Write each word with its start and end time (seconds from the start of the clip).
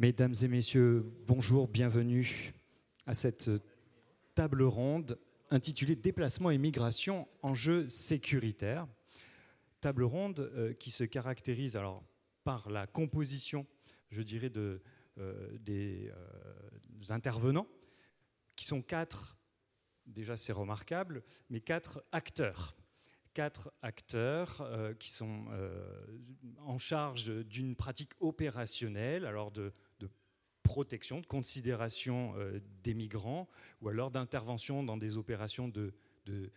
Mesdames 0.00 0.32
et 0.40 0.48
messieurs, 0.48 1.04
bonjour, 1.26 1.68
bienvenue 1.68 2.54
à 3.04 3.12
cette 3.12 3.50
table 4.34 4.62
ronde 4.62 5.18
intitulée 5.50 5.94
Déplacement 5.94 6.50
et 6.50 6.56
migration, 6.56 7.28
enjeux 7.42 7.86
sécuritaires. 7.90 8.88
Table 9.82 10.04
ronde 10.04 10.40
euh, 10.54 10.72
qui 10.72 10.90
se 10.90 11.04
caractérise 11.04 11.76
alors 11.76 12.02
par 12.44 12.70
la 12.70 12.86
composition, 12.86 13.66
je 14.10 14.22
dirais, 14.22 14.48
de, 14.48 14.80
euh, 15.18 15.58
des 15.58 16.10
euh, 16.10 17.12
intervenants, 17.12 17.68
qui 18.56 18.64
sont 18.64 18.80
quatre, 18.80 19.36
déjà 20.06 20.34
c'est 20.38 20.54
remarquable, 20.54 21.22
mais 21.50 21.60
quatre 21.60 22.02
acteurs 22.10 22.74
quatre 23.32 23.72
acteurs 23.80 24.68
qui 24.98 25.08
sont 25.08 25.44
en 26.58 26.78
charge 26.78 27.30
d'une 27.46 27.76
pratique 27.76 28.10
opérationnelle, 28.18 29.24
alors 29.24 29.52
de, 29.52 29.72
protection, 30.70 31.20
de 31.20 31.26
considération 31.26 32.32
euh, 32.36 32.60
des 32.84 32.94
migrants, 32.94 33.48
ou 33.80 33.88
alors 33.88 34.12
d'intervention 34.12 34.84
dans 34.84 34.96
des 34.96 35.16
opérations 35.16 35.66
de, 35.66 35.92
euh, 36.28 36.48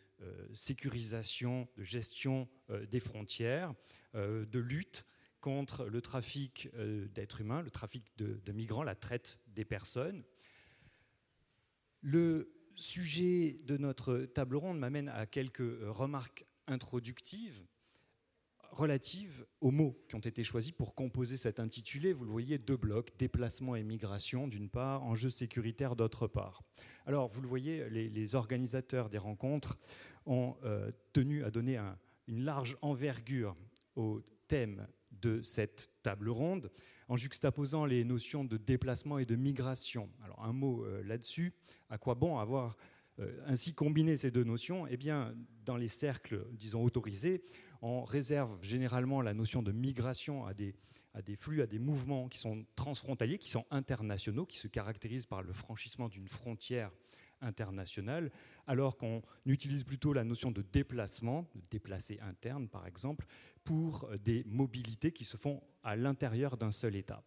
sécurisation, 0.53 1.67
de 1.77 1.83
gestion 1.83 2.47
euh, 2.69 2.85
des 2.85 2.99
frontières, 2.99 3.73
de 4.13 4.59
lutte 4.59 5.07
contre 5.41 5.85
le 5.85 5.99
trafic 5.99 6.69
d'êtres 7.15 7.41
humains, 7.41 7.63
le 7.63 7.71
trafic 7.71 8.03
de, 8.17 8.39
de, 8.45 8.51
migrants, 8.51 8.83
la 8.83 8.93
traite 8.93 9.39
des 9.47 9.65
personnes. 9.65 10.23
Le 12.01 12.53
sujet 12.75 13.59
de 13.63 13.77
notre 13.77 14.19
table 14.19 14.55
ronde 14.55 14.77
m'amène 14.77 15.09
à 15.09 15.25
quelques 15.25 15.79
remarques 15.81 16.45
introductives 16.67 17.65
relative 18.73 19.45
aux 19.61 19.71
mots 19.71 19.97
qui 20.09 20.15
ont 20.15 20.19
été 20.19 20.43
choisis 20.43 20.71
pour 20.71 20.95
composer 20.95 21.37
cet 21.37 21.59
intitulé. 21.59 22.13
Vous 22.13 22.25
le 22.25 22.31
voyez, 22.31 22.57
deux 22.57 22.77
blocs, 22.77 23.11
déplacement 23.17 23.75
et 23.75 23.83
migration 23.83 24.47
d'une 24.47 24.69
part, 24.69 25.03
enjeux 25.03 25.29
sécuritaires 25.29 25.95
d'autre 25.95 26.27
part. 26.27 26.61
Alors, 27.05 27.29
vous 27.29 27.41
le 27.41 27.47
voyez, 27.47 27.89
les, 27.89 28.35
organisateurs 28.35 29.09
des 29.09 29.17
rencontres 29.17 29.77
ont 30.25 30.55
euh, 30.63 30.91
tenu 31.11 31.43
à 31.43 31.51
donner 31.51 31.79
une 32.27 32.43
large 32.43 32.77
envergure 32.81 33.55
au 33.95 34.21
thème 34.47 34.87
de 35.21 35.41
cette 35.41 35.89
table 36.01 36.29
ronde 36.29 36.71
en 37.07 37.17
juxtaposant 37.17 37.85
les 37.85 38.03
notions 38.03 38.43
de 38.43 38.57
déplacement 38.57 39.19
et 39.19 39.25
de 39.25 39.35
migration. 39.35 40.09
Alors, 40.23 40.43
un 40.43 40.53
mot 40.53 40.83
euh, 40.83 41.03
là-dessus, 41.03 41.53
à 41.89 41.97
quoi 41.97 42.15
bon 42.15 42.37
avoir 42.39 42.75
euh, 43.19 43.39
ainsi 43.45 43.73
combiné 43.73 44.17
ces 44.17 44.31
deux 44.31 44.43
notions? 44.43 44.87
Eh 44.87 44.97
bien, 44.97 45.35
dans 45.65 45.77
les 45.77 45.89
cercles, 45.89 46.45
disons, 46.53 46.83
autorisés, 46.83 47.41
on 47.83 48.05
réserve 48.05 48.63
généralement 48.63 49.21
la 49.21 49.33
notion 49.33 49.61
de 49.61 49.73
migration 49.73 50.45
à 50.45 50.53
des, 50.53 50.73
flux, 51.35 51.61
à 51.61 51.67
des 51.67 51.79
mouvements 51.79 52.29
qui 52.29 52.39
sont 52.39 52.65
transfrontaliers, 52.75 53.37
qui 53.37 53.49
sont 53.49 53.65
internationaux, 53.71 54.45
qui 54.45 54.57
se 54.57 54.69
caractérisent 54.69 55.25
par 55.25 55.43
le 55.43 55.51
franchissement 55.51 56.07
d'une 56.07 56.29
frontière 56.29 56.91
internationale, 57.41 58.31
alors 58.67 58.95
qu'on 58.95 59.21
utilise 59.45 59.83
plutôt 59.83 60.13
la 60.13 60.23
notion 60.23 60.49
de 60.49 60.61
déplacement, 60.61 61.45
de 61.55 61.61
déplacé 61.69 62.19
interne 62.21 62.69
par 62.69 62.87
exemple, 62.87 63.25
pour 63.65 64.09
des 64.23 64.45
mobilités 64.45 65.11
qui 65.11 65.25
se 65.25 65.35
font 65.35 65.61
à 65.83 65.97
l'intérieur 65.97 66.55
d'un 66.55 66.71
seul 66.71 66.95
État 66.95 67.21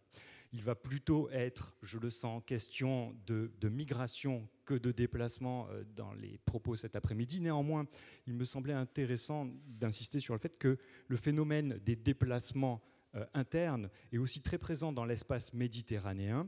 il 0.53 0.63
va 0.63 0.75
plutôt 0.75 1.29
être, 1.29 1.75
je 1.81 1.97
le 1.97 2.09
sens, 2.09 2.41
question 2.45 3.15
de, 3.25 3.51
migration 3.69 4.47
que 4.65 4.73
de 4.73 4.91
déplacement 4.91 5.67
euh, 5.69 5.83
dans 5.95 6.13
les 6.13 6.37
propos 6.45 6.75
cet 6.75 6.95
après-midi. 6.95 7.39
Néanmoins, 7.41 7.85
il 8.27 8.33
me 8.33 8.45
semblait 8.45 8.73
intéressant 8.73 9.47
d'insister 9.67 10.19
sur 10.19 10.33
le 10.33 10.39
fait 10.39 10.57
que 10.57 10.77
le 11.07 11.17
phénomène 11.17 11.79
des 11.85 11.95
déplacements 11.95 12.81
euh, 13.15 13.25
internes 13.33 13.89
est 14.11 14.17
aussi 14.17 14.41
très 14.41 14.57
présent 14.57 14.91
dans 14.91 15.05
l'espace 15.05 15.53
méditerranéen. 15.53 16.47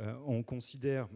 Euh, 0.00 0.14
on 0.26 0.42
considère 0.42 1.08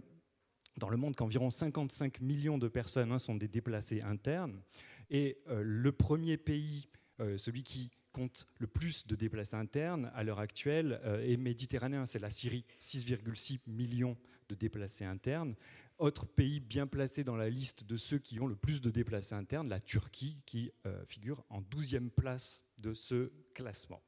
dans 0.78 0.88
le 0.88 0.97
monde 0.97 1.16
qu'environ 1.16 1.50
55 1.50 2.20
millions 2.20 2.58
de 2.58 2.68
personnes 2.68 3.12
hein, 3.12 3.18
sont 3.18 3.34
des 3.34 3.48
déplacés 3.48 4.00
internes. 4.00 4.62
Et 5.10 5.42
le 5.47 5.92
premier 5.92 6.38
pays, 6.38 6.88
celui 7.36 7.62
qui 7.62 7.91
compte 8.12 8.46
le 8.58 8.66
plus 8.66 9.06
de 9.06 9.16
déplacés 9.16 9.56
internes 9.56 10.10
à 10.14 10.22
l'heure 10.22 10.38
actuelle 10.38 11.00
euh, 11.04 11.26
est 11.26 11.36
méditerranéen, 11.36 12.06
c'est 12.06 12.18
la 12.18 12.30
Syrie, 12.30 12.64
6,6 12.80 13.60
millions 13.66 14.16
de 14.48 14.54
déplacés 14.54 15.04
internes. 15.04 15.54
Autre 15.98 16.26
pays 16.26 16.60
bien 16.60 16.86
placé 16.86 17.24
dans 17.24 17.36
la 17.36 17.48
liste 17.48 17.84
de 17.84 17.96
ceux 17.96 18.18
qui 18.18 18.40
ont 18.40 18.46
le 18.46 18.56
plus 18.56 18.80
de 18.80 18.90
déplacés 18.90 19.34
internes, 19.34 19.68
la 19.68 19.80
Turquie, 19.80 20.40
qui 20.46 20.72
euh, 20.86 21.04
figure 21.06 21.44
en 21.48 21.62
12e 21.62 22.10
place 22.10 22.64
de 22.78 22.94
ce 22.94 23.32
classement. 23.54 24.02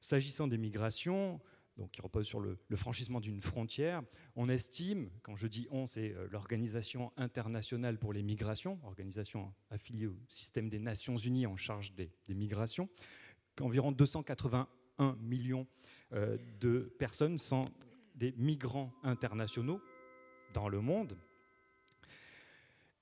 S'agissant 0.00 0.48
des 0.48 0.58
migrations, 0.58 1.40
donc 1.76 1.90
qui 1.92 2.00
repose 2.00 2.26
sur 2.26 2.40
le, 2.40 2.58
franchissement 2.74 3.20
d'une 3.20 3.40
frontière. 3.40 4.02
On 4.36 4.48
estime, 4.48 5.10
quand 5.22 5.36
je 5.36 5.46
dis 5.46 5.66
on, 5.70 5.86
c'est 5.86 6.14
euh, 6.14 6.26
l'Organisation 6.30 7.12
internationale 7.16 7.98
pour 7.98 8.12
les 8.12 8.22
migrations, 8.22 8.78
organisation 8.84 9.52
affiliée 9.70 10.06
au 10.06 10.16
système 10.28 10.68
des 10.68 10.78
Nations 10.78 11.16
Unies 11.16 11.46
en 11.46 11.56
charge 11.56 11.92
des 11.94 12.34
migrations, 12.34 12.88
environ 13.62 13.92
281 13.92 15.16
millions 15.20 15.66
euh, 16.12 16.36
de 16.60 16.92
personnes 16.98 17.38
sont 17.38 17.66
des 18.14 18.32
migrants 18.36 18.92
internationaux 19.02 19.80
dans 20.52 20.68
le 20.68 20.80
monde. 20.80 21.16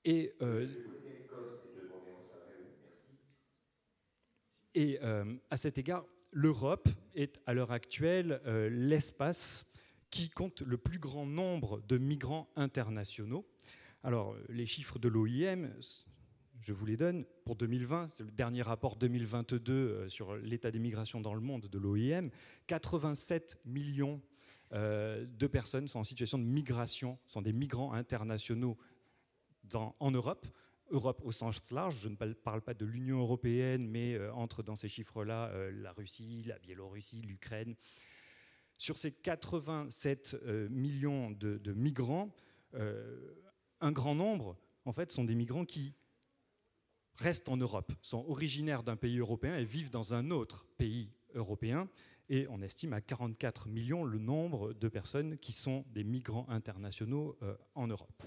Et, 0.05 0.33
euh, 0.41 0.67
et 4.75 4.99
euh, 5.01 5.35
à 5.49 5.57
cet 5.57 5.77
égard, 5.77 6.05
l'Europe 6.31 6.87
est 7.15 7.41
à 7.45 7.53
l'heure 7.53 7.71
actuelle 7.71 8.41
l'espace 8.71 9.65
qui 10.11 10.29
compte 10.29 10.61
le 10.61 10.77
plus 10.77 10.99
grand 10.99 11.25
nombre 11.25 11.81
de 11.81 11.97
migrants 11.97 12.49
internationaux. 12.55 13.45
Alors, 14.03 14.35
les 14.47 14.65
chiffres 14.65 14.99
de 14.99 15.09
l'OIM 15.09 15.69
je 16.61 16.73
vous 16.73 16.85
les 16.85 16.97
donne. 16.97 17.25
Pour 17.45 17.55
2020, 17.55 18.09
c'est 18.09 18.23
le 18.23 18.31
dernier 18.31 18.61
rapport 18.61 18.95
2022 18.95 19.73
euh, 19.73 20.09
sur 20.09 20.35
l'état 20.35 20.71
des 20.71 20.79
migrations 20.79 21.21
dans 21.21 21.33
le 21.33 21.41
monde 21.41 21.67
de 21.67 21.77
l'OIM. 21.77 22.29
87 22.67 23.59
millions 23.65 24.21
euh, 24.73 25.25
de 25.25 25.47
personnes 25.47 25.87
sont 25.87 25.99
en 25.99 26.03
situation 26.03 26.37
de 26.37 26.43
migration, 26.43 27.17
sont 27.25 27.41
des 27.41 27.53
migrants 27.53 27.93
internationaux 27.93 28.77
en 29.73 30.11
Europe. 30.11 30.47
Europe 30.91 31.21
au 31.23 31.31
sens 31.31 31.71
large, 31.71 31.99
je 31.99 32.09
ne 32.09 32.15
parle 32.15 32.61
pas 32.61 32.73
de 32.73 32.85
l'Union 32.85 33.19
européenne, 33.19 33.87
mais 33.87 34.15
euh, 34.15 34.33
entre 34.33 34.63
dans 34.63 34.75
ces 34.75 34.89
chiffres-là 34.89 35.51
la 35.71 35.91
Russie, 35.91 36.43
la 36.45 36.59
Biélorussie, 36.59 37.21
l'Ukraine. 37.21 37.75
Sur 38.77 38.97
ces 38.97 39.11
87 39.11 40.37
millions 40.69 41.31
de, 41.31 41.57
de 41.57 41.73
migrants, 41.73 42.33
un 42.73 43.91
grand 43.91 44.15
nombre, 44.15 44.57
en 44.85 44.93
fait, 44.93 45.11
sont 45.11 45.25
des 45.25 45.35
migrants 45.35 45.65
qui 45.65 45.93
restent 47.19 47.49
en 47.49 47.57
Europe, 47.57 47.93
sont 48.01 48.25
originaires 48.27 48.83
d'un 48.83 48.95
pays 48.95 49.19
européen 49.19 49.55
et 49.55 49.65
vivent 49.65 49.91
dans 49.91 50.13
un 50.13 50.31
autre 50.31 50.65
pays 50.77 51.11
européen. 51.35 51.87
Et 52.29 52.47
on 52.49 52.61
estime 52.61 52.93
à 52.93 53.01
44 53.01 53.67
millions 53.67 54.03
le 54.03 54.19
nombre 54.19 54.73
de 54.73 54.87
personnes 54.87 55.37
qui 55.37 55.51
sont 55.51 55.83
des 55.91 56.03
migrants 56.03 56.47
internationaux 56.49 57.37
euh, 57.41 57.55
en 57.75 57.87
Europe. 57.87 58.23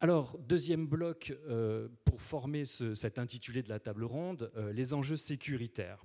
Alors, 0.00 0.38
deuxième 0.38 0.86
bloc 0.86 1.34
euh, 1.46 1.88
pour 2.04 2.20
former 2.20 2.64
cet 2.66 3.18
intitulé 3.18 3.62
de 3.62 3.70
la 3.70 3.80
table 3.80 4.04
ronde, 4.04 4.52
euh, 4.56 4.72
les 4.72 4.92
enjeux 4.92 5.16
sécuritaires. 5.16 6.04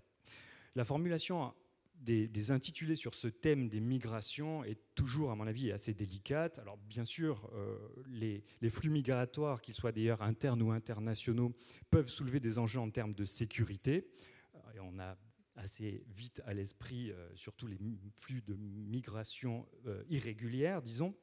La 0.76 0.86
formulation 0.86 1.54
des, 2.00 2.52
intitulés 2.52 2.96
sur 2.96 3.14
ce 3.14 3.28
thème 3.28 3.68
des 3.68 3.80
migrations 3.80 4.64
est 4.64 4.80
toujours, 4.96 5.32
à 5.32 5.36
mon 5.36 5.48
avis, 5.48 5.72
assez 5.72 5.94
délicate. 5.94 6.60
Alors, 6.60 6.78
bien 6.78 7.06
sûr, 7.06 7.50
euh, 7.54 7.78
les, 8.08 8.44
flux 8.70 8.90
migratoires, 8.90 9.62
qu'ils 9.62 9.76
soient 9.76 9.92
d'ailleurs 9.92 10.22
internes 10.22 10.62
ou 10.62 10.72
internationaux, 10.72 11.54
peuvent 11.90 12.10
soulever 12.10 12.40
des 12.40 12.58
enjeux 12.58 12.80
en 12.80 12.90
termes 12.90 13.14
de 13.14 13.26
sécurité. 13.26 14.08
Euh, 14.56 14.60
et 14.76 14.80
on 14.80 14.98
a 15.00 15.18
assez 15.56 16.04
vite 16.08 16.42
à 16.46 16.54
l'esprit 16.54 17.12
euh, 17.12 17.30
surtout 17.36 17.68
les 17.68 17.78
flux 18.14 18.42
de 18.42 18.56
migration 18.56 19.68
irrégulière, 20.10 20.82
disons. 20.82 21.16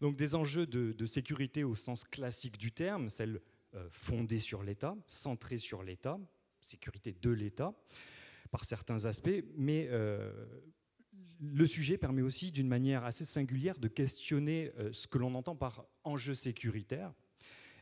Donc, 0.00 0.16
des 0.16 0.34
enjeux 0.34 0.66
de, 0.66 0.92
de, 0.92 1.06
sécurité 1.06 1.64
au 1.64 1.74
sens 1.74 2.04
classique 2.04 2.56
du 2.56 2.72
terme, 2.72 3.10
celle 3.10 3.40
fondée 3.90 4.38
sur 4.38 4.62
l'État, 4.62 4.96
centrée 5.08 5.58
sur 5.58 5.82
l'État, 5.82 6.18
sécurité 6.60 7.12
de 7.12 7.30
l'État 7.30 7.74
par 8.48 8.64
certains 8.64 9.04
aspects, 9.04 9.44
mais 9.56 9.88
euh, 9.90 10.32
le 11.40 11.66
sujet 11.66 11.98
permet 11.98 12.22
aussi 12.22 12.50
d'une 12.50 12.68
manière 12.68 13.04
assez 13.04 13.24
singulière 13.24 13.78
de 13.78 13.88
questionner 13.88 14.72
euh, 14.78 14.92
ce 14.92 15.06
que 15.06 15.18
l'on 15.18 15.34
entend 15.34 15.56
par 15.56 15.86
enjeu 16.04 16.34
sécuritaire. 16.34 17.12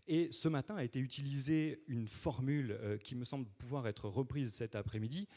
Et 0.09 0.31
ce 0.31 0.49
matin 0.49 0.77
a 0.77 0.85
été 0.85 1.01
utilisée 1.01 1.83
une 1.89 2.07
formule 2.07 2.79
euh, 2.81 2.97
qui 2.97 3.17
me 3.17 3.25
semble 3.25 3.47
pouvoir 3.59 3.89
être 3.89 4.09
reprise 4.09 4.53
cet 4.53 4.75
après-midi, 4.75 5.29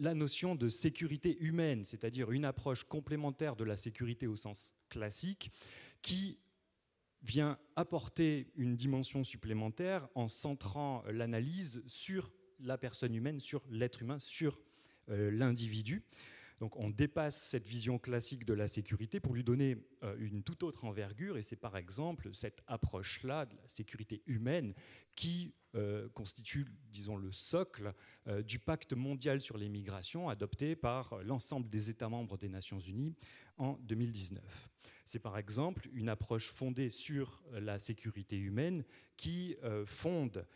la 0.00 0.14
notion 0.14 0.56
de 0.56 0.68
sécurité 0.68 1.38
humaine, 1.38 1.84
c'est-à-dire 1.84 2.32
une 2.32 2.44
approche 2.44 2.84
complémentaire 2.84 3.54
de 3.54 3.64
la 3.64 3.76
sécurité 3.76 4.26
au 4.26 4.36
sens 4.36 4.74
classique, 4.90 5.52
qui 6.02 6.38
vient 7.22 7.56
apporter 7.76 8.50
une 8.56 8.76
dimension 8.76 9.24
supplémentaire 9.24 10.08
en 10.14 10.28
centrant 10.28 11.02
l'analyse 11.08 11.82
sur 11.86 12.30
la 12.60 12.78
personne 12.78 13.14
humaine, 13.14 13.40
sur 13.40 13.62
l'être 13.70 14.02
humain, 14.02 14.18
sur 14.18 14.60
euh, 15.10 15.30
l'individu. 15.30 16.02
Donc 16.60 16.76
on 16.76 16.90
dépasse 16.90 17.40
cette 17.40 17.66
vision 17.66 17.98
classique 17.98 18.44
de 18.44 18.52
la 18.52 18.66
sécurité 18.66 19.20
pour 19.20 19.32
lui 19.32 19.44
donner 19.44 19.76
euh, 20.02 20.16
une 20.18 20.42
toute 20.42 20.64
autre 20.64 20.84
envergure, 20.84 21.38
et 21.38 21.42
c'est 21.42 21.56
par 21.56 21.76
exemple 21.76 22.30
cette 22.34 22.62
approche-là 22.66 23.46
de 23.46 23.56
la 23.56 23.68
sécurité 23.68 24.22
humaine 24.26 24.74
qui 25.14 25.54
euh, 25.76 26.08
constitue, 26.10 26.66
disons, 26.90 27.16
le 27.16 27.30
socle 27.30 27.94
du 28.44 28.58
pacte 28.58 28.92
mondial 28.92 29.40
sur 29.40 29.56
les 29.56 29.68
migrations 29.68 30.28
adopté 30.28 30.76
par 30.76 31.22
l'ensemble 31.22 31.70
des 31.70 31.90
États 31.90 32.08
membres 32.08 32.36
des 32.36 32.48
Nations 32.48 32.80
Unies 32.80 33.14
en 33.56 33.78
2019. 33.82 34.68
C'est 35.06 35.20
par 35.20 35.38
exemple 35.38 35.88
une 35.94 36.08
approche 36.08 36.48
fondée 36.48 36.90
sur 36.90 37.42
la 37.52 37.78
sécurité 37.78 38.36
humaine 38.36 38.84
qui 39.16 39.56
fonde 39.86 40.46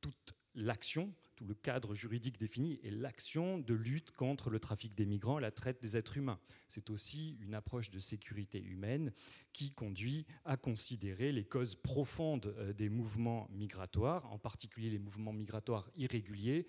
toute 0.00 0.34
l'action 0.54 1.12
le 1.46 1.54
cadre 1.54 1.94
juridique 1.94 2.38
défini 2.38 2.78
est 2.84 2.90
l'action 2.90 3.58
de 3.58 3.74
lutte 3.74 4.10
contre 4.12 4.50
le 4.50 4.60
trafic 4.60 4.94
des 4.94 5.06
migrants 5.06 5.38
la 5.38 5.50
traite 5.50 5.82
des 5.82 5.96
êtres 5.96 6.16
humains. 6.16 6.38
C'est 6.68 6.90
aussi 6.90 7.36
une 7.40 7.54
approche 7.54 7.90
de 7.90 7.98
sécurité 7.98 8.62
humaine 8.62 9.12
qui 9.52 9.72
conduit 9.72 10.26
à 10.44 10.56
considérer 10.56 11.32
les 11.32 11.44
causes 11.44 11.74
profondes 11.74 12.54
euh, 12.58 12.72
des 12.72 12.88
mouvements 12.88 13.48
migratoires, 13.50 14.30
en 14.30 14.38
particulier 14.38 14.90
les 14.90 14.98
mouvements 14.98 15.32
migratoires 15.32 15.90
irréguliers, 15.96 16.66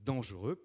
dangereux. 0.00 0.64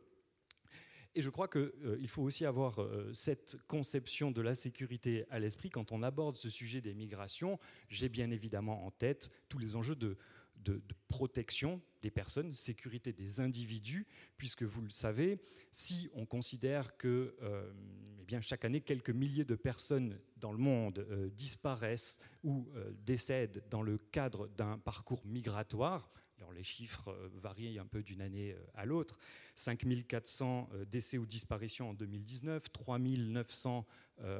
Et 1.15 1.21
je 1.21 1.29
crois 1.29 1.47
qu'il 1.47 1.71
euh, 1.83 2.07
faut 2.07 2.23
aussi 2.23 2.43
avoir 2.43 2.81
euh, 2.81 3.13
cette 3.13 3.57
conception 3.67 4.31
de 4.31 4.41
la 4.41 4.55
sécurité 4.55 5.25
à 5.29 5.37
l'esprit 5.37 5.69
quand 5.69 5.91
on 5.91 6.01
aborde 6.01 6.37
ce 6.37 6.49
sujet 6.49 6.81
des 6.81 6.95
migrations. 6.95 7.59
J'ai 7.87 8.09
bien 8.09 8.31
évidemment 8.31 8.83
en 8.87 8.89
tête 8.89 9.31
tous 9.47 9.59
les 9.59 9.75
enjeux 9.75 9.95
de 9.95 10.17
de, 10.55 10.81
protection 11.07 11.79
des 12.01 12.09
personnes, 12.09 12.53
sécurité 12.53 13.13
des 13.13 13.39
individus, 13.39 14.07
puisque 14.35 14.63
vous 14.63 14.81
le 14.81 14.89
savez, 14.89 15.39
si 15.71 16.09
on 16.15 16.25
considère 16.25 16.97
que 16.97 17.35
euh, 17.43 17.71
eh 18.19 18.25
bien, 18.25 18.41
chaque 18.41 18.65
année, 18.65 18.81
quelques 18.81 19.11
milliers 19.11 19.45
de 19.45 19.53
personnes 19.55 20.19
dans 20.37 20.51
le 20.51 20.57
monde 20.57 21.05
euh, 21.11 21.29
disparaissent 21.29 22.17
ou 22.43 22.67
euh, 22.75 22.91
décèdent 23.05 23.63
dans 23.69 23.83
le 23.83 23.99
cadre 23.99 24.47
d'un 24.47 24.79
parcours 24.79 25.23
migratoire, 25.25 26.09
les 26.53 26.63
chiffres 26.63 27.15
varient 27.35 27.79
un 27.79 27.85
peu 27.85 28.03
d'une 28.03 28.21
année 28.21 28.55
à 28.75 28.85
l'autre, 28.85 29.17
5400 29.55 30.69
décès 30.87 31.17
ou 31.17 31.25
disparitions 31.25 31.91
en 31.91 31.93
2019, 31.93 32.71
3900 32.71 33.87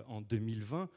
en 0.08 0.22
2020, 0.22 0.90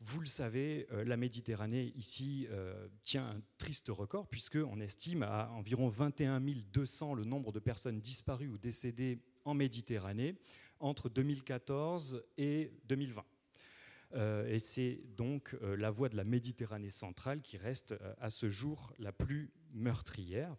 vous 0.00 0.20
le 0.20 0.26
savez, 0.26 0.86
euh, 0.92 1.04
la 1.04 1.16
Méditerranée 1.16 1.92
ici 1.96 2.46
euh, 2.50 2.88
tient 3.02 3.26
un 3.26 3.40
triste 3.58 3.88
record 3.88 4.28
puisqu'on 4.28 4.78
estime 4.80 5.22
à 5.22 5.50
environ 5.52 5.88
21 5.88 6.40
200 6.40 7.14
le 7.14 7.24
nombre 7.24 7.50
de 7.50 7.58
personnes 7.58 8.00
disparues 8.00 8.48
ou 8.48 8.58
décédées 8.58 9.18
en 9.44 9.54
Méditerranée 9.54 10.36
entre 10.80 11.08
2014 11.08 12.22
et 12.36 12.72
2020. 12.84 13.24
Euh, 14.14 14.46
et 14.48 14.58
c'est 14.58 15.00
donc 15.16 15.56
la 15.62 15.90
voie 15.90 16.08
de 16.08 16.16
la 16.16 16.24
Méditerranée 16.24 16.90
centrale 16.90 17.40
qui 17.40 17.56
reste 17.56 17.94
à 18.18 18.28
ce 18.30 18.50
jour 18.50 18.92
la 18.98 19.12
plus 19.12 19.50
meurtrière. 19.72 20.54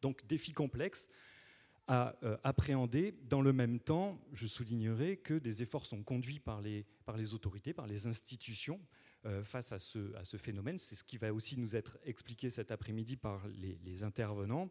Donc 0.00 0.24
défi 0.26 0.52
complexe 0.52 1.08
à 1.86 2.16
euh, 2.22 2.36
appréhender. 2.42 3.14
Dans 3.28 3.42
le 3.42 3.52
même 3.52 3.78
temps, 3.78 4.18
je 4.32 4.46
soulignerai 4.46 5.16
que 5.18 5.34
des 5.34 5.62
efforts 5.62 5.86
sont 5.86 6.02
conduits 6.02 6.40
par 6.40 6.60
les, 6.60 6.86
par 7.04 7.16
les 7.16 7.34
autorités, 7.34 7.72
par 7.72 7.86
les 7.86 8.06
institutions 8.06 8.80
euh, 9.26 9.44
face 9.44 9.72
à 9.72 9.78
ce, 9.78 10.14
à 10.16 10.24
ce 10.24 10.36
phénomène. 10.36 10.78
C'est 10.78 10.94
ce 10.94 11.04
qui 11.04 11.18
va 11.18 11.32
aussi 11.32 11.58
nous 11.58 11.76
être 11.76 11.98
expliqué 12.04 12.50
cet 12.50 12.70
après-midi 12.70 13.16
par 13.16 13.46
les, 13.48 13.78
les, 13.84 14.02
intervenants. 14.02 14.70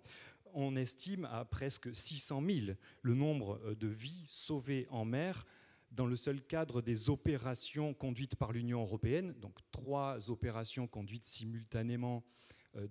On 0.54 0.76
estime 0.76 1.26
à 1.26 1.46
presque 1.46 1.96
600 1.96 2.44
000 2.46 2.78
le 3.02 3.14
nombre 3.14 3.60
euh, 3.66 3.76
de 3.76 3.88
vies 3.88 4.26
sauvées 4.28 4.88
en 4.90 5.06
mer 5.06 5.46
dans 5.92 6.08
le 6.08 6.16
seul 6.16 6.42
cadre 6.42 6.82
des 6.82 7.10
opérations 7.10 7.94
conduites 7.94 8.36
par 8.36 8.52
l'Union 8.52 8.82
européenne, 8.82 9.34
donc 9.40 9.60
trois 9.72 10.32
opérations 10.32 10.88
conduites 10.88 11.24
simultanément 11.24 12.24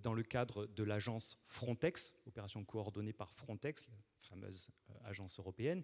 dans 0.01 0.13
le 0.13 0.23
cadre 0.23 0.65
de 0.67 0.83
l'agence 0.83 1.37
Frontex, 1.45 2.15
opération 2.25 2.63
coordonnée 2.63 3.13
par 3.13 3.33
Frontex, 3.33 3.87
la 3.89 3.97
fameuse 4.19 4.69
euh, 4.89 4.93
agence 5.03 5.39
européenne, 5.39 5.83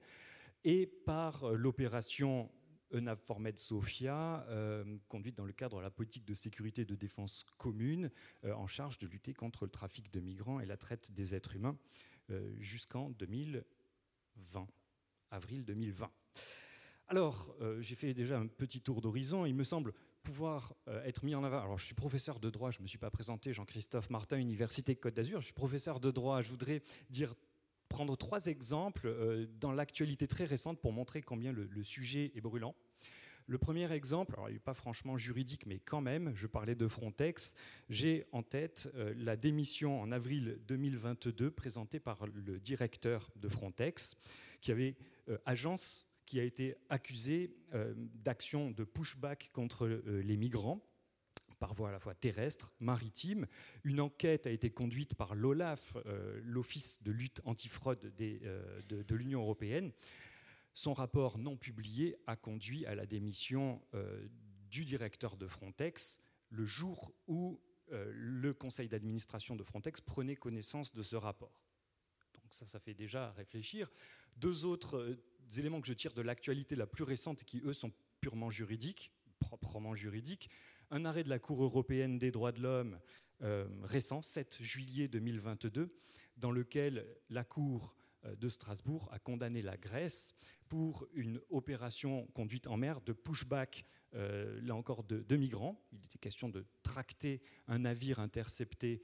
et 0.63 0.85
par 0.85 1.43
euh, 1.43 1.55
l'opération 1.55 2.51
EUNAVFOR 2.91 3.39
Med 3.39 3.57
Sofia, 3.59 4.47
conduite 5.09 5.37
dans 5.37 5.45
le 5.45 5.53
cadre 5.53 5.77
de 5.77 5.83
la 5.83 5.91
politique 5.91 6.25
de 6.25 6.33
sécurité 6.33 6.81
et 6.81 6.85
de 6.85 6.95
défense 6.95 7.45
commune, 7.59 8.09
en 8.43 8.65
charge 8.65 8.97
de 8.97 9.05
lutter 9.05 9.31
contre 9.35 9.65
le 9.65 9.69
trafic 9.69 10.11
de 10.11 10.19
migrants 10.19 10.59
et 10.59 10.65
la 10.65 10.75
traite 10.75 11.11
des 11.11 11.35
êtres 11.35 11.55
humains 11.55 11.77
jusqu'en 12.57 13.11
2020, 13.11 14.67
avril 15.29 15.63
2020. 15.65 16.11
Alors, 17.09 17.55
j'ai 17.79 17.93
fait 17.93 18.15
déjà 18.15 18.39
un 18.39 18.47
petit 18.47 18.81
tour 18.81 19.01
d'horizon. 19.01 19.45
Il 19.45 19.53
me 19.53 19.63
semble 19.63 19.93
pouvoir 20.23 20.75
euh, 20.87 21.03
être 21.03 21.23
mis 21.23 21.35
en 21.35 21.43
avant. 21.43 21.61
Alors, 21.61 21.77
je 21.77 21.85
suis 21.85 21.95
professeur 21.95 22.39
de 22.39 22.49
droit, 22.49 22.71
je 22.71 22.79
ne 22.79 22.83
me 22.83 22.87
suis 22.87 22.97
pas 22.97 23.09
présenté, 23.09 23.53
Jean-Christophe 23.53 24.09
Martin, 24.09 24.37
Université 24.37 24.95
Côte 24.95 25.15
d'Azur. 25.15 25.39
Je 25.39 25.45
suis 25.45 25.53
professeur 25.53 25.99
de 25.99 26.11
droit. 26.11 26.41
Je 26.41 26.49
voudrais 26.49 26.81
dire 27.09 27.35
prendre 27.87 28.15
trois 28.15 28.45
exemples 28.45 29.07
euh, 29.07 29.47
dans 29.59 29.71
l'actualité 29.71 30.27
très 30.27 30.43
récente 30.43 30.79
pour 30.79 30.93
montrer 30.93 31.21
combien 31.21 31.51
le, 31.51 31.83
sujet 31.83 32.31
est 32.35 32.41
brûlant. 32.41 32.75
Le 33.47 33.57
premier 33.57 33.91
exemple, 33.91 34.35
alors 34.35 34.49
il 34.49 34.53
n'est 34.53 34.59
pas 34.59 34.75
franchement 34.75 35.17
juridique, 35.17 35.65
mais 35.65 35.79
quand 35.79 36.01
même, 36.01 36.31
je 36.35 36.45
parlais 36.45 36.75
de 36.75 36.87
Frontex. 36.87 37.55
J'ai 37.89 38.27
en 38.31 38.43
tête 38.43 38.91
euh, 38.93 39.11
la 39.17 39.35
démission 39.35 39.99
en 39.99 40.11
avril 40.11 40.59
2022 40.67 41.49
présentée 41.49 41.99
par 41.99 42.27
le 42.27 42.59
directeur 42.59 43.31
de 43.35 43.49
Frontex, 43.49 44.15
qui 44.61 44.71
avait 44.71 44.95
agence 45.45 46.08
qui 46.29 46.39
a 46.39 46.43
été 46.43 46.75
accusé 46.89 47.55
euh, 47.73 47.95
d'actions 47.97 48.69
de 48.69 48.83
pushback 48.83 49.49
contre 49.51 49.87
euh, 49.87 50.21
les 50.23 50.37
migrants 50.37 50.85
par 51.57 51.73
voie 51.73 51.89
à 51.89 51.91
la 51.91 51.97
fois 51.97 52.13
terrestre, 52.13 52.71
maritime. 52.79 53.47
Une 53.83 53.99
enquête 53.99 54.45
a 54.45 54.51
été 54.51 54.69
conduite 54.69 55.15
par 55.15 55.33
l'OLAF, 55.33 55.97
euh, 56.05 56.39
l'Office 56.43 57.01
de 57.01 57.11
lutte 57.11 57.41
antifraude 57.45 58.13
de, 58.15 58.39
de 58.87 59.15
l'Union 59.15 59.41
européenne. 59.41 59.91
Son 60.75 60.93
rapport 60.93 61.39
non 61.39 61.57
publié 61.57 62.15
a 62.27 62.35
conduit 62.35 62.85
à 62.85 62.93
la 62.93 63.07
démission 63.07 63.81
du 64.69 64.85
directeur 64.85 65.35
de 65.35 65.47
Frontex 65.47 66.21
le 66.51 66.63
jour 66.63 67.11
où 67.27 67.59
le 67.89 68.53
conseil 68.53 68.87
d'administration 68.87 69.57
de 69.57 69.63
Frontex 69.63 69.99
prenait 69.99 70.37
connaissance 70.37 70.93
de 70.93 71.01
ce 71.01 71.17
rapport. 71.17 71.61
Donc 72.35 72.53
ça, 72.53 72.67
ça 72.67 72.79
fait 72.79 72.93
déjà 72.93 73.31
réfléchir. 73.31 73.91
Deux 74.37 74.63
autres 74.63 75.17
éléments 75.57 75.81
que 75.81 75.87
je 75.87 75.93
tire 75.93 76.13
de 76.13 76.21
l'actualité 76.21 76.75
la 76.75 76.87
plus 76.87 77.03
récente 77.03 77.41
et 77.41 77.45
qui, 77.45 77.61
eux, 77.65 77.73
sont 77.73 77.91
purement 78.21 78.49
juridiques, 78.49 79.11
proprement 79.39 79.95
juridiques. 79.95 80.49
Un 80.91 81.05
arrêt 81.05 81.23
de 81.23 81.29
la 81.29 81.39
Cour 81.39 81.63
européenne 81.63 82.19
des 82.19 82.31
droits 82.31 82.51
de 82.51 82.61
l'homme 82.61 82.99
euh, 83.41 83.67
récent, 83.83 84.21
7 84.21 84.57
juillet 84.61 85.07
2022, 85.07 85.95
dans 86.37 86.51
lequel 86.51 87.05
la 87.29 87.43
Cour 87.43 87.95
euh, 88.25 88.35
de 88.35 88.49
Strasbourg 88.49 89.07
a 89.11 89.19
condamné 89.19 89.61
la 89.61 89.77
Grèce 89.77 90.35
pour 90.67 91.07
une 91.13 91.39
opération 91.49 92.27
conduite 92.33 92.67
en 92.67 92.77
mer 92.77 93.01
de 93.01 93.13
pushback, 93.13 93.85
euh, 94.15 94.59
là 94.61 94.75
encore, 94.75 95.03
de, 95.03 95.21
de, 95.21 95.35
migrants. 95.37 95.81
Il 95.93 96.03
était 96.03 96.17
question 96.17 96.49
de 96.49 96.65
tracter 96.83 97.41
un 97.67 97.79
navire 97.79 98.19
intercepté 98.19 99.03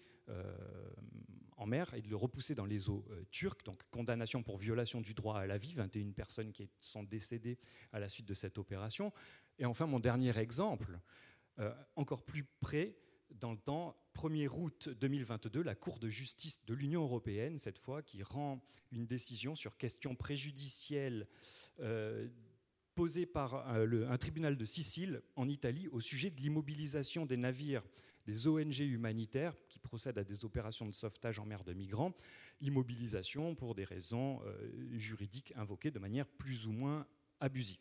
en 1.57 1.65
mer 1.65 1.93
et 1.93 2.01
de 2.01 2.09
le 2.09 2.15
repousser 2.15 2.55
dans 2.55 2.65
les 2.65 2.89
eaux 2.89 3.05
euh, 3.11 3.23
turques. 3.31 3.63
Donc 3.63 3.83
condamnation 3.89 4.43
pour 4.43 4.57
violation 4.57 5.01
du 5.01 5.13
droit 5.13 5.39
à 5.39 5.45
la 5.45 5.57
vie, 5.57 5.73
21 5.73 6.11
personnes 6.11 6.51
qui 6.51 6.69
sont 6.79 7.03
décédées 7.03 7.57
à 7.91 7.99
la 7.99 8.09
suite 8.09 8.27
de 8.27 8.33
cette 8.33 8.57
opération. 8.57 9.13
Et 9.57 9.65
enfin, 9.65 9.85
mon 9.85 9.99
dernier 9.99 10.37
exemple, 10.37 10.99
euh, 11.59 11.73
encore 11.95 12.23
plus 12.23 12.43
près 12.59 12.97
dans 13.31 13.51
le 13.51 13.57
temps, 13.57 13.97
1er 14.15 14.47
août 14.47 14.89
2022, 14.89 15.61
la 15.61 15.75
Cour 15.75 15.99
de 15.99 16.09
justice 16.09 16.63
de 16.65 16.73
l'Union 16.73 17.03
européenne, 17.03 17.57
cette 17.57 17.77
fois, 17.77 18.01
qui 18.01 18.23
rend 18.23 18.61
une 18.91 19.05
décision 19.05 19.55
sur 19.55 19.77
question 19.77 20.15
préjudicielle 20.15 21.27
euh, 21.79 22.29
posée 22.93 23.25
par 23.25 23.67
un 23.67 24.17
tribunal 24.17 24.55
de 24.55 24.63
Sicile 24.63 25.21
en 25.35 25.49
Italie 25.49 25.89
au 25.89 25.99
sujet 25.99 26.29
de 26.29 26.39
l'immobilisation 26.39 27.25
des 27.25 27.35
navires 27.35 27.83
des 28.25 28.47
ONG 28.47 28.79
humanitaires 28.79 29.55
qui 29.69 29.79
procèdent 29.79 30.17
à 30.17 30.23
des 30.23 30.45
opérations 30.45 30.85
de 30.85 30.93
sauvetage 30.93 31.39
en 31.39 31.45
mer 31.45 31.63
de 31.63 31.73
migrants, 31.73 32.13
immobilisation 32.61 33.55
pour 33.55 33.75
des 33.75 33.83
raisons 33.83 34.41
euh, 34.45 34.97
juridiques 34.97 35.53
invoquées 35.55 35.91
de 35.91 35.99
manière 35.99 36.27
plus 36.27 36.67
ou 36.67 36.71
moins 36.71 37.05
abusive. 37.39 37.79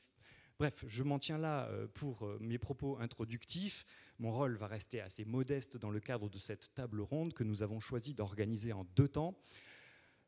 Bref, 0.58 0.84
je 0.86 1.02
m'en 1.02 1.18
tiens 1.18 1.38
là 1.38 1.66
euh, 1.68 1.88
pour 1.88 2.24
euh, 2.24 2.38
mes 2.40 2.58
propos 2.58 2.96
introductifs. 3.00 3.84
Mon 4.20 4.32
rôle 4.32 4.56
va 4.56 4.68
rester 4.68 5.00
assez 5.00 5.24
modeste 5.24 5.76
dans 5.76 5.90
le 5.90 5.98
cadre 5.98 6.28
de 6.28 6.38
cette 6.38 6.72
table 6.74 7.00
ronde 7.00 7.34
que 7.34 7.42
nous 7.42 7.62
avons 7.62 7.80
choisi 7.80 8.14
d'organiser 8.14 8.72
en 8.72 8.84
deux 8.94 9.08
temps. 9.08 9.36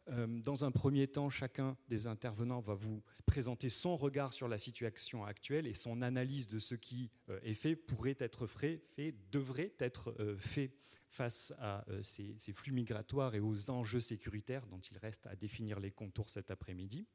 Euh, 0.09 0.27
dans 0.27 0.65
un 0.65 0.71
premier 0.71 1.09
temps, 1.09 1.31
chacun 1.31 1.77
des 1.89 2.07
intervenants 2.07 2.61
va 2.61 2.75
vous 2.75 3.03
présenter 3.27 3.71
son 3.71 3.97
regard 3.97 4.33
sur 4.33 4.47
la 4.47 4.59
situation 4.59 5.25
actuelle 5.25 5.67
et 5.67 5.75
son 5.75 6.01
analyse 6.01 6.47
de 6.47 6.59
ce 6.61 6.77
qui 6.77 7.11
euh, 7.29 7.41
est 7.43 7.55
fait, 7.55 7.75
pourrait 7.75 8.17
être 8.21 8.47
fait, 8.47 8.81
devrait 9.33 9.73
être 9.79 10.15
euh, 10.21 10.37
fait 10.39 10.73
face 11.09 11.53
à 11.59 11.85
ces, 12.03 12.37
flux 12.53 12.73
migratoires 12.73 13.37
et 13.37 13.41
aux 13.41 13.71
enjeux 13.71 14.01
sécuritaires 14.01 14.67
dont 14.67 14.81
il 14.81 14.99
reste 14.99 15.27
à 15.29 15.37
définir 15.37 15.79
les 15.79 15.93
contours 15.93 16.31
cet 16.31 16.51
après-midi. 16.51 17.07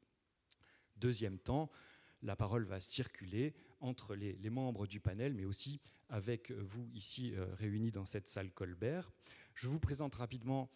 Deuxième 0.96 1.38
temps, 1.38 1.70
la 2.22 2.34
parole 2.34 2.64
va 2.64 2.80
circuler 2.80 3.54
entre 3.80 4.14
les, 4.14 4.48
membres 4.48 4.86
du 4.86 4.98
panel, 4.98 5.34
mais 5.34 5.44
aussi 5.44 5.78
avec 6.08 6.52
vous 6.52 6.88
ici 6.94 7.34
réunis 7.58 7.92
dans 7.92 8.06
cette 8.06 8.28
salle 8.28 8.50
Colbert. 8.50 9.12
Je 9.54 9.68
vous 9.68 9.78
présente 9.78 10.14
rapidement 10.14 10.70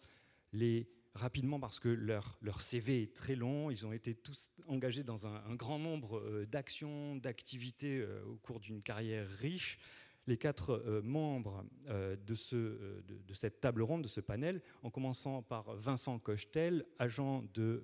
les 0.53 0.87
rapidement 1.17 1.59
parce 1.59 1.79
que 1.79 1.89
leur, 1.89 2.37
leur 2.41 2.61
CV 2.61 3.03
est 3.03 3.15
très 3.15 3.35
long. 3.35 3.71
Ils 3.71 3.85
ont 3.85 3.91
été 3.91 4.15
tous 4.15 4.51
engagés 4.67 5.03
dans 5.03 5.27
un, 5.27 5.55
grand 5.55 5.79
nombre 5.79 6.45
d'actions, 6.45 7.15
d'activités 7.15 8.05
au 8.27 8.35
cours 8.35 8.59
d'une 8.59 8.81
carrière 8.81 9.27
riche 9.27 9.79
les 10.27 10.37
quatre 10.37 10.71
euh, 10.71 11.01
membres 11.01 11.65
euh, 11.87 12.15
de, 12.15 12.35
ce, 12.35 12.55
euh, 12.55 13.01
de, 13.07 13.33
cette 13.33 13.61
table 13.61 13.81
ronde, 13.81 14.03
de 14.03 14.07
ce 14.07 14.19
panel, 14.19 14.61
en 14.83 14.91
commençant 14.91 15.41
par 15.41 15.73
Vincent 15.75 16.19
Cochetel, 16.19 16.85
agent 16.99 17.43
de, 17.53 17.83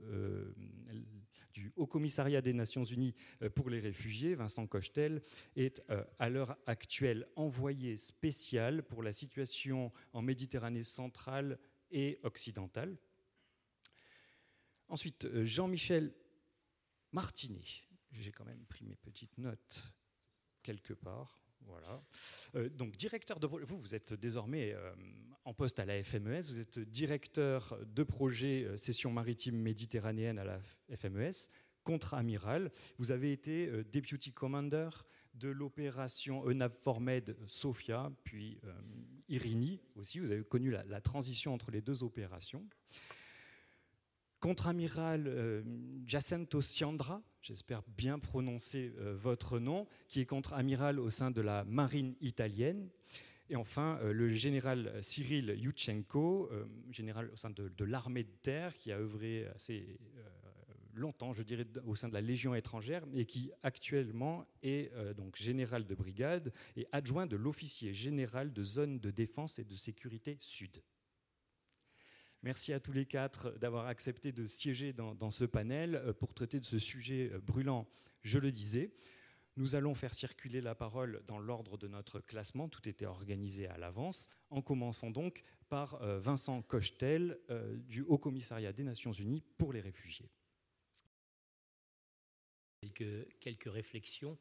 du 1.53 1.71
Haut 1.75 1.87
Commissariat 1.87 2.41
des 2.41 2.53
Nations 2.53 2.83
Unies 2.83 3.15
pour 3.55 3.69
les 3.69 3.79
réfugiés. 3.79 4.35
Vincent 4.35 4.67
Cochetel 4.67 5.21
est 5.55 5.81
à 6.19 6.29
l'heure 6.29 6.57
actuelle 6.65 7.27
envoyé 7.35 7.95
spécial 7.95 8.83
pour 8.83 9.03
la 9.03 9.13
situation 9.13 9.91
en 10.11 10.21
Méditerranée 10.21 10.83
centrale 10.83 11.57
et 11.91 12.19
occidentale. 12.23 12.97
Ensuite, 14.93 15.27
Jean-Michel 15.43 16.13
Martinet. 17.13 17.65
J'ai 18.11 18.31
quand 18.31 18.45
même 18.45 18.63
pris 18.65 18.85
mes 18.85 18.95
petites 18.95 19.39
notes 19.39 19.81
quelque 20.61 20.93
part. 20.93 21.41
Voilà. 21.61 22.03
Euh, 22.53 22.69
donc, 22.69 22.95
directeur 22.95 23.39
de 23.39 23.47
vous, 23.47 23.75
vous 23.75 23.95
êtes 23.95 24.13
désormais 24.13 24.71
euh, 24.71 24.93
en 25.45 25.53
poste 25.55 25.79
à 25.79 25.85
la 25.85 26.03
FMES. 26.03 26.41
Vous 26.41 26.59
êtes 26.59 26.77
directeur 26.77 27.75
de 27.87 28.03
projet 28.03 28.65
euh, 28.65 28.77
session 28.77 29.09
maritime 29.09 29.57
méditerranéenne 29.57 30.37
à 30.37 30.43
la 30.43 30.59
FMES, 30.95 31.49
contre-amiral. 31.83 32.71
Vous 32.99 33.09
avez 33.09 33.31
été 33.31 33.71
deputy 33.91 34.31
commander 34.31 34.89
de 35.33 35.49
l'opération 35.49 36.47
EUNAVFOR 36.47 37.01
Sofia, 37.47 38.11
puis 38.23 38.61
Irini 39.27 39.81
aussi. 39.95 40.19
Vous 40.19 40.29
avez 40.29 40.43
connu 40.43 40.69
la 40.69 41.01
transition 41.01 41.51
entre 41.51 41.71
les 41.71 41.81
deux 41.81 42.03
opérations 42.03 42.69
contre-amiral 44.43 45.23
euh, 45.25 45.63
Jacinto 46.05 46.59
Siandra, 46.59 47.23
j'espère 47.41 47.81
bien 47.95 48.19
prononcer 48.19 48.93
euh, 48.97 49.15
votre 49.15 49.57
nom, 49.57 49.87
qui 50.09 50.19
est 50.19 50.25
contre-amiral 50.25 50.99
au 50.99 51.09
sein 51.09 51.31
de 51.31 51.39
la 51.39 51.63
marine 51.63 52.13
italienne. 52.19 52.89
Et 53.49 53.55
enfin, 53.55 53.99
euh, 54.01 54.11
le 54.11 54.33
général 54.33 54.99
Cyril 55.01 55.55
Yuchenko, 55.57 56.51
général 56.91 57.29
au 57.31 57.37
sein 57.37 57.51
de, 57.51 57.85
l'armée 57.85 58.25
de 58.25 58.35
terre, 58.41 58.73
qui 58.73 58.91
a 58.91 58.97
œuvré 58.97 59.47
assez 59.55 59.97
longtemps, 60.93 61.31
je 61.31 61.41
dirais, 61.41 61.65
au 61.85 61.95
sein 61.95 62.09
de 62.09 62.13
la 62.13 62.19
Légion 62.19 62.53
étrangère, 62.53 63.05
et 63.13 63.23
qui 63.23 63.49
actuellement 63.61 64.45
est 64.61 64.91
donc 65.15 65.37
général 65.37 65.87
de 65.87 65.95
brigade 65.95 66.51
et 66.75 66.85
adjoint 66.91 67.27
de 67.27 67.37
l'officier 67.37 67.93
général 67.93 68.51
de 68.51 68.63
zone 68.63 68.99
de 68.99 69.09
défense 69.09 69.57
et 69.57 69.63
de 69.63 69.75
sécurité 69.75 70.37
sud. 70.41 70.81
Merci 72.43 72.73
à 72.73 72.81
tous 72.81 72.91
les 72.91 73.05
quatre 73.05 73.57
d'avoir 73.57 73.87
accepté 73.87 74.33
de 74.33 74.45
siéger 74.45 74.91
dans, 74.91 75.31
ce 75.31 75.45
panel 75.45 75.95
euh, 75.95 76.11
pour 76.11 76.33
traiter 76.33 76.59
de 76.59 76.65
ce 76.65 76.77
sujet 76.77 77.31
euh, 77.31 77.39
brûlant, 77.39 77.87
je 78.21 78.37
le 78.37 78.51
disais. 78.51 78.91
Nous 79.55 79.75
allons 79.75 79.95
faire 79.95 80.13
circuler 80.13 80.59
la 80.59 80.75
parole 80.75 81.23
dans 81.25 81.39
l'ordre 81.39 81.77
de 81.77 81.87
notre 81.87 82.19
classement, 82.19 82.67
tout 82.67 82.89
était 82.89 83.05
organisé 83.05 83.67
à 83.67 83.77
l'avance, 83.77 84.29
en 84.49 84.61
commençant 84.61 85.09
donc 85.09 85.45
par 85.69 86.01
euh, 86.01 86.19
Vincent 86.19 86.61
Cochetel 86.63 87.39
du 87.87 88.01
Haut 88.01 88.17
Commissariat 88.17 88.73
des 88.73 88.83
Nations 88.83 89.13
Unies 89.13 89.43
pour 89.57 89.71
les 89.71 89.79
réfugiés. 89.79 90.29
Quelques, 92.81 93.39
quelques 93.39 93.71
réflexions. 93.71 94.37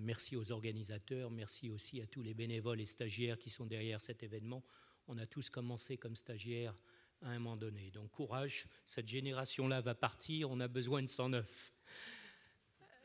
merci 0.00 0.34
aux 0.34 0.50
organisateurs, 0.50 1.30
merci 1.30 1.70
aussi 1.70 2.00
à 2.00 2.06
tous 2.08 2.22
les 2.22 2.34
bénévoles 2.34 2.80
et 2.80 2.86
stagiaires 2.86 3.38
qui 3.38 3.50
sont 3.50 3.66
derrière 3.66 4.00
cet 4.00 4.24
événement. 4.24 4.64
On 5.06 5.18
a 5.18 5.26
tous 5.26 5.50
commencé 5.50 5.96
comme 5.96 6.16
stagiaires 6.16 6.76
à 7.22 7.30
un 7.30 7.38
moment 7.38 7.56
donné. 7.56 7.90
Donc 7.90 8.10
courage, 8.10 8.66
cette 8.84 9.08
génération-là 9.08 9.80
va 9.80 9.94
partir, 9.94 10.50
on 10.50 10.60
a 10.60 10.68
besoin 10.68 11.02
de 11.02 11.08
109. 11.08 11.72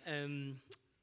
Euh, 0.08 0.53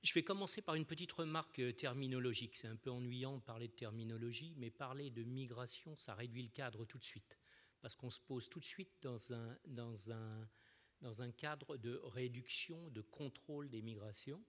je 0.03 0.15
vais 0.15 0.23
commencer 0.23 0.63
par 0.63 0.75
une 0.75 0.87
petite 0.87 1.13
remarque 1.13 1.77
terminologique. 1.77 2.57
C'est 2.57 2.69
un 2.69 2.77
peu 2.77 2.91
ennuyant 2.91 3.37
de 3.37 3.43
parler 3.43 3.69
de 3.69 3.73
terminologie, 3.73 4.55
mais 4.57 4.71
parler 4.71 5.11
de 5.11 5.25
migration, 5.25 5.97
ça 5.97 6.15
réduit 6.15 6.43
le 6.43 6.51
cadre 6.51 6.85
tout 6.85 6.99
de 6.99 7.05
suite. 7.05 7.39
Parce 7.81 7.95
qu'on 7.95 8.11
se 8.11 8.21
pose 8.21 8.49
tout 8.49 8.59
de 8.59 8.65
suite 8.65 8.93
dans 9.03 9.33
un, 9.33 9.59
dans 9.67 10.13
un, 10.13 10.49
dans 11.01 11.23
un 11.23 11.31
cadre 11.31 11.77
de 11.77 12.01
réduction, 12.05 12.91
de 12.91 13.01
contrôle 13.01 13.69
des 13.69 13.83
migrations. 13.83 14.43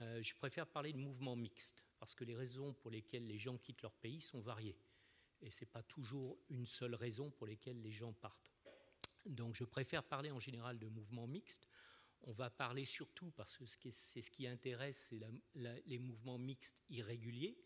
Euh, 0.00 0.22
je 0.22 0.34
préfère 0.34 0.66
parler 0.66 0.92
de 0.92 0.98
mouvement 0.98 1.36
mixte, 1.36 1.84
parce 1.98 2.14
que 2.14 2.24
les 2.24 2.34
raisons 2.34 2.72
pour 2.74 2.90
lesquelles 2.90 3.26
les 3.26 3.38
gens 3.38 3.58
quittent 3.58 3.82
leur 3.82 3.94
pays 3.94 4.22
sont 4.22 4.40
variées 4.40 4.76
et 5.42 5.50
ce 5.50 5.64
n'est 5.64 5.70
pas 5.70 5.82
toujours 5.82 6.38
une 6.48 6.66
seule 6.66 6.94
raison 6.94 7.30
pour 7.30 7.46
laquelle 7.46 7.80
les 7.80 7.92
gens 7.92 8.12
partent. 8.12 8.52
Donc 9.26 9.54
je 9.54 9.64
préfère 9.64 10.02
parler 10.02 10.30
en 10.30 10.40
général 10.40 10.78
de 10.78 10.88
mouvements 10.88 11.26
mixtes. 11.26 11.68
On 12.22 12.32
va 12.32 12.50
parler 12.50 12.84
surtout, 12.84 13.30
parce 13.30 13.56
que 13.56 13.90
c'est 13.90 14.20
ce 14.20 14.30
qui 14.30 14.46
intéresse, 14.46 15.08
c'est 15.08 15.20
les 15.86 15.98
mouvements 15.98 16.38
mixtes 16.38 16.82
irréguliers, 16.90 17.56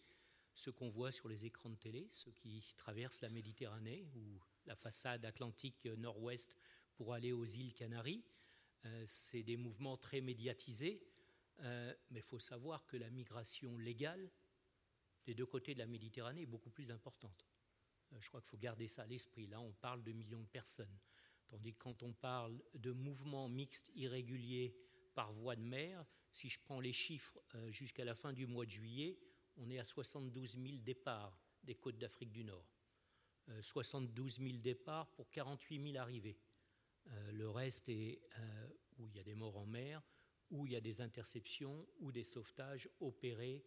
ceux 0.55 0.71
qu'on 0.71 0.91
voit 0.91 1.11
sur 1.11 1.29
les 1.29 1.47
écrans 1.47 1.71
de 1.71 1.77
télé, 1.77 2.07
ceux 2.11 2.31
qui 2.31 2.75
traversent 2.77 3.23
la 3.23 3.31
Méditerranée 3.31 4.07
ou 4.15 4.39
la 4.67 4.77
façade 4.77 5.25
atlantique 5.25 5.87
nord-ouest 5.87 6.57
pour 6.95 7.15
aller 7.15 7.33
aux 7.33 7.45
îles 7.45 7.75
Canaries. 7.75 8.25
Euh, 8.85 9.05
c'est 9.07 9.43
des 9.43 9.57
mouvements 9.57 9.97
très 9.97 10.21
médiatisés, 10.21 11.03
euh, 11.61 11.93
mais 12.11 12.21
il 12.21 12.25
faut 12.25 12.39
savoir 12.39 12.87
que 12.87 12.97
la 12.97 13.11
migration 13.11 13.77
légale 13.79 14.31
des 15.27 15.35
deux 15.35 15.47
côtés 15.47 15.75
de 15.75 15.81
la 15.81 15.87
Méditerranée 15.87 16.43
est 16.43 16.47
beaucoup 16.47 16.71
plus 16.71 16.91
importante. 16.91 17.45
Euh, 18.15 18.21
je 18.21 18.29
crois 18.29 18.41
qu'il 18.41 18.49
faut 18.51 18.57
garder 18.57 18.89
ça 18.89 19.03
à 19.03 19.07
l'esprit. 19.07 19.47
Là, 19.47 19.61
on 19.61 19.73
parle 19.73 20.03
de 20.03 20.13
millions 20.13 20.43
de 20.43 20.49
personnes. 20.49 20.99
Tandis 21.49 21.73
que 21.73 21.79
quand 21.79 22.03
on 22.03 22.13
parle 22.13 22.61
de 22.75 22.93
mouvements 22.93 23.49
mixtes 23.49 23.91
irréguliers 23.95 24.75
par 25.15 25.33
voie 25.33 25.57
de 25.57 25.63
mer, 25.63 26.05
si 26.33 26.49
je 26.49 26.59
prends 26.59 26.81
les 26.81 26.93
chiffres 26.93 27.39
euh, 27.55 27.71
jusqu'à 27.71 28.05
la 28.05 28.15
fin 28.15 28.33
du 28.33 28.47
mois 28.47 28.65
de 28.65 28.71
juillet, 28.71 29.19
on 29.57 29.71
est 29.71 29.79
à 29.79 29.85
72 29.85 30.59
000 30.59 30.79
départs 30.79 31.39
des 31.63 31.75
côtes 31.75 31.99
d'Afrique 31.99 32.33
du 32.33 32.45
Nord. 32.45 32.67
72 33.61 34.41
euh, 34.41 34.45
000 34.47 34.59
départs 34.59 35.11
pour 35.13 35.31
48 35.31 35.93
000 35.93 36.03
arrivées. 36.03 36.39
le 37.33 37.49
reste 37.51 37.91
est 37.91 38.23
où 38.97 39.07
il 39.07 39.15
y 39.15 39.21
a 39.21 39.23
des 39.23 39.35
morts 39.35 39.59
en 39.59 39.67
mer, 39.67 40.03
où 40.51 40.67
il 40.67 40.73
y 40.73 40.77
a 40.77 40.81
des 40.81 41.03
interceptions 41.03 41.87
ou 42.01 42.11
des 42.11 42.25
sauvetages 42.25 42.89
opérés 43.01 43.65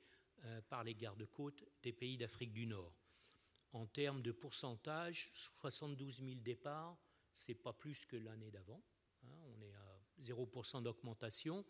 par 0.67 0.83
les 0.83 0.95
gardes-côtes 0.95 1.63
des 1.83 1.93
pays 1.93 2.17
d'Afrique 2.17 2.53
du 2.53 2.65
Nord. 2.65 3.06
En 3.73 3.85
termes 3.85 4.21
de 4.21 4.31
pourcentage, 4.31 5.29
72 5.33 6.23
000 6.23 6.39
départs, 6.41 6.97
c'est 7.33 7.55
pas 7.55 7.73
plus 7.73 8.05
que 8.05 8.15
l'année 8.15 8.51
d'avant. 8.51 8.81
Hein. 9.23 9.35
on 9.55 9.61
est 9.61 9.73
à 9.73 10.01
0% 10.21 10.83
d'augmentation. 10.83 11.65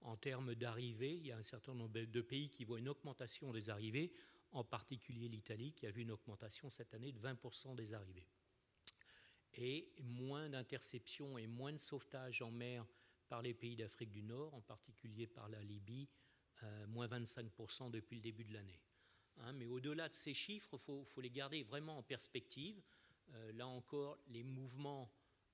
En 0.00 0.16
termes 0.16 0.54
d'arrivées, 0.54 1.16
il 1.16 1.26
y 1.26 1.32
a 1.32 1.36
un 1.36 1.42
certain 1.42 1.74
nombre 1.74 2.00
de 2.00 2.20
pays 2.20 2.50
qui 2.50 2.64
voient 2.64 2.78
une 2.78 2.88
augmentation 2.88 3.52
des 3.52 3.70
arrivées, 3.70 4.12
en 4.52 4.64
particulier 4.64 5.28
l'Italie 5.28 5.72
qui 5.72 5.86
a 5.86 5.90
vu 5.90 6.02
une 6.02 6.12
augmentation 6.12 6.70
cette 6.70 6.94
année 6.94 7.12
de 7.12 7.20
20% 7.20 7.74
des 7.74 7.94
arrivées. 7.94 8.28
Et 9.54 9.92
moins 10.00 10.48
d'interceptions 10.48 11.36
et 11.36 11.46
moins 11.46 11.72
de 11.72 11.78
sauvetage 11.78 12.42
en 12.42 12.50
mer 12.50 12.86
par 13.28 13.42
les 13.42 13.54
pays 13.54 13.76
d'Afrique 13.76 14.12
du 14.12 14.22
Nord, 14.22 14.54
en 14.54 14.60
particulier 14.60 15.26
par 15.26 15.48
la 15.48 15.62
Libye, 15.62 16.08
euh, 16.62 16.86
moins 16.86 17.08
25% 17.08 17.90
depuis 17.90 18.16
le 18.16 18.22
début 18.22 18.44
de 18.44 18.54
l'année. 18.54 18.80
Hein, 19.40 19.52
mais 19.52 19.66
au-delà 19.66 20.08
de 20.08 20.14
ces 20.14 20.34
chiffres, 20.34 20.76
il 20.88 21.04
faut, 21.04 21.20
les 21.20 21.30
garder 21.30 21.62
vraiment 21.62 21.98
en 21.98 22.02
perspective. 22.02 22.80
Euh, 23.34 23.52
là 23.52 23.66
encore, 23.66 24.18
les 24.28 24.42
mouvements 24.42 25.10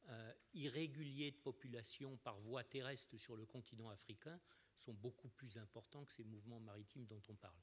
euh, 0.09 0.33
irréguliers 0.55 1.33
de 1.33 1.37
population 1.37 2.17
par 2.19 2.39
voie 2.41 2.65
terrestre 2.65 3.17
sur 3.17 3.37
le 3.37 3.45
continent 3.47 3.91
africain 3.91 4.39
sont 4.77 4.95
beaucoup 4.95 5.29
plus 5.29 5.59
importants 5.59 6.05
que 6.05 6.13
ces 6.13 6.25
mouvements 6.25 6.61
maritimes 6.61 7.07
dont 7.07 7.23
on 7.29 7.35
parle. 7.35 7.61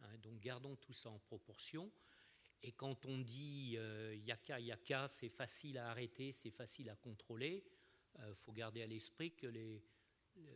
Hein, 0.00 0.18
donc 0.18 0.40
gardons 0.40 0.76
tout 0.76 0.92
ça 0.92 1.10
en 1.10 1.18
proportion. 1.18 1.90
Et 2.62 2.72
quand 2.72 3.06
on 3.06 3.18
dit 3.18 3.76
euh, 3.78 4.14
yaka 4.16 4.60
yaka, 4.60 5.08
c'est 5.08 5.30
facile 5.30 5.78
à 5.78 5.90
arrêter, 5.90 6.32
c'est 6.32 6.50
facile 6.50 6.90
à 6.90 6.96
contrôler, 6.96 7.64
il 8.28 8.34
faut 8.34 8.52
garder 8.52 8.82
à 8.82 8.86
l'esprit 8.86 9.32
que 9.32 9.46
les, 9.46 9.82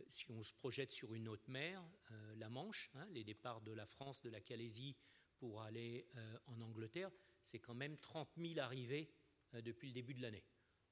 si 0.07 0.31
on 0.31 0.43
se 0.43 0.53
projette 0.53 0.91
sur 0.91 1.13
une 1.13 1.27
autre 1.27 1.49
mer, 1.49 1.83
euh, 2.11 2.35
la 2.35 2.49
Manche, 2.49 2.89
hein, 2.95 3.07
les 3.11 3.23
départs 3.23 3.61
de 3.61 3.71
la 3.71 3.85
France, 3.85 4.21
de 4.21 4.29
la 4.29 4.41
Calaisie 4.41 4.95
pour 5.37 5.61
aller 5.61 6.07
euh, 6.15 6.37
en 6.47 6.61
Angleterre, 6.61 7.11
c'est 7.41 7.59
quand 7.59 7.73
même 7.73 7.97
30 7.97 8.29
000 8.37 8.59
arrivées 8.59 9.11
euh, 9.53 9.61
depuis 9.61 9.87
le 9.87 9.93
début 9.93 10.13
de 10.13 10.21
l'année. 10.21 10.45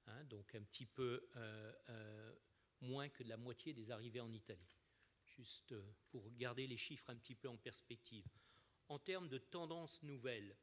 Hein, 0.08 0.24
donc 0.26 0.54
un 0.56 0.64
petit 0.64 0.86
peu 0.86 1.30
moins 2.82 3.08
que 3.08 3.24
de 3.24 3.30
la 3.30 3.38
moitié 3.38 3.74
des 3.74 3.90
arrivées 3.90 4.20
en 4.20 4.34
Italie. 4.34 4.78
Juste 5.24 5.74
pour 6.10 6.30
garder 6.34 6.68
les 6.68 6.76
chiffres 6.76 7.10
un 7.10 7.16
petit 7.16 7.36
peu 7.36 7.48
en 7.48 7.56
perspective. 7.56 8.28
En 8.90 9.00
termes 9.00 9.30
de 9.30 9.38
tendances 9.38 10.04
nouvelles, 10.04 10.58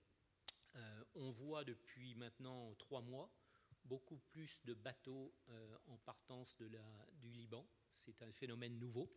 on 1.15 1.31
voit 1.31 1.65
depuis 1.65 2.15
maintenant 2.17 2.75
trois 2.75 3.01
mois 3.01 3.33
beaucoup 3.87 4.19
plus 4.19 4.63
de 4.67 4.75
bateaux 4.75 5.35
en 5.87 5.97
partance 5.97 6.59
du 6.59 7.31
Liban 7.33 7.67
c'est 7.95 8.23
un 8.23 8.33
phénomène 8.33 8.79
nouveau. 8.79 9.11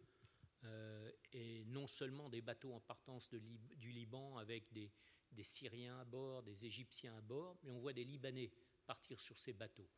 et 1.34 1.66
non 1.66 1.88
seulement 1.88 2.30
des 2.30 2.42
bateaux 2.42 2.74
en 2.74 2.80
partance 2.80 3.30
du 3.30 3.92
Liban 3.92 4.38
avec 4.38 4.72
des, 4.72 4.92
des 5.34 5.44
Syriens 5.44 6.00
à 6.00 6.06
bord, 6.06 6.44
des 6.44 6.66
Égyptiens 6.66 7.16
à 7.18 7.22
bord, 7.22 7.58
mais 7.64 7.72
on 7.72 7.80
voit 7.80 7.94
des 7.94 8.04
Libanais 8.04 8.52
partir 8.86 9.20
sur 9.20 9.38
ces 9.38 9.54
bateaux. 9.54 9.90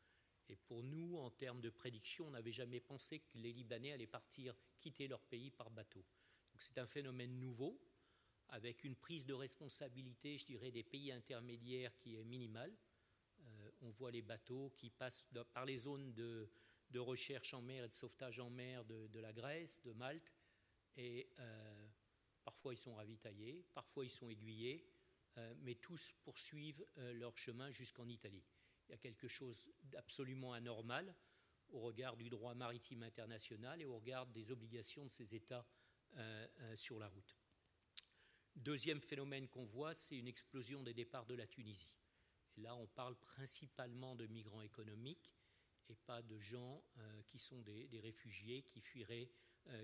Et 0.48 0.56
pour 0.56 0.84
nous, 0.84 1.18
en 1.18 1.32
termes 1.32 1.62
de 1.62 1.70
prédiction, 1.70 2.28
on 2.28 2.32
n'avait 2.32 2.52
jamais 2.52 2.80
pensé 2.80 3.20
que 3.20 3.38
les 3.38 3.52
Libanais 3.52 3.92
allaient 3.92 4.08
partir, 4.08 4.56
quitter 4.80 5.08
leur 5.08 5.22
pays 5.22 5.50
par 5.50 5.72
bateau. 5.72 6.06
Donc 6.52 6.62
c'est 6.62 6.78
un 6.78 6.86
phénomène 6.86 7.40
nouveau, 7.40 7.80
avec 8.50 8.84
une 8.84 8.96
prise 8.96 9.26
de 9.26 9.34
responsabilité, 9.34 10.38
je 10.38 10.46
dirais, 10.46 10.72
des 10.72 10.84
pays 10.84 11.12
intermédiaires 11.12 11.98
qui 11.98 12.16
est 12.16 12.24
minimale. 12.24 12.76
Euh, 13.40 13.72
on 13.82 13.90
voit 13.90 14.12
les 14.12 14.22
bateaux 14.22 14.72
qui 14.78 14.90
passent 14.92 15.26
par 15.54 15.66
les 15.66 15.78
zones 15.78 16.14
de, 16.14 16.50
recherche 17.00 17.54
en 17.54 17.62
mer 17.62 17.84
et 17.84 17.88
de 17.88 17.94
sauvetage 17.94 18.40
en 18.40 18.50
mer 18.50 18.86
de, 18.86 19.20
la 19.20 19.34
Grèce, 19.34 19.82
de 19.84 19.92
Malte, 19.94 20.32
et 20.98 21.30
euh, 21.40 21.88
parfois 22.44 22.74
ils 22.74 22.78
sont 22.78 22.96
ravitaillés, 22.96 23.66
parfois 23.74 24.06
ils 24.06 24.12
sont 24.12 24.30
aiguillés, 24.30 24.88
euh, 25.38 25.54
mais 25.60 25.76
tous 25.76 26.14
poursuivent 26.24 26.86
euh, 26.98 27.14
leur 27.14 27.38
chemin 27.38 27.72
jusqu'en 27.72 28.08
Italie. 28.08 28.44
Il 28.88 28.92
y 28.92 28.96
a 28.96 28.98
quelque 28.98 29.28
chose 29.28 29.70
d'absolument 29.84 30.54
anormal 30.54 31.16
au 31.70 31.80
regard 31.80 32.16
du 32.16 32.30
droit 32.30 32.54
maritime 32.54 33.04
international 33.04 33.82
et 33.82 33.86
au 33.86 33.96
regard 33.96 34.28
des 34.28 34.52
obligations 34.52 35.06
de 35.06 35.12
ces 35.12 35.36
États 35.36 35.66
sur 36.76 36.98
la 36.98 37.10
route. 37.10 37.36
Deuxième 38.56 39.02
phénomène 39.02 39.50
qu'on 39.50 39.66
voit, 39.66 39.94
c'est 39.94 40.16
une 40.16 40.30
explosion 40.30 40.82
des 40.82 40.94
départs 40.94 41.26
de 41.26 41.34
la 41.34 41.46
Tunisie. 41.46 41.94
Là, 42.58 42.74
on 42.76 42.88
parle 42.88 43.16
principalement 43.18 44.16
de 44.16 44.28
migrants 44.28 44.62
économiques 44.62 45.36
et 45.90 45.96
pas 45.96 46.22
de 46.22 46.40
gens 46.40 46.84
qui 47.28 47.40
sont 47.40 47.62
des, 47.62 48.00
réfugiés 48.00 48.64
qui 48.64 48.82
fuiraient 48.82 49.30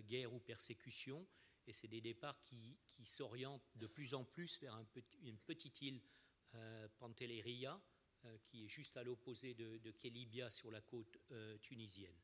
guerre 0.08 0.34
ou 0.34 0.40
persécution 0.40 1.28
et 1.68 1.74
c'est 1.74 1.88
des 1.88 2.02
départs 2.02 2.42
qui, 2.44 2.78
s'orientent 3.04 3.68
de 3.78 3.88
plus 3.88 4.14
en 4.14 4.24
plus 4.24 4.60
vers 4.60 4.78
une 5.24 5.38
petite 5.40 5.82
île, 5.82 6.00
euh, 6.54 6.88
Pantelleria, 7.00 7.82
euh, 8.26 8.38
qui 8.46 8.66
est 8.66 8.68
juste 8.68 8.96
à 8.96 9.04
l'opposé 9.04 9.56
de, 9.56 9.80
de, 9.80 9.92
Kelibia 9.92 10.52
sur 10.52 10.70
la 10.70 10.82
côte 10.82 11.18
euh, 11.32 11.58
tunisienne. 11.58 12.22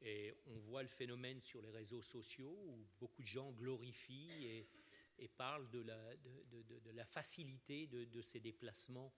Et 0.00 0.32
on 0.46 0.58
voit 0.60 0.82
le 0.82 0.88
phénomène 0.88 1.42
sur 1.42 1.60
les 1.60 1.70
réseaux 1.70 2.00
sociaux 2.00 2.56
où 2.68 2.86
beaucoup 2.98 3.20
de 3.20 3.26
gens 3.26 3.52
glorifient 3.52 4.46
et, 4.46 5.28
parlent 5.36 5.68
de, 5.70 5.82
la 5.82 7.04
facilité 7.04 7.86
de, 7.86 8.20
ces 8.22 8.40
déplacements 8.40 9.12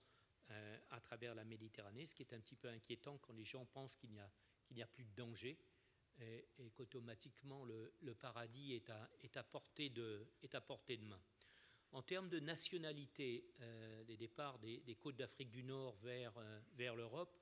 à 0.89 0.99
travers 0.99 1.35
la 1.35 1.43
Méditerranée, 1.43 2.05
ce 2.05 2.15
qui 2.15 2.23
est 2.23 2.33
un 2.33 2.39
petit 2.39 2.55
peu 2.55 2.67
inquiétant 2.67 3.17
quand 3.17 3.33
les 3.33 3.45
gens 3.45 3.65
pensent 3.65 3.95
qu'il 3.95 4.11
n'y 4.11 4.81
a, 4.81 4.87
plus 4.87 5.03
de 5.03 5.13
danger 5.15 5.57
et, 6.19 6.69
qu'automatiquement 6.71 7.65
le, 7.65 8.15
paradis 8.19 8.73
est 8.73 9.37
à, 9.37 9.43
portée 9.43 9.89
de, 9.89 10.27
main. 11.03 11.21
En 11.91 12.01
termes 12.01 12.29
de 12.29 12.39
nationalité, 12.39 13.53
euh, 13.59 14.03
des 14.05 14.15
départs 14.15 14.59
des, 14.59 14.95
côtes 14.99 15.17
d'Afrique 15.17 15.49
du 15.49 15.63
Nord 15.63 15.97
vers, 15.97 16.33
euh, 16.37 16.95
l'Europe, 16.95 17.37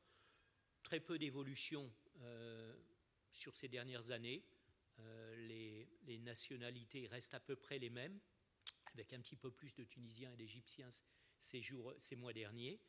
très 0.82 1.00
peu 1.00 1.20
d'évolution 1.20 1.92
euh, 2.22 2.76
sur 3.32 3.56
ces 3.56 3.68
dernières 3.68 4.12
années. 4.12 4.44
Les, 5.38 5.88
nationalités 6.20 7.08
restent 7.08 7.34
à 7.34 7.40
peu 7.40 7.56
près 7.56 7.80
les 7.80 7.90
mêmes, 7.90 8.20
avec 8.94 9.14
un 9.14 9.20
petit 9.22 9.36
peu 9.36 9.52
plus 9.52 9.76
de 9.76 9.84
Tunisiens 9.84 10.34
et 10.34 10.36
d'Égyptiens 10.36 10.90
ces 11.40 12.16
mois 12.16 12.34
derniers. 12.34 12.80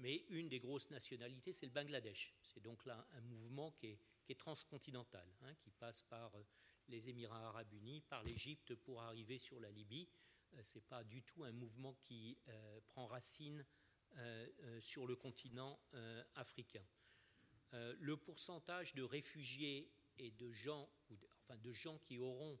Mais 0.00 0.24
une 0.30 0.48
des 0.48 0.60
grosses 0.60 0.90
nationalités, 0.90 1.52
c'est 1.52 1.66
le 1.66 1.72
Bangladesh. 1.72 2.34
C'est 2.42 2.62
donc 2.62 2.84
là 2.86 3.06
un 3.12 3.20
mouvement 3.20 3.72
qui 3.72 3.88
est, 3.88 3.98
transcontinentale, 4.38 5.28
hein, 5.42 5.54
qui 5.56 5.70
passe 5.70 6.02
par 6.04 6.34
euh, 6.36 6.42
les 6.88 7.10
Émirats 7.10 7.48
arabes 7.48 7.70
unis, 7.74 8.00
par 8.00 8.24
l'Égypte 8.24 8.74
pour 8.74 9.02
arriver 9.02 9.36
sur 9.36 9.60
la 9.60 9.70
Libye. 9.70 10.08
Euh, 10.54 10.62
Ce 10.62 10.78
n'est 10.78 10.84
pas 10.84 11.04
du 11.04 11.22
tout 11.22 11.44
un 11.44 11.52
mouvement 11.52 11.92
qui 12.00 12.38
euh, 12.48 12.80
prend 12.86 13.06
racine 13.06 13.64
sur 14.80 15.06
le 15.06 15.16
continent 15.16 15.80
africain. 16.34 16.84
le 17.72 18.14
pourcentage 18.18 18.94
de 18.94 19.02
réfugiés 19.02 19.90
et 20.18 20.30
de 20.30 20.50
gens, 20.50 20.86
enfin 21.40 21.56
de 21.56 21.72
gens 21.72 21.96
qui 21.96 22.18
auront 22.18 22.60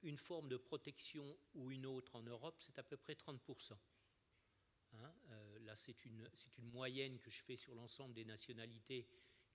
une 0.00 0.16
forme 0.16 0.48
de 0.48 0.56
protection 0.56 1.36
ou 1.52 1.70
une 1.70 1.84
autre 1.84 2.16
en 2.16 2.22
Europe, 2.22 2.56
c'est 2.60 2.78
à 2.78 2.82
peu 2.82 2.96
près 2.96 3.12
30%. 3.12 3.76
Hein, 4.94 5.12
c'est 5.76 6.04
une, 6.04 6.28
moyenne 6.58 7.18
que 7.18 7.30
je 7.30 7.40
fais 7.40 7.56
sur 7.56 7.74
l'ensemble 7.74 8.14
des 8.14 8.24
nationalités 8.24 9.06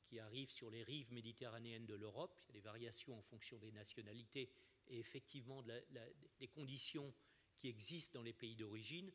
qui 0.05 0.19
arrivent 0.19 0.51
sur 0.51 0.69
les 0.69 0.83
rives 0.83 1.11
méditerranéennes 1.11 1.85
de 1.85 1.95
l'Europe. 1.95 2.39
Il 2.43 2.47
y 2.47 2.49
a 2.51 2.53
des 2.53 2.65
variations 2.65 3.17
en 3.17 3.21
fonction 3.21 3.57
des 3.57 3.71
nationalités 3.71 4.49
et 4.87 4.99
effectivement 4.99 5.63
des 5.63 6.47
conditions 6.47 7.13
qui 7.57 7.67
existent 7.67 8.19
dans 8.19 8.23
les 8.23 8.33
pays 8.33 8.55
d'origine. 8.55 9.11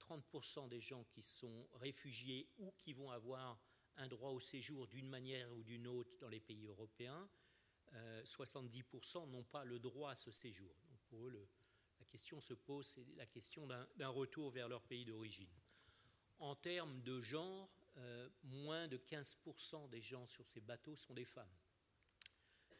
30% 0.00 0.68
des 0.68 0.80
gens 0.80 1.04
qui 1.04 1.22
sont 1.22 1.68
réfugiés 1.74 2.48
ou 2.58 2.72
qui 2.78 2.92
vont 2.92 3.10
avoir 3.10 3.60
un 3.96 4.08
droit 4.08 4.30
au 4.30 4.40
séjour 4.40 4.86
d'une 4.88 5.08
manière 5.08 5.52
ou 5.52 5.62
d'une 5.62 5.86
autre 5.86 6.16
dans 6.18 6.28
les 6.28 6.40
pays 6.40 6.66
européens, 6.66 7.28
70% 8.24 9.22
euh, 9.22 9.26
n'ont 9.26 9.44
pas 9.44 9.64
le 9.64 9.78
droit 9.78 10.10
à 10.10 10.14
ce 10.14 10.30
séjour. 10.30 10.74
Pour 11.08 11.28
eux, 11.28 11.48
la 12.00 12.06
question 12.06 12.40
se 12.40 12.54
pose, 12.54 12.86
c'est 12.86 13.06
la 13.16 13.26
question 13.26 13.66
d'un 13.66 14.08
retour 14.08 14.50
vers 14.50 14.68
leur 14.68 14.82
pays 14.82 15.04
d'origine. 15.04 15.50
En 16.42 16.56
termes 16.56 17.00
de 17.02 17.20
genre, 17.20 17.72
euh, 17.98 18.28
moins 18.42 18.88
de 18.88 18.96
15% 18.96 19.88
des 19.90 20.00
gens 20.00 20.26
sur 20.26 20.44
ces 20.48 20.60
bateaux 20.60 20.96
sont 20.96 21.14
des 21.14 21.24
femmes. 21.24 21.54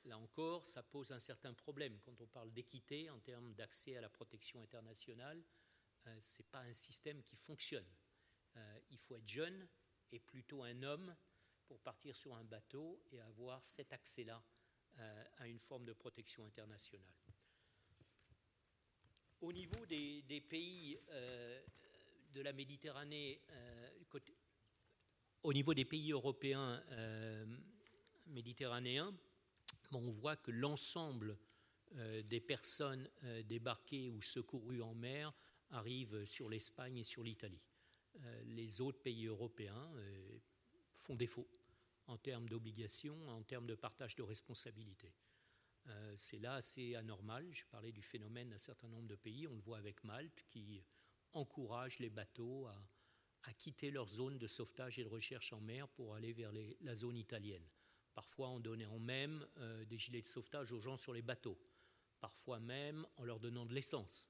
Là 0.04 0.18
encore, 0.18 0.66
ça 0.66 0.82
pose 0.82 1.12
un 1.12 1.20
certain 1.20 1.54
problème. 1.54 1.96
Quand 2.00 2.20
on 2.20 2.26
parle 2.26 2.52
d'équité 2.52 3.08
en 3.08 3.20
termes 3.20 3.54
d'accès 3.54 3.96
à 3.96 4.00
la 4.00 4.08
protection 4.08 4.60
internationale, 4.60 5.40
euh, 6.08 6.18
ce 6.20 6.42
n'est 6.42 6.48
pas 6.50 6.58
un 6.62 6.72
système 6.72 7.22
qui 7.22 7.36
fonctionne. 7.36 7.86
Euh, 8.56 8.80
il 8.90 8.98
faut 8.98 9.14
être 9.14 9.28
jeune 9.28 9.68
et 10.10 10.18
plutôt 10.18 10.64
un 10.64 10.82
homme 10.82 11.14
pour 11.68 11.78
partir 11.78 12.16
sur 12.16 12.34
un 12.34 12.44
bateau 12.44 13.00
et 13.12 13.20
avoir 13.20 13.64
cet 13.64 13.92
accès-là 13.92 14.42
à 15.38 15.48
une 15.48 15.58
forme 15.58 15.86
de 15.86 15.94
protection 15.94 16.44
internationale. 16.44 17.14
Au 19.40 19.50
niveau 19.50 19.86
des, 19.86 20.20
des 20.22 20.42
pays 20.42 20.98
de 22.32 22.40
la 22.40 22.52
Méditerranée, 22.52 23.40
côté, 24.08 24.34
au 25.42 25.52
niveau 25.52 25.74
des 25.74 25.84
pays 25.84 26.12
européens 26.12 26.82
euh, 26.92 27.44
méditerranéens, 28.26 29.12
on 29.92 30.10
voit 30.10 30.36
que 30.36 30.50
l'ensemble 30.50 31.36
euh, 31.96 32.22
des 32.22 32.40
personnes 32.40 33.08
euh, 33.24 33.42
débarquées 33.42 34.08
ou 34.08 34.22
secourues 34.22 34.82
en 34.82 34.94
mer 34.94 35.32
arrivent 35.70 36.24
sur 36.24 36.48
l'Espagne 36.48 36.98
et 36.98 37.02
sur 37.02 37.24
l'Italie. 37.24 37.66
les 38.44 38.80
autres 38.82 39.00
pays 39.00 39.26
européens 39.26 39.90
font 40.92 41.16
défaut 41.16 41.48
en 42.06 42.18
termes 42.18 42.46
d'obligations, 42.46 43.26
en 43.30 43.42
termes 43.42 43.66
de 43.66 43.74
partage 43.74 44.14
de 44.14 44.22
responsabilités. 44.22 45.14
C'est 46.14 46.38
là 46.38 46.56
assez 46.56 46.94
anormal. 46.94 47.48
Je 47.52 47.64
parlais 47.70 47.90
du 47.90 48.02
phénomène 48.02 48.50
d'un 48.50 48.58
certain 48.58 48.86
nombre 48.88 49.08
de 49.08 49.16
pays. 49.16 49.46
On 49.46 49.54
le 49.54 49.62
voit 49.62 49.78
avec 49.78 50.04
Malte 50.04 50.44
qui 50.46 50.84
encourage 51.34 51.98
les 51.98 52.10
bateaux 52.10 52.66
à, 52.66 53.52
quitter 53.54 53.90
leur 53.90 54.08
zone 54.08 54.38
de 54.38 54.46
sauvetage 54.46 54.98
et 54.98 55.04
de 55.04 55.08
recherche 55.08 55.52
en 55.52 55.60
mer 55.60 55.88
pour 55.88 56.14
aller 56.14 56.32
vers 56.32 56.52
la 56.80 56.94
zone 56.94 57.16
italienne. 57.16 57.66
Parfois 58.14 58.48
en 58.48 58.60
donnant 58.60 58.98
même 58.98 59.46
euh, 59.58 59.84
des 59.84 59.98
gilets 59.98 60.20
de 60.20 60.26
sauvetage 60.26 60.72
aux 60.72 60.80
gens 60.80 60.96
sur 60.96 61.12
les 61.12 61.22
bateaux, 61.22 61.58
parfois 62.20 62.60
même 62.60 63.06
en 63.16 63.24
leur 63.24 63.40
donnant 63.40 63.66
de 63.66 63.74
l'essence. 63.74 64.28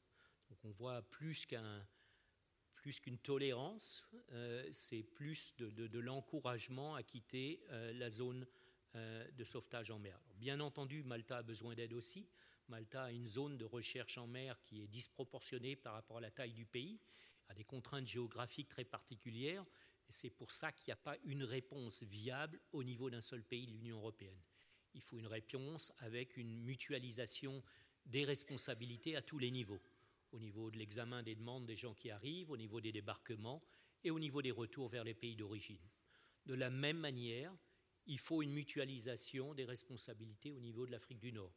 Donc 0.48 0.64
on 0.64 0.70
voit 0.70 1.02
plus 1.02 1.46
qu'une 1.46 3.18
tolérance, 3.18 4.04
euh, 4.32 4.66
c'est 4.72 5.02
plus 5.02 5.54
de, 5.56 5.98
l'encouragement 5.98 6.94
à 6.94 7.02
quitter 7.02 7.62
euh, 7.70 7.92
la 7.92 8.10
zone 8.10 8.46
de 8.94 9.44
sauvetage 9.44 9.90
en 9.90 9.98
mer. 9.98 10.20
bien 10.34 10.60
entendu, 10.60 11.02
Malta 11.02 11.38
a 11.38 11.42
besoin 11.42 11.74
d'aide 11.74 11.94
aussi. 11.94 12.28
Malta 12.72 13.04
a 13.04 13.12
une 13.12 13.26
zone 13.26 13.58
de 13.58 13.66
recherche 13.66 14.16
en 14.16 14.26
mer 14.26 14.58
qui 14.62 14.82
est 14.82 14.87
disproportionnée 14.87 15.76
par 15.76 15.92
rapport 15.92 16.16
à 16.16 16.20
la 16.22 16.30
taille 16.30 16.54
du 16.54 16.64
pays 16.64 16.98
à 17.48 17.54
des 17.54 17.64
contraintes 17.64 18.06
géographiques 18.06 18.70
très 18.70 18.87
particulières. 18.87 19.62
Et 20.08 20.12
c'est 20.12 20.30
pour 20.30 20.50
ça 20.50 20.72
qu'il 20.72 20.88
n'y 20.88 20.94
a 20.94 21.04
pas 21.04 21.18
une 21.24 21.44
réponse 21.44 22.02
viable 22.02 22.58
au 22.72 22.82
niveau 22.82 23.11
d'un 23.11 23.20
seul 23.20 23.42
pays 23.44 23.66
de 23.66 23.72
l'Union 23.72 23.98
européenne. 23.98 24.40
Il 24.94 25.02
faut 25.02 25.18
une 25.18 25.26
réponse 25.26 25.92
avec 25.98 26.38
une 26.38 26.62
mutualisation 26.62 27.62
des 28.06 28.24
responsabilités 28.24 29.16
à 29.16 29.22
tous 29.22 29.38
les 29.38 29.50
niveaux, 29.50 29.82
au 30.32 30.38
niveau 30.38 30.70
de 30.70 30.78
l'examen 30.78 31.22
des 31.22 31.35
demandes 31.35 31.66
des 31.66 31.76
gens 31.76 31.92
qui 31.92 32.11
arrivent, 32.11 32.50
au 32.50 32.56
niveau 32.56 32.80
des 32.80 32.92
débarquements 32.92 33.62
et 34.02 34.11
au 34.11 34.18
niveau 34.18 34.40
des 34.40 34.50
retours 34.50 34.88
vers 34.88 35.04
les 35.04 35.14
pays 35.14 35.37
d'origine. 35.37 35.90
De 36.46 36.54
la 36.54 36.70
même 36.70 36.98
manière, 36.98 37.54
il 38.06 38.18
faut 38.18 38.40
une 38.40 38.54
mutualisation 38.54 39.52
des 39.52 39.66
responsabilités 39.66 40.52
au 40.52 40.61
niveau 40.61 40.87
de 40.87 40.90
l'Afrique 40.90 41.20
du 41.20 41.32
Nord. 41.32 41.52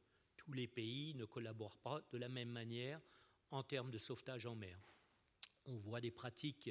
Tous 0.45 0.53
les 0.53 0.67
pays 0.67 1.15
ne 1.15 1.25
collaborent 1.25 1.79
pas 1.79 2.01
de 2.11 2.17
la 2.19 2.29
même 2.29 2.49
manière 2.49 3.01
en 3.49 3.63
termes 3.63 3.89
de 3.89 3.97
sauvetage 3.97 4.45
en 4.45 4.55
mer 4.55 4.79
on 5.65 5.77
voit 5.77 6.01
des 6.01 6.11
pratiques 6.11 6.69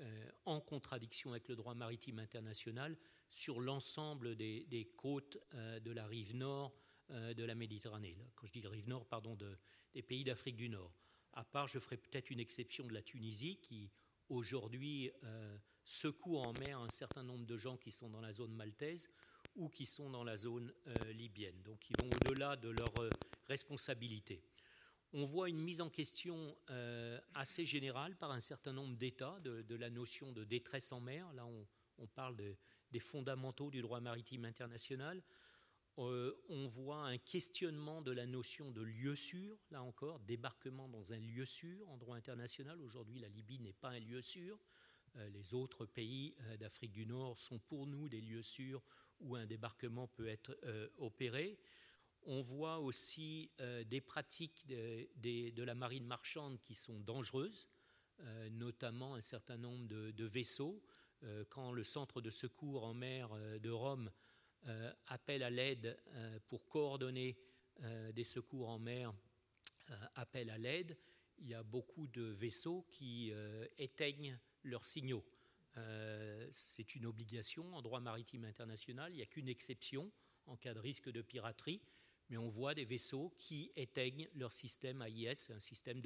euh, 0.00 0.30
en 0.44 0.60
contradiction 0.60 1.30
avec 1.30 1.48
le 1.48 1.56
droit 1.56 1.74
maritime 1.74 2.18
international 2.18 2.96
sur 3.28 3.60
l'ensemble 3.60 4.36
des, 4.36 4.92
côtes 4.96 5.38
euh, 5.54 5.80
de 5.80 5.90
la 5.92 6.06
rive 6.06 6.36
nord 6.36 6.74
de 7.10 7.44
la 7.44 7.54
Méditerranée. 7.54 8.16
quand 8.34 8.46
je 8.46 8.52
dis 8.52 8.66
rive 8.66 8.88
nord, 8.88 9.04
pardon, 9.04 9.36
des 9.92 10.02
pays 10.02 10.24
d'Afrique 10.24 10.56
du 10.56 10.70
Nord. 10.70 10.90
À 11.34 11.44
part, 11.44 11.68
je 11.68 11.78
ferai 11.78 11.98
peut-être 11.98 12.30
une 12.30 12.40
exception 12.40 12.86
de 12.86 12.94
la 12.94 13.02
Tunisie 13.02 13.58
qui 13.60 13.92
aujourd'hui 14.30 15.12
secoue 15.84 16.38
en 16.38 16.54
mer 16.54 16.80
un 16.80 16.88
certain 16.88 17.22
nombre 17.22 17.44
de 17.44 17.58
gens 17.58 17.76
qui 17.76 17.90
sont 17.90 18.08
dans 18.08 18.22
la 18.22 18.32
zone 18.32 18.54
maltaise 18.54 19.10
ou 19.56 19.68
qui 19.68 19.86
sont 19.86 20.10
dans 20.10 20.24
la 20.24 20.36
zone 20.36 20.72
libyenne. 21.12 21.62
Donc 21.62 21.88
ils 21.90 21.96
vont 22.02 22.10
au-delà 22.28 22.56
de 22.56 22.70
leurs 22.70 23.10
responsabilités 23.48 24.42
on 25.14 25.24
voit 25.24 25.48
une 25.48 25.60
mise 25.60 25.80
en 25.80 25.88
question 25.88 26.56
euh, 26.70 27.20
assez 27.34 27.64
générale 27.64 28.16
par 28.16 28.32
un 28.32 28.40
certain 28.40 28.72
nombre 28.72 28.96
d'États 28.96 29.38
de, 29.40 29.76
la 29.76 29.88
notion 29.88 30.32
de 30.32 30.42
détresse 30.42 30.90
en 30.90 31.00
mer. 31.00 31.32
Là, 31.34 31.46
on, 31.98 32.06
parle 32.08 32.36
des 32.90 33.00
fondamentaux 33.00 33.70
du 33.70 33.80
droit 33.80 34.00
maritime 34.00 34.44
international. 34.44 35.22
Euh, 35.98 36.34
on 36.48 36.66
voit 36.66 37.06
un 37.06 37.16
questionnement 37.18 38.02
de 38.02 38.10
la 38.10 38.26
notion 38.26 38.72
de 38.72 38.82
lieu 38.82 39.14
sûr, 39.14 39.56
là 39.70 39.84
encore, 39.84 40.18
débarquement 40.18 40.88
dans 40.88 41.12
un 41.12 41.18
lieu 41.18 41.46
sûr 41.46 41.88
en 41.88 41.96
droit 41.96 42.16
international. 42.16 42.82
Aujourd'hui, 42.82 43.20
la 43.20 43.28
Libye 43.28 43.60
n'est 43.60 43.72
pas 43.72 43.90
un 43.90 44.00
lieu 44.00 44.20
sûr. 44.20 44.58
Euh, 45.14 45.28
les 45.30 45.54
autres 45.54 45.86
pays 45.86 46.34
d'Afrique 46.58 46.92
du 46.92 47.06
Nord 47.06 47.38
sont 47.38 47.60
pour 47.60 47.86
nous 47.86 48.08
des 48.08 48.20
lieux 48.20 48.42
sûrs 48.42 48.82
où 49.24 49.36
un 49.36 49.46
débarquement 49.46 50.06
peut 50.06 50.28
être 50.28 50.56
opéré. 50.98 51.58
On 52.26 52.40
voit 52.40 52.78
aussi 52.78 53.50
euh, 53.60 53.84
des 53.84 54.00
pratiques 54.00 54.66
de, 54.66 55.62
la 55.62 55.74
marine 55.74 56.06
marchande 56.06 56.58
qui 56.62 56.74
sont 56.74 56.98
dangereuses, 57.00 57.68
euh, 58.20 58.48
notamment 58.50 59.14
un 59.14 59.20
certain 59.20 59.58
nombre 59.58 59.86
de, 59.86 60.24
vaisseaux. 60.24 60.82
Euh, 61.22 61.44
quand 61.50 61.72
le 61.72 61.84
centre 61.84 62.22
de 62.22 62.30
secours 62.30 62.84
en 62.84 62.94
mer 62.94 63.30
de 63.60 63.70
Rome 63.70 64.10
appelle 65.08 65.42
à 65.42 65.50
l'aide 65.50 65.98
pour 66.48 66.66
coordonner 66.68 67.36
des 68.14 68.24
secours 68.24 68.70
en 68.70 68.78
mer, 68.78 69.12
appelle 70.14 70.48
à 70.48 70.56
l'aide, 70.56 70.96
il 71.36 71.48
y 71.48 71.52
a 71.52 71.62
beaucoup 71.62 72.06
de 72.06 72.22
vaisseaux 72.22 72.86
qui 72.88 73.30
éteignent 73.76 74.38
leurs 74.62 74.86
signaux. 74.86 75.22
C'est 76.52 76.94
une 76.94 77.06
obligation 77.06 77.74
en 77.74 77.82
droit 77.82 78.00
maritime 78.00 78.44
international, 78.44 79.12
il 79.12 79.16
n'y 79.16 79.22
a 79.22 79.26
qu'une 79.26 79.48
exception 79.48 80.10
en 80.46 80.56
cas 80.56 80.74
de 80.74 80.78
risque 80.78 81.10
de 81.10 81.22
piraterie 81.22 81.80
mais 82.30 82.36
on 82.36 82.48
voit 82.48 82.74
des 82.74 82.84
vaisseaux 82.84 83.32
qui 83.38 83.70
éteignent 83.76 84.28
leur 84.34 84.52
système 84.52 85.02
AIS, 85.02 85.50
un 85.50 85.58
système 85.58 86.00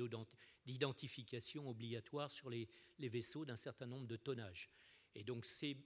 d'identification 0.67 1.69
obligatoire 1.69 2.31
sur 2.31 2.51
les, 2.51 2.69
vaisseaux 2.99 3.45
d'un 3.45 3.57
certain 3.57 3.87
nombre 3.87 4.07
de 4.07 4.17
tonnages. 4.17 4.69
Et 5.15 5.25
donc 5.25 5.45
ces, 5.45 5.77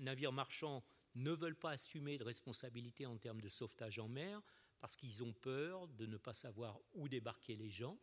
navires 0.00 0.32
marchands 0.32 0.82
ne 1.14 1.32
veulent 1.32 1.58
pas 1.58 1.72
assumer 1.72 2.18
de 2.18 2.24
responsabilité 2.24 3.06
en 3.06 3.18
termes 3.18 3.40
de 3.40 3.48
sauvetage 3.48 3.98
en 3.98 4.08
mer 4.08 4.40
parce 4.80 4.96
qu'ils 4.96 5.22
ont 5.22 5.32
peur 5.32 5.88
de 5.88 6.06
ne 6.06 6.16
pas 6.16 6.32
savoir 6.32 6.78
où 6.94 7.08
débarquer 7.08 7.54
les 7.54 7.70
gens 7.70 7.98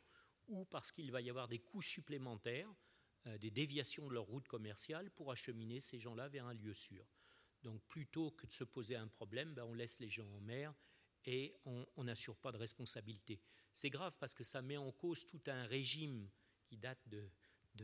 ou 0.47 0.65
parce 0.65 0.91
qu'il 0.91 1.11
va 1.11 1.21
y 1.21 1.29
avoir 1.29 1.47
des 1.47 1.59
coûts 1.59 1.81
supplémentaires, 1.81 2.69
euh, 2.69 2.73
des 3.25 3.51
déviations 3.51 4.07
de 4.07 4.13
leur 4.13 4.25
route 4.25 4.47
commerciale 4.47 5.09
pour 5.11 5.31
acheminer 5.31 5.79
ces 5.79 5.99
gens-là 5.99 6.29
vers 6.29 6.45
un 6.45 6.53
lieu 6.53 6.73
sûr. 6.73 7.05
Donc 7.63 7.81
plutôt 7.87 8.31
que 8.31 8.47
de 8.47 8.51
se 8.51 8.63
poser 8.63 8.95
un 8.95 9.07
problème, 9.07 9.53
ben, 9.53 9.63
on 9.63 9.73
laisse 9.73 9.99
les 9.99 10.09
gens 10.09 10.29
en 10.29 10.39
mer 10.39 10.73
et 11.25 11.55
on 11.65 12.03
n'assure 12.03 12.37
pas 12.37 12.53
de 12.53 12.57
responsabilité. 12.57 13.41
C'est 13.73 13.89
grave 13.89 14.15
parce 14.19 14.33
que 14.33 14.43
ça 14.43 14.61
met 14.61 14.77
en 14.77 14.91
cause 14.91 15.25
tout 15.25 15.41
un 15.47 15.65
régime 15.65 16.29
qui 16.65 16.77
date 16.77 16.99
de, 17.07 17.29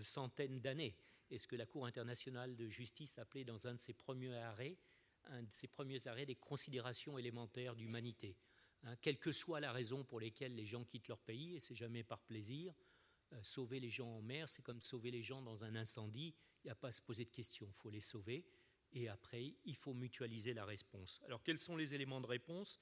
centaines 0.02 0.60
d'années. 0.60 0.96
Et 1.30 1.38
ce 1.38 1.48
que 1.48 1.56
la 1.56 1.66
Cour 1.66 1.86
internationale 1.86 2.56
de 2.56 2.68
justice 2.68 3.20
appelait 3.20 3.44
dans 3.44 3.68
un 3.68 3.76
de 3.76 3.80
ses 3.80 3.94
premiers 3.94 4.36
arrêts, 4.36 4.78
un 5.26 5.44
de 5.44 5.54
ses 5.54 5.68
premiers 5.68 6.08
arrêts 6.08 6.26
des 6.26 6.36
considérations 6.36 7.18
élémentaires 7.18 7.76
d'humanité. 7.76 8.36
Hein, 8.84 8.96
quelle 9.02 9.20
que 9.20 9.32
soit 9.32 9.60
la 9.60 9.72
raison 9.72 10.04
pour 10.04 10.20
laquelle 10.20 10.56
les 10.56 10.66
gens 10.66 10.84
quittent 10.84 11.08
leur 11.08 11.20
pays, 11.20 11.56
et 11.56 11.60
c'est 11.60 11.76
jamais 11.76 12.04
par 12.04 12.22
plaisir, 12.22 12.74
euh, 12.74 12.93
sauver 13.42 13.80
les 13.80 13.90
gens 13.90 14.18
en 14.18 14.22
mer, 14.22 14.48
c'est 14.50 14.62
comme 14.62 14.82
sauver 14.82 15.12
les 15.12 15.24
gens 15.24 15.42
dans 15.42 15.64
un 15.66 15.76
incendie, 15.76 16.34
il 16.64 16.68
n'y 16.68 16.72
a 16.72 16.76
pas 16.76 16.90
à 16.90 16.92
se 16.92 17.02
poser 17.02 17.26
de 17.26 17.32
questions, 17.32 17.68
il 17.68 17.74
faut 17.74 17.90
les 17.90 18.02
sauver 18.02 18.46
et 18.94 19.10
après, 19.10 19.56
il 19.66 19.76
faut 19.76 19.94
mutualiser 19.94 20.54
la 20.54 20.66
réponse. 20.66 21.20
Alors, 21.26 21.44
quels 21.44 21.60
sont 21.60 21.76
les 21.76 21.96
éléments 21.96 22.22
de 22.22 22.28
réponse? 22.28 22.80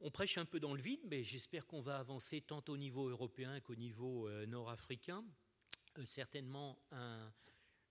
On 0.00 0.10
prêche 0.10 0.38
un 0.38 0.44
peu 0.44 0.60
dans 0.60 0.74
le 0.74 0.82
vide, 0.82 1.00
mais 1.04 1.24
j'espère 1.24 1.66
qu'on 1.66 1.80
va 1.80 1.98
avancer 1.98 2.40
tant 2.40 2.62
au 2.68 2.76
niveau 2.76 3.08
européen 3.08 3.58
qu'au 3.60 3.74
niveau 3.74 4.28
euh, 4.28 4.46
nord-africain. 4.46 5.24
Euh, 5.96 6.04
certainement, 6.04 6.78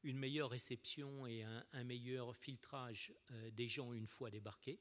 une 0.04 0.18
meilleure 0.18 0.52
réception 0.52 1.28
et 1.28 1.44
un, 1.44 1.84
meilleur 1.84 2.36
filtrage 2.36 3.14
euh, 3.32 3.52
des 3.52 3.68
gens 3.68 3.94
une 3.94 4.08
fois 4.08 4.30
débarqués. 4.30 4.80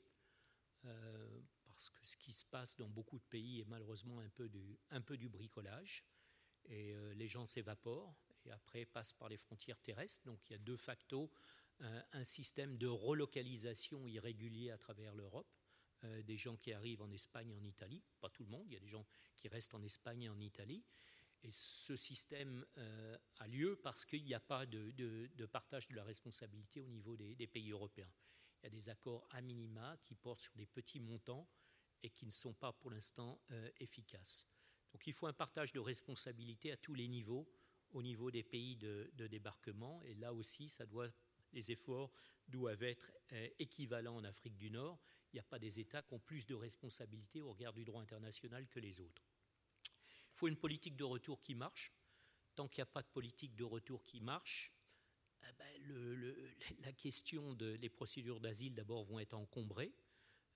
parce 0.82 1.90
que 1.90 2.06
ce 2.06 2.16
qui 2.16 2.32
se 2.32 2.44
passe 2.44 2.76
dans 2.76 2.88
beaucoup 2.88 3.18
de 3.18 3.24
pays 3.24 3.60
est 3.60 3.64
malheureusement 3.64 4.20
un 4.20 5.00
peu 5.00 5.16
du 5.16 5.28
bricolage. 5.28 6.04
Et 6.68 6.94
les 7.14 7.28
gens 7.28 7.46
s'évaporent 7.46 8.14
et 8.44 8.50
après 8.50 8.84
passent 8.84 9.12
par 9.12 9.28
les 9.28 9.36
frontières 9.36 9.80
terrestres. 9.80 10.24
Donc 10.24 10.40
il 10.48 10.52
y 10.52 10.56
a 10.56 10.58
deux 10.58 10.76
facteurs 10.76 11.28
un 12.12 12.24
système 12.24 12.78
de 12.78 12.86
relocalisation 12.86 14.06
irrégulier 14.06 14.70
à 14.70 14.78
travers 14.78 15.14
l'Europe. 15.14 15.48
Euh, 16.04 16.22
des 16.22 16.36
gens 16.36 16.56
qui 16.56 16.72
arrivent 16.72 17.00
en 17.00 17.10
Espagne 17.10 17.50
et 17.50 17.54
en 17.54 17.64
Italie, 17.64 18.02
pas 18.20 18.28
tout 18.28 18.44
le 18.44 18.50
monde, 18.50 18.66
il 18.68 18.74
y 18.74 18.76
a 18.76 18.80
des 18.80 18.88
gens 18.88 19.06
qui 19.34 19.48
restent 19.48 19.74
en 19.74 19.82
Espagne 19.82 20.24
et 20.24 20.28
en 20.28 20.38
Italie. 20.40 20.84
Et 21.42 21.50
ce 21.52 21.96
système 21.96 22.66
euh, 22.76 23.16
a 23.38 23.46
lieu 23.46 23.76
parce 23.82 24.04
qu'il 24.04 24.24
n'y 24.24 24.34
a 24.34 24.40
pas 24.40 24.66
de, 24.66 25.46
partage 25.46 25.88
de 25.88 25.94
la 25.94 26.04
responsabilité 26.04 26.80
au 26.80 26.88
niveau 26.88 27.16
des, 27.16 27.46
pays 27.46 27.70
européens. 27.70 28.10
Il 28.60 28.64
y 28.64 28.66
a 28.66 28.70
des 28.70 28.88
accords 28.90 29.26
à 29.30 29.40
minima 29.40 29.96
qui 30.02 30.14
portent 30.14 30.40
sur 30.40 30.54
des 30.54 30.66
petits 30.66 31.00
montants 31.00 31.48
et 32.02 32.10
qui 32.10 32.26
ne 32.26 32.30
sont 32.30 32.52
pas 32.52 32.72
pour 32.72 32.90
l'instant 32.90 33.40
euh, 33.52 33.70
efficaces. 33.78 34.46
Donc 34.96 35.06
il 35.06 35.12
faut 35.12 35.26
un 35.26 35.34
partage 35.34 35.74
de 35.74 35.78
responsabilité 35.78 36.72
à 36.72 36.78
tous 36.78 36.94
les 36.94 37.06
niveaux, 37.06 37.46
au 37.90 38.02
niveau 38.02 38.30
des 38.30 38.42
pays 38.42 38.76
de, 38.76 39.10
débarquement, 39.26 40.02
et 40.04 40.14
là 40.14 40.32
aussi 40.32 40.74
les 41.52 41.70
efforts 41.70 42.10
doivent 42.48 42.82
être 42.82 43.12
euh, 43.32 43.46
équivalents 43.58 44.16
en 44.16 44.24
Afrique 44.24 44.56
du 44.56 44.70
Nord. 44.70 44.98
Il 45.30 45.36
n'y 45.36 45.40
a 45.40 45.42
pas 45.42 45.58
des 45.58 45.80
États 45.80 46.00
qui 46.00 46.14
ont 46.14 46.18
plus 46.18 46.46
de 46.46 46.54
responsabilités 46.54 47.42
au 47.42 47.52
regard 47.52 47.74
du 47.74 47.84
droit 47.84 48.00
international 48.00 48.66
que 48.68 48.80
les 48.80 48.98
autres. 49.02 49.22
Il 50.32 50.38
faut 50.38 50.48
une 50.48 50.56
politique 50.56 50.96
de 50.96 51.04
retour 51.04 51.42
qui 51.42 51.54
marche. 51.54 51.92
Tant 52.54 52.66
qu'il 52.66 52.80
n'y 52.80 52.88
a 52.88 52.92
pas 52.92 53.02
de 53.02 53.08
politique 53.08 53.54
de 53.54 53.64
retour 53.64 54.02
qui 54.02 54.22
marche, 54.22 54.72
eh 55.42 55.52
ben, 55.58 56.34
la 56.80 56.92
question 56.94 57.52
des 57.52 57.90
procédures 57.90 58.40
d'asile 58.40 58.74
d'abord 58.74 59.04
vont 59.04 59.18
être 59.18 59.34
encombrées. 59.34 59.92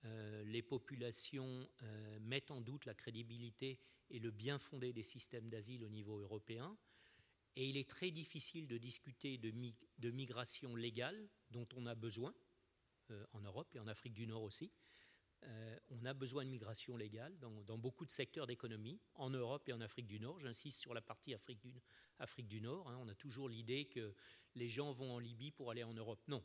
Euh, 0.05 0.43
les 0.45 0.61
populations 0.61 1.69
euh, 1.83 2.19
mettent 2.21 2.51
en 2.51 2.61
doute 2.61 2.85
la 2.85 2.95
crédibilité 2.95 3.79
et 4.09 4.19
le 4.19 4.31
bien 4.31 4.57
fondé 4.57 4.93
des 4.93 5.03
systèmes 5.03 5.49
d'asile 5.49 5.83
au 5.83 5.89
niveau 5.89 6.17
européen. 6.17 6.75
Et 7.55 7.67
il 7.67 7.77
est 7.77 7.89
très 7.89 8.11
difficile 8.11 8.67
de 8.67 8.77
discuter 8.77 9.37
de, 9.37 10.11
migration 10.11 10.75
légale 10.75 11.29
dont 11.51 11.67
on 11.75 11.85
a 11.85 11.95
besoin, 11.95 12.33
euh, 13.11 13.25
en 13.33 13.41
Europe 13.41 13.75
et 13.75 13.79
en 13.79 13.87
Afrique 13.87 14.13
du 14.13 14.25
Nord 14.27 14.43
aussi. 14.43 14.71
On 15.89 16.05
a 16.05 16.13
besoin 16.13 16.45
de 16.45 16.51
migration 16.51 16.95
légale 16.95 17.35
dans, 17.39 17.77
beaucoup 17.79 18.05
de 18.05 18.11
secteurs 18.11 18.45
d'économie, 18.45 18.99
en 19.15 19.31
Europe 19.31 19.67
et 19.67 19.73
en 19.73 19.81
Afrique 19.81 20.05
du 20.05 20.19
Nord. 20.19 20.39
J'insiste 20.39 20.79
sur 20.79 20.93
la 20.93 21.01
partie 21.01 21.33
Afrique 21.33 21.59
du, 22.47 22.61
Nord. 22.61 22.87
Hein. 22.87 22.99
On 23.01 23.07
a 23.07 23.15
toujours 23.15 23.49
l'idée 23.49 23.85
que 23.85 24.13
les 24.53 24.69
gens 24.69 24.91
vont 24.91 25.15
en 25.15 25.17
Libye 25.17 25.49
pour 25.49 25.71
aller 25.71 25.83
en 25.83 25.95
Europe. 25.95 26.21
Non, 26.27 26.43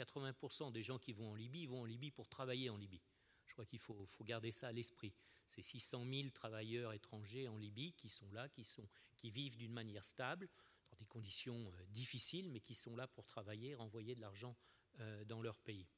80% 0.00 0.72
des 0.72 0.82
gens 0.82 0.98
qui 0.98 1.12
vont 1.12 1.30
en 1.30 1.34
Libye 1.34 1.66
vont 1.66 1.82
en 1.82 1.84
Libye 1.84 2.10
pour 2.10 2.28
travailler 2.28 2.70
en 2.70 2.76
Libye. 2.76 3.02
Je 3.46 3.52
crois 3.52 3.66
qu'il 3.66 3.78
faut, 3.78 4.06
garder 4.22 4.50
ça 4.50 4.68
à 4.68 4.72
l'esprit 4.72 5.12
ces 5.46 5.62
600 5.62 6.04
000 6.08 6.30
travailleurs 6.30 6.92
étrangers 6.92 7.48
en 7.48 7.56
Libye 7.56 7.92
qui 7.94 8.08
sont 8.08 8.30
là, 8.32 8.48
qui, 8.48 9.30
vivent 9.30 9.56
d'une 9.56 9.72
manière 9.72 10.04
stable, 10.04 10.48
dans 10.90 10.96
des 10.96 11.06
conditions 11.06 11.72
euh, 11.72 11.86
difficiles, 11.88 12.48
mais 12.50 12.60
qui 12.60 12.74
sont 12.74 12.94
là 12.94 13.08
pour 13.08 13.26
travailler, 13.26 13.74
renvoyer 13.74 14.14
de 14.14 14.20
l'argent 14.20 14.56
euh, 15.00 15.24
dans 15.24 15.42
leur 15.42 15.58
pays. 15.58 15.88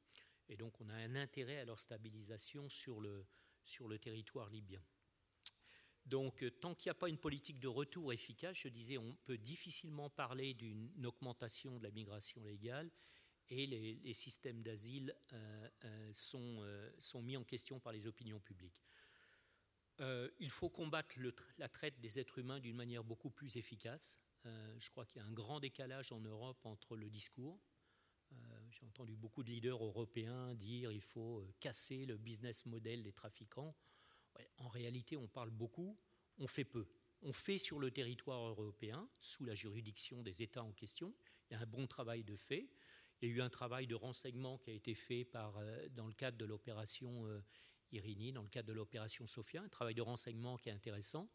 Et 0.49 0.57
donc 0.57 0.81
on 0.81 0.89
a 0.89 0.95
un 0.95 1.15
intérêt 1.15 1.59
à 1.59 1.65
leur 1.65 1.79
stabilisation 1.79 2.69
sur 2.69 3.01
le, 3.01 3.27
sur 3.65 3.89
le 3.89 3.99
territoire 3.99 4.49
libyen. 4.49 4.83
Donc, 6.07 6.43
euh, 6.43 6.51
tant 6.51 6.75
qu'il 6.75 6.89
n'y 6.89 6.97
a 6.97 6.99
pas 6.99 7.09
une 7.09 7.19
politique 7.19 7.61
de 7.61 7.69
retour 7.69 8.13
efficace, 8.13 8.57
je 8.57 8.69
disais, 8.69 8.99
on 8.99 9.15
peut 9.25 9.39
difficilement 9.39 10.11
parler 10.11 10.55
d'une 10.55 11.07
augmentation 11.07 11.79
de 11.79 11.85
la 11.85 11.91
migration 11.91 12.43
légale 12.45 12.91
et 13.53 13.67
les, 13.67 14.15
systèmes 14.15 14.63
d'asile 14.63 15.15
sont, 16.13 16.65
sont, 16.99 17.23
mis 17.23 17.37
en 17.37 17.45
question 17.45 17.79
par 17.79 17.93
les 17.93 18.07
opinions 18.07 18.41
publiques. 18.41 18.83
Euh, 20.01 20.31
il 20.41 20.51
faut 20.51 20.71
combattre 20.71 21.17
la 21.59 21.69
traite 21.69 22.01
des 22.01 22.19
êtres 22.19 22.39
humains 22.39 22.61
d'une 22.61 22.77
manière 22.77 23.05
beaucoup 23.05 23.31
plus 23.31 23.57
efficace. 23.57 24.21
Euh, 24.47 24.75
je 24.79 24.91
crois 24.91 25.05
qu'il 25.07 25.21
y 25.21 25.25
a 25.25 25.29
un 25.29 25.33
grand 25.33 25.61
décalage 25.61 26.13
en 26.13 26.21
Europe 26.21 26.65
entre 26.65 26.97
le 26.97 27.11
discours. 27.11 27.61
Euh, 28.33 28.37
j'ai 28.71 28.87
entendu 28.87 29.15
beaucoup 29.15 29.43
de 29.43 29.51
leaders 29.51 29.85
européens 29.85 30.55
dire 30.55 30.91
qu'il 30.91 31.03
faut 31.03 31.45
casser 31.61 32.07
le 32.07 32.17
business 32.17 32.65
model 32.67 33.03
des 33.03 33.13
trafiquants. 33.13 33.77
en 34.57 34.69
réalité, 34.69 35.17
on 35.17 35.29
parle 35.29 35.51
beaucoup, 35.51 35.99
on 36.39 36.47
fait 36.47 36.65
peu. 36.65 36.89
On 37.21 37.33
fait 37.33 37.59
sur 37.59 37.79
le 37.79 37.91
territoire 37.91 38.41
européen, 38.49 39.09
sous 39.21 39.45
la 39.45 39.55
juridiction 39.55 40.23
des 40.23 40.43
États 40.43 40.65
en 40.65 40.73
question. 40.73 41.15
Il 41.49 41.55
y 41.55 41.57
a 41.57 41.61
un 41.61 41.67
bon 41.67 41.87
travail 41.87 42.25
de 42.25 42.35
fait. 42.35 42.71
Il 43.23 43.29
y 43.29 43.33
a 43.33 43.35
eu 43.37 43.41
un 43.41 43.49
travail 43.49 43.87
de 43.87 43.95
renseignement 43.95 44.59
qui 44.59 44.71
a 44.71 44.75
été 44.75 44.95
fait 44.95 45.25
par, 45.25 45.55
dans 45.93 46.07
le 46.07 46.13
cadre 46.13 46.37
de 46.37 46.45
l'opération 46.45 47.27
Irini, 47.93 48.33
dans 48.33 48.43
le 48.43 48.49
cadre 48.49 48.69
de 48.69 48.73
l'opération 48.73 49.27
Sophia, 49.27 49.63
un 49.63 49.69
travail 49.69 49.95
de 49.95 50.03
renseignement 50.03 50.59
qui 50.59 50.69
est 50.69 50.73
intéressant 50.73 51.31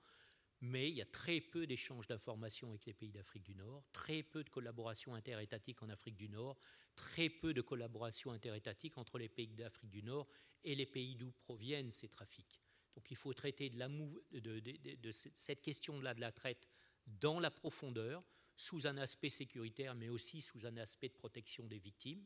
mais 0.62 0.90
il 0.90 0.96
y 0.96 1.02
a 1.02 1.06
très 1.06 1.40
peu 1.40 1.68
d'échanges 1.68 2.08
d'informations 2.08 2.70
avec 2.70 2.86
les 2.86 2.94
pays 2.94 3.12
d'Afrique 3.12 3.44
du 3.44 3.56
Nord, 3.56 3.84
très 3.94 4.24
peu 4.24 4.44
de 4.44 4.50
collaboration 4.50 5.14
interétatique 5.14 5.84
en 5.84 5.90
Afrique 5.90 6.16
du 6.16 6.30
Nord, 6.30 6.58
très 6.96 7.30
peu 7.30 7.54
de 7.54 7.62
collaboration 7.62 8.32
interétatique 8.32 8.98
entre 8.98 9.20
les 9.20 9.30
pays 9.30 9.54
d'Afrique 9.54 9.92
du 9.92 10.02
Nord 10.02 10.28
et 10.64 10.76
les 10.76 10.86
pays 10.86 11.16
d'où 11.16 11.32
proviennent 11.32 11.92
ces 11.92 12.08
trafics. 12.08 12.62
Donc 12.96 13.12
il 13.12 13.18
faut 13.18 13.34
traiter 13.34 13.70
de, 13.70 14.96
de, 14.96 15.12
cette 15.12 15.62
question-là 15.62 16.16
de 16.16 16.22
la 16.22 16.32
traite 16.32 16.68
dans 17.06 17.40
la 17.40 17.52
profondeur, 17.52 18.24
sous 18.58 18.88
un 18.88 18.98
aspect 18.98 19.30
sécuritaire, 19.30 19.96
mais 19.96 20.10
aussi 20.10 20.42
sous 20.42 20.66
un 20.66 20.76
aspect 20.78 21.10
de 21.10 21.14
protection 21.14 21.66
des 21.68 21.78
victimes. 21.78 22.26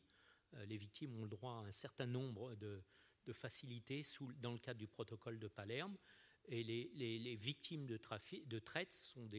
Euh, 0.54 0.64
les 0.64 0.78
victimes 0.78 1.14
ont 1.18 1.22
le 1.22 1.28
droit 1.28 1.52
à 1.52 1.66
un 1.66 1.70
certain 1.70 2.06
nombre 2.06 2.54
de, 2.56 2.82
facilités 3.32 4.02
dans 4.40 4.52
le 4.52 4.58
cadre 4.58 4.80
du 4.80 4.88
protocole 4.88 5.38
de 5.38 5.46
Palerme. 5.46 5.96
Et 6.46 6.64
les, 6.64 7.36
victimes 7.36 7.86
de, 7.86 7.96
trafic, 7.96 8.48
de 8.48 8.58
traite 8.58 8.92
sont, 8.92 9.30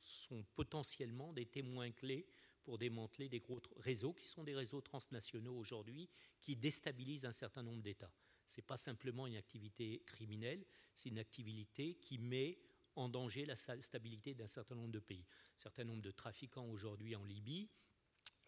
sont 0.00 0.44
potentiellement 0.54 1.32
des 1.32 1.46
témoins 1.46 1.90
clés 1.90 2.26
pour 2.62 2.78
démanteler 2.78 3.28
des 3.28 3.40
gros 3.40 3.60
réseaux 3.76 4.12
qui 4.12 4.26
sont 4.26 4.44
des 4.44 4.54
réseaux 4.54 4.80
transnationaux 4.80 5.56
aujourd'hui 5.56 6.08
qui 6.40 6.54
déstabilisent 6.54 7.24
un 7.24 7.32
certain 7.32 7.62
nombre 7.62 7.82
d'États. 7.82 8.12
Ce 8.46 8.60
n'est 8.60 8.66
pas 8.66 8.76
simplement 8.76 9.26
une 9.26 9.36
activité 9.36 10.02
criminelle, 10.06 10.64
c'est 10.94 11.08
une 11.08 11.18
activité 11.18 11.94
qui 11.96 12.18
met 12.18 12.58
en 12.96 13.08
danger 13.08 13.44
la 13.44 13.56
stabilité 13.56 14.34
d'un 14.34 14.46
certain 14.46 14.74
nombre 14.74 14.92
de 14.92 15.00
pays. 15.00 15.24
Un 15.56 15.60
certain 15.60 15.84
nombre 15.84 16.02
de 16.02 16.10
trafiquants 16.10 16.68
aujourd'hui 16.68 17.16
en 17.16 17.24
Libye 17.24 17.68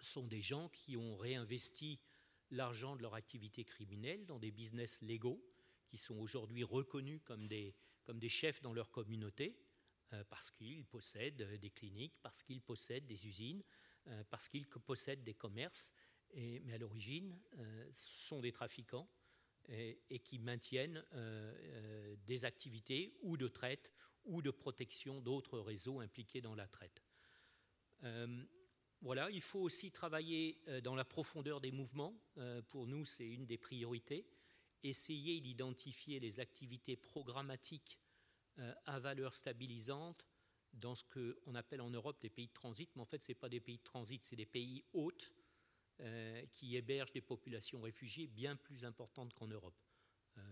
sont 0.01 0.27
des 0.27 0.41
gens 0.41 0.69
qui 0.69 0.97
ont 0.97 1.17
réinvesti 1.17 2.01
l'argent 2.51 2.97
de 2.97 3.03
leur 3.03 3.15
activité 3.15 3.65
criminelle 3.65 4.25
dans 4.27 4.39
des 4.39 4.51
business 4.51 5.03
légaux 5.03 5.43
qui 5.87 5.99
sont 5.99 6.17
aujourd'hui 6.19 6.65
reconnus 6.65 7.21
comme 7.25 7.47
des, 7.49 7.75
comme 8.05 8.19
des 8.19 8.29
chefs 8.29 8.61
dans 8.63 8.73
leur 8.73 8.91
communauté, 8.91 9.59
euh, 10.13 10.25
parce 10.29 10.51
qu'ils 10.51 10.85
possèdent 10.85 11.43
des 11.59 11.71
cliniques, 11.71 12.17
parce 12.23 12.43
qu'ils 12.43 12.63
possèdent 12.63 13.07
des 13.07 13.27
usines, 13.27 13.63
euh, 14.09 14.25
parce 14.31 14.49
qu'ils 14.49 14.67
possèdent 14.67 15.25
des 15.25 15.35
commerces, 15.35 15.93
mais 16.35 16.75
à 16.75 16.79
l'origine, 16.79 17.41
euh, 17.59 17.89
sont 17.93 18.41
des 18.41 18.53
trafiquants 18.53 19.09
et 19.69 20.21
qui 20.21 20.39
maintiennent 20.39 21.05
des 22.25 22.45
activités 22.45 23.17
ou 23.23 23.37
de 23.37 23.49
traite 23.49 23.93
ou 24.27 24.43
de 24.43 24.51
protection 24.51 25.21
d'autres 25.21 25.59
réseaux 25.59 26.01
impliqués 26.01 26.41
dans 26.41 26.55
la 26.55 26.69
traite. 26.69 27.03
voilà, 29.01 29.31
il 29.31 29.41
faut 29.41 29.61
aussi 29.61 29.91
travailler 29.91 30.61
dans 30.83 30.95
la 30.95 31.05
profondeur 31.05 31.61
des 31.61 31.73
mouvements. 31.73 32.15
pour 32.71 32.87
nous, 32.87 33.05
c'est 33.05 33.27
une 33.27 33.47
des 33.47 33.59
priorités 33.59 34.27
essayer 34.83 35.41
d'identifier 35.41 36.21
les 36.21 36.41
activités 36.41 36.97
programmatiques 36.97 37.99
euh, 38.59 38.75
à 38.87 38.99
valeur 38.99 39.35
stabilisante 39.35 40.27
dans 40.73 40.95
ce 40.95 41.05
qu'on 41.05 41.55
appelle 41.55 41.81
en 41.81 41.91
Europe 41.91 42.21
des 42.21 42.31
pays 42.31 42.49
de 42.49 42.53
transit, 42.53 42.91
mais 42.95 43.03
en 43.03 43.07
fait, 43.07 43.23
ce 43.23 43.31
n'est 43.31 43.37
pas 43.37 43.49
des 43.49 43.61
pays 43.61 43.79
de 43.79 43.83
transit, 43.83 44.23
c'est 44.23 44.37
des 44.37 44.47
pays 44.47 44.85
hôtes 44.93 45.33
euh, 46.01 46.45
qui 46.53 46.77
hébergent 46.77 47.13
des 47.13 47.23
populations 47.23 47.81
réfugiées 47.81 48.27
bien 48.27 48.57
plus 48.57 48.85
importantes 48.85 49.33
qu'en 49.33 49.47
Europe, 49.47 49.81
euh, 49.81 49.86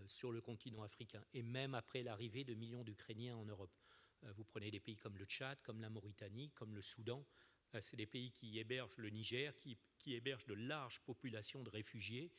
sur 0.06 0.32
le 0.32 0.40
continent 0.40 0.82
africain, 0.82 1.22
et 1.32 1.42
même 1.42 1.74
après 1.74 2.02
l'arrivée 2.02 2.44
de 2.44 2.54
millions 2.54 2.84
d'Ukrainiens 2.84 3.36
en 3.36 3.44
Europe. 3.44 3.74
vous 4.22 4.44
prenez 4.44 4.70
des 4.70 4.80
pays 4.80 4.96
comme 4.96 5.18
le 5.18 5.24
Tchad, 5.24 5.60
comme 5.62 5.80
la 5.80 5.90
Mauritanie, 5.90 6.50
comme 6.50 6.74
le 6.74 6.82
Soudan, 6.82 7.24
c'est 7.80 7.96
des 7.96 8.06
pays 8.06 8.30
qui 8.30 8.58
hébergent 8.58 8.98
le 8.98 9.10
Niger, 9.10 9.56
qui, 9.58 9.76
qui 9.98 10.14
hébergent 10.14 10.46
de 10.46 10.54
larges 10.54 11.00
populations 11.00 11.62
de 11.62 11.70
réfugiés 11.70 12.30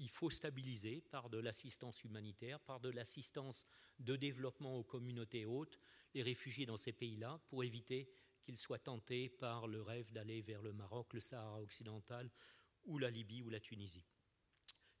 il 0.00 0.08
faut 0.08 0.30
stabiliser 0.30 1.02
par 1.10 1.28
de 1.28 1.38
l'assistance 1.38 2.02
humanitaire, 2.04 2.58
par 2.60 2.80
de 2.80 2.88
l'assistance 2.88 3.66
de 3.98 4.16
développement 4.16 4.78
aux 4.78 4.82
communautés 4.82 5.44
hautes, 5.44 5.78
les 6.14 6.22
réfugiés 6.22 6.64
dans 6.64 6.78
ces 6.78 6.92
pays-là, 6.92 7.38
pour 7.48 7.62
éviter 7.64 8.10
qu'ils 8.42 8.56
soient 8.56 8.78
tentés 8.78 9.28
par 9.28 9.68
le 9.68 9.82
rêve 9.82 10.10
d'aller 10.12 10.40
vers 10.40 10.62
le 10.62 10.72
Maroc, 10.72 11.12
le 11.12 11.20
Sahara 11.20 11.60
occidental, 11.60 12.30
ou 12.84 12.96
la 12.96 13.10
Libye 13.10 13.42
ou 13.42 13.50
la 13.50 13.60
Tunisie. 13.60 14.06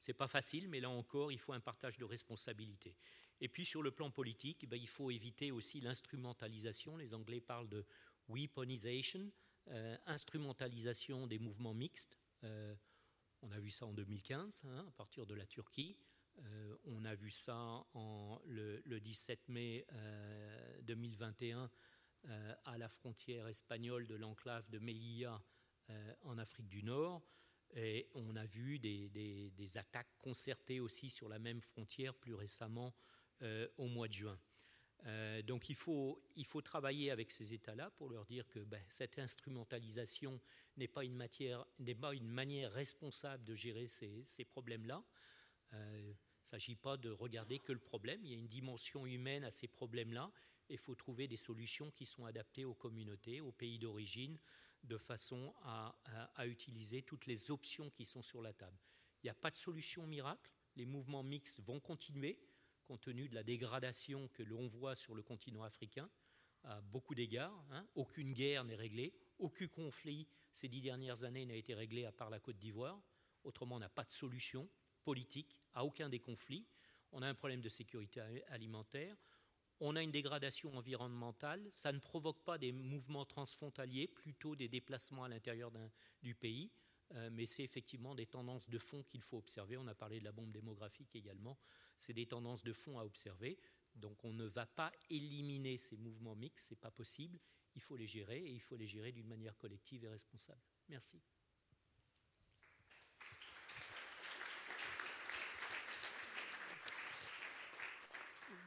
C'est 0.00 0.14
pas 0.14 0.26
facile, 0.26 0.68
mais 0.68 0.80
là 0.80 0.90
encore, 0.90 1.30
il 1.30 1.38
faut 1.38 1.52
un 1.52 1.60
partage 1.60 1.98
de 1.98 2.04
responsabilités. 2.04 2.96
Et 3.40 3.48
puis 3.48 3.64
sur 3.64 3.82
le 3.82 3.90
plan 3.90 4.10
politique, 4.10 4.68
ben, 4.68 4.76
il 4.76 4.88
faut 4.88 5.10
éviter 5.10 5.52
aussi 5.52 5.80
l'instrumentalisation. 5.80 6.96
Les 6.96 7.14
Anglais 7.14 7.40
parlent 7.40 7.68
de 7.68 7.84
weaponization, 8.28 9.30
euh, 9.68 9.96
instrumentalisation 10.06 11.26
des 11.26 11.38
mouvements 11.38 11.74
mixtes. 11.74 12.18
Euh, 12.44 12.74
on 13.42 13.52
a 13.52 13.60
vu 13.60 13.70
ça 13.70 13.86
en 13.86 13.92
2015, 13.92 14.62
hein, 14.64 14.84
à 14.88 14.90
partir 14.92 15.26
de 15.26 15.34
la 15.34 15.46
Turquie. 15.46 15.96
Euh, 16.38 16.76
on 16.84 17.04
a 17.04 17.14
vu 17.14 17.30
ça 17.30 17.84
en, 17.94 18.40
le, 18.46 18.82
17 19.00 19.48
mai 19.48 19.86
2021 20.82 21.58
euh, 21.58 21.68
euh, 22.28 22.54
à 22.64 22.78
la 22.78 22.88
frontière 22.88 23.46
espagnole 23.46 24.06
de 24.06 24.14
l'enclave 24.14 24.68
de 24.70 24.78
Melilla 24.78 25.42
en 26.22 26.38
Afrique 26.38 26.68
du 26.68 26.84
Nord. 26.84 27.20
Et 27.76 28.08
on 28.14 28.34
a 28.36 28.44
vu 28.44 28.78
des, 28.78 29.78
attaques 29.78 30.16
concertées 30.18 30.80
aussi 30.80 31.10
sur 31.10 31.28
la 31.28 31.38
même 31.38 31.60
frontière 31.60 32.14
plus 32.14 32.34
récemment 32.34 32.94
au 33.78 33.86
mois 33.86 34.08
de 34.08 34.12
juin. 34.12 34.38
Euh, 35.06 35.42
donc 35.42 35.68
il 35.70 35.76
faut, 35.76 36.22
il 36.36 36.44
faut 36.44 36.60
travailler 36.60 37.10
avec 37.10 37.30
ces 37.30 37.54
États-là 37.54 37.90
pour 37.90 38.10
leur 38.10 38.26
dire 38.26 38.46
que 38.48 38.58
ben, 38.60 38.82
cette 38.88 39.18
instrumentalisation 39.18 40.40
n'est 40.76 40.88
pas, 40.88 41.04
une 41.04 41.26
pas 42.00 42.14
une 42.14 42.28
manière 42.28 42.72
responsable 42.72 43.44
de 43.44 43.54
gérer 43.54 43.86
ces, 43.86 44.22
ces 44.24 44.44
problèmes-là. 44.44 45.02
Euh, 45.72 45.98
il 46.02 46.08
ne 46.08 46.14
s'agit 46.42 46.76
pas 46.76 46.96
de 46.96 47.10
regarder 47.10 47.58
que 47.58 47.72
le 47.72 47.78
problème, 47.78 48.20
il 48.24 48.30
y 48.30 48.34
a 48.34 48.38
une 48.38 48.48
dimension 48.48 49.06
humaine 49.06 49.44
à 49.44 49.50
ces 49.50 49.68
problèmes-là, 49.68 50.30
et 50.68 50.74
il 50.74 50.78
faut 50.78 50.94
trouver 50.94 51.28
des 51.28 51.36
solutions 51.36 51.90
qui 51.90 52.06
sont 52.06 52.24
adaptées 52.24 52.64
aux 52.64 52.74
communautés, 52.74 53.40
aux 53.40 53.52
pays 53.52 53.78
d'origine, 53.78 54.38
de 54.84 54.96
façon 54.98 55.54
à, 55.62 55.94
utiliser 56.46 57.02
toutes 57.02 57.26
les 57.26 57.50
options 57.50 57.90
qui 57.90 58.04
sont 58.04 58.22
sur 58.22 58.42
la 58.42 58.52
table. 58.52 58.78
Il 59.22 59.26
n'y 59.26 59.30
a 59.30 59.34
pas 59.34 59.50
de 59.50 59.56
solution 59.56 60.06
miracle, 60.06 60.50
les 60.76 60.86
mouvements 60.86 61.22
mixtes 61.22 61.60
vont 61.60 61.80
continuer, 61.80 62.38
compte 62.86 63.02
tenu 63.02 63.28
de 63.28 63.34
la 63.34 63.42
dégradation 63.42 64.28
que 64.28 64.42
l'on 64.42 64.66
voit 64.68 64.94
sur 64.94 65.14
le 65.14 65.22
continent 65.22 65.62
africain, 65.62 66.08
à 66.64 66.80
beaucoup 66.80 67.14
d'égards. 67.14 67.64
Hein. 67.70 67.86
Aucune 67.94 68.32
guerre 68.32 68.64
n'est 68.64 68.74
réglée, 68.74 69.14
aucun 69.38 69.68
conflit 69.68 70.26
ces 70.52 70.68
dix 70.68 70.80
dernières 70.80 71.24
années 71.24 71.46
n'a 71.46 71.54
été 71.54 71.74
réglé 71.74 72.04
à 72.04 72.12
part 72.12 72.30
la 72.30 72.40
Côte 72.40 72.58
d'Ivoire. 72.58 73.00
Autrement, 73.44 73.76
on 73.76 73.80
n'a 73.80 73.88
pas 73.88 74.04
de 74.04 74.10
solution 74.10 74.68
politique 75.04 75.56
à 75.74 75.84
aucun 75.84 76.08
des 76.08 76.20
conflits. 76.20 76.66
On 77.12 77.22
a 77.22 77.28
un 77.28 77.34
problème 77.34 77.60
de 77.60 77.68
sécurité 77.68 78.20
alimentaire. 78.48 79.16
On 79.80 79.96
a 79.96 80.02
une 80.02 80.10
dégradation 80.10 80.74
environnementale. 80.76 81.66
Ça 81.70 81.90
ne 81.92 81.98
provoque 81.98 82.44
pas 82.44 82.58
des 82.58 82.70
mouvements 82.70 83.24
transfrontaliers, 83.24 84.06
plutôt 84.08 84.54
des 84.54 84.68
déplacements 84.68 85.24
à 85.24 85.28
l'intérieur 85.28 85.72
du 86.22 86.34
pays. 86.34 86.70
Euh, 87.14 87.30
mais 87.32 87.46
c'est 87.46 87.64
effectivement 87.64 88.14
des 88.14 88.26
tendances 88.26 88.68
de 88.68 88.78
fond 88.78 89.02
qu'il 89.02 89.22
faut 89.22 89.38
observer. 89.38 89.76
On 89.76 89.86
a 89.86 89.94
parlé 89.94 90.20
de 90.20 90.24
la 90.24 90.32
bombe 90.32 90.52
démographique 90.52 91.16
également. 91.16 91.58
C'est 91.96 92.12
des 92.12 92.26
tendances 92.26 92.62
de 92.62 92.72
fond 92.72 92.98
à 92.98 93.04
observer. 93.04 93.58
Donc 93.96 94.24
on 94.24 94.32
ne 94.32 94.44
va 94.44 94.66
pas 94.66 94.92
éliminer 95.08 95.76
ces 95.76 95.96
mouvements 95.96 96.36
mixtes, 96.36 96.68
ce 96.68 96.74
n'est 96.74 96.80
pas 96.80 96.90
possible. 96.90 97.40
Il 97.74 97.82
faut 97.82 97.96
les 97.96 98.06
gérer 98.06 98.38
et 98.38 98.50
il 98.50 98.60
faut 98.60 98.76
les 98.76 98.86
gérer 98.86 99.12
d'une 99.12 99.26
manière 99.26 99.56
collective 99.58 100.04
et 100.04 100.08
responsable. 100.08 100.60
Merci. 100.88 101.20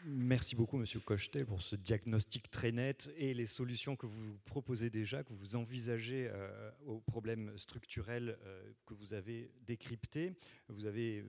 Merci 0.06 0.58
beaucoup, 0.58 0.78
Monsieur 0.78 1.00
Cochetel, 1.00 1.46
pour 1.46 1.62
ce 1.62 1.78
diagnostic 1.78 2.52
très 2.52 2.74
net 2.74 3.14
et 3.16 3.34
les 3.34 3.46
solutions 3.46 3.96
que 3.96 4.06
vous 4.06 4.38
proposez 4.46 4.90
déjà, 4.90 5.24
que 5.24 5.32
vous 5.32 5.56
envisagez 5.56 6.28
euh, 6.30 6.72
aux 6.86 7.00
problèmes 7.00 7.58
structurels 7.58 8.38
euh, 8.44 8.74
que 8.86 8.94
vous 8.94 9.14
avez 9.14 9.50
décryptés. 9.66 10.36
Vous 10.68 10.88
avez 10.88 11.20
euh, 11.20 11.26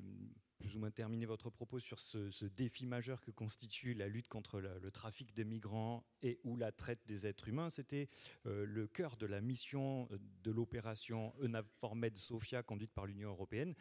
plus 0.58 0.74
ou 0.74 0.80
moins 0.80 0.90
terminé 0.90 1.24
votre 1.24 1.50
propos 1.50 1.78
sur 1.78 2.00
ce, 2.00 2.44
défi 2.46 2.84
majeur 2.84 3.20
que 3.20 3.30
constitue 3.30 3.94
la 3.94 4.08
lutte 4.08 4.26
contre 4.26 4.60
le, 4.60 4.90
trafic 4.90 5.34
de 5.34 5.44
migrants 5.44 6.04
et 6.22 6.40
ou 6.42 6.56
la 6.56 6.72
traite 6.72 7.06
des 7.06 7.26
êtres 7.28 7.48
humains. 7.48 7.70
C'était 7.70 8.08
le 8.44 8.86
cœur 8.86 9.18
de 9.18 9.26
la 9.26 9.42
mission 9.42 10.08
de 10.42 10.50
l'opération 10.50 11.34
EUNAVFOR 11.42 11.96
Sofia 12.14 12.62
conduite 12.62 12.92
par 12.92 13.04
l'Union 13.04 13.28
européenne 13.28 13.74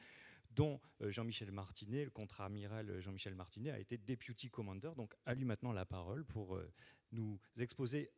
dont 0.56 0.80
euh, 1.02 1.12
Jean-Michel 1.12 1.52
Martinet, 1.52 2.06
le 2.06 2.12
contre-amiral 2.12 3.00
Jean-Michel 3.02 3.36
Martinet, 3.36 3.72
a 3.72 3.80
été 3.80 3.98
deputy 3.98 4.50
commander. 4.50 4.92
Donc 4.96 5.16
à 5.26 5.34
lui 5.34 5.46
maintenant 5.46 5.72
la 5.72 5.86
parole 5.86 6.26
pour 6.26 6.56
euh, 6.56 6.72
nous 7.12 7.40
exposer 7.58 8.12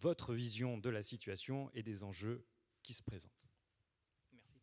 votre 0.00 0.34
vision 0.34 0.78
de 0.78 0.90
la 0.90 1.02
situation 1.02 1.70
et 1.74 1.82
des 1.82 2.04
enjeux 2.04 2.46
qui 2.82 2.94
se 2.94 3.02
présentent. 3.02 3.32
Merci. 4.32 4.54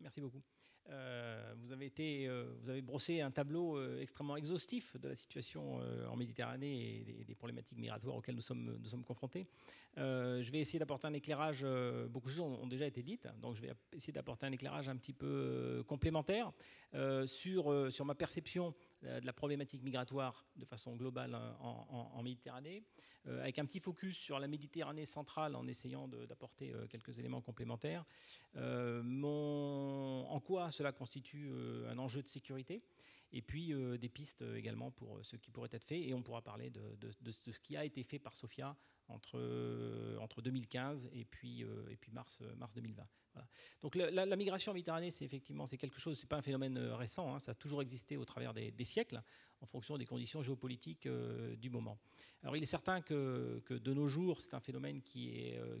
Merci 0.00 0.20
beaucoup. 0.20 0.42
Euh, 0.90 1.54
vous, 1.60 1.72
avez 1.72 1.86
été, 1.86 2.26
euh, 2.26 2.44
vous 2.60 2.70
avez 2.70 2.82
brossé 2.82 3.20
un 3.20 3.30
tableau 3.30 3.76
euh, 3.76 4.00
extrêmement 4.00 4.36
exhaustif 4.36 4.96
de 4.98 5.08
la 5.08 5.14
situation 5.14 5.80
en 6.10 6.16
Méditerranée 6.16 7.04
et 7.20 7.24
des, 7.24 7.34
problématiques 7.34 7.78
migratoires 7.78 8.16
auxquelles 8.16 8.34
nous 8.34 8.42
sommes, 8.42 9.04
confrontés. 9.06 9.46
je 9.96 10.50
vais 10.50 10.60
essayer 10.60 10.78
d'apporter 10.78 11.06
un 11.06 11.12
éclairage, 11.12 11.66
beaucoup 12.08 12.28
de 12.28 12.34
choses 12.34 12.58
ont, 12.60 12.66
déjà 12.66 12.86
été 12.86 13.02
dites, 13.02 13.26
donc 13.40 13.56
je 13.56 13.62
vais 13.62 13.72
essayer 13.92 14.12
d'apporter 14.12 14.46
un 14.46 14.52
éclairage 14.52 14.88
un 14.88 14.96
petit 14.96 15.12
peu 15.12 15.82
complémentaire 15.88 16.52
sur, 17.26 17.90
sur 17.90 18.04
ma 18.04 18.14
perception 18.14 18.74
de 19.02 19.26
la 19.26 19.32
problématique 19.32 19.82
migratoire 19.82 20.46
de 20.56 20.64
façon 20.64 20.94
globale 20.96 21.34
en, 21.60 22.22
Méditerranée, 22.22 22.84
avec 23.26 23.58
un 23.58 23.64
petit 23.64 23.80
focus 23.80 24.16
sur 24.16 24.38
la 24.38 24.46
Méditerranée 24.46 25.04
centrale 25.04 25.56
en 25.56 25.66
essayant 25.66 26.08
d'apporter 26.08 26.72
quelques 26.88 27.18
éléments 27.18 27.40
complémentaires. 27.40 28.04
En 28.54 30.40
quoi 30.40 30.70
cela 30.70 30.92
constitue 30.92 31.48
euh, 31.50 31.90
un 31.90 31.98
enjeu 31.98 32.22
de 32.22 32.28
sécurité? 32.28 32.84
Et 33.34 33.40
puis 33.40 33.72
euh, 33.72 33.96
des 33.96 34.10
pistes 34.10 34.44
également 34.56 34.90
pour 34.90 35.18
ce 35.22 35.36
qui 35.36 35.50
pourrait 35.50 35.70
être 35.72 35.84
fait. 35.84 36.00
Et 36.00 36.14
on 36.14 36.22
pourra 36.22 36.42
parler 36.42 36.70
de, 36.70 37.30
ce 37.30 37.58
qui 37.60 37.76
a 37.76 37.84
été 37.84 38.02
fait 38.02 38.18
par 38.18 38.36
Sofia 38.36 38.76
entre, 39.12 40.16
entre 40.20 40.42
2015 40.42 41.10
et 41.12 41.24
puis, 41.24 41.64
euh, 41.64 41.88
et 41.90 41.96
puis 41.96 42.12
mars, 42.12 42.42
mars 42.56 42.74
2020. 42.74 43.02
Donc 43.80 43.94
la, 43.94 44.36
migration 44.36 44.72
en 44.72 44.74
Méditerranée, 44.74 45.10
c'est 45.10 45.24
effectivement 45.24 45.64
c'est 45.64 45.78
quelque 45.78 45.98
chose, 45.98 46.18
c'est 46.18 46.28
pas 46.28 46.36
un 46.36 46.42
phénomène 46.42 46.76
récent, 46.78 47.34
hein. 47.34 47.38
ça 47.38 47.52
a 47.52 47.54
toujours 47.54 47.80
existé 47.80 48.18
au 48.18 48.26
travers 48.26 48.52
des, 48.52 48.84
siècles 48.84 49.22
en 49.62 49.66
fonction 49.66 49.96
des 49.96 50.04
conditions 50.04 50.42
géopolitiques 50.42 51.08
du 51.08 51.70
moment. 51.70 51.98
Alors 52.42 52.56
il 52.56 52.62
est 52.62 52.66
certain 52.66 53.00
que, 53.00 53.62
de 53.68 53.94
nos 53.94 54.08
jours, 54.08 54.40
c'est 54.40 54.54
un 54.54 54.60
phénomène 54.60 55.00
qui 55.00 55.28
est, 55.28 55.58
euh, 55.58 55.78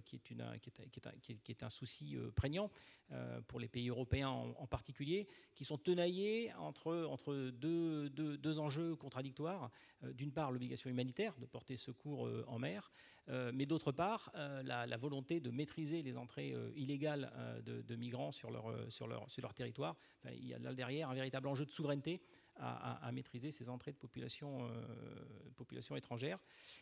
un 1.60 1.70
souci 1.70 2.16
euh, 2.16 2.30
prégnant 2.30 2.70
euh, 3.10 3.40
pour 3.48 3.58
les 3.58 3.66
pays 3.66 3.88
européens 3.88 4.28
en, 4.28 4.66
particulier, 4.68 5.26
qui 5.54 5.64
sont 5.64 5.76
tenaillés 5.76 6.52
entre, 6.54 7.06
entre 7.10 7.34
deux, 7.50 8.08
deux, 8.10 8.58
enjeux 8.60 8.94
contradictoires. 8.94 9.70
D'une 10.14 10.32
part, 10.32 10.52
l'obligation 10.52 10.88
humanitaire 10.88 11.36
de 11.38 11.46
porter 11.46 11.76
secours 11.76 12.28
en 12.46 12.58
mer, 12.58 12.90
mais 13.28 13.66
d'autre 13.66 13.92
part, 13.92 14.30
la, 14.34 14.96
volonté 14.96 15.40
de 15.40 15.50
maîtriser 15.50 16.02
les 16.02 16.16
entrées 16.16 16.54
illégales 16.74 17.32
de, 17.64 17.96
migrants 17.96 18.32
sur 18.32 18.50
leur, 18.50 18.74
sur 18.92 19.06
leur, 19.06 19.30
sur 19.30 19.42
leur 19.42 19.54
territoire. 19.54 19.96
il 20.32 20.46
y 20.46 20.54
a 20.54 20.58
là 20.58 20.74
derrière 20.74 21.10
un 21.10 21.14
véritable 21.14 21.48
enjeu 21.48 21.64
de 21.64 21.70
souveraineté 21.70 22.20
à, 22.56 23.10
maîtriser 23.12 23.50
ces 23.50 23.68
entrées 23.68 23.92
de 23.92 23.96
population, 23.96 24.68
euh, 24.68 25.50
population 25.56 25.96
étrangère. 25.96 26.38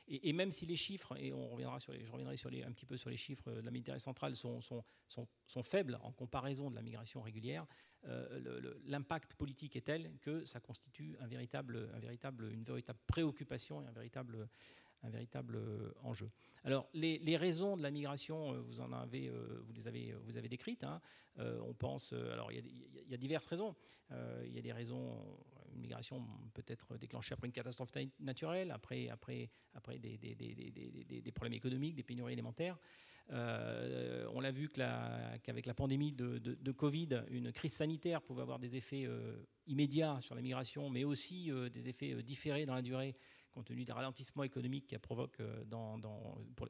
Et, 0.09 0.33
même 0.33 0.53
si 0.53 0.67
les 0.67 0.77
chiffres, 0.77 1.17
et 1.17 1.33
on 1.33 1.49
reviendra 1.49 1.79
sur 1.81 1.93
les, 1.93 2.05
je 2.05 2.11
reviendrai 2.11 2.63
un 2.65 2.73
petit 2.73 2.87
peu 2.87 2.97
sur 2.97 3.11
les 3.11 3.17
chiffres 3.17 3.51
de 3.51 3.61
la 3.61 3.71
Méditerranée 3.71 4.01
centrale, 4.01 4.35
sont, 4.37 4.61
sont, 4.61 4.85
sont, 5.07 5.63
faibles 5.63 5.99
en 6.03 6.13
comparaison 6.13 6.71
de 6.71 6.77
la 6.77 6.83
migration 6.83 7.23
régulière, 7.23 7.67
euh, 8.07 8.75
l'impact 8.87 9.35
politique 9.35 9.77
est 9.77 9.83
tel 9.83 10.17
que 10.21 10.45
ça 10.45 10.61
constitue 10.61 11.17
un 11.21 11.27
véritable, 11.27 11.91
un 11.95 11.99
véritable, 11.99 12.51
une 12.53 12.65
véritable 12.65 12.99
préoccupation 13.07 13.83
et 13.83 13.87
un 13.87 13.93
véritable, 13.93 14.49
un 15.03 15.11
véritable 15.11 15.57
euh, 15.57 15.93
enjeu. 16.03 16.27
Alors, 16.65 16.89
les, 16.93 17.37
raisons 17.37 17.77
de 17.77 17.83
la 17.83 17.91
migration, 17.91 18.53
euh, 18.53 18.57
euh, 18.57 19.63
vous 19.65 19.73
les 19.73 19.87
avez, 19.89 20.49
décrites. 20.49 20.85
Hein. 20.85 21.01
on 21.39 21.73
pense, 21.75 22.13
alors 22.13 22.53
il 22.53 22.63
y, 23.09 23.15
a 23.15 23.17
diverses 23.17 23.47
raisons. 23.47 23.75
Il 24.45 24.53
y 24.53 24.59
a 24.59 24.63
des 24.63 24.73
raisons, 24.73 25.19
une 25.73 25.81
migration 25.81 26.27
peut 26.53 26.65
être 26.67 26.99
déclenchée 26.99 27.33
après 27.33 27.47
une 27.47 27.53
catastrophe 27.53 27.91
naturelle, 28.19 28.71
après, 28.73 29.09
après, 29.09 29.51
après 29.75 29.99
des, 29.99 31.33
problèmes 31.35 31.55
économiques, 31.55 31.95
des 31.95 32.03
pénuries 32.03 32.35
alimentaires. 32.35 32.77
on 33.31 34.41
l'a 34.41 34.51
vu 34.51 34.69
qu'avec 34.69 35.65
la, 35.65 35.75
pandémie 35.75 36.13
de, 36.13 36.73
Covid, 36.73 37.23
une 37.31 37.53
crise 37.53 37.73
sanitaire 37.73 38.21
pouvait 38.21 38.43
avoir 38.43 38.59
des 38.59 38.77
effets 38.77 39.09
immédiats 39.67 40.21
sur 40.21 40.35
la 40.35 40.43
migration, 40.43 40.91
mais 40.91 41.05
aussi 41.05 41.51
des 41.73 41.89
effets 41.89 42.23
différés 42.23 42.67
dans 42.67 42.75
la 42.75 42.83
durée 42.83 43.15
compte 43.51 43.67
tenu 43.67 43.85
des 43.85 43.93
ralentissements 43.93 44.43
économiques 44.45 44.87
qu'elle 44.89 45.01
provoque 45.01 45.41
euh, 45.41 45.65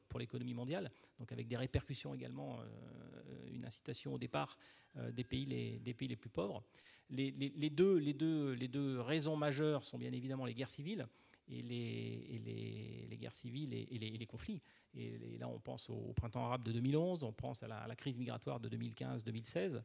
pour, 0.09 0.19
l'économie 0.19 0.55
mondiale, 0.55 0.90
donc 1.19 1.33
avec 1.33 1.47
des 1.49 1.57
répercussions 1.57 2.14
également, 2.14 2.59
euh, 2.61 3.49
une 3.53 3.64
incitation 3.64 4.14
au 4.14 4.19
départ 4.19 4.57
euh, 4.97 5.11
des, 5.12 5.25
pays 5.25 5.47
les, 5.47 6.16
plus 6.16 6.31
pauvres. 6.31 6.62
Les 7.11 7.31
deux 7.71 9.01
raisons 9.01 9.37
majeures 9.37 9.85
sont 9.85 9.99
bien 9.99 10.12
évidemment 10.12 10.47
les 10.47 10.55
guerres 10.55 10.71
civiles 10.71 11.07
et 11.51 11.63
les, 11.63 13.17
guerres 13.19 13.35
civiles 13.35 13.75
et, 13.75 13.99
les, 14.19 14.27
conflits. 14.27 14.63
Et, 14.95 15.37
là, 15.39 15.49
on 15.49 15.59
pense 15.59 15.91
au, 15.91 16.13
printemps 16.15 16.47
arabe 16.47 16.65
de 16.65 16.73
2011, 16.73 17.23
on 17.25 17.33
pense 17.33 17.63
à 17.63 17.69
la, 17.69 17.79
à 17.79 17.87
la 17.87 17.97
crise 17.97 18.19
migratoire 18.19 18.61
de 18.61 18.69
2015-2016. 18.69 19.83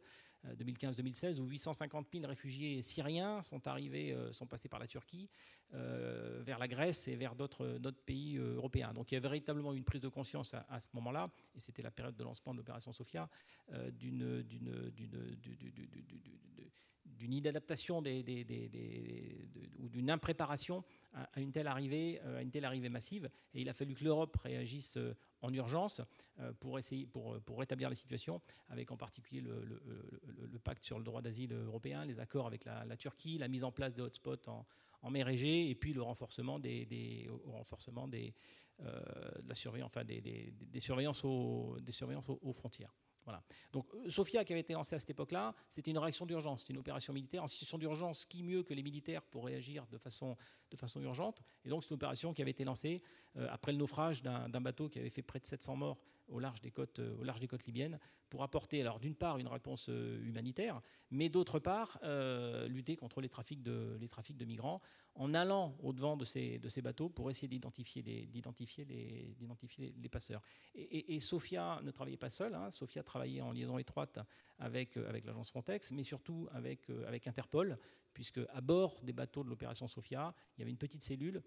2015-2016 0.53 1.39
euh, 1.39 1.41
où 1.41 1.47
850 1.47 2.07
000 2.13 2.27
réfugiés 2.27 2.81
syriens 2.81 3.41
sont 3.43 3.67
arrivés, 3.67 4.11
euh, 4.13 4.31
sont 4.31 4.45
passés 4.45 4.69
par 4.69 4.79
la 4.79 4.87
Turquie 4.87 5.29
euh, 5.73 6.41
vers 6.45 6.59
la 6.59 6.67
Grèce 6.67 7.07
et 7.07 7.15
vers 7.15 7.35
d'autres 7.35 7.91
pays 8.05 8.37
européens. 8.37 8.93
Donc 8.93 9.11
il 9.11 9.15
y 9.15 9.17
a 9.17 9.21
véritablement 9.21 9.73
une 9.73 9.83
prise 9.83 10.01
de 10.01 10.09
conscience 10.09 10.53
à, 10.53 10.79
ce 10.79 10.87
moment-là, 10.93 11.29
et 11.55 11.59
c'était 11.59 11.81
la 11.81 11.91
période 11.91 12.15
de 12.15 12.23
lancement 12.23 12.53
de 12.53 12.59
l'opération 12.59 12.93
Sophia, 12.93 13.27
d'une 13.91 14.43
d'une 17.05 17.33
inadaptation 17.33 18.01
des, 18.01 18.23
ou 19.79 19.89
d'une 19.89 20.09
impréparation 20.09 20.83
à, 21.13 21.39
une 21.39 21.51
telle 21.51 21.67
arrivée, 21.67 22.19
à 22.21 22.41
une 22.41 22.51
telle 22.51 22.65
arrivée 22.65 22.89
massive. 22.89 23.29
Et 23.53 23.61
il 23.61 23.69
a 23.69 23.73
fallu 23.73 23.93
que 23.93 24.03
l'Europe 24.03 24.35
réagisse 24.37 24.97
en 25.41 25.53
urgence 25.53 26.01
pour 26.59 26.77
essayer, 26.77 27.05
pour, 27.05 27.39
rétablir 27.57 27.89
la 27.89 27.95
situation, 27.95 28.41
avec 28.69 28.91
en 28.91 28.97
particulier 28.97 29.41
le, 29.41 30.59
pacte 30.63 30.83
sur 30.83 30.97
le 30.97 31.05
droit 31.05 31.21
d'asile 31.21 31.53
européen, 31.53 32.05
les 32.05 32.19
accords 32.19 32.47
avec 32.47 32.65
la, 32.65 32.97
Turquie, 32.97 33.37
la 33.37 33.47
mise 33.47 33.63
en 33.63 33.71
place 33.71 33.93
des 33.93 34.01
hotspots 34.01 34.47
en, 34.47 35.11
mer 35.11 35.29
Égée, 35.29 35.69
et 35.69 35.75
puis 35.75 35.93
le 35.93 36.01
renforcement 36.01 36.59
des, 36.59 36.85
des 36.85 37.29
renforcement 37.45 38.07
des, 38.07 38.33
euh, 38.81 39.01
de 39.41 39.47
la 39.47 39.55
surveillance, 39.55 39.87
enfin 39.87 40.03
des, 40.03 40.51
surveillances, 40.79 41.23
des 41.81 41.91
surveillances 41.93 42.27
aux, 42.27 42.51
frontières. 42.51 42.93
Donc, 43.71 43.85
euh, 43.93 44.09
Sofia, 44.09 44.43
qui 44.43 44.53
avait 44.53 44.61
été 44.61 44.73
lancée 44.73 44.95
à 44.95 44.99
cette 44.99 45.09
époque-là, 45.09 45.53
c'était 45.69 45.91
une 45.91 45.97
réaction 45.97 46.25
d'urgence, 46.25 46.61
c'était 46.61 46.73
une 46.73 46.79
opération 46.79 47.13
militaire. 47.13 47.43
En 47.43 47.47
situation 47.47 47.77
d'urgence, 47.77 48.25
qui 48.25 48.43
mieux 48.43 48.63
que 48.63 48.73
les 48.73 48.83
militaires 48.83 49.23
pour 49.23 49.45
réagir 49.45 49.85
de 49.87 49.97
façon, 49.97 50.35
de 50.71 50.77
façon 50.77 51.01
urgente 51.01 51.41
Et 51.63 51.69
donc, 51.69 51.83
c'est 51.83 51.89
une 51.89 51.95
opération 51.95 52.33
qui 52.33 52.41
avait 52.41 52.51
été 52.51 52.63
lancée 52.63 53.01
euh, 53.37 53.47
après 53.51 53.71
le 53.71 53.77
naufrage 53.77 54.21
d'un 54.21 54.61
bateau 54.61 54.89
qui 54.89 54.99
avait 54.99 55.09
fait 55.09 55.21
près 55.21 55.39
de 55.39 55.45
700 55.45 55.75
morts 55.75 55.97
au 56.27 56.39
large 56.39 56.61
des 56.61 56.71
côtes, 56.71 56.99
au 56.99 57.23
large 57.23 57.39
des 57.39 57.47
côtes 57.47 57.65
libyennes 57.65 57.99
pour 58.29 58.43
apporter, 58.43 58.81
alors 58.81 58.99
d'une 58.99 59.15
part, 59.15 59.37
une 59.37 59.47
réponse 59.47 59.87
euh, 59.89 60.21
humanitaire, 60.23 60.81
mais 61.11 61.29
d'autre 61.29 61.59
part, 61.59 61.99
euh, 62.03 62.67
lutter 62.67 62.95
contre 62.95 63.21
les 63.21 63.29
trafics, 63.29 63.61
de, 63.61 63.97
les 63.99 64.09
trafics 64.09 64.37
de 64.37 64.45
migrants 64.45 64.81
en 65.13 65.33
allant 65.33 65.77
au-devant 65.81 66.17
de 66.17 66.25
ces, 66.25 66.59
de 66.59 66.67
ces 66.67 66.81
bateaux 66.81 67.07
pour 67.07 67.29
essayer 67.29 67.47
d'identifier 67.47 68.01
les, 68.01 68.25
d'identifier 68.25 68.83
les, 68.83 69.35
d'identifier 69.37 69.93
les, 69.97 70.09
passeurs. 70.09 70.41
Et, 70.73 71.19
Sophia 71.21 71.79
ne 71.83 71.91
travaillait 71.91 72.17
pas 72.17 72.29
seule, 72.29 72.53
hein. 72.53 72.71
Sophia 72.71 73.03
travaillait 73.03 73.41
en 73.41 73.53
liaison 73.53 73.77
étroite 73.77 74.19
avec, 74.59 74.97
euh, 74.97 75.07
avec 75.07 75.23
l'agence 75.23 75.51
Frontex, 75.51 75.93
mais 75.93 76.03
surtout 76.03 76.49
avec, 76.51 76.89
avec 77.07 77.27
Interpol, 77.27 77.77
puisque 78.13 78.41
à 78.49 78.59
bord 78.59 78.99
des 79.03 79.13
bateaux 79.13 79.43
de 79.43 79.49
l'opération 79.49 79.87
Sophia, 79.87 80.33
il 80.57 80.59
y 80.59 80.63
avait 80.63 80.71
une 80.71 80.77
petite 80.77 81.03
cellule 81.03 81.41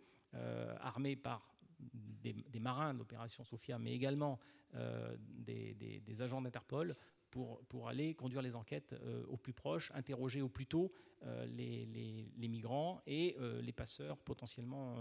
armée 0.80 1.16
par 1.16 1.54
des, 1.80 2.60
marins 2.60 2.94
de 2.94 2.98
l'opération 2.98 3.44
Sophia, 3.44 3.78
mais 3.78 3.92
également 3.92 4.38
euh, 4.74 5.16
des, 5.18 6.22
agents 6.22 6.42
d'Interpol 6.42 6.94
pour, 7.30 7.88
aller 7.88 8.14
conduire 8.14 8.42
les 8.42 8.56
enquêtes 8.56 8.92
euh, 8.92 9.24
au 9.28 9.36
plus 9.36 9.52
proche, 9.52 9.92
interroger 9.94 10.42
au 10.42 10.48
plus 10.48 10.66
tôt 10.66 10.92
euh, 11.22 11.46
les, 11.46 12.48
migrants 12.48 13.00
et 13.06 13.36
les 13.62 13.72
passeurs 13.72 14.18
potentiellement, 14.18 14.96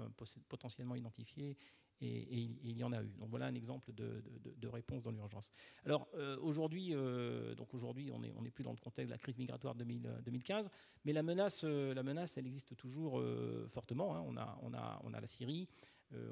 identifiés. 0.96 1.58
Et, 2.00 2.52
il 2.64 2.78
y 2.78 2.84
en 2.84 2.92
a 2.92 3.02
eu. 3.02 3.12
Donc 3.18 3.30
voilà 3.30 3.48
un 3.48 3.56
exemple 3.56 3.92
de, 3.92 4.68
réponse 4.68 5.02
dans 5.02 5.12
l'urgence. 5.12 5.52
Alors 5.84 6.08
aujourd'hui, 6.42 6.92
donc 7.56 7.70
on 7.74 8.42
n'est 8.42 8.52
plus 8.52 8.64
dans 8.64 8.72
le 8.72 8.78
contexte 8.78 9.08
de 9.08 9.14
la 9.14 9.18
crise 9.18 9.38
migratoire 9.38 9.74
2015, 9.74 10.70
mais 11.06 11.14
la 11.14 11.24
menace, 11.24 11.64
la 11.64 12.04
menace, 12.04 12.38
elle 12.38 12.46
existe 12.46 12.76
toujours 12.76 13.24
fortement. 13.68 14.16
Hein. 14.16 14.24
On, 14.28 14.38
a, 14.38 14.60
on, 14.62 14.74
a, 14.74 15.02
on 15.04 15.14
a 15.14 15.20
la 15.20 15.28
Syrie, 15.28 15.68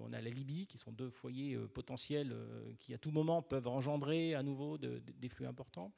on 0.01 0.13
a 0.13 0.21
la 0.21 0.29
Libye, 0.29 0.67
qui 0.67 0.77
sont 0.77 0.91
deux 0.91 1.09
foyers 1.09 1.55
euh, 1.55 1.67
potentiels 1.67 2.31
euh, 2.31 2.73
qui, 2.79 2.93
à 2.93 2.97
tout 2.97 3.11
moment, 3.11 3.41
peuvent 3.41 3.67
engendrer 3.67 4.35
à 4.35 4.43
nouveau 4.43 4.77
des 4.77 5.29
flux 5.29 5.45
importants. 5.45 5.91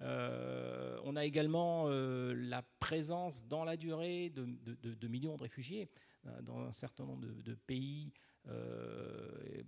on 0.00 1.16
a 1.16 1.24
également 1.24 1.88
la 1.88 2.62
présence 2.80 3.46
dans 3.46 3.64
la 3.64 3.76
durée 3.76 4.30
de, 4.30 5.08
millions 5.08 5.36
de 5.36 5.42
réfugiés 5.42 5.90
dans 6.42 6.60
un 6.60 6.72
certain 6.72 7.04
nombre 7.04 7.26
de, 7.26 7.54
pays 7.54 8.12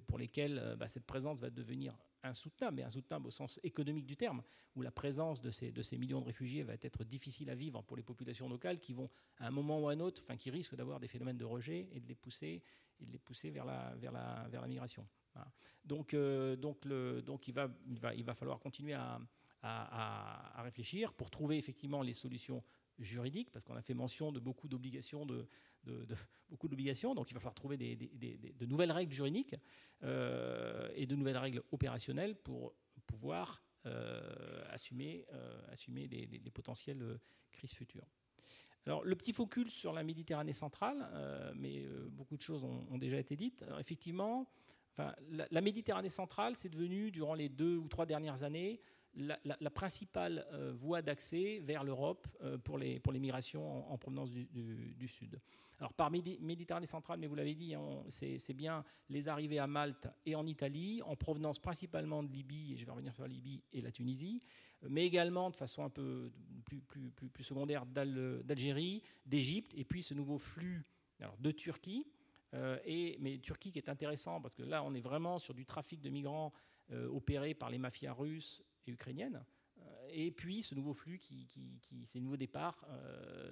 pour 0.06 0.18
lesquels 0.18 0.76
bah, 0.78 0.88
cette 0.88 1.04
présence 1.04 1.40
va 1.40 1.50
devenir 1.50 1.94
insoutenable, 2.22 2.76
mais 2.76 2.82
insoutenable 2.82 3.26
au 3.26 3.30
sens 3.30 3.60
économique 3.62 4.06
du 4.06 4.16
terme, 4.16 4.42
où 4.76 4.82
la 4.82 4.90
présence 4.90 5.40
de 5.40 5.50
ces, 5.50 5.72
de 5.72 5.82
ces 5.82 5.98
millions 5.98 6.20
de 6.20 6.26
réfugiés 6.26 6.62
va 6.62 6.74
être 6.80 7.04
difficile 7.04 7.50
à 7.50 7.54
vivre 7.54 7.82
pour 7.82 7.96
les 7.96 8.02
populations 8.02 8.48
locales 8.48 8.78
qui 8.78 8.92
vont, 8.92 9.10
à 9.38 9.48
un 9.48 9.50
moment 9.50 9.80
ou 9.80 9.88
à 9.88 9.92
un 9.92 10.00
autre, 10.00 10.22
enfin, 10.24 10.36
qui 10.36 10.50
risquent 10.50 10.76
d'avoir 10.76 11.00
des 11.00 11.08
phénomènes 11.08 11.36
de 11.36 11.44
rejet 11.44 11.88
et 11.92 12.00
de 12.00 12.06
les 12.06 12.14
pousser 12.14 12.62
et 13.02 13.06
de 13.06 13.12
les 13.12 13.18
pousser 13.18 13.50
vers 13.50 13.64
la, 13.64 13.94
vers 13.96 14.12
la, 14.12 14.46
vers 14.48 14.60
la 14.60 14.68
migration. 14.68 15.06
Donc, 15.84 16.14
euh, 16.14 16.56
donc, 16.56 16.84
le, 16.84 17.22
donc 17.22 17.48
il, 17.48 17.54
va, 17.54 17.68
il, 17.86 17.98
va, 17.98 18.14
il 18.14 18.24
va 18.24 18.34
falloir 18.34 18.60
continuer 18.60 18.94
à, 18.94 19.20
à, 19.62 20.62
réfléchir 20.62 21.12
pour 21.12 21.30
trouver 21.30 21.56
effectivement 21.56 22.02
les 22.02 22.12
solutions 22.12 22.62
juridiques, 22.98 23.50
parce 23.50 23.64
qu'on 23.64 23.74
a 23.74 23.82
fait 23.82 23.94
mention 23.94 24.30
de 24.30 24.38
beaucoup 24.38 24.68
d'obligations, 24.68 25.26
de, 25.26 25.48
beaucoup 26.48 26.68
d'obligations, 26.68 27.14
donc 27.14 27.30
il 27.30 27.34
va 27.34 27.40
falloir 27.40 27.54
trouver 27.54 27.76
de 27.76 28.66
nouvelles 28.66 28.92
règles 28.92 29.12
juridiques 29.12 29.56
et 30.02 31.06
de 31.06 31.16
nouvelles 31.16 31.38
règles 31.38 31.62
opérationnelles 31.72 32.36
pour 32.36 32.74
pouvoir 33.06 33.64
assumer, 34.70 35.26
assumer 35.70 36.06
les 36.06 36.50
potentielles 36.50 37.18
crises 37.50 37.72
futures. 37.72 38.06
Alors, 38.86 39.04
le 39.04 39.14
petit 39.14 39.32
focus 39.32 39.72
sur 39.72 39.92
la 39.92 40.02
Méditerranée 40.02 40.52
centrale, 40.52 41.08
euh, 41.14 41.52
mais 41.54 41.84
euh, 41.84 42.08
beaucoup 42.10 42.36
de 42.36 42.42
choses 42.42 42.64
ont, 42.64 42.98
déjà 42.98 43.18
été 43.18 43.36
dites. 43.36 43.64
effectivement, 43.78 44.48
enfin, 44.92 45.14
la, 45.28 45.60
Méditerranée 45.60 46.08
centrale, 46.08 46.56
c'est 46.56 46.68
devenu, 46.68 47.10
durant 47.10 47.34
les 47.34 47.48
deux 47.48 47.76
ou 47.76 47.86
trois 47.88 48.06
dernières 48.06 48.42
années, 48.42 48.80
la, 49.14 49.70
principale 49.70 50.46
euh, 50.52 50.72
voie 50.74 51.02
d'accès 51.02 51.60
vers 51.62 51.84
l'Europe 51.84 52.26
pour, 52.64 52.78
les, 52.78 53.00
pour 53.00 53.12
les 53.12 53.18
migrations 53.18 53.90
en, 53.92 53.98
provenance 53.98 54.30
du, 54.30 55.08
Sud. 55.08 55.40
Alors, 55.78 55.92
par 55.92 56.10
Méditerranée 56.10 56.86
centrale, 56.86 57.18
mais 57.18 57.26
vous 57.26 57.34
l'avez 57.34 57.54
dit, 57.54 57.74
hein, 57.74 58.04
c'est 58.08 58.54
bien 58.54 58.84
les 59.08 59.28
arrivées 59.28 59.58
à 59.58 59.66
Malte 59.66 60.08
et 60.24 60.34
en 60.34 60.46
Italie, 60.46 61.02
en 61.04 61.16
provenance 61.16 61.58
principalement 61.58 62.22
de 62.22 62.32
Libye, 62.32 62.74
et 62.74 62.76
je 62.76 62.86
vais 62.86 62.92
revenir 62.92 63.12
sur 63.14 63.24
la 63.24 63.28
Libye 63.28 63.62
et 63.72 63.80
la 63.80 63.90
Tunisie, 63.90 64.42
mais 64.88 65.04
également 65.04 65.50
de 65.50 65.56
façon 65.56 65.84
un 65.84 65.90
peu 65.90 66.30
plus, 66.64 66.80
plus, 66.80 67.10
plus, 67.10 67.44
secondaire 67.44 67.84
d'Algérie, 67.86 69.02
d'Égypte, 69.26 69.72
et 69.76 69.84
puis 69.84 70.02
ce 70.02 70.14
nouveau 70.14 70.38
flux 70.38 70.84
de 71.38 71.50
Turquie. 71.50 72.06
Euh, 72.54 72.78
et, 72.84 73.16
mais 73.20 73.38
Turquie 73.38 73.72
qui 73.72 73.78
est 73.78 73.88
intéressant 73.88 74.40
parce 74.40 74.54
que 74.54 74.62
là 74.62 74.82
on 74.82 74.92
est 74.94 75.00
vraiment 75.00 75.38
sur 75.38 75.54
du 75.54 75.64
trafic 75.64 76.02
de 76.02 76.10
migrants 76.10 76.52
euh, 76.90 77.08
opéré 77.08 77.54
par 77.54 77.70
les 77.70 77.78
mafias 77.78 78.12
russes 78.12 78.62
et 78.86 78.92
ukrainiennes. 78.92 79.44
Euh, 79.78 80.08
et 80.12 80.30
puis 80.30 80.62
ce 80.62 80.74
nouveau 80.74 80.92
flux 80.92 81.18
qui, 81.18 81.46
qui, 81.46 81.78
qui 81.80 82.06
c'est 82.06 82.18
le 82.18 82.24
nouveau 82.24 82.36
départ 82.36 82.86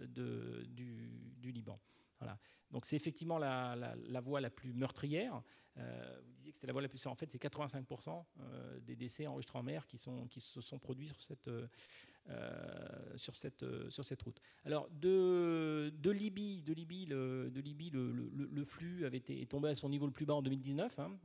de, 0.08 0.64
du, 0.68 1.52
Liban. 1.52 1.80
Voilà. 2.18 2.38
Donc 2.70 2.86
c'est 2.86 2.96
effectivement 2.96 3.38
la, 3.38 4.20
voie 4.22 4.40
la 4.40 4.50
plus 4.50 4.72
meurtrière. 4.72 5.42
Euh, 5.78 6.20
vous 6.24 6.32
disiez 6.34 6.52
que 6.52 6.56
c'était 6.56 6.66
la 6.66 6.72
voie 6.72 6.82
la 6.82 6.88
plus... 6.88 7.04
En 7.06 7.14
fait, 7.14 7.30
c'est 7.30 7.42
85% 7.42 8.24
euh, 8.40 8.80
des 8.80 8.96
décès 8.96 9.26
enregistrés 9.26 9.58
en 9.58 9.62
mer 9.62 9.86
qui, 9.86 9.98
sont, 9.98 10.26
qui 10.28 10.40
se 10.40 10.60
sont 10.60 10.78
produits 10.78 11.08
sur 11.08 11.20
cette, 11.20 11.48
euh, 11.48 13.16
sur 13.16 13.34
cette, 13.34 13.64
sur 13.88 14.04
cette 14.04 14.22
route. 14.22 14.40
Alors 14.64 14.88
de, 14.90 15.92
de 15.96 16.10
Libye, 16.10 16.62
de 16.62 16.72
Libye, 16.72 17.06
le, 17.06 17.50
de 17.50 17.60
Libye 17.60 17.90
le, 17.90 18.12
le, 18.12 18.64
flux 18.64 19.04
avait 19.04 19.18
été 19.18 19.44
tombé 19.46 19.68
à 19.70 19.74
son 19.74 19.88
niveau 19.88 20.06
le 20.06 20.12
plus 20.12 20.26
bas 20.26 20.34
en 20.34 20.42
2019, 20.42 20.98
hein, 20.98 21.16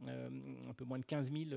un 0.69 0.73
peu 0.73 0.85
moins 0.85 0.99
de 0.99 1.05
15 1.05 1.31
000 1.31 1.49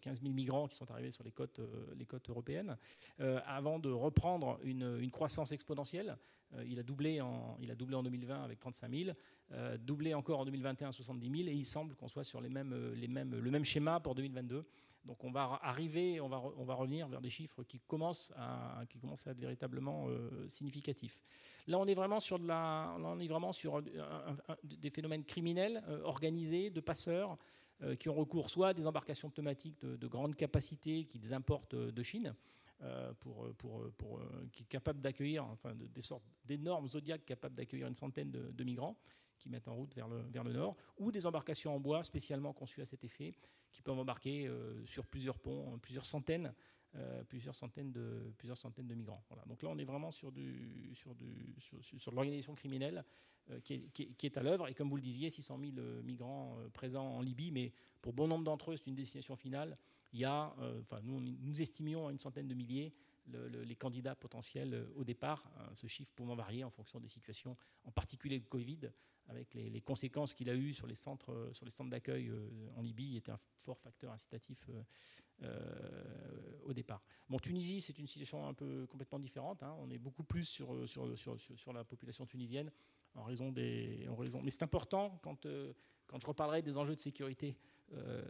15 0.00 0.22
000 0.22 0.32
migrants 0.34 0.68
qui 0.68 0.76
sont 0.76 0.90
arrivés 0.90 1.10
sur 1.10 1.24
les 1.24 1.30
côtes, 1.30 1.60
euh, 1.60 2.20
européennes, 2.28 2.76
euh, 3.20 3.40
avant 3.46 3.78
de 3.78 3.90
reprendre 3.90 4.58
une, 4.62 5.10
croissance 5.10 5.52
exponentielle. 5.52 6.16
Euh, 6.54 6.64
il, 6.66 6.78
a 6.78 6.82
doublé 6.82 7.20
en, 7.20 7.56
il 7.60 7.70
a 7.70 7.74
doublé 7.74 7.96
en 7.96 8.02
2020 8.02 8.42
avec 8.42 8.58
35 8.58 8.90
000, 8.90 9.16
doublé 9.78 10.14
encore 10.14 10.40
en 10.40 10.44
2021 10.44 10.92
70 10.92 11.44
000, 11.44 11.48
et 11.48 11.52
il 11.52 11.64
semble 11.64 11.94
qu'on 11.94 12.08
soit 12.08 12.24
sur 12.24 12.40
les 12.40 12.48
mêmes, 12.48 12.92
les 12.94 13.08
mêmes, 13.08 13.38
le 13.38 13.50
même 13.50 13.64
schéma 13.64 14.00
pour 14.00 14.14
2022. 14.14 14.64
Donc 15.04 15.24
on 15.24 15.32
va 15.32 15.58
arriver, 15.62 16.20
on 16.20 16.28
va, 16.28 16.40
on 16.56 16.64
va 16.64 16.74
revenir 16.74 17.08
vers 17.08 17.20
des 17.20 17.28
chiffres 17.28 17.64
qui 17.64 17.80
commencent 17.80 18.32
à, 18.36 18.84
qui 18.88 18.98
commencent 18.98 19.26
à 19.26 19.32
être 19.32 19.40
véritablement 19.40 20.06
significatifs. 20.46 21.20
Là, 21.66 21.78
on 21.78 21.86
est 21.86 21.94
vraiment 21.94 22.20
sur, 22.20 22.38
de 22.38 22.46
la, 22.46 22.94
on 22.98 23.18
est 23.18 23.26
vraiment 23.26 23.52
sur 23.52 23.82
des 24.62 24.90
phénomènes 24.90 25.24
criminels 25.24 25.82
organisés, 26.04 26.70
de 26.70 26.80
passeurs, 26.80 27.32
euh, 27.32 27.36
qui 27.98 28.08
ont 28.08 28.14
recours 28.14 28.48
soit 28.48 28.68
à 28.68 28.74
des 28.74 28.86
embarcations 28.86 29.28
pneumatiques 29.30 29.80
de, 29.84 30.06
grande 30.06 30.36
capacité 30.36 31.04
qu'ils 31.04 31.34
importent 31.34 31.74
de 31.74 32.02
Chine, 32.02 32.34
euh, 32.84 33.12
pour, 33.20 33.54
qui 34.52 34.64
est 34.64 34.66
capable 34.66 35.00
d'accueillir, 35.00 35.44
enfin, 35.44 35.72
des 35.76 36.00
sortes 36.00 36.24
d'énormes 36.44 36.88
zodiacs 36.88 37.24
capables 37.24 37.54
d'accueillir 37.54 37.86
une 37.86 37.94
centaine 37.94 38.32
de, 38.32 38.64
migrants 38.64 38.98
qui 39.38 39.48
mettent 39.48 39.68
en 39.68 39.76
route 39.76 39.94
vers 39.94 40.08
le, 40.08 40.52
nord, 40.52 40.76
ou 40.98 41.12
des 41.12 41.24
embarcations 41.24 41.76
en 41.76 41.78
bois 41.78 42.02
spécialement 42.02 42.52
conçues 42.52 42.80
à 42.80 42.84
cet 42.84 43.04
effet, 43.04 43.30
qui 43.70 43.82
peuvent 43.82 43.98
embarquer 43.98 44.48
euh, 44.48 44.84
sur 44.84 45.06
plusieurs 45.06 45.38
ponts, 45.38 45.78
plusieurs 45.78 46.06
centaines, 46.06 46.52
plusieurs 47.28 47.54
centaines 47.54 47.90
de 47.92 48.32
plusieurs 48.36 48.58
centaines 48.58 48.86
de 48.86 48.94
migrants. 48.94 49.24
Donc 49.46 49.62
là, 49.62 49.70
on 49.70 49.78
est 49.78 49.84
vraiment 49.84 50.12
sur 50.12 50.30
du 50.30 50.92
sur 50.94 51.14
du 51.14 51.54
sur, 51.58 51.82
sur 51.82 52.12
l'organisation 52.12 52.54
criminelle 52.54 53.04
euh, 53.50 53.58
qui 53.60 54.26
est, 54.26 54.36
à 54.36 54.42
l'œuvre. 54.42 54.68
Et 54.68 54.74
comme 54.74 54.88
vous 54.88 54.96
le 54.96 55.02
disiez, 55.02 55.28
600 55.28 55.58
000 55.58 55.72
euh, 55.78 56.00
migrants 56.02 56.56
euh, 56.58 56.68
présents 56.68 57.16
en 57.16 57.20
Libye, 57.20 57.50
mais 57.50 57.72
pour 58.00 58.12
bon 58.12 58.28
nombre 58.28 58.44
d'entre 58.44 58.70
eux, 58.70 58.76
c'est 58.76 58.86
une 58.86 58.94
destination 58.94 59.34
finale. 59.34 59.76
Il 60.12 60.20
y 60.20 60.24
a, 60.24 60.54
enfin, 60.82 61.00
nous, 61.02 61.20
nous 61.20 61.62
estimions 61.62 62.06
à 62.06 62.12
une 62.12 62.18
centaine 62.18 62.46
de 62.46 62.54
milliers 62.54 62.92
les 63.64 63.76
candidats 63.76 64.14
potentiels 64.14 64.86
au 64.94 65.04
départ, 65.04 65.50
hein, 65.56 65.70
ce 65.74 65.86
chiffre 65.86 66.12
pouvant 66.12 66.34
varier 66.34 66.64
en 66.64 66.70
fonction 66.70 67.00
des 67.00 67.08
situations, 67.08 67.56
en 67.84 67.92
particulier 67.92 68.36
le 68.36 68.44
Covid, 68.44 68.90
avec 69.28 69.54
les, 69.54 69.80
conséquences 69.80 70.34
qu'il 70.34 70.50
a 70.50 70.54
eues 70.54 70.74
sur 70.74 70.86
les 70.86 70.94
centres, 70.94 71.50
sur 71.52 71.64
les 71.64 71.70
centres 71.70 71.90
d'accueil 71.90 72.30
en 72.76 72.82
Libye, 72.82 73.16
était 73.16 73.32
un 73.32 73.38
fort 73.58 73.78
facteur 73.78 74.12
incitatif 74.12 74.68
au 76.64 76.72
départ. 76.72 77.00
Bon, 77.28 77.38
Tunisie, 77.38 77.80
c'est 77.80 77.98
une 77.98 78.06
situation 78.06 78.46
un 78.46 78.54
peu 78.54 78.86
complètement 78.86 79.18
différente. 79.18 79.62
Hein. 79.62 79.74
on 79.80 79.90
est 79.90 79.98
beaucoup 79.98 80.22
plus 80.22 80.44
sur, 80.44 80.88
sur, 80.88 81.18
sur, 81.18 81.38
sur 81.40 81.72
la 81.72 81.84
population 81.84 82.26
tunisienne 82.26 82.70
en 83.14 83.24
raison 83.24 83.52
des. 83.52 84.06
En 84.08 84.16
raison, 84.16 84.40
mais 84.42 84.50
c'est 84.50 84.62
important 84.62 85.18
quand, 85.22 85.46
euh, 85.46 85.72
quand 86.06 86.20
je 86.20 86.26
reparlerai 86.26 86.62
des 86.62 86.76
enjeux 86.78 86.94
de 86.94 87.00
sécurité 87.00 87.56
euh, 87.94 88.22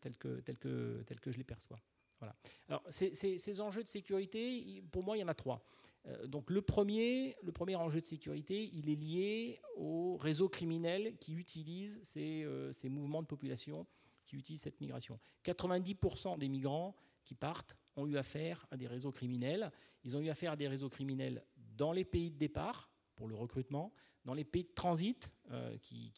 tels, 0.00 0.16
que, 0.16 0.40
tels, 0.40 0.58
que, 0.58 1.02
tels 1.06 1.20
que 1.20 1.30
je 1.30 1.38
les 1.38 1.44
perçois. 1.44 1.78
Voilà. 2.18 2.36
Alors, 2.68 2.82
ces, 2.88 3.14
ces, 3.14 3.60
enjeux 3.60 3.82
de 3.82 3.88
sécurité, 3.88 4.82
pour 4.92 5.02
moi, 5.02 5.16
il 5.16 5.20
y 5.20 5.24
en 5.24 5.28
a 5.28 5.34
trois. 5.34 5.64
Euh, 6.06 6.26
donc, 6.26 6.50
le 6.50 6.62
premier, 6.62 7.36
enjeu 7.76 8.00
de 8.00 8.06
sécurité, 8.06 8.70
il 8.72 8.90
est 8.90 8.96
lié 8.96 9.60
aux 9.76 10.16
réseaux 10.16 10.48
criminels 10.48 11.16
qui 11.18 11.34
utilisent 11.34 12.00
ces, 12.02 12.46
ces 12.72 12.88
mouvements 12.88 13.22
de 13.22 13.26
population, 13.26 13.86
qui 14.24 14.36
utilisent 14.36 14.62
cette 14.62 14.80
migration. 14.80 15.18
90% 15.44 16.38
des 16.38 16.48
migrants 16.48 16.94
qui 17.24 17.34
partent 17.34 17.78
ont 17.96 18.06
eu 18.06 18.16
affaire 18.16 18.66
à 18.70 18.76
des 18.76 18.86
réseaux 18.86 19.12
criminels. 19.12 19.70
Ils 20.04 20.16
ont 20.16 20.20
eu 20.20 20.28
affaire 20.28 20.52
à 20.52 20.56
des 20.56 20.68
réseaux 20.68 20.88
criminels 20.88 21.44
dans 21.76 21.92
les 21.92 22.04
pays 22.04 22.30
de 22.30 22.38
départ 22.38 22.90
pour 23.14 23.28
le 23.28 23.34
recrutement, 23.34 23.92
dans 24.24 24.34
les 24.34 24.44
pays 24.44 24.64
de 24.64 24.72
transit 24.74 25.34
euh, 25.50 25.76
qui, 25.78 26.12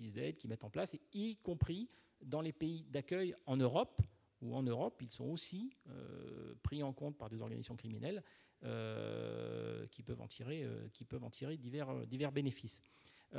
les 0.00 0.18
aident, 0.18 0.38
qui 0.38 0.48
mettent 0.48 0.64
en 0.64 0.70
place, 0.70 0.94
et 0.94 1.00
y 1.12 1.36
compris 1.36 1.88
dans 2.22 2.40
les 2.40 2.52
pays 2.52 2.84
d'accueil 2.90 3.34
en 3.46 3.56
Europe, 3.56 4.02
où 4.44 4.54
en 4.54 4.62
Europe, 4.62 5.00
ils 5.00 5.10
sont 5.10 5.24
aussi 5.24 5.76
euh, 5.88 6.54
pris 6.62 6.82
en 6.82 6.92
compte 6.92 7.16
par 7.16 7.28
des 7.28 7.42
organisations 7.42 7.76
criminelles 7.76 8.22
euh, 8.64 9.86
qui, 9.88 10.02
peuvent 10.02 10.20
en 10.20 10.28
tirer, 10.28 10.66
qui 10.92 11.04
peuvent 11.04 11.24
en 11.24 11.30
tirer 11.30 11.56
divers, 11.56 12.32
bénéfices. 12.32 12.82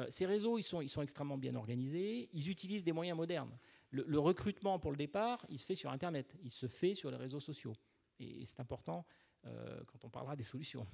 ces 0.10 0.26
réseaux, 0.26 0.58
ils 0.58 0.64
sont, 0.64 0.82
extrêmement 1.01 1.38
bien 1.38 1.56
organisés, 1.56 2.30
ils 2.34 2.49
utilisent 2.49 2.84
des 2.84 2.91
moyens 2.91 3.18
modernes. 3.18 3.58
Le, 3.91 4.20
recrutement 4.20 4.78
pour 4.78 4.91
le 4.91 4.97
départ, 4.97 5.45
il 5.49 5.58
se 5.58 5.66
fait 5.66 5.76
sur 5.76 5.89
Internet, 5.89 6.36
il 6.43 6.51
se 6.51 6.68
fait 6.68 6.95
sur 6.95 7.10
les 7.10 7.18
réseaux 7.18 7.39
sociaux. 7.39 7.76
Et 8.20 8.45
c'est 8.45 8.60
important 8.60 9.06
quand 9.43 10.03
on 10.03 10.10
parlera 10.10 10.36
des 10.36 10.43
solutions. 10.43 10.86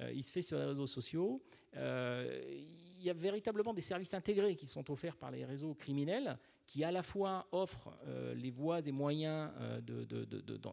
Euh, 0.00 0.12
il 0.12 0.22
se 0.22 0.32
fait 0.32 0.42
sur 0.42 0.58
les 0.58 0.64
réseaux 0.64 0.86
sociaux. 0.86 1.42
Euh, 1.76 2.42
il 2.98 3.02
y 3.02 3.10
a 3.10 3.12
véritablement 3.12 3.74
des 3.74 3.80
services 3.80 4.14
intégrés 4.14 4.56
qui 4.56 4.66
sont 4.66 4.90
offerts 4.90 5.16
par 5.16 5.30
les 5.30 5.44
réseaux 5.44 5.74
criminels 5.74 6.38
qui 6.66 6.82
à 6.82 6.90
la 6.90 7.02
fois 7.02 7.46
offrent 7.52 7.94
euh, 8.06 8.32
les 8.34 8.50
voies 8.50 8.86
et 8.86 8.92
moyens 8.92 9.50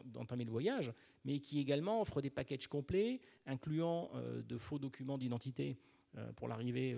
d'entamer 0.06 0.44
le 0.44 0.50
voyage, 0.50 0.90
mais 1.26 1.38
qui 1.38 1.60
également 1.60 2.00
offrent 2.00 2.22
des 2.22 2.30
packages 2.30 2.66
complets 2.66 3.20
incluant 3.46 4.10
de 4.48 4.56
faux 4.56 4.78
documents 4.78 5.18
d'identité 5.18 5.76
pour 6.36 6.48
l'arrivée 6.48 6.96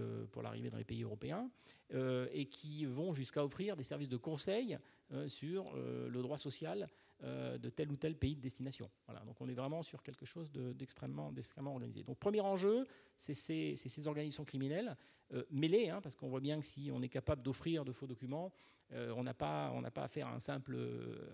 dans 0.70 0.78
les 0.78 0.84
pays 0.84 1.02
européens 1.02 1.50
et 1.92 2.46
qui 2.46 2.84
vont 2.84 3.12
jusqu'à 3.12 3.44
offrir 3.44 3.74
des 3.74 3.82
services 3.82 4.08
de 4.08 4.16
conseil 4.16 4.78
sur 5.26 5.74
le 5.74 6.22
droit 6.22 6.38
social 6.38 6.88
euh, 7.22 7.56
de 7.58 7.70
tel 7.70 7.90
ou 7.90 7.96
tel 7.96 8.16
pays 8.16 8.34
de 8.34 8.40
destination. 8.40 8.90
Voilà, 9.06 9.24
donc 9.24 9.40
on 9.40 9.48
est 9.48 9.54
vraiment 9.54 9.82
sur 9.82 10.02
quelque 10.02 10.26
chose 10.26 10.50
d'extrêmement 10.52 11.32
organisé. 11.72 12.02
Donc 12.02 12.18
premier 12.18 12.40
enjeu, 12.40 12.86
c'est 13.16 13.34
ces, 13.34 14.08
organisations 14.08 14.44
criminelles 14.44 14.96
euh, 15.32 15.44
mêlées, 15.48 15.88
hein, 15.88 16.00
parce 16.02 16.16
qu'on 16.16 16.28
voit 16.28 16.40
bien 16.40 16.60
que 16.60 16.66
si 16.66 16.90
on 16.92 17.00
est 17.02 17.08
capable 17.08 17.40
d'offrir 17.40 17.84
de 17.84 17.92
faux 17.92 18.08
documents, 18.08 18.52
euh, 18.92 19.14
on 19.16 19.22
n'a 19.22 19.32
pas, 19.32 19.72
pas 19.94 20.02
affaire 20.02 20.26
à 20.26 20.34
un 20.34 20.40
simple, 20.40 20.76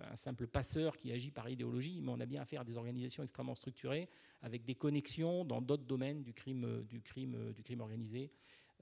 un 0.05 0.17
simple 0.17 0.47
passeur 0.47 0.97
qui 0.97 1.11
agit 1.13 1.31
par 1.31 1.49
idéologie, 1.49 2.03
mais 2.03 2.13
on 2.13 2.21
a 2.21 2.27
bien 2.27 2.43
affaire 2.43 2.61
à 2.61 2.65
des 2.65 2.77
organisations 2.77 3.23
extrêmement 3.23 3.57
structurées, 3.57 4.09
avec 4.43 4.65
des 4.65 4.75
connexions 4.75 5.45
dans 5.47 5.63
d'autres 5.63 5.87
domaines 5.87 6.23
du 6.23 6.35
crime, 6.35 6.85
du 6.85 7.01
crime, 7.01 7.53
du 7.53 7.65
crime 7.65 7.81
organisé, 7.81 8.31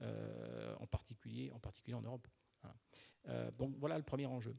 en, 0.01 0.85
particulier, 0.85 1.49
en 1.53 1.59
particulier 1.59 1.95
en 1.95 2.01
Europe. 2.01 2.27
Donc 3.57 3.75
voilà 3.79 3.97
le 3.97 4.03
premier 4.03 4.25
enjeu. 4.27 4.55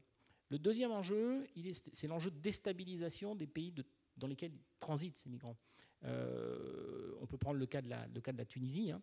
Le 0.51 0.59
deuxième 0.59 0.91
enjeu, 0.91 1.47
c'est 1.93 2.07
l'enjeu 2.07 2.29
de 2.29 2.37
déstabilisation 2.37 3.35
des 3.35 3.47
pays 3.47 3.73
dans 4.17 4.27
lesquels 4.27 4.51
transitent 4.79 5.17
ces 5.17 5.29
migrants. 5.29 5.57
on 6.03 7.25
peut 7.25 7.37
prendre 7.37 7.57
le 7.57 7.65
cas 7.65 7.81
de 7.81 7.89
la, 7.89 8.45
Tunisie. 8.45 8.91
Hein. 8.91 9.01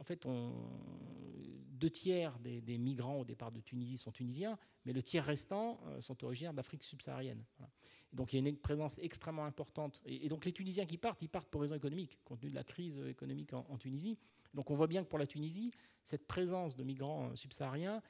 en 0.00 0.02
fait, 0.02 0.26
deux 1.78 1.90
tiers 1.90 2.36
des, 2.40 2.76
migrants 2.76 3.20
au 3.20 3.24
départ 3.24 3.52
de 3.52 3.60
Tunisie 3.60 3.96
sont 3.96 4.10
tunisiens, 4.10 4.58
mais 4.84 4.92
le 4.92 5.00
tiers 5.00 5.24
restant 5.24 5.80
sont 6.00 6.24
originaires 6.24 6.54
d'Afrique 6.54 6.82
subsaharienne. 6.82 7.44
Donc 8.12 8.32
il 8.32 8.42
y 8.42 8.44
a 8.44 8.48
une 8.48 8.56
présence 8.56 8.98
extrêmement 8.98 9.44
importante. 9.44 10.00
Et, 10.06 10.28
donc 10.28 10.44
les 10.44 10.52
Tunisiens 10.52 10.86
qui 10.86 10.98
partent, 10.98 11.22
ils 11.22 11.28
partent 11.28 11.48
pour 11.48 11.60
raison 11.60 11.76
économique, 11.76 12.18
compte 12.24 12.40
tenu 12.40 12.50
de 12.50 12.56
la 12.56 12.64
crise 12.64 12.98
économique 13.06 13.52
en, 13.52 13.76
Tunisie. 13.78 14.18
Donc 14.54 14.70
on 14.70 14.74
voit 14.74 14.86
bien 14.86 15.04
que 15.04 15.08
pour 15.08 15.18
la 15.18 15.26
Tunisie, 15.26 15.70
cette 16.02 16.26
présence 16.26 16.74
de 16.74 16.82
migrants 16.84 17.34
subsahariens, 17.36 17.96
euh, 17.96 18.00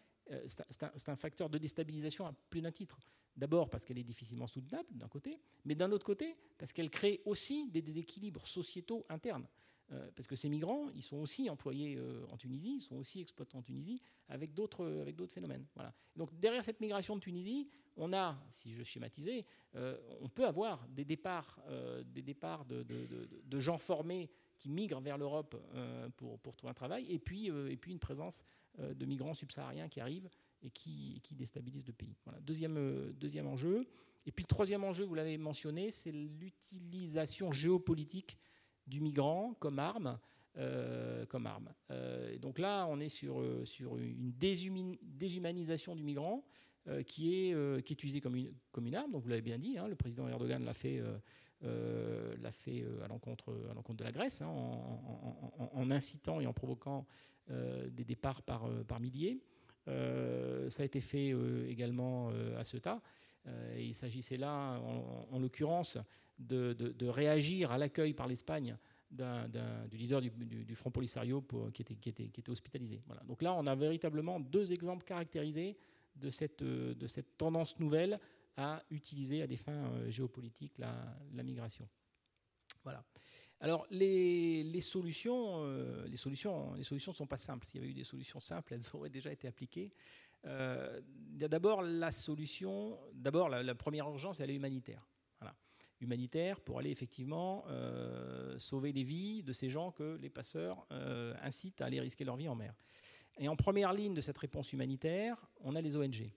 c'est 0.47 1.09
un, 1.09 1.17
facteur 1.17 1.49
de 1.49 1.59
déstabilisation 1.59 2.27
à 2.27 2.33
plus 2.51 2.61
d'un 2.61 2.73
titre. 2.73 2.99
D'abord 3.37 3.71
parce 3.71 3.85
qu'elle 3.85 3.99
est 3.99 4.05
difficilement 4.05 4.47
soutenable 4.47 4.89
d'un 4.91 5.09
côté, 5.09 5.39
mais 5.65 5.75
d'un 5.75 5.93
autre 5.93 6.05
côté 6.05 6.37
parce 6.59 6.73
qu'elle 6.73 6.91
crée 6.91 7.23
aussi 7.25 7.69
des 7.69 7.83
déséquilibres 7.83 8.47
sociétaux 8.47 9.07
internes. 9.09 9.47
Euh, 9.93 10.11
parce 10.15 10.27
que 10.27 10.37
ces 10.37 10.51
migrants, 10.51 10.91
ils 10.95 11.03
sont 11.03 11.17
aussi 11.17 11.49
employés 11.49 11.97
euh, 11.97 12.27
en 12.31 12.37
Tunisie, 12.37 12.75
ils 12.77 12.81
sont 12.81 12.97
aussi 12.97 13.21
exploités 13.21 13.57
en 13.57 13.63
Tunisie 13.63 14.03
avec 14.29 14.53
d'autres 14.53 15.07
phénomènes. 15.29 15.65
Voilà. 15.75 15.95
Donc 16.15 16.39
derrière 16.39 16.63
cette 16.63 16.81
migration 16.81 17.17
de 17.17 17.21
Tunisie, 17.21 17.69
on 17.97 18.13
a, 18.13 18.39
si 18.51 18.75
je 18.75 18.83
schématisais, 18.83 19.47
euh, 19.77 19.97
on 20.21 20.29
peut 20.29 20.47
avoir 20.47 20.87
des 20.89 21.05
départs, 21.05 21.59
des 22.05 22.23
départs 22.23 22.67
de, 22.67 23.59
gens 23.59 23.79
formés 23.79 24.31
qui 24.59 24.69
migrent 24.71 25.01
vers 25.01 25.19
l'Europe 25.19 25.57
pour, 26.17 26.39
pour, 26.41 26.57
trouver 26.57 26.71
un 26.71 26.75
travail, 26.75 27.07
et 27.09 27.19
puis, 27.19 27.47
et 27.47 27.77
puis 27.77 27.93
une 27.93 27.99
présence 27.99 28.45
de 28.79 29.05
migrants 29.07 29.35
subsahariens 29.35 29.89
qui 29.89 30.01
arrivent 30.01 30.29
et 30.63 30.71
qui, 30.71 31.21
qui 31.23 31.35
déstabilisent 31.35 31.87
le 31.87 31.93
pays. 31.93 32.17
Voilà. 32.25 32.41
Deuxième, 32.41 33.13
deuxième 33.13 33.47
enjeu. 33.47 33.87
Et 34.27 34.33
puis 34.33 34.43
le 34.43 34.49
troisième 34.49 34.85
enjeu, 34.85 35.05
vous 35.05 35.15
l'avez 35.15 35.39
mentionné, 35.39 35.91
c'est 35.91 36.13
l'utilisation 36.13 37.51
géopolitique 37.51 38.37
du 38.87 39.01
migrant 39.01 39.55
comme 39.59 39.79
arme. 39.79 40.19
Euh, 40.57 41.25
comme 41.27 41.47
arme. 41.47 41.73
Euh, 41.93 42.37
donc 42.39 42.59
là, 42.59 42.87
on 42.89 42.99
est 42.99 43.09
sur, 43.11 43.41
euh, 43.41 43.65
sur 43.65 43.97
une 43.97 44.33
déshumanisation 44.33 45.95
du 45.95 46.03
migrant 46.03 46.45
qui, 47.07 47.35
est, 47.35 47.83
qui 47.85 47.93
est 47.93 47.97
utilisée 47.97 48.23
comme 48.23 48.35
une, 48.35 48.51
comme 48.73 48.87
une 48.87 48.95
arme. 48.95 49.13
Donc 49.13 49.23
vous 49.23 49.29
l'avez 49.29 49.43
bien 49.43 49.59
dit, 49.59 49.77
hein, 49.77 49.87
le 49.89 49.95
président 49.95 50.27
Erdogan 50.27 50.65
l'a 50.65 50.73
fait, 50.73 51.03
l'a 51.63 52.53
fait 52.53 52.85
à 53.03 53.09
l'encontre 53.09 53.53
de 53.95 54.05
la 54.05 54.13
Grèce, 54.13 54.43
hein, 54.43 54.49
en, 54.49 55.91
incitant 55.91 56.41
et 56.41 56.47
en 56.47 56.53
provoquant 56.53 57.07
des 57.49 58.05
départs 58.05 58.43
par, 58.43 59.01
milliers. 59.01 59.41
ça 59.87 60.83
a 60.83 60.85
été 60.85 61.01
fait 61.01 61.35
également 61.69 62.31
à 62.57 62.65
Ceuta. 62.65 63.01
il 63.77 63.95
s'agissait 63.95 64.37
là, 64.37 64.79
en 65.31 65.39
l'occurrence, 65.39 65.99
de, 66.39 67.09
réagir 67.09 67.73
à 67.73 67.79
l'accueil 67.79 68.15
par 68.15 68.29
l'Espagne 68.29 68.77
du 69.11 69.97
leader 69.97 70.21
du, 70.21 70.75
Front 70.75 70.91
Polisario 70.91 71.45
qui, 71.73 71.83
était, 71.83 72.51
hospitalisé. 72.51 73.01
Donc 73.27 73.43
là, 73.43 73.55
on 73.55 73.67
a 73.67 73.75
véritablement 73.75 74.39
deux 74.39 74.73
exemples 74.73 75.05
caractérisés 75.05 75.77
de 76.17 76.31
cette 76.31 77.37
tendance 77.39 77.79
nouvelle 77.79 78.17
à 78.59 78.83
utiliser 78.91 79.41
à 79.41 79.47
des 79.47 79.57
fins 79.57 79.87
euh, 79.87 80.11
géopolitiques 80.11 80.77
la, 80.79 80.93
migration. 81.45 81.89
Voilà. 82.83 83.05
Alors 83.61 83.87
les, 83.91 84.81
solutions, 84.81 85.65
euh, 85.65 86.07
les 86.09 86.17
solutions, 86.17 86.75
les 86.75 86.83
solutions 86.83 87.13
ne 87.13 87.17
sont 87.17 87.27
pas 87.27 87.39
simples. 87.39 87.67
S'il 87.67 87.81
y 87.81 87.85
avait 87.85 87.93
eu 87.93 87.95
des 87.95 88.05
solutions 88.05 88.41
simples, 88.41 88.75
elles 88.75 88.83
auraient 88.93 89.11
déjà 89.11 89.33
été 89.33 89.47
appliquées. 89.47 89.91
Euh, 90.45 91.01
d'abord 91.35 91.83
la 91.83 92.11
solution, 92.11 92.99
d'abord 93.15 93.49
la, 93.49 93.75
première 93.77 94.09
urgence, 94.09 94.41
elle 94.41 94.51
est 94.51 94.57
humanitaire 94.57 95.09
humanitaire 96.01 96.61
pour 96.61 96.79
aller 96.79 96.93
effectivement 96.93 97.65
euh, 97.67 98.57
sauver 98.57 98.93
les 98.93 99.03
vies 99.03 99.43
de 99.43 99.53
ces 99.53 99.69
gens 99.69 99.91
que 99.91 100.17
les 100.23 100.31
passeurs 100.31 100.87
incitent 101.43 101.81
à 101.81 101.87
aller 101.87 101.99
risquer 101.99 102.25
leur 102.25 102.37
vie 102.37 102.49
en 102.49 102.55
mer. 102.55 102.73
Et 103.41 103.49
en 103.49 103.57
première 103.57 103.93
ligne 103.93 104.15
de 104.15 104.21
cette 104.21 104.39
réponse 104.39 104.73
humanitaire, 104.73 105.45
on 105.61 105.75
a 105.75 105.81
les 105.81 105.97
ONG. 105.97 106.31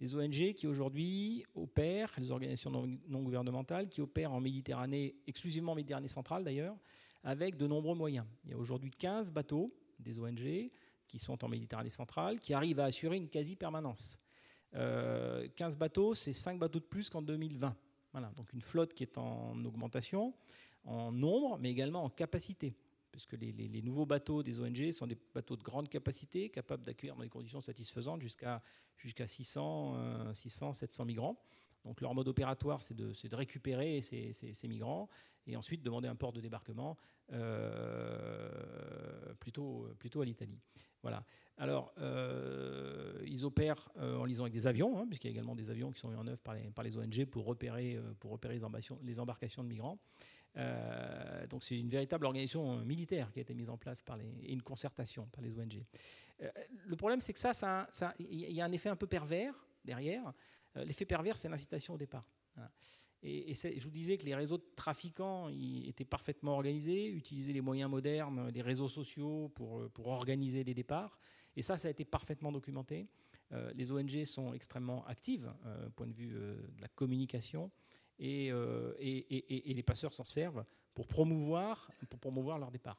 Les 0.00 0.14
ONG 0.14 0.52
qui 0.54 0.66
aujourd'hui 0.66 1.44
opèrent, 1.54 2.12
les 2.18 2.30
organisations 2.30 2.70
non, 2.70 3.22
gouvernementales 3.22 3.88
qui 3.88 4.00
opèrent 4.00 4.32
en 4.32 4.40
Méditerranée, 4.40 5.16
exclusivement 5.26 5.72
en 5.72 5.76
Méditerranée 5.76 6.08
centrale 6.08 6.44
d'ailleurs, 6.44 6.76
avec 7.24 7.56
de 7.56 7.66
nombreux 7.66 7.96
moyens. 7.96 8.26
Il 8.44 8.50
y 8.50 8.54
a 8.54 8.58
aujourd'hui 8.58 8.90
15 8.90 9.30
bateaux 9.30 9.68
des 9.98 10.18
ONG 10.18 10.68
qui 11.08 11.18
sont 11.18 11.42
en 11.44 11.48
Méditerranée 11.48 11.90
centrale, 11.90 12.40
qui 12.40 12.52
arrivent 12.52 12.80
à 12.80 12.84
assurer 12.84 13.16
une 13.16 13.28
quasi-permanence. 13.28 14.20
15 14.72 14.76
euh, 14.82 15.48
bateaux, 15.78 16.14
c'est 16.14 16.32
5 16.34 16.58
bateaux 16.58 16.80
de 16.80 16.84
plus 16.84 17.08
qu'en 17.08 17.22
2020 17.22 17.74
donc 18.36 18.52
une 18.52 18.60
flotte 18.60 18.94
qui 18.94 19.02
est 19.02 19.18
en 19.18 19.64
augmentation, 19.64 20.34
en 20.84 21.12
nombre, 21.12 21.58
mais 21.58 21.70
également 21.70 22.04
en 22.04 22.10
capacité, 22.10 22.74
puisque 23.16 23.32
les, 23.32 23.50
les, 23.52 23.82
nouveaux 23.82 24.04
bateaux 24.04 24.42
des 24.42 24.60
ONG 24.60 24.92
sont 24.92 25.06
des 25.06 25.16
bateaux 25.34 25.56
de 25.56 25.62
grande 25.62 25.88
capacité, 25.88 26.50
capables 26.50 26.84
d'accueillir 26.84 27.16
dans 27.16 27.22
des 27.22 27.30
conditions 27.30 27.62
satisfaisantes 27.62 28.20
jusqu'à 28.20 28.58
jusqu'à 28.98 29.26
600, 29.26 30.34
600, 30.34 30.72
700 30.74 31.04
migrants. 31.04 31.38
Donc 31.86 32.00
leur 32.00 32.14
mode 32.14 32.28
opératoire, 32.28 32.82
c'est 32.82 32.94
de, 32.94 33.12
récupérer 33.34 34.00
ces, 34.02 34.68
migrants 34.68 35.08
et 35.46 35.56
ensuite 35.56 35.82
demander 35.82 36.08
un 36.08 36.16
port 36.16 36.32
de 36.32 36.40
débarquement 36.40 36.96
euh, 37.32 38.50
plutôt, 39.38 39.88
plutôt 39.98 40.20
à 40.20 40.24
l'Italie. 40.24 40.58
Voilà. 41.02 41.24
Alors, 41.58 41.92
euh, 41.98 43.22
ils 43.24 43.44
opèrent 43.44 43.88
euh, 43.98 44.18
en 44.18 44.24
lisant 44.24 44.42
avec 44.42 44.52
des 44.52 44.66
avions, 44.66 44.98
hein, 44.98 45.06
puisqu'il 45.06 45.28
y 45.28 45.30
a 45.30 45.32
également 45.32 45.54
des 45.54 45.70
avions 45.70 45.92
qui 45.92 46.00
sont 46.00 46.08
mis 46.08 46.16
en 46.16 46.26
œuvre 46.26 46.42
par 46.42 46.84
les, 46.84 46.96
ONG 46.96 47.24
pour 47.26 47.44
repérer, 47.46 47.98
pour 48.18 48.32
repérer 48.32 48.58
les 49.02 49.20
embarcations 49.20 49.62
de 49.62 49.68
migrants. 49.68 49.98
Donc 51.50 51.64
c'est 51.64 51.78
une 51.78 51.88
véritable 51.88 52.24
organisation 52.24 52.78
militaire 52.84 53.30
qui 53.30 53.40
a 53.40 53.42
été 53.42 53.54
mise 53.54 53.68
en 53.68 53.76
place 53.76 54.02
par 54.02 54.16
les, 54.16 54.24
et 54.42 54.52
une 54.52 54.62
concertation 54.62 55.26
par 55.26 55.42
les 55.42 55.58
ONG. 55.58 55.84
le 56.38 56.96
problème, 56.96 57.20
c'est 57.20 57.32
que 57.32 57.38
ça, 57.38 57.50
il 57.50 57.94
ça, 57.94 58.14
y 58.18 58.60
a 58.60 58.64
un 58.64 58.72
effet 58.72 58.88
un 58.88 58.96
peu 58.96 59.06
pervers 59.06 59.54
derrière. 59.84 60.32
L'effet 60.74 61.04
pervers, 61.04 61.36
c'est 61.36 61.48
l'incitation 61.48 61.94
au 61.94 61.98
départ. 61.98 62.26
Et, 63.22 63.54
je 63.54 63.82
vous 63.82 63.90
disais 63.90 64.16
que 64.16 64.24
les 64.24 64.34
réseaux 64.34 64.58
de 64.58 64.64
trafiquants 64.76 65.48
étaient 65.48 66.04
parfaitement 66.04 66.52
organisés, 66.52 67.06
utilisaient 67.08 67.52
les 67.52 67.60
moyens 67.60 67.90
modernes, 67.90 68.50
les 68.50 68.62
réseaux 68.62 68.88
sociaux 68.88 69.50
pour, 69.54 69.80
euh, 69.80 69.88
pour 69.88 70.08
organiser 70.08 70.62
les 70.64 70.74
départs. 70.74 71.18
Et 71.56 71.62
ça, 71.62 71.76
ça 71.76 71.88
a 71.88 71.90
été 71.90 72.04
parfaitement 72.04 72.52
documenté. 72.52 73.08
Euh, 73.52 73.72
les 73.74 73.90
ONG 73.90 74.24
sont 74.24 74.52
extrêmement 74.54 75.04
actives 75.06 75.52
euh, 75.64 75.88
point 75.90 76.06
de 76.06 76.12
vue 76.12 76.28
de 76.28 76.80
la 76.80 76.88
communication 76.88 77.70
et, 78.18 78.48
et, 78.48 79.74
les 79.74 79.82
passeurs 79.82 80.14
s'en 80.14 80.24
servent 80.24 80.64
pour 80.94 81.06
promouvoir, 81.06 81.90
leur 82.58 82.70
départ. 82.70 82.98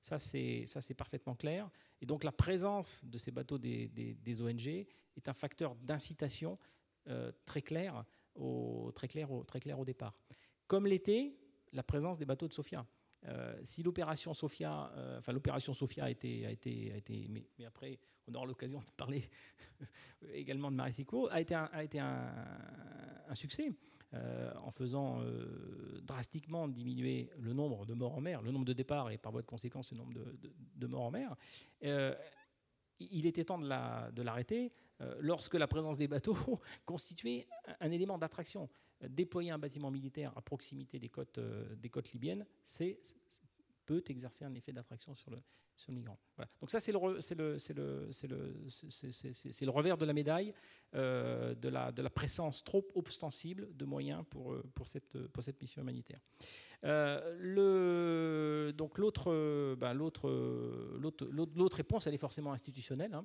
Ça, 0.00 0.18
c'est 0.18 0.94
parfaitement 0.96 1.34
clair. 1.34 1.68
Et 2.00 2.06
donc 2.06 2.24
la 2.24 2.32
présence 2.32 3.04
de 3.04 3.18
ces 3.18 3.30
bateaux 3.30 3.58
des, 3.58 4.42
ONG 4.42 4.66
est 4.66 5.28
un 5.28 5.34
facteur 5.34 5.74
d'incitation 5.76 6.54
très 7.44 7.62
clair 7.62 8.04
au, 8.34 8.92
très, 8.94 9.08
clair 9.08 9.30
au, 9.30 9.84
départ. 9.84 10.14
Comme 10.66 10.86
l'était 10.86 11.36
la 11.72 11.82
présence 11.82 12.18
des 12.18 12.24
bateaux 12.24 12.48
de 12.48 12.52
Sofia. 12.52 12.86
Euh, 13.26 13.58
si 13.62 13.82
l'opération 13.82 14.32
Sofia, 14.32 14.92
euh, 14.94 15.18
enfin 15.18 15.32
l'opération 15.32 15.74
Sofia 15.74 16.04
a 16.04 16.10
été, 16.10 16.46
a 16.46 16.50
été, 16.50 16.92
a 16.92 16.96
été 16.96 17.26
mais, 17.28 17.66
après 17.66 17.98
on 18.28 18.34
aura 18.34 18.46
l'occasion 18.46 18.78
de 18.78 18.84
parler 18.96 19.28
également 20.32 20.70
de 20.70 20.76
Marisico, 20.76 21.28
a 21.28 21.40
été 21.40 21.54
a 21.54 21.82
été 21.82 21.98
un 21.98 23.34
succès 23.34 23.72
euh, 24.14 24.52
en 24.62 24.70
faisant 24.70 25.20
drastiquement 26.02 26.68
diminuer 26.68 27.30
le 27.38 27.52
nombre 27.52 27.86
de 27.86 27.94
morts 27.94 28.16
en 28.16 28.20
mer, 28.20 28.42
le 28.42 28.50
nombre 28.50 28.64
de 28.64 28.72
départs 28.72 29.10
et 29.10 29.18
par 29.18 29.32
voie 29.32 29.42
de 29.42 29.46
conséquence 29.46 29.92
le 29.92 29.98
nombre 29.98 30.12
de, 30.76 30.86
morts 30.86 31.02
en 31.02 31.10
mer. 31.10 31.36
il 33.00 33.26
était 33.26 33.44
temps 33.44 33.58
de 33.58 34.22
l'arrêter. 34.22 34.64
La, 34.64 34.74
euh, 35.00 35.14
lorsque 35.20 35.54
la 35.54 35.66
présence 35.66 35.98
des 35.98 36.08
bateaux 36.08 36.36
constituait 36.84 37.46
un 37.80 37.90
élément 37.90 38.18
d'attraction. 38.18 38.68
Déployer 39.00 39.52
un 39.52 39.58
bâtiment 39.58 39.92
militaire 39.92 40.32
à 40.36 40.42
proximité 40.42 41.00
euh, 41.38 41.76
des 41.76 41.88
côtes 41.88 42.12
libyennes, 42.12 42.44
c'est 42.64 42.98
peut 43.88 44.04
exercer 44.08 44.44
un 44.44 44.54
effet 44.54 44.70
d'attraction 44.72 45.14
sur 45.14 45.30
le, 45.30 45.38
sur 45.74 45.90
le 45.92 45.96
migrant. 45.96 46.18
Donc 46.60 46.70
ça, 46.70 46.78
c'est 46.78 46.92
le, 46.92 46.98
le, 49.64 49.70
revers 49.70 49.96
de 49.96 50.04
la 50.04 50.12
médaille 50.12 50.52
euh, 50.94 51.54
de, 51.54 51.70
la, 51.70 51.90
de 51.90 52.02
la 52.02 52.10
présence 52.10 52.62
trop 52.62 52.86
ostensible 52.94 53.74
de 53.74 53.84
moyens 53.86 54.24
pour, 54.28 54.54
pour, 54.74 54.88
cette, 54.88 55.16
pour 55.28 55.42
cette 55.42 55.58
mission 55.62 55.80
humanitaire. 55.80 56.20
l'autre, 56.82 57.74
ben, 59.80 59.94
l'autre, 59.94 61.76
réponse, 61.76 62.06
elle 62.06 62.14
est 62.14 62.18
forcément 62.18 62.52
institutionnelle. 62.52 63.14
Hein. 63.14 63.24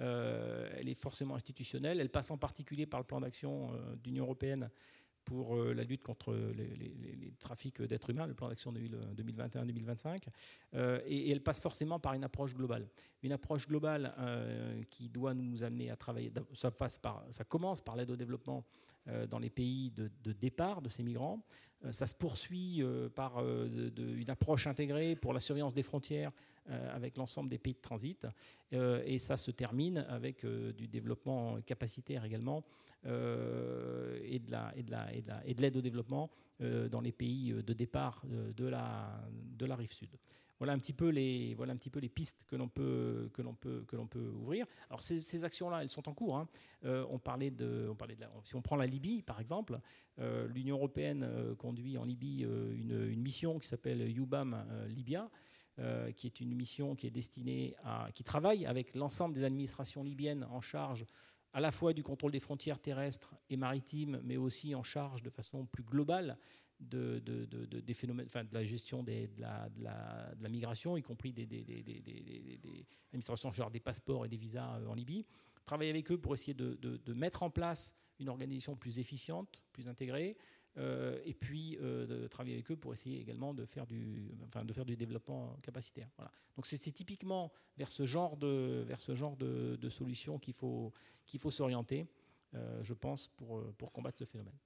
Euh, 0.00 0.70
elle 0.76 0.88
est 0.88 0.94
forcément 0.94 1.34
institutionnelle. 1.34 2.00
Elle 2.00 2.10
passe 2.10 2.30
en 2.30 2.38
particulier 2.38 2.86
par 2.86 3.00
le 3.00 3.04
plan 3.04 3.20
d'action 3.20 3.72
euh, 3.72 3.96
d'Union 3.96 4.24
européenne 4.24 4.70
pour 5.28 5.56
euh, 5.56 5.74
la 5.74 5.84
lutte 5.84 6.02
contre 6.02 6.34
les, 6.34 7.34
trafics 7.38 7.82
d'êtres 7.82 8.10
humains, 8.10 8.26
le 8.26 8.32
plan 8.32 8.48
d'action 8.48 8.72
2021-2025, 8.72 10.16
et, 11.06 11.30
elle 11.30 11.42
passe 11.42 11.60
forcément 11.60 12.00
par 12.00 12.14
une 12.14 12.24
approche 12.24 12.54
globale. 12.54 12.88
Une 13.22 13.32
approche 13.32 13.68
globale 13.68 14.14
qui 14.90 15.08
doit 15.08 15.34
nous 15.34 15.62
amener 15.62 15.90
à 15.90 15.96
travailler, 15.96 16.32
ça, 16.54 16.70
passe 16.70 16.98
par, 16.98 17.24
ça 17.30 17.44
commence 17.44 17.80
par 17.80 17.94
l'aide 17.94 18.10
au 18.10 18.16
développement 18.16 18.64
dans 19.30 19.38
les 19.38 19.50
pays 19.50 19.92
de, 19.92 20.32
départ 20.32 20.82
de 20.82 20.88
ces 20.88 21.02
migrants, 21.02 21.44
ça 21.90 22.06
se 22.06 22.14
poursuit 22.14 22.82
par 23.14 23.38
une 23.40 24.30
approche 24.30 24.66
intégrée 24.66 25.14
pour 25.14 25.32
la 25.32 25.40
surveillance 25.40 25.74
des 25.74 25.84
frontières 25.84 26.32
avec 26.66 27.16
l'ensemble 27.16 27.48
des 27.48 27.58
pays 27.58 27.74
de 27.74 27.80
transit. 27.80 28.26
et 28.72 29.18
ça 29.18 29.36
se 29.36 29.50
termine 29.52 29.98
avec 30.08 30.44
du 30.44 30.88
développement 30.88 31.60
capacitaire 31.62 32.24
également 32.24 32.64
et 33.04 34.38
de 34.38 35.60
l'aide 35.60 35.76
au 35.76 35.82
développement 35.82 36.30
dans 36.60 37.00
les 37.00 37.12
pays 37.12 37.52
de 37.52 37.72
départ 37.72 38.22
de 38.26 38.66
la, 38.66 39.20
de 39.30 39.66
la 39.66 39.76
rive 39.76 39.92
sud. 39.92 40.10
Voilà 40.58 40.72
un 40.72 40.78
petit 40.78 40.92
peu 40.92 41.08
les, 41.08 41.56
pistes 42.08 42.44
que 42.48 42.56
l'on 42.56 42.68
peut, 42.68 43.30
ouvrir. 44.34 44.66
Alors 44.90 45.02
ces, 45.02 45.44
actions-là, 45.44 45.82
elles 45.82 45.88
sont 45.90 46.08
en 46.08 46.14
cours. 46.14 46.36
Hein. 46.36 46.48
Euh, 46.84 47.06
on 47.10 47.18
parlait 47.18 47.50
de, 47.50 47.92
si 48.42 48.56
on 48.56 48.62
prend 48.62 48.76
la 48.76 48.86
Libye 48.86 49.22
par 49.22 49.40
exemple, 49.40 49.78
euh, 50.18 50.48
l'Union 50.48 50.76
européenne 50.76 51.22
euh, 51.22 51.54
conduit 51.54 51.96
en 51.96 52.04
Libye 52.04 52.42
une, 52.42 53.20
mission 53.20 53.58
qui 53.58 53.68
s'appelle 53.68 54.00
UBAM 54.16 54.64
Libya. 54.88 55.30
qui 56.16 56.26
est 56.26 56.40
une 56.40 56.54
mission 56.54 56.96
qui 56.96 57.06
est 57.06 57.10
destinée 57.10 57.76
à, 57.84 58.08
qui 58.12 58.24
travaille 58.24 58.66
avec 58.66 58.96
l'ensemble 58.96 59.34
des 59.34 59.44
administrations 59.44 60.02
libyennes 60.02 60.44
en 60.50 60.60
charge 60.60 61.04
à 61.58 61.60
la 61.60 61.72
fois 61.72 61.92
du 61.92 62.04
contrôle 62.04 62.30
des 62.30 62.38
frontières 62.38 62.78
terrestres 62.78 63.34
et 63.50 63.56
maritimes, 63.56 64.20
mais 64.22 64.36
aussi 64.36 64.76
en 64.76 64.84
charge 64.84 65.24
de 65.24 65.30
façon 65.30 65.66
plus 65.66 65.82
globale 65.82 66.38
de, 66.78 67.18
des 67.18 67.94
phénomènes, 67.94 68.28
de 68.28 68.54
la 68.54 68.62
gestion 68.62 69.02
de, 69.02 69.26
la, 69.40 70.48
migration, 70.48 70.96
y 70.96 71.02
compris 71.02 71.32
des, 71.32 71.44
administrations 73.08 73.52
genre 73.52 73.72
des 73.72 73.80
passeports 73.80 74.24
et 74.24 74.28
des 74.28 74.36
visas 74.36 74.78
euh, 74.78 74.86
en 74.86 74.94
Libye. 74.94 75.26
Travailler 75.66 75.90
avec 75.90 76.12
eux 76.12 76.18
pour 76.18 76.32
essayer 76.32 76.54
de, 76.54 77.12
mettre 77.14 77.42
en 77.42 77.50
place 77.50 77.92
une 78.20 78.28
organisation 78.28 78.76
plus 78.76 79.00
efficiente, 79.00 79.60
plus 79.72 79.88
intégrée, 79.88 80.36
et 80.76 81.34
puis 81.34 81.76
euh, 81.80 82.06
de 82.06 82.28
travailler 82.28 82.54
avec 82.54 82.70
eux 82.70 82.76
pour 82.76 82.92
essayer 82.92 83.20
également 83.20 83.54
de 83.54 83.64
faire 83.64 83.86
du, 83.86 84.32
enfin, 84.46 84.64
de 84.64 84.72
faire 84.72 84.84
du 84.84 84.96
développement 84.96 85.56
capacitaire. 85.62 86.08
Voilà. 86.16 86.30
Donc 86.56 86.66
c'est 86.66 86.78
typiquement 86.92 87.52
vers 87.76 87.90
ce 87.90 88.06
genre 88.06 88.36
de, 88.36 88.84
vers 88.86 89.00
ce 89.00 89.14
genre 89.14 89.36
de, 89.36 89.76
de 89.80 89.88
solutions 89.88 90.38
qu'il 90.38 90.54
faut, 90.54 90.92
qu'il 91.26 91.40
faut 91.40 91.50
s'orienter, 91.50 92.06
je 92.82 92.94
pense, 92.94 93.28
pour, 93.28 93.72
pour 93.74 93.92
combattre 93.92 94.18
ce 94.18 94.24
phénomène. 94.24 94.56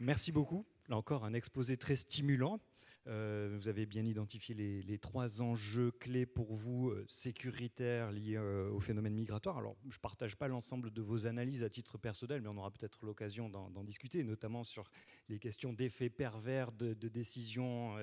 Merci 0.00 0.32
beaucoup. 0.32 0.66
Là 0.88 0.96
encore, 0.96 1.24
un 1.24 1.32
exposé 1.32 1.76
très 1.76 1.94
stimulant. 1.94 2.60
Euh, 3.08 3.56
vous 3.56 3.68
avez 3.68 3.84
bien 3.84 4.04
identifié 4.04 4.54
les, 4.54 4.98
trois 4.98 5.42
enjeux 5.42 5.90
clés 5.90 6.26
pour 6.26 6.52
vous, 6.52 6.90
euh, 6.90 7.04
sécuritaires 7.08 8.12
liés 8.12 8.36
euh, 8.36 8.70
au 8.70 8.78
phénomène 8.78 9.14
migratoire. 9.14 9.58
Alors, 9.58 9.76
je 9.88 9.96
ne 9.96 10.00
partage 10.00 10.36
pas 10.36 10.46
l'ensemble 10.46 10.92
de 10.92 11.02
vos 11.02 11.26
analyses 11.26 11.64
à 11.64 11.70
titre 11.70 11.98
personnel, 11.98 12.40
mais 12.42 12.48
on 12.48 12.56
aura 12.56 12.70
peut-être 12.70 13.04
l'occasion 13.04 13.48
d'en 13.48 13.84
discuter, 13.84 14.22
notamment 14.22 14.62
sur 14.62 14.88
les 15.28 15.40
questions 15.40 15.72
d'effets 15.72 16.10
pervers 16.10 16.70
de, 16.70 16.94
de 16.94 17.08
décisions 17.08 17.96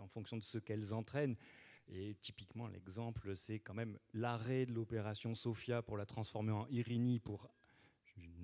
en 0.00 0.08
fonction 0.08 0.36
de 0.36 0.42
ce 0.42 0.58
qu'elles 0.58 0.92
entraînent. 0.92 1.36
Et 1.88 2.14
typiquement, 2.20 2.68
l'exemple, 2.68 3.34
c'est 3.36 3.58
quand 3.58 3.74
même 3.74 3.98
l'arrêt 4.12 4.66
de 4.66 4.72
l'opération 4.72 5.34
Sophia 5.34 5.82
pour 5.82 5.96
la 5.96 6.06
transformer 6.06 6.52
en 6.52 6.66
Irini 6.68 7.18
pour 7.18 7.48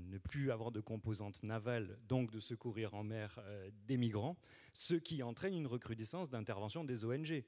ne 0.08 0.18
plus 0.18 0.50
avoir 0.50 0.72
de 0.72 0.80
composante 0.80 1.42
navale, 1.42 1.98
donc 2.08 2.30
de 2.30 2.40
secourir 2.40 2.94
en 2.94 3.04
mer 3.04 3.38
euh, 3.38 3.70
des 3.86 3.96
migrants, 3.96 4.36
ce 4.72 4.94
qui 4.94 5.22
entraîne 5.22 5.54
une 5.54 5.66
recrudescence 5.66 6.28
d'intervention 6.28 6.84
des 6.84 7.04
ONG, 7.04 7.44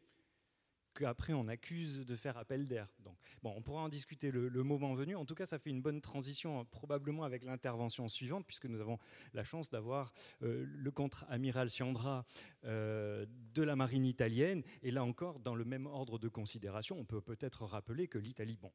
qu'après 0.95 1.33
on 1.33 1.49
accuse 1.49 2.05
de 2.05 2.17
faire 2.17 2.37
appel 2.37 2.67
d'air. 2.67 2.89
Donc, 3.05 3.17
bon, 3.43 3.53
on 3.57 3.63
pourra 3.63 3.83
en 3.83 3.89
discuter 3.89 4.31
le, 4.31 4.51
moment 4.63 4.95
venu. 4.95 5.17
En 5.17 5.25
tout 5.25 5.35
cas, 5.35 5.47
ça 5.47 5.59
fait 5.59 5.71
une 5.71 5.83
bonne 5.83 6.01
transition, 6.01 6.65
probablement 6.67 7.25
avec 7.25 7.45
l'intervention 7.45 8.09
suivante, 8.09 8.47
puisque 8.47 8.67
nous 8.67 8.81
avons 8.81 8.99
la 9.33 9.45
chance 9.45 9.71
d'avoir 9.71 10.13
euh, 10.43 10.65
le 10.67 10.91
contre-amiral 10.91 11.71
Siandra 11.71 12.25
euh, 12.65 13.27
de 13.55 13.63
la 13.63 13.77
marine 13.77 14.05
italienne. 14.05 14.63
Et 14.83 14.91
là 14.91 15.05
encore, 15.05 15.41
dans 15.41 15.55
le 15.55 15.65
même 15.65 15.87
ordre 15.87 16.19
de 16.19 16.29
considération, 16.29 16.99
on 16.99 17.05
peut 17.05 17.21
peut-être 17.21 17.65
rappeler 17.65 18.09
que 18.09 18.19
l'Italie, 18.19 18.59
bon, 18.61 18.73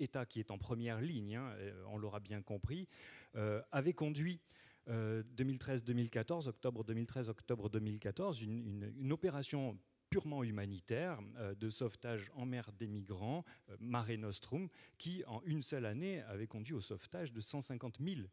État 0.00 0.26
qui 0.26 0.40
est 0.40 0.50
en 0.50 0.58
première 0.58 1.00
ligne, 1.00 1.36
hein, 1.36 1.52
euh, 1.58 1.84
on 1.88 1.98
l'aura 1.98 2.20
bien 2.20 2.42
compris, 2.42 2.88
euh, 3.36 3.62
avait 3.70 3.92
conduit 3.92 4.40
2013-2014, 4.88 6.46
euh, 6.46 6.50
octobre 6.50 6.84
2013, 6.84 7.28
octobre 7.28 7.68
2014, 7.68 8.42
une, 8.42 9.12
opération 9.12 9.78
purement 10.10 10.44
humanitaire 10.44 11.20
de 11.56 11.70
sauvetage 11.70 12.30
en 12.34 12.44
mer 12.44 12.70
des 12.72 12.86
migrants, 12.86 13.44
Mare 13.80 14.18
Nostrum, 14.18 14.68
qui 14.98 15.24
en 15.26 15.40
une 15.44 15.62
seule 15.62 15.86
année 15.86 16.20
avait 16.22 16.46
conduit 16.46 16.74
au 16.74 16.82
sauvetage 16.82 17.32
de 17.32 17.40
150 17.40 17.98
000 17.98 18.26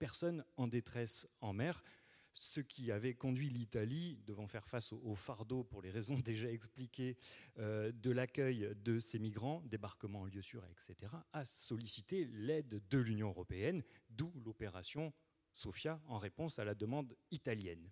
personnes 0.00 0.44
en 0.56 0.66
détresse 0.66 1.28
en 1.40 1.52
mer 1.52 1.84
ce 2.34 2.60
qui 2.60 2.90
avait 2.90 3.14
conduit 3.14 3.50
l'Italie, 3.50 4.18
devant 4.26 4.46
faire 4.46 4.66
face 4.66 4.92
au, 4.92 5.14
fardeau 5.14 5.64
pour 5.64 5.82
les 5.82 5.90
raisons 5.90 6.18
déjà 6.24 6.50
expliquées 6.50 7.16
euh, 7.58 7.92
de 7.92 8.10
l'accueil 8.10 8.74
de 8.76 9.00
ces 9.00 9.18
migrants, 9.18 9.62
débarquement 9.66 10.22
en 10.22 10.24
lieu 10.26 10.42
sûr, 10.42 10.64
etc., 10.66 11.12
à 11.32 11.44
solliciter 11.44 12.24
l'aide 12.26 12.82
de 12.88 12.98
l'Union 12.98 13.28
européenne, 13.28 13.82
d'où 14.10 14.32
l'opération 14.44 15.12
Sofia 15.52 16.00
en 16.06 16.18
réponse 16.18 16.58
à 16.58 16.64
la 16.64 16.74
demande 16.74 17.14
italienne. 17.30 17.90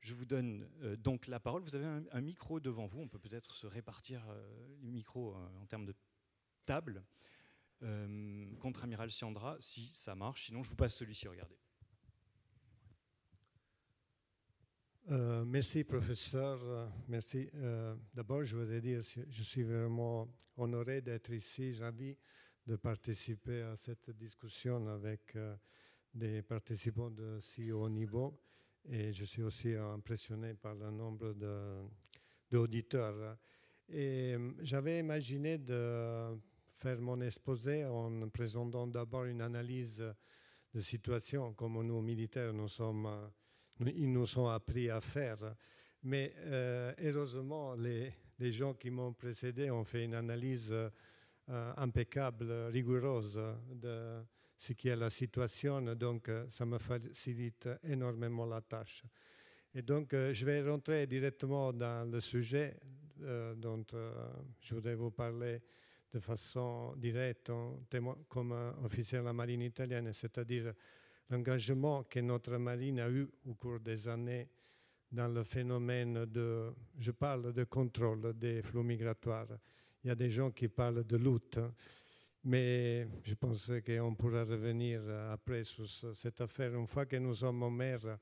Je 0.00 0.14
vous 0.14 0.24
donne 0.24 0.68
euh, 0.82 0.96
donc 0.96 1.26
la 1.26 1.40
parole. 1.40 1.62
Vous 1.62 1.74
avez 1.74 1.86
un, 1.86 2.20
micro 2.20 2.60
devant 2.60 2.86
vous. 2.86 3.00
On 3.00 3.08
peut 3.08 3.18
peut-être 3.18 3.54
se 3.56 3.66
répartir 3.66 4.24
euh, 4.28 4.76
le 4.82 4.90
micro 4.90 5.34
en 5.34 5.66
termes 5.66 5.86
de 5.86 5.94
table. 6.64 7.04
Contre-amiral 8.60 9.10
Siandra, 9.10 9.56
si 9.58 9.90
ça 9.92 10.14
marche. 10.14 10.46
Sinon, 10.46 10.62
je 10.62 10.70
vous 10.70 10.76
passe 10.76 10.94
celui-ci. 10.94 11.26
Regardez. 11.26 11.61
Euh, 15.10 15.44
merci, 15.44 15.82
professeur. 15.82 16.60
Merci. 17.08 17.48
Euh, 17.56 17.96
d'abord, 18.14 18.44
je 18.44 18.56
voudrais 18.56 18.80
dire 18.80 19.00
que 19.00 19.20
je 19.28 19.42
suis 19.42 19.64
vraiment 19.64 20.28
honoré 20.56 21.00
d'être 21.00 21.32
ici, 21.32 21.74
ravi 21.74 22.16
de 22.64 22.76
participer 22.76 23.62
à 23.62 23.76
cette 23.76 24.10
discussion 24.10 24.86
avec 24.86 25.34
euh, 25.34 25.56
des 26.14 26.42
participants 26.42 27.10
de 27.10 27.40
si 27.40 27.72
haut 27.72 27.88
niveau. 27.88 28.38
Et 28.88 29.12
je 29.12 29.24
suis 29.24 29.42
aussi 29.42 29.74
impressionné 29.74 30.54
par 30.54 30.76
le 30.76 30.90
nombre 30.92 31.34
d'auditeurs. 32.50 33.36
Et 33.88 34.36
j'avais 34.60 35.00
imaginé 35.00 35.58
de 35.58 36.38
faire 36.76 37.00
mon 37.00 37.20
exposé 37.20 37.84
en 37.84 38.28
présentant 38.28 38.86
d'abord 38.86 39.24
une 39.24 39.40
analyse 39.40 40.04
de 40.72 40.80
situation, 40.80 41.54
comme 41.54 41.82
nous 41.82 42.00
militaires, 42.00 42.52
nous 42.52 42.68
sommes 42.68 43.08
ils 43.80 44.12
nous 44.12 44.38
ont 44.38 44.48
appris 44.48 44.90
à 44.90 45.00
faire. 45.00 45.54
Mais 46.04 46.34
euh, 46.38 46.92
heureusement, 47.00 47.74
les, 47.74 48.12
gens 48.50 48.74
qui 48.74 48.90
m'ont 48.90 49.12
précédé 49.12 49.70
ont 49.70 49.84
fait 49.84 50.04
une 50.04 50.14
analyse 50.14 50.72
euh, 50.72 51.72
impeccable, 51.76 52.50
rigoureuse 52.72 53.40
de 53.70 54.22
ce 54.58 54.72
qui 54.72 54.88
est 54.88 54.96
la 54.96 55.10
situation, 55.10 55.80
donc 55.94 56.28
euh, 56.28 56.46
ça 56.48 56.64
me 56.66 56.78
facilite 56.78 57.68
énormément 57.84 58.46
la 58.46 58.60
tâche. 58.60 59.04
Et 59.74 59.82
donc, 59.82 60.12
je 60.12 60.44
vais 60.44 60.60
rentrer 60.68 61.06
directement 61.06 61.72
dans 61.72 62.10
le 62.10 62.20
sujet 62.20 62.76
dont 63.56 63.86
je 64.60 64.74
voudrais 64.74 64.94
vous 64.96 65.10
parler 65.10 65.62
de 66.12 66.18
façon 66.20 66.94
directe 66.96 67.50
comme 68.28 68.52
officier 68.84 69.18
de 69.20 69.24
la 69.24 69.32
marine 69.32 69.62
italienne, 69.62 70.12
c'est-à-dire 70.12 70.74
l'engagement 71.32 72.04
que 72.04 72.20
notre 72.20 72.58
marine 72.58 73.00
a 73.00 73.08
eu 73.08 73.26
au 73.46 73.54
cours 73.54 73.80
des 73.80 74.06
années 74.06 74.48
dans 75.10 75.28
le 75.28 75.44
phénomène 75.44 76.26
de, 76.26 76.72
je 76.98 77.10
parle 77.10 77.54
de 77.54 77.64
contrôle 77.64 78.34
des 78.34 78.62
flux 78.62 78.82
migratoires. 78.82 79.58
Il 80.04 80.08
y 80.08 80.10
a 80.10 80.14
des 80.14 80.28
gens 80.28 80.50
qui 80.50 80.68
parlent 80.68 81.04
de 81.04 81.16
lutte, 81.16 81.58
mais 82.44 83.08
je 83.24 83.34
pense 83.34 83.70
qu'on 83.84 84.14
pourra 84.14 84.44
revenir 84.44 85.00
après 85.30 85.64
sur 85.64 85.88
cette 86.14 86.40
affaire. 86.42 86.74
Une 86.74 86.86
fois 86.86 87.06
que 87.06 87.16
nous 87.16 87.34
sommes 87.34 87.62
en 87.62 87.70
mer 87.70 88.18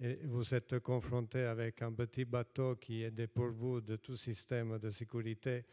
et 0.00 0.26
vous 0.26 0.52
êtes 0.52 0.80
confronté 0.80 1.42
avec 1.42 1.82
un 1.82 1.92
petit 1.92 2.24
bateau 2.24 2.74
qui 2.74 3.04
est 3.04 3.12
dépourvu 3.12 3.82
de 3.82 3.96
tout 3.96 4.16
système 4.16 4.78
de 4.78 4.90
sécurité, 4.90 5.64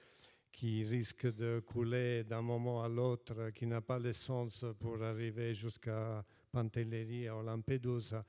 qui 0.51 0.83
risque 0.83 1.33
de 1.33 1.59
couler 1.59 2.23
d'un 2.23 2.41
moment 2.41 2.83
à 2.83 2.87
l'autre, 2.87 3.49
qui 3.51 3.65
n'a 3.65 3.81
pas 3.81 3.99
l'essence 3.99 4.65
pour 4.79 5.01
arriver 5.01 5.53
jusqu'à 5.53 6.23
Pantelleria 6.55 7.35
ou 7.35 7.43
Lampedusa, 7.43 8.23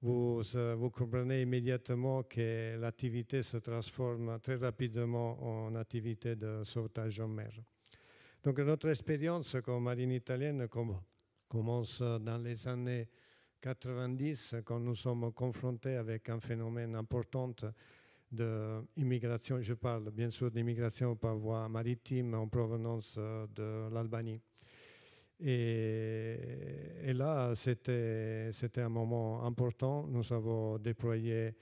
vous, 0.00 0.42
vous 0.76 0.90
comprenez 0.90 1.42
immédiatement 1.42 2.22
que 2.22 2.78
l'activité 2.78 3.42
se 3.42 3.56
transforme 3.56 4.38
très 4.40 4.54
rapidement 4.54 5.66
en 5.66 5.74
activité 5.74 6.36
de 6.36 6.62
sauvetage 6.62 7.18
en 7.18 7.26
mer. 7.26 7.50
Donc 8.44 8.60
notre 8.60 8.90
expérience 8.90 9.56
comme 9.64 9.82
marine 9.82 10.12
italienne 10.12 10.68
commence 11.48 12.00
dans 12.00 12.38
les 12.38 12.68
années 12.68 13.08
90 13.60 14.54
quand 14.64 14.78
nous 14.78 14.94
sommes 14.94 15.32
confrontés 15.32 15.96
avec 15.96 16.28
un 16.28 16.38
phénomène 16.38 16.94
important 16.94 17.52
d'immigration. 18.30 19.60
Je 19.60 19.74
parle 19.74 20.12
bien 20.12 20.30
sûr 20.30 20.52
d'immigration 20.52 21.16
par 21.16 21.36
voie 21.36 21.68
maritime 21.68 22.34
en 22.34 22.46
provenance 22.46 23.18
de 23.18 23.92
l'Albanie. 23.92 24.40
Et, 25.40 27.12
là, 27.14 27.52
c'était 27.54 28.50
un 28.78 28.88
moment 28.88 29.44
important. 29.44 30.06
Nous 30.08 30.32
avons 30.32 30.78
déployé 30.78 31.54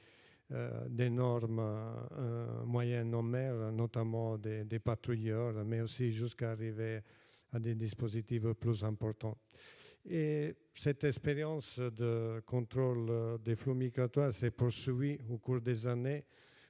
euh, 0.52 0.88
des 0.88 1.10
normes 1.10 1.60
euh, 1.60 2.64
moyennes 2.64 3.14
en 3.14 3.22
mer, 3.22 3.72
notamment 3.72 4.38
des, 4.38 4.64
des 4.64 4.78
patrouilleurs, 4.78 5.64
mais 5.64 5.80
aussi 5.80 6.12
jusqu'à 6.12 6.52
arriver 6.52 7.00
à 7.52 7.58
des 7.58 7.74
dispositifs 7.74 8.52
plus 8.52 8.82
importants. 8.84 9.36
Et 10.08 10.54
cette 10.72 11.02
expérience 11.04 11.78
de 11.80 12.40
contrôle 12.46 13.40
des 13.42 13.56
flux 13.56 13.74
migratoires 13.74 14.32
s'est 14.32 14.52
poursuivie 14.52 15.18
au 15.28 15.38
cours 15.38 15.60
des 15.60 15.86
années 15.86 16.24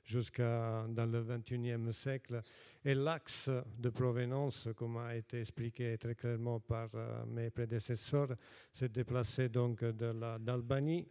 jusqu'à 0.06 0.86
dans 0.88 1.06
le 1.06 1.22
XXIe 1.24 1.92
siècle. 1.92 2.40
Et 2.84 2.94
l'axe 2.94 3.50
de 3.78 3.90
provenance, 3.90 4.68
comme 4.76 4.96
a 4.98 5.14
été 5.16 5.40
expliqué 5.40 5.98
très 5.98 6.14
clairement 6.14 6.60
par 6.60 6.88
euh, 6.94 7.24
mes 7.26 7.50
prédécesseurs, 7.50 8.34
s'est 8.72 8.88
déplacé 8.88 9.48
donc 9.48 9.84
d'Albanie 9.84 11.06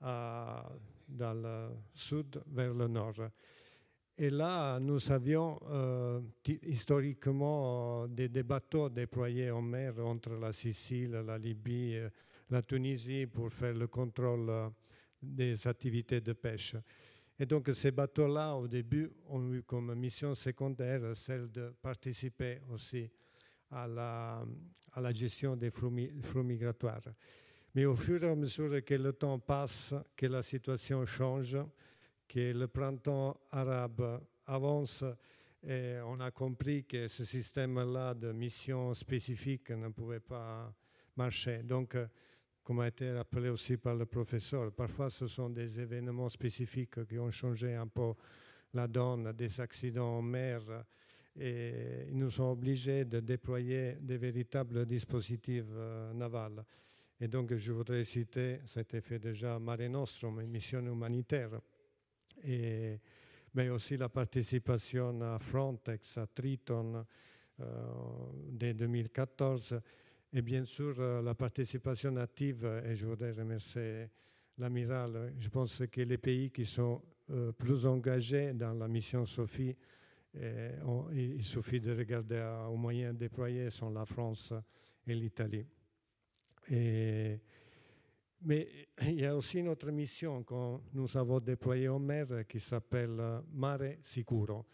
dans 0.00 1.34
le 1.34 1.68
sud 1.94 2.42
vers 2.46 2.72
le 2.72 2.88
nord. 2.88 3.30
Et 4.20 4.30
là, 4.30 4.80
nous 4.80 5.12
avions 5.12 5.60
euh, 5.68 6.20
historiquement 6.64 8.02
euh, 8.02 8.08
des, 8.08 8.28
des, 8.28 8.42
bateaux 8.42 8.88
déployés 8.88 9.50
en 9.52 9.62
mer 9.62 9.98
entre 10.04 10.30
la 10.34 10.52
Sicile, 10.52 11.22
la 11.24 11.38
Libye, 11.38 12.00
la 12.50 12.62
Tunisie 12.62 13.26
pour 13.26 13.52
faire 13.52 13.74
le 13.74 13.86
contrôle 13.86 14.50
des 15.22 15.66
activités 15.66 16.20
de 16.20 16.32
pêche. 16.32 16.74
Et 17.38 17.46
donc 17.46 17.70
ces 17.72 17.92
bateaux-là, 17.92 18.54
au 18.56 18.66
début, 18.66 19.10
ont 19.28 19.52
eu 19.52 19.62
comme 19.62 19.94
mission 19.94 20.34
secondaire 20.34 21.16
celle 21.16 21.50
de 21.50 21.72
participer 21.80 22.60
aussi 22.70 23.08
à 23.70 23.86
la, 23.86 24.44
à 24.92 25.00
la 25.00 25.12
gestion 25.12 25.56
des 25.56 25.70
flux, 25.70 25.90
migratoires. 26.42 27.00
Mais 27.74 27.84
au 27.84 27.94
fur 27.94 28.24
et 28.24 28.30
à 28.30 28.34
mesure 28.34 28.84
que 28.84 28.94
le 28.94 29.12
temps 29.12 29.38
passe, 29.38 29.94
que 30.16 30.26
la 30.26 30.42
situation 30.42 31.04
change, 31.06 31.56
que 32.26 32.52
le 32.52 32.66
printemps 32.66 33.38
arabe 33.50 34.20
avance, 34.46 35.04
on 35.62 36.20
a 36.20 36.30
compris 36.30 36.84
que 36.84 37.08
ce 37.08 37.24
système-là 37.24 38.14
de 38.14 38.32
mission 38.32 38.94
spécifique 38.94 39.70
ne 39.70 39.88
pouvait 39.88 40.20
pas 40.20 40.72
marcher. 41.16 41.62
Donc, 41.62 41.96
comme 42.68 42.80
a 42.80 42.88
été 42.88 43.10
rappelé 43.12 43.48
aussi 43.48 43.78
par 43.78 43.94
le 43.94 44.04
professeur. 44.04 44.70
Parfois, 44.72 45.08
ce 45.08 45.26
sont 45.26 45.48
des 45.48 45.80
événements 45.80 46.28
spécifiques 46.28 47.02
qui 47.06 47.18
ont 47.18 47.30
changé 47.30 47.74
un 47.74 47.86
peu 47.86 48.12
la 48.74 48.86
donne, 48.86 49.32
des 49.32 49.58
accidents 49.58 50.18
en 50.18 50.20
mer, 50.20 50.60
et 51.40 52.04
ils 52.10 52.18
nous 52.18 52.42
ont 52.42 52.50
obligés 52.50 53.06
de 53.06 53.20
déployer 53.20 53.96
des 54.02 54.18
véritables 54.18 54.84
dispositifs 54.84 55.64
euh, 55.70 56.12
navals. 56.12 56.62
Et 57.18 57.26
donc, 57.26 57.54
je 57.56 57.72
voudrais 57.72 58.04
citer, 58.04 58.60
ça 58.66 58.80
a 58.80 58.82
été 58.82 59.00
fait 59.00 59.18
déjà 59.18 59.58
Mare 59.58 59.88
Nostrum, 59.88 60.38
une 60.42 60.50
mission 60.50 60.80
humanitaire, 60.80 61.58
mais 62.44 63.70
aussi 63.70 63.96
la 63.96 64.10
participation 64.10 65.22
à 65.22 65.38
Frontex, 65.38 66.18
à 66.18 66.26
Triton, 66.26 67.02
euh, 67.60 67.64
dès 68.50 68.74
2014 68.74 69.80
et 70.32 70.42
bien 70.42 70.64
sûr 70.64 70.94
euh, 70.98 71.22
la 71.22 71.34
participation 71.34 72.16
active, 72.16 72.82
et 72.84 72.94
je 72.94 73.06
voudrais 73.06 73.32
remercier 73.32 74.08
l'amiral, 74.58 75.34
je 75.38 75.48
pense 75.48 75.82
que 75.90 76.00
les 76.02 76.18
pays 76.18 76.50
qui 76.50 76.66
sont 76.66 77.02
euh, 77.30 77.52
plus 77.52 77.86
engagés 77.86 78.52
dans 78.52 78.74
la 78.74 78.88
mission 78.88 79.24
Sophie, 79.24 79.76
il 81.12 81.42
suffit 81.42 81.80
de 81.80 81.96
regarder 81.96 82.40
aux 82.70 82.76
moyens 82.76 83.16
déployés 83.16 83.70
sont 83.70 83.90
la 83.90 84.04
France 84.04 84.52
et 85.06 85.14
l'Italie. 85.14 85.66
mais 86.70 87.40
il 89.02 89.20
y 89.20 89.24
a 89.24 89.34
aussi 89.34 89.58
une 89.58 89.68
autre 89.68 89.90
mission 89.90 90.44
que 90.44 90.76
nous 90.92 91.16
avons 91.16 91.40
déployée 91.40 91.88
en 91.88 91.98
mer 91.98 92.46
qui 92.46 92.60
s'appelle 92.60 93.42
Mare 93.52 93.96
Sicuro. 94.02 94.66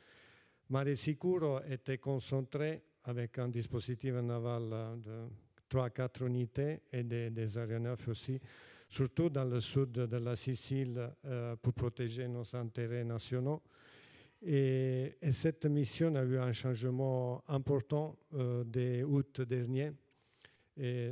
Mare 0.68 0.96
Sicuro 0.96 1.60
était 1.68 1.98
concentré 1.98 2.82
avec 3.04 3.38
un 3.38 3.48
dispositif 3.48 4.14
naval 4.14 5.00
de 5.02 5.28
3-4 5.74 6.26
unités 6.26 6.80
et 6.92 7.02
des, 7.02 7.30
des, 7.30 7.58
aéronefs 7.58 8.08
aussi, 8.08 8.40
surtout 8.88 9.28
dans 9.28 9.44
le 9.44 9.60
sud 9.60 9.92
de 9.92 10.16
la 10.16 10.36
Sicile 10.36 11.10
euh, 11.24 11.56
pour 11.56 11.72
protéger 11.72 12.28
nos 12.28 12.54
intérêts 12.54 13.04
nationaux. 13.04 13.62
Et, 14.46 15.16
cette 15.32 15.66
mission 15.66 16.14
a 16.16 16.22
eu 16.22 16.38
un 16.38 16.52
changement 16.52 17.42
important 17.48 18.16
euh, 18.34 18.62
dès 18.64 19.02
août 19.02 19.40
dernier 19.40 19.92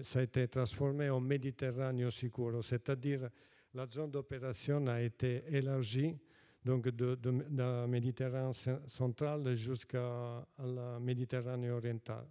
ça 0.02 0.18
a 0.18 0.22
été 0.22 0.48
transformé 0.48 1.08
en 1.08 1.20
Méditerranée 1.20 2.10
Sicuro, 2.10 2.62
c'est-à-dire 2.62 3.28
la 3.74 3.86
zone 3.86 4.10
d'opération 4.10 4.86
a 4.88 5.00
été 5.00 5.44
élargie 5.48 6.16
donc 6.64 6.88
de, 6.88 7.18
la 7.56 7.86
Méditerranée 7.86 8.52
centrale 8.86 9.54
jusqu'à 9.54 10.46
la 10.58 10.98
Méditerranée 11.00 11.70
orientale, 11.70 12.26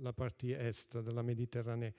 la 0.00 0.12
partie 0.12 0.52
est 0.52 0.96
de 0.96 1.10
la 1.10 1.22
Méditerranée. 1.22 1.94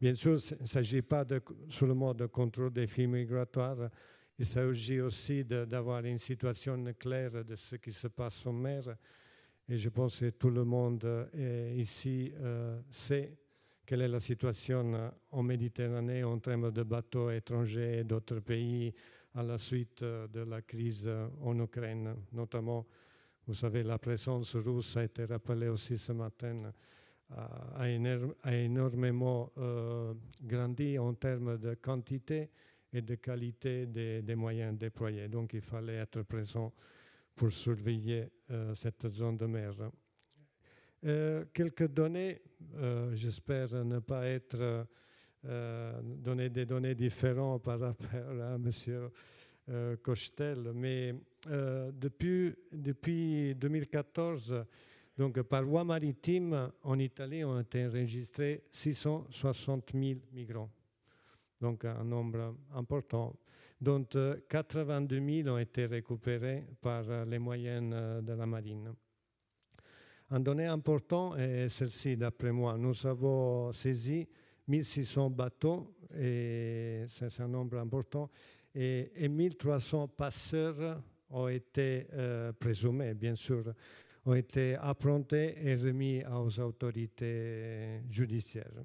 Bien 0.00 0.14
sûr, 0.14 0.38
il 0.50 0.62
ne 0.62 0.66
s'agit 0.66 1.02
pas 1.02 1.24
seulement 1.68 2.14
de 2.14 2.26
contrôle 2.26 2.72
des 2.72 2.86
flux 2.86 3.06
migratoires, 3.06 3.90
il 4.38 4.44
s'agit 4.44 5.00
aussi 5.00 5.44
d'avoir 5.44 6.04
une 6.04 6.18
situation 6.18 6.82
claire 6.98 7.44
de 7.44 7.56
ce 7.56 7.76
qui 7.76 7.92
se 7.92 8.08
passe 8.08 8.46
en 8.46 8.52
mer. 8.52 8.96
Et 9.68 9.76
je 9.76 9.88
pense 9.88 10.20
que 10.20 10.30
tout 10.30 10.50
le 10.50 10.64
monde 10.64 11.28
ici 11.74 12.32
euh, 12.36 12.80
sait 12.90 13.36
quelle 13.84 14.02
est 14.02 14.08
la 14.08 14.20
situation 14.20 15.12
en 15.30 15.42
Méditerranée 15.42 16.24
en 16.24 16.38
termes 16.38 16.70
de 16.70 16.82
bateaux 16.82 17.30
étrangers 17.30 18.00
et 18.00 18.04
d'autres 18.04 18.40
pays 18.40 18.92
à 19.36 19.42
la 19.42 19.58
suite 19.58 20.02
euh, 20.02 20.26
de 20.28 20.40
la 20.40 20.62
crise 20.62 21.06
euh, 21.06 21.28
en 21.42 21.58
Ukraine, 21.60 22.14
notamment, 22.32 22.86
vous 23.46 23.54
savez, 23.54 23.82
la 23.82 23.98
présence 23.98 24.56
russe 24.56 24.96
a 24.96 25.04
été 25.04 25.24
rappelée 25.26 25.68
aussi 25.68 25.98
ce 25.98 26.12
matin, 26.12 26.56
a, 27.30 27.88
énormément 28.50 29.52
euh, 29.58 30.14
grandi 30.42 30.98
en 30.98 31.12
termes 31.14 31.58
de 31.58 31.74
quantité 31.74 32.50
et 32.92 33.02
de 33.02 33.14
qualité 33.16 33.86
des, 33.86 34.34
moyens 34.34 34.76
déployés. 34.78 35.28
Donc 35.28 35.52
il 35.52 35.60
fallait 35.60 35.96
être 35.96 36.22
présent 36.22 36.72
pour 37.34 37.52
surveiller 37.52 38.28
cette 38.74 39.08
zone 39.08 39.36
de 39.36 39.46
mer. 39.46 39.74
quelques 41.52 41.88
données, 41.88 42.40
j'espère 43.12 43.84
ne 43.84 43.98
pas 43.98 44.26
être 44.26 44.86
euh, 45.48 46.00
donner 46.02 46.50
des 46.50 46.66
données 46.66 46.94
différentes 46.96 47.62
par 47.62 47.78
rapport 47.78 48.40
à 48.40 48.56
M. 48.56 48.70
Euh. 49.68 49.96
Mais 50.74 51.14
euh, 51.48 51.92
depuis, 51.92 52.52
depuis 52.72 53.54
2014, 53.54 54.64
donc 55.16 55.40
par 55.42 55.64
voie 55.64 55.84
maritime, 55.84 56.72
en 56.82 56.98
Italie, 56.98 57.44
ont 57.44 57.60
été 57.60 57.86
enregistrés 57.86 58.64
660 58.72 59.92
000 59.94 60.20
migrants. 60.32 60.70
Donc 61.60 61.84
un 61.84 62.04
nombre 62.04 62.56
important, 62.74 63.36
dont 63.80 64.04
82 64.48 65.42
000 65.44 65.48
ont 65.48 65.58
été 65.58 65.86
récupérés 65.86 66.64
par 66.80 67.24
les 67.24 67.38
moyens 67.38 68.22
de 68.22 68.32
la 68.32 68.46
marine. 68.46 68.92
Un 70.30 70.40
donnée 70.40 70.66
important 70.66 71.36
est 71.36 71.68
celle-ci, 71.68 72.16
d'après 72.16 72.50
moi. 72.50 72.76
Nous 72.76 73.06
avons 73.06 73.70
saisi 73.70 74.26
1600 74.68 75.30
bateaux, 75.30 75.94
et 76.18 77.04
c'est 77.08 77.40
un 77.40 77.48
nombre 77.48 77.78
important, 77.78 78.30
et, 78.74 79.28
1300 79.28 80.08
passeurs 80.08 81.00
ont 81.30 81.48
été 81.48 82.06
euh, 82.12 82.52
présumés, 82.52 83.14
bien 83.14 83.34
sûr, 83.34 83.72
ont 84.24 84.34
été 84.34 84.76
apprentés 84.76 85.54
et 85.62 85.76
remis 85.76 86.22
aux 86.26 86.60
autorités 86.60 88.02
judiciaires. 88.10 88.84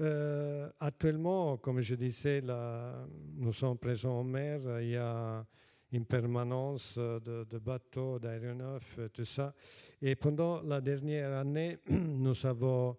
Euh, 0.00 0.70
actuellement, 0.78 1.56
comme 1.56 1.80
je 1.80 1.96
disais, 1.96 2.42
nous 3.36 3.52
sommes 3.52 3.78
présents 3.78 4.20
en 4.20 4.24
mer, 4.24 4.60
il 4.80 4.90
y 4.90 4.96
a 4.96 5.44
une 5.90 6.04
permanence 6.04 6.98
de, 6.98 7.44
de 7.44 7.58
bateaux, 7.58 8.18
d'aéronefs, 8.18 9.00
tout 9.12 9.24
ça. 9.24 9.54
Et 10.00 10.14
pendant 10.14 10.62
la 10.62 10.80
dernière 10.80 11.32
année, 11.38 11.78
nous 11.88 12.46
avons 12.46 12.96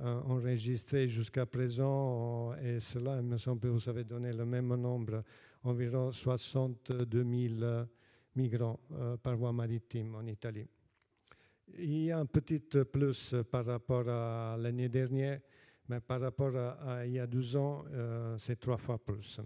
euh, 0.00 0.20
enregistré 0.28 1.08
jusqu'à 1.08 1.44
présent, 1.44 2.52
euh, 2.52 2.76
et 2.76 2.78
cela, 2.78 3.20
me 3.20 3.36
semble 3.36 3.60
que 3.60 3.66
vous 3.66 3.88
avez 3.88 4.04
donné 4.04 4.32
le 4.32 4.44
même 4.44 4.74
nombre, 4.76 5.24
environ 5.64 6.12
62 6.12 7.24
000 7.58 7.84
migrants 8.36 8.78
euh, 8.92 9.16
par 9.16 9.36
voie 9.36 9.52
maritime 9.52 10.14
en 10.14 10.24
Italie. 10.24 10.68
Il 11.78 12.04
y 12.04 12.12
a 12.12 12.18
un 12.20 12.26
petit 12.26 12.60
plus 12.60 13.34
par 13.50 13.66
rapport 13.66 14.08
à 14.08 14.56
l'année 14.56 14.88
dernière, 14.88 15.40
mais 15.88 15.98
par 15.98 16.20
rapport 16.20 16.56
à, 16.56 17.04
il 17.04 17.14
y 17.14 17.18
a 17.18 17.26
12 17.26 17.56
ans, 17.56 17.84
c'est 18.38 18.60
trois 18.60 18.78
fois 18.78 18.98
plus. 18.98 19.40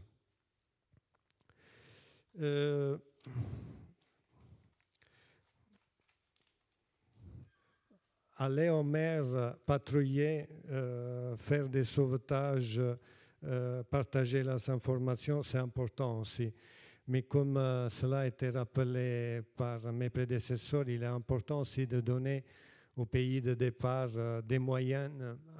Aller 8.44 8.70
en 8.70 8.84
mer, 8.84 9.56
patrouiller, 9.66 10.48
faire 11.36 11.68
des 11.68 11.84
sauvetages, 11.84 12.80
partager 13.90 14.42
les 14.42 14.70
informations, 14.70 15.42
c'est 15.42 15.58
important 15.58 16.20
aussi. 16.20 16.52
Mais 17.08 17.22
comme 17.22 17.54
cela 17.90 18.20
a 18.20 18.26
été 18.26 18.50
rappelé 18.50 19.40
par 19.56 19.92
mes 19.92 20.10
prédécesseurs, 20.10 20.88
il 20.88 21.02
est 21.02 21.06
important 21.06 21.60
aussi 21.60 21.86
de 21.86 22.00
donner 22.00 22.44
au 22.96 23.06
pays 23.06 23.40
de 23.40 23.54
départ 23.54 24.10
euh, 24.16 24.42
des 24.42 24.58
moyens 24.58 25.10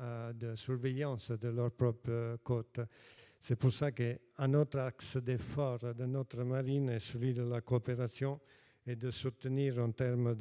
euh, 0.01 0.33
de 0.33 0.55
surveillance 0.55 1.31
de 1.31 1.49
leur 1.49 1.71
propre 1.71 2.37
côte. 2.43 2.81
C'est 3.41 3.57
pour 3.57 3.73
ça 3.73 3.91
qu'un 3.91 4.55
autre 4.55 4.79
axe 4.79 5.17
d'effort 5.17 5.79
de 5.79 6.05
notre 6.05 6.45
marine 6.45 6.91
est 6.91 7.01
celui 7.01 7.33
de 7.33 7.43
la 7.43 7.61
coopération 7.61 8.39
et 8.87 8.97
de 8.97 9.11
soutenir 9.11 9.79
en 9.79 9.91
termes 9.91 10.35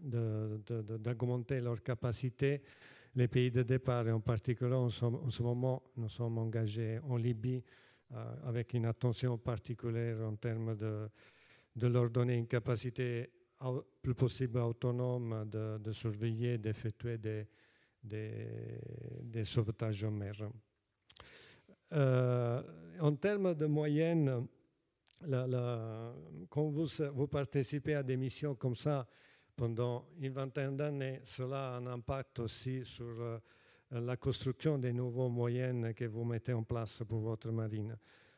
d'augmenter 0.00 1.60
de, 1.60 1.64
leur 1.64 1.82
capacité 1.82 2.62
les 3.14 3.28
pays 3.28 3.50
de 3.50 3.62
départ. 3.62 4.06
Et 4.06 4.12
en 4.12 4.20
particulier, 4.20 4.74
en 4.74 4.90
ce, 4.90 5.42
moment, 5.42 5.82
nous 5.96 6.08
sommes 6.08 6.38
engagés 6.38 6.98
en 7.08 7.16
Libye 7.16 7.62
euh, 8.12 8.34
avec 8.44 8.74
une 8.74 8.86
attention 8.86 9.38
particulière 9.38 10.20
en 10.26 10.36
termes 10.36 10.76
de, 10.76 11.08
leur 11.86 12.10
donner 12.10 12.36
une 12.36 12.46
capacité 12.46 13.30
plus 14.00 14.14
possible 14.14 14.58
autonome 14.58 15.48
de, 15.50 15.78
de 15.78 15.92
surveiller, 15.92 16.58
d'effectuer 16.58 17.18
des, 17.18 17.46
des, 18.02 19.44
sauvetages 19.44 20.04
en 20.04 20.10
mer. 20.10 20.34
Euh, 21.92 22.62
en 23.00 23.14
termes 23.16 23.54
de 23.54 23.66
moyenne, 23.66 24.46
quand 26.48 26.68
vous, 26.68 26.86
vous, 27.14 27.26
participez 27.26 27.94
à 27.94 28.02
des 28.02 28.16
missions 28.16 28.54
comme 28.54 28.76
ça 28.76 29.06
pendant 29.58 30.04
une 30.20 30.32
vingtaine 30.32 30.76
d'années, 30.76 31.20
cela 31.24 31.74
a 31.74 31.78
un 31.78 31.86
impact 31.88 32.38
aussi 32.38 32.84
sur 32.84 33.20
euh, 33.20 33.38
la 33.90 34.16
construction 34.16 34.78
des 34.78 34.92
nouveaux 34.92 35.28
moyens 35.28 35.92
que 35.94 36.04
vous 36.04 36.24
mettez 36.24 36.52
en 36.52 36.62
place 36.62 37.02
pour 37.08 37.18
votre 37.18 37.50
marine. 37.50 37.96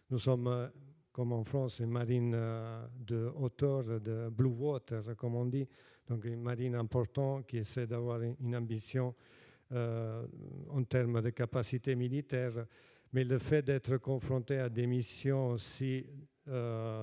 Nous 0.09 0.19
sommes 0.19 0.47
euh, 0.47 0.67
comme 1.13 1.33
en 1.33 1.45
France, 1.45 1.81
une 1.81 1.91
marine 1.91 2.33
euh, 2.35 2.87
de 3.07 3.31
hauteur, 3.37 4.01
de 4.01 4.31
blue 4.31 4.49
water, 4.49 5.15
comme 5.15 5.35
on 5.35 5.45
dit, 5.45 5.69
donc 6.09 6.25
une 6.25 6.41
marine 6.41 6.75
importante 6.75 7.47
qui 7.47 7.59
essaie 7.59 7.87
d'avoir 7.87 8.23
une 8.23 8.57
ambition 8.57 9.15
en 9.73 10.83
termes 10.83 11.23
de 11.23 11.31
capacité 11.31 11.95
militaire, 11.95 12.67
mais 13.13 13.23
le 13.23 13.39
fait 13.39 13.63
d'être 13.63 13.99
confronté 13.99 14.59
à 14.59 14.69
des 14.69 14.85
missions 14.85 15.51
aussi, 15.51 16.05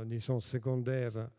disons, 0.05 0.41
secondaires, 0.41 1.29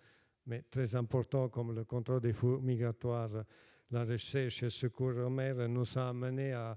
mais 0.48 0.62
très 0.70 0.94
importantes 0.96 1.52
comme 1.52 1.74
le 1.74 1.84
contrôle 1.84 2.20
des 2.20 2.32
flux 2.32 2.58
migratoires, 2.60 3.44
la 3.90 4.04
recherche 4.04 4.62
et 4.62 4.66
le 4.66 4.70
secours 4.70 5.16
en 5.18 5.30
mer, 5.30 5.68
nous 5.68 5.98
a 5.98 6.08
amené 6.08 6.52
à, 6.52 6.76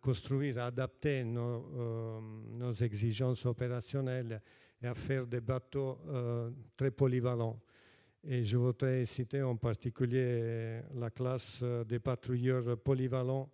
construire, 0.00 0.58
à 0.58 0.66
adapter 0.66 1.24
nos, 1.24 2.20
nos 2.50 2.72
exigences 2.72 3.46
opérationnelles 3.46 4.42
et 4.82 4.86
à 4.86 4.94
faire 4.94 5.26
des 5.26 5.40
bateaux 5.40 5.98
euh, 6.08 6.50
très 6.76 6.90
polyvalents. 6.90 7.60
Et 8.24 8.44
je 8.44 8.56
voudrais 8.56 9.04
citer 9.06 9.42
en 9.42 9.56
particulier 9.56 10.80
la 10.94 11.10
classe 11.10 11.62
des 11.86 12.00
patrouilleurs 12.00 12.76
polyvalents 12.78 13.48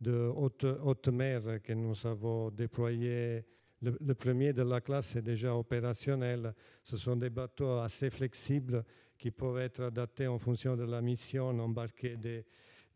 de 0.00 0.32
haute, 0.34 0.64
haute 0.64 1.08
mer 1.08 1.60
que 1.62 1.72
nous 1.72 2.06
avons 2.06 2.50
déployé. 2.50 3.44
Le, 3.84 4.14
premier 4.14 4.52
de 4.52 4.62
la 4.62 4.80
classe 4.80 5.16
est 5.16 5.22
déjà 5.22 5.54
opérationnel. 5.54 6.54
Ce 6.82 6.96
sont 6.96 7.16
des 7.16 7.28
bateaux 7.28 7.78
assez 7.78 8.08
flexibles 8.08 8.82
qui 9.18 9.30
peuvent 9.30 9.58
être 9.58 9.82
adaptés 9.82 10.26
en 10.26 10.38
fonction 10.38 10.74
de 10.76 10.84
la 10.84 11.02
mission, 11.02 11.48
embarquer 11.48 12.16
des, 12.16 12.44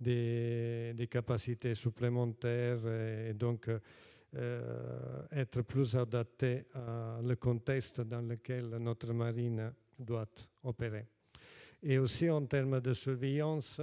des, 0.01 1.07
capacités 1.11 1.75
supplémentaires 1.75 2.87
et 3.29 3.35
donc 3.35 3.69
euh, 4.35 5.23
être 5.31 5.63
plus 5.63 5.95
adapté 5.95 6.65
à 6.75 7.21
le 7.23 7.37
contexte 7.37 8.01
dans 8.01 8.23
lequel 8.23 8.69
notre 8.79 9.13
marine 9.13 9.73
doit 9.99 10.29
opérer. 10.65 11.07
Et 11.83 11.99
aussi 11.99 12.31
en 12.31 12.47
termes 12.47 12.81
de 12.81 12.95
surveillance, 12.95 13.81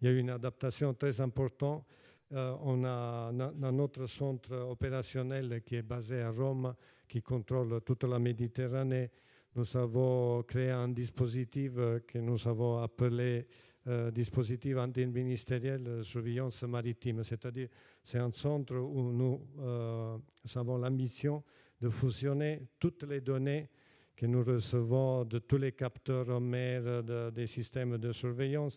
il 0.00 0.08
y 0.08 0.10
a 0.10 0.18
une 0.18 0.30
adaptation 0.30 0.92
très 0.94 1.20
importante. 1.20 1.84
Euh, 2.32 2.54
on 2.60 2.84
a 2.84 3.32
notre 3.72 4.06
centre 4.06 4.54
opérationnel 4.54 5.62
qui 5.64 5.76
est 5.76 5.82
basé 5.82 6.20
à 6.20 6.30
Rome, 6.30 6.74
qui 7.08 7.22
contrôle 7.22 7.80
toute 7.80 8.04
la 8.04 8.18
Méditerranée, 8.18 9.10
nous 9.56 9.76
avons 9.76 10.42
créé 10.42 10.70
un 10.70 10.88
dispositif 10.88 11.72
que 12.06 12.18
nous 12.18 12.46
avons 12.46 12.82
appelé 12.82 13.46
euh, 13.86 14.10
dispositif 14.10 14.76
interministériel 14.76 16.04
surveillance 16.04 16.62
maritime, 16.64 17.24
c'est-à-dire 17.24 17.68
c'est 18.04 18.18
un 18.18 18.30
centre 18.30 18.76
où 18.76 19.10
nous 19.10 19.40
euh, 19.60 20.18
avons 20.54 20.76
l'ambition 20.76 21.42
de 21.80 21.88
fusionner 21.88 22.68
toutes 22.78 23.04
les 23.04 23.22
données 23.22 23.70
que 24.14 24.26
nous 24.26 24.42
recevons 24.42 25.24
de 25.24 25.38
tous 25.38 25.56
les 25.56 25.72
capteurs 25.72 26.28
en 26.28 26.40
mer, 26.40 27.02
des 27.32 27.46
systèmes 27.46 27.96
de 27.96 28.12
surveillance, 28.12 28.76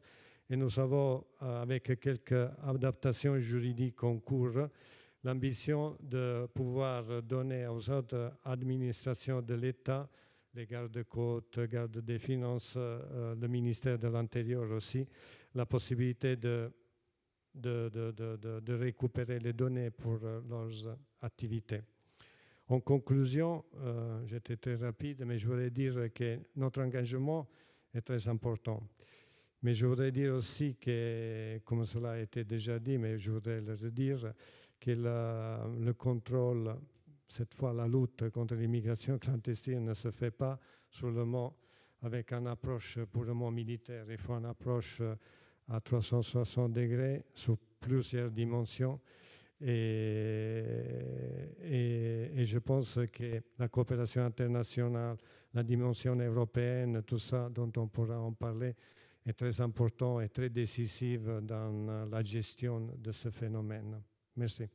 et 0.51 0.57
nous 0.57 0.79
avons, 0.79 1.25
euh, 1.43 1.61
avec 1.61 1.97
quelques 1.97 2.49
adaptations 2.63 3.39
juridiques 3.39 4.03
en 4.03 4.19
cours, 4.19 4.67
l'ambition 5.23 5.97
de 6.01 6.45
pouvoir 6.53 7.23
donner 7.23 7.67
aux 7.67 7.89
autres 7.89 8.33
administrations 8.43 9.41
de 9.41 9.53
l'État 9.53 10.09
les 10.53 10.65
gardes-côtes, 10.65 11.57
gardes 11.69 11.99
des 11.99 12.19
finances, 12.19 12.73
euh, 12.75 13.33
le 13.33 13.47
ministère 13.47 13.97
de 13.97 14.09
l'Intérieur 14.09 14.69
aussi, 14.71 15.07
la 15.55 15.65
possibilité 15.65 16.35
de, 16.35 16.69
récupérer 18.67 19.39
les 19.39 19.53
données 19.53 19.91
pour 19.91 20.19
euh, 20.21 20.41
leurs 20.49 20.97
activités. 21.21 21.79
En 22.67 22.81
conclusion, 22.81 23.65
j'étais 24.25 24.55
très 24.55 24.75
rapide, 24.75 25.25
mais 25.25 25.37
je 25.37 25.45
voudrais 25.45 25.69
dire 25.69 26.07
que 26.13 26.39
notre 26.55 26.81
engagement 26.81 27.45
est 27.93 27.99
très 27.99 28.25
important. 28.29 28.81
Mais 29.63 29.73
je 29.73 29.85
voudrais 29.85 30.11
dire 30.11 30.33
aussi 30.33 30.75
que, 30.75 31.59
comme 31.63 31.85
cela 31.85 32.11
a 32.11 32.19
été 32.19 32.43
déjà 32.43 32.79
dit, 32.79 32.97
mais 32.97 33.17
je 33.17 33.31
voudrais 33.31 33.61
le 33.61 33.75
redire, 33.75 34.33
que 34.79 34.91
le 34.91 35.93
contrôle 35.93 36.75
cette 37.31 37.53
fois, 37.53 37.71
la 37.71 37.87
lutte 37.87 38.29
contre 38.29 38.55
l'immigration 38.55 39.17
clandestine 39.17 39.85
ne 39.85 39.93
se 39.93 40.11
fait 40.11 40.31
pas 40.31 40.59
seulement 40.89 41.55
avec 42.01 42.33
une 42.33 42.47
approche 42.47 42.99
purement 43.05 43.49
militaire. 43.51 44.05
Il 44.09 44.17
faut 44.17 44.33
une 44.33 44.47
approche 44.47 45.01
à 45.69 45.79
360 45.79 46.73
degrés 46.73 47.23
sur 47.33 47.57
plusieurs 47.79 48.31
dimensions. 48.31 48.99
Et, 49.61 50.63
et, 51.63 52.45
je 52.45 52.57
pense 52.57 52.99
que 53.13 53.41
la 53.57 53.69
coopération 53.69 54.25
internationale, 54.25 55.15
la 55.53 55.63
dimension 55.63 56.15
européenne, 56.15 57.01
tout 57.03 57.19
ça 57.19 57.47
dont 57.49 57.71
on 57.77 57.87
pourra 57.87 58.19
en 58.19 58.33
parler, 58.33 58.75
est 59.25 59.33
très 59.33 59.61
important 59.61 60.19
et 60.19 60.29
très 60.29 60.49
décisive 60.49 61.41
dans 61.43 62.07
la 62.09 62.23
gestion 62.23 62.93
de 62.97 63.11
ce 63.11 63.29
phénomène. 63.29 64.01
Merci. 64.35 64.67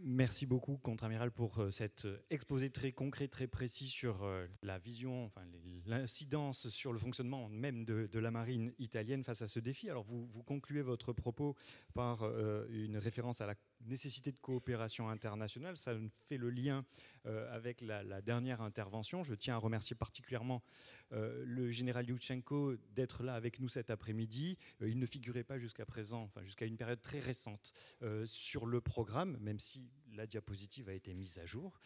Merci 0.00 0.46
beaucoup, 0.46 0.76
contre-amiral, 0.76 1.32
pour 1.32 1.58
euh, 1.58 1.70
cet 1.72 2.04
euh, 2.04 2.18
exposé 2.30 2.70
très 2.70 2.92
concret, 2.92 3.26
très 3.26 3.48
précis 3.48 3.88
sur 3.88 4.22
euh, 4.22 4.46
la 4.62 4.78
vision, 4.78 5.24
enfin, 5.24 5.42
l'incidence 5.86 6.68
sur 6.68 6.92
le 6.92 6.98
fonctionnement 7.00 7.48
même 7.48 7.84
de, 7.84 8.18
la 8.18 8.30
marine 8.30 8.72
italienne 8.78 9.24
face 9.24 9.42
à 9.42 9.48
ce 9.48 9.58
défi. 9.58 9.90
Alors, 9.90 10.04
vous 10.04 10.42
concluez 10.44 10.82
votre 10.82 11.12
propos 11.12 11.56
par 11.94 12.24
une 12.70 12.96
référence 12.96 13.40
à 13.40 13.46
la 13.46 13.54
nécessité 13.86 14.32
de 14.32 14.38
coopération 14.38 15.08
internationale. 15.08 15.76
Ça 15.76 15.94
fait 16.24 16.36
le 16.36 16.50
lien 16.50 16.84
avec 17.24 17.80
la, 17.82 18.22
dernière 18.22 18.62
intervention. 18.62 19.22
Je 19.22 19.34
tiens 19.34 19.54
à 19.54 19.58
remercier 19.58 19.94
particulièrement 19.94 20.62
le 21.10 21.70
général 21.70 22.08
Yushchenko 22.08 22.76
d'être 22.94 23.22
là 23.22 23.34
avec 23.34 23.60
nous 23.60 23.68
cet 23.68 23.90
après-midi. 23.90 24.56
il 24.80 24.98
ne 24.98 25.06
figurait 25.06 25.44
pas 25.44 25.58
jusqu'à 25.58 25.84
présent, 25.84 26.22
enfin 26.22 26.42
jusqu'à 26.42 26.64
une 26.64 26.76
période 26.76 27.02
très 27.02 27.18
récente, 27.18 27.72
sur 28.24 28.66
le 28.66 28.80
programme, 28.80 29.36
même 29.40 29.60
si 29.60 29.90
la 30.14 30.26
diapositive 30.26 30.88
a 30.88 30.94
été 30.94 31.14
mise 31.14 31.38
à 31.38 31.46
jour. 31.46 31.78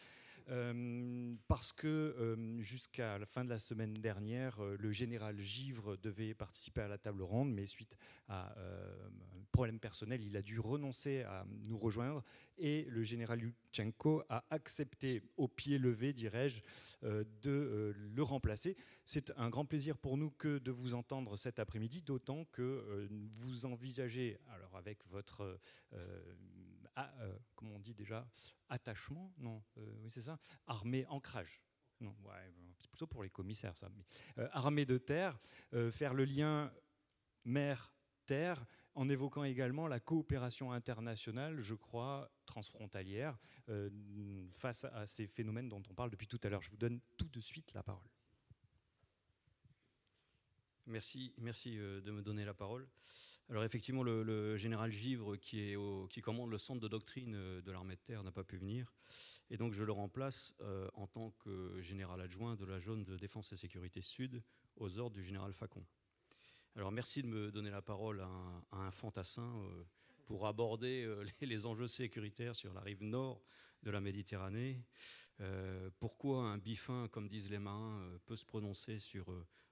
Euh, 0.49 1.35
parce 1.47 1.71
que 1.71 1.87
euh, 1.87 2.61
jusqu'à 2.61 3.17
la 3.17 3.25
fin 3.25 3.45
de 3.45 3.49
la 3.49 3.59
semaine 3.59 3.93
dernière, 3.93 4.61
euh, 4.61 4.75
le 4.77 4.91
général 4.91 5.39
Givre 5.39 5.97
devait 5.97 6.33
participer 6.33 6.81
à 6.81 6.87
la 6.87 6.97
table 6.97 7.21
ronde, 7.21 7.53
mais 7.53 7.65
suite 7.65 7.97
à 8.27 8.53
un 8.57 9.43
problème 9.51 9.79
personnel, 9.79 10.23
il 10.23 10.35
a 10.35 10.41
dû 10.41 10.59
renoncer 10.59 11.21
à 11.23 11.45
nous 11.67 11.77
rejoindre 11.77 12.23
et 12.57 12.85
le 12.89 13.03
général 13.03 13.41
Yuchenko 13.41 14.23
a 14.29 14.43
accepté 14.49 15.21
au 15.37 15.47
pied 15.47 15.77
levé, 15.77 16.13
dirais-je, 16.13 16.61
de 17.03 17.93
le 17.95 18.23
remplacer. 18.23 18.75
C'est 19.05 19.31
un 19.37 19.49
grand 19.49 19.65
plaisir 19.65 19.97
pour 19.97 20.17
nous 20.17 20.31
que 20.31 20.57
de 20.57 20.71
vous 20.71 20.95
entendre 20.95 21.37
cet 21.37 21.59
après-midi, 21.59 22.01
d'autant 22.01 22.45
que 22.45 23.07
vous 23.35 23.65
envisagez, 23.65 24.39
alors 24.49 24.75
avec 24.75 25.05
votre 25.05 25.59
euh, 26.97 27.37
comme 27.55 27.71
on 27.71 27.79
dit 27.79 27.93
déjà, 27.93 28.27
attachement, 28.69 29.33
non, 29.37 29.63
euh, 29.77 29.95
oui 30.01 30.11
c'est 30.11 30.21
ça, 30.21 30.39
armée, 30.67 31.05
ancrage. 31.07 31.61
Non, 31.99 32.15
c'est 32.79 32.89
plutôt 32.89 33.07
pour 33.07 33.23
les 33.23 33.29
commissaires, 33.29 33.77
ça. 33.77 33.89
armée 34.51 34.85
de 34.85 34.97
terre, 34.97 35.39
faire 35.91 36.13
le 36.13 36.25
lien 36.25 36.73
mer-terre, 37.45 38.65
en 38.95 39.07
évoquant 39.07 39.45
également 39.45 39.87
la 39.87 40.01
coopération 40.01 40.73
internationale, 40.73 41.61
je 41.61 41.75
crois, 41.75 42.29
transfrontalière, 42.45 43.37
face 44.51 44.83
à 44.83 45.07
ces 45.07 45.27
phénomènes 45.27 45.69
dont 45.69 45.81
on 45.89 45.93
parle 45.93 46.09
depuis 46.09 46.27
tout 46.27 46.39
à 46.43 46.49
l'heure. 46.49 46.61
Je 46.61 46.71
vous 46.71 46.77
donne 46.77 46.99
tout 47.15 47.29
de 47.29 47.39
suite 47.39 47.73
la 47.73 47.83
parole. 47.83 48.09
Merci, 50.87 51.33
merci 51.37 51.77
de 51.77 52.11
me 52.11 52.21
donner 52.21 52.43
la 52.43 52.53
parole. 52.53 52.89
Alors 53.49 53.63
effectivement, 53.63 54.03
le, 54.03 54.55
général 54.57 54.91
Givre, 54.91 55.35
qui, 55.37 55.75
commande 56.21 56.49
le 56.49 56.57
centre 56.57 56.79
de 56.79 56.87
doctrine 56.87 57.35
euh, 57.35 57.61
de 57.61 57.71
l'armée 57.71 57.95
de 57.95 58.01
terre, 58.01 58.23
n'a 58.23 58.31
pas 58.31 58.43
pu 58.43 58.57
venir. 58.57 58.93
Et 59.49 59.57
donc 59.57 59.73
je 59.73 59.83
le 59.83 59.91
remplace 59.91 60.53
euh, 60.61 60.89
en 60.93 61.07
tant 61.07 61.31
que 61.31 61.79
général 61.81 62.21
adjoint 62.21 62.55
de 62.55 62.65
la 62.65 62.79
zone 62.79 63.03
de 63.03 63.17
défense 63.17 63.51
et 63.51 63.57
sécurité 63.57 64.01
sud 64.01 64.41
aux 64.77 64.97
ordres 64.97 65.15
du 65.15 65.23
général 65.23 65.53
Facon. 65.53 65.85
Alors 66.75 66.91
merci 66.91 67.21
de 67.21 67.27
me 67.27 67.51
donner 67.51 67.69
la 67.69 67.81
parole 67.81 68.21
à 68.21 68.77
un, 68.77 68.91
fantassin 68.91 69.55
euh, 69.57 69.83
pour 70.25 70.47
aborder 70.47 71.07
les, 71.41 71.65
enjeux 71.65 71.87
sécuritaires 71.87 72.55
sur 72.55 72.73
la 72.73 72.81
rive 72.81 73.03
nord 73.03 73.43
de 73.83 73.91
la 73.91 73.99
Méditerranée. 73.99 74.81
pourquoi 75.99 76.45
un 76.45 76.57
bifin, 76.57 77.09
comme 77.09 77.27
disent 77.27 77.51
les 77.51 77.59
marins, 77.59 78.01
peut 78.25 78.37
se 78.37 78.45
prononcer 78.45 78.97
sur 78.99 79.25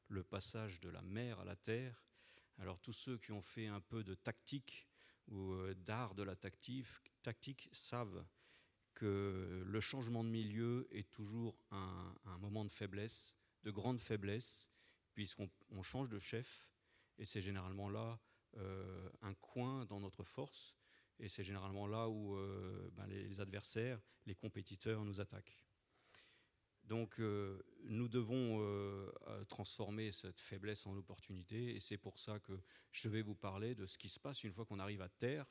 le 0.09 0.21
passage 0.21 0.81
de 0.81 0.89
la 0.89 1.01
mer 1.01 1.39
à 1.39 1.45
la 1.45 1.55
terre 1.55 2.03
alors 2.57 2.79
tous 2.79 2.93
ceux 2.93 3.17
qui 3.17 3.31
ont 3.31 3.41
fait 3.41 3.67
un 3.67 3.81
peu 3.81 4.03
de 4.03 4.15
tactique 4.15 4.87
ou 5.27 5.53
euh, 5.53 5.73
d'art 5.73 6.15
de 6.15 6.23
la 6.23 6.35
tactique, 6.35 7.69
savent 7.71 8.25
que 8.93 9.63
le 9.65 9.79
changement 9.79 10.23
de 10.23 10.29
milieu 10.29 10.87
est 10.91 11.09
toujours 11.09 11.57
un, 11.71 12.37
moment 12.39 12.65
de 12.65 12.71
faiblesse, 12.71 13.35
de 13.63 13.71
grande 13.71 13.99
faiblesse, 13.99 14.69
puisqu'on 15.13 15.81
change 15.81 16.09
de 16.09 16.19
chef, 16.19 16.67
et 17.17 17.25
c'est 17.25 17.41
généralement 17.41 17.89
là 17.89 18.19
euh, 18.57 19.09
un 19.21 19.33
coin 19.35 19.85
dans 19.85 19.99
notre 19.99 20.23
force, 20.23 20.75
et 21.19 21.29
c'est 21.29 21.43
généralement 21.43 21.87
là 21.87 22.09
où 22.09 22.35
euh, 22.35 22.89
ben, 22.93 23.05
les 23.07 23.39
adversaires, 23.39 24.01
les 24.25 24.35
compétiteurs 24.35 25.05
nous 25.05 25.21
attaquent. 25.21 25.57
Donc 26.91 27.21
euh, 27.21 27.57
nous 27.85 28.09
devons 28.09 28.59
euh, 28.59 29.09
euh, 29.27 29.45
transformer 29.45 30.11
cette 30.11 30.41
faiblesse 30.41 30.85
en 30.85 30.97
opportunité 30.97 31.73
et 31.73 31.79
c'est 31.79 31.97
pour 31.97 32.19
ça 32.19 32.37
que 32.41 32.51
je 32.91 33.07
vais 33.07 33.21
vous 33.21 33.33
parler 33.33 33.75
de 33.75 33.85
ce 33.85 33.97
qui 33.97 34.09
se 34.09 34.19
passe 34.19 34.43
une 34.43 34.51
fois 34.51 34.65
qu'on 34.65 34.77
arrive 34.77 35.01
à 35.01 35.07
terre 35.07 35.45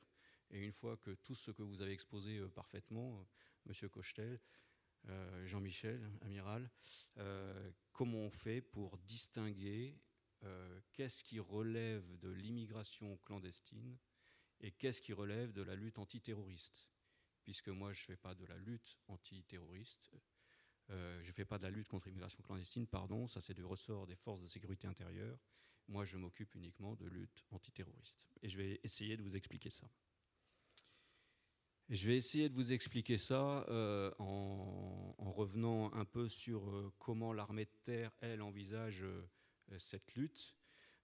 et 0.51 0.59
une 0.59 0.75
fois 0.75 0.99
que 0.99 1.13
tout 1.13 1.35
ce 1.35 1.51
que 1.51 1.63
vous 1.63 1.81
avez 1.81 1.93
exposé 1.93 2.43
parfaitement, 2.55 3.27
Monsieur 3.65 3.89
Cochetel, 3.89 4.39
Jean-Michel, 5.45 6.11
amiral, 6.21 6.71
comment 7.93 8.19
on 8.19 8.31
fait 8.31 8.61
pour 8.61 8.99
distinguer 8.99 9.97
qu'est-ce 10.93 11.25
qui 11.25 11.39
relève 11.39 12.19
de 12.19 12.29
l'immigration 12.29 13.17
clandestine 13.25 13.97
et 14.61 14.73
qu'est-ce 14.73 15.01
qui 15.01 15.15
relève 15.15 15.53
de 15.53 15.63
la 15.63 15.75
lutte 15.75 15.99
antiterroriste? 15.99 16.91
Puisque 17.45 17.69
moi, 17.69 17.95
je 17.95 18.03
ne 18.03 18.07
fais 18.09 18.17
pas 18.17 18.35
de 18.35 18.45
la 18.45 18.59
lutte 18.59 18.99
antiterroriste, 19.09 20.11
euh, 20.91 21.21
je 21.23 21.29
ne 21.29 21.33
fais 21.33 21.45
pas 21.45 21.59
de 21.59 21.63
la 21.63 21.71
lutte 21.71 21.89
contre 21.89 22.09
l'immigration 22.09 22.43
clandestine, 22.43 22.87
pardon, 22.87 23.27
ça 23.29 23.41
c'est 23.41 23.55
du 23.55 23.65
ressort 23.65 24.07
des 24.07 24.17
forces 24.17 24.41
de 24.41 24.47
sécurité 24.47 24.87
intérieure. 24.87 25.39
Moi, 25.89 26.05
je 26.05 26.17
m'occupe 26.17 26.55
uniquement 26.55 26.95
de 26.95 27.07
lutte 27.07 27.45
antiterroriste. 27.51 28.17
Et 28.43 28.49
je 28.49 28.57
vais 28.57 28.81
essayer 28.85 29.17
de 29.17 29.23
vous 29.23 29.37
expliquer 29.37 29.71
ça. 29.71 29.89
je 31.89 32.07
vais 32.07 32.17
essayer 32.17 32.49
de 32.49 32.55
vous 32.55 32.73
expliquer 32.73 33.19
ça 33.19 33.65
euh, 33.69 34.13
en, 34.19 35.15
revenant 35.33 35.93
un 35.95 36.05
peu 36.05 36.29
sur 36.29 36.69
euh, 36.69 36.93
comment 36.99 37.33
l'armée 37.33 37.65
de 37.65 37.77
terre, 37.85 38.13
elle, 38.21 38.43
envisage 38.43 39.05
cette 39.77 40.15
lutte. 40.15 40.57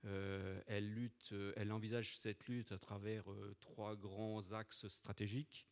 elle, 0.05 0.93
lutte, 0.93 1.35
elle 1.57 1.73
envisage 1.73 2.19
cette 2.19 2.47
lutte 2.47 2.73
à 2.73 2.79
travers 2.79 3.25
trois 3.61 3.97
grands 3.97 4.53
axes 4.53 4.89
stratégiques 4.89 5.67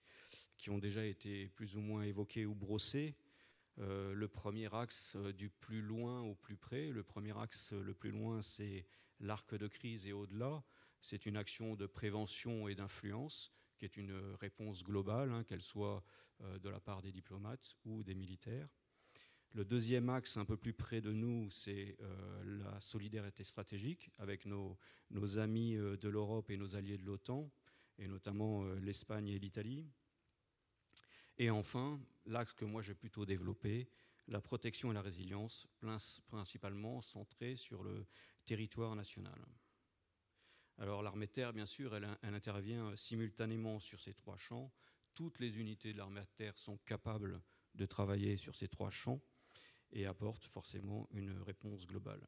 qui 0.57 0.71
ont 0.71 0.79
déjà 0.79 1.05
été 1.05 1.49
plus 1.49 1.77
ou 1.77 1.81
moins 1.81 2.03
évoqués 2.03 2.47
ou 2.47 2.55
brossés. 2.55 3.17
Euh, 3.81 4.15
le 4.15 4.29
premier 4.29 4.73
axe 4.73 5.17
euh, 5.17 5.33
du 5.33 5.51
plus 5.51 5.83
loin 5.83 6.21
au 6.21 6.37
plus 6.37 6.57
près, 6.57 6.91
le 6.91 7.03
premier 7.03 7.37
axe 7.37 7.73
euh, 7.73 7.83
le 7.83 7.93
plus 7.93 8.13
loin, 8.13 8.41
c'est 8.41 8.87
l'arc 9.19 9.53
de 9.55 9.67
crise 9.67 10.07
et 10.07 10.13
au-delà. 10.13 10.63
C'est 11.01 11.27
une 11.27 11.37
action 11.37 11.75
de 11.75 11.87
prévention 11.87 12.69
et 12.69 12.77
d'influence 12.77 13.53
qui 13.77 13.85
est 13.85 13.97
une 13.97 14.15
réponse 14.41 14.85
globale, 14.85 15.33
hein, 15.33 15.43
qu'elle 15.45 15.61
soit 15.61 16.05
de 16.41 16.69
la 16.69 16.81
part 16.81 17.03
des 17.03 17.13
diplomates 17.13 17.77
ou 17.85 18.03
des 18.03 18.15
militaires. 18.15 18.69
Le 19.53 19.65
deuxième 19.65 20.09
axe, 20.09 20.37
un 20.37 20.45
peu 20.45 20.57
plus 20.57 20.73
près 20.73 21.01
de 21.01 21.13
nous, 21.13 21.51
c'est 21.51 21.99
la 22.45 22.81
solidarité 22.81 23.45
stratégique 23.45 24.11
avec 24.19 24.47
nos, 24.47 24.79
nos 25.11 25.39
amis 25.39 25.75
de 25.75 26.09
l'Europe 26.09 26.51
et 26.51 26.57
nos 26.57 26.77
alliés 26.77 26.97
de 26.97 27.05
l'OTAN, 27.05 27.51
et 27.99 28.07
notamment 28.07 28.65
l'Espagne 28.75 29.29
et 29.29 29.39
l'Italie. 29.39 29.87
Et 31.39 31.51
enfin, 31.51 32.01
l'axe 32.27 32.53
que 32.53 32.65
moi 32.65 32.83
j'ai 32.83 32.95
plutôt 32.95 33.27
développé, 33.27 33.89
la 34.29 34.41
protection 34.41 34.91
et 34.91 34.95
la 34.95 35.03
résilience, 35.03 35.67
principalement 36.29 37.01
centrée 37.01 37.57
sur 37.57 37.83
le 37.83 38.07
territoire 38.45 38.95
national. 38.95 39.39
Alors 40.79 41.03
l'armée 41.03 41.29
terre, 41.29 41.53
bien 41.53 41.67
sûr, 41.67 41.95
elle, 41.95 42.09
intervient 42.23 42.97
simultanément 42.97 43.79
sur 43.79 44.01
ces 44.01 44.15
trois 44.15 44.37
champs. 44.37 44.73
Toutes 45.15 45.39
les 45.39 45.59
unités 45.59 45.93
de 45.93 45.99
l'armée 45.99 46.25
terre 46.37 46.59
sont 46.59 46.79
capables 46.79 47.41
de 47.75 47.87
travailler 47.87 48.37
sur 48.37 48.57
ces 48.57 48.69
trois 48.69 48.91
champs 48.91 49.21
et 49.93 50.07
apportent 50.07 50.45
forcément 50.45 51.09
une 51.13 51.39
réponse 51.43 51.87
globale. 51.87 52.27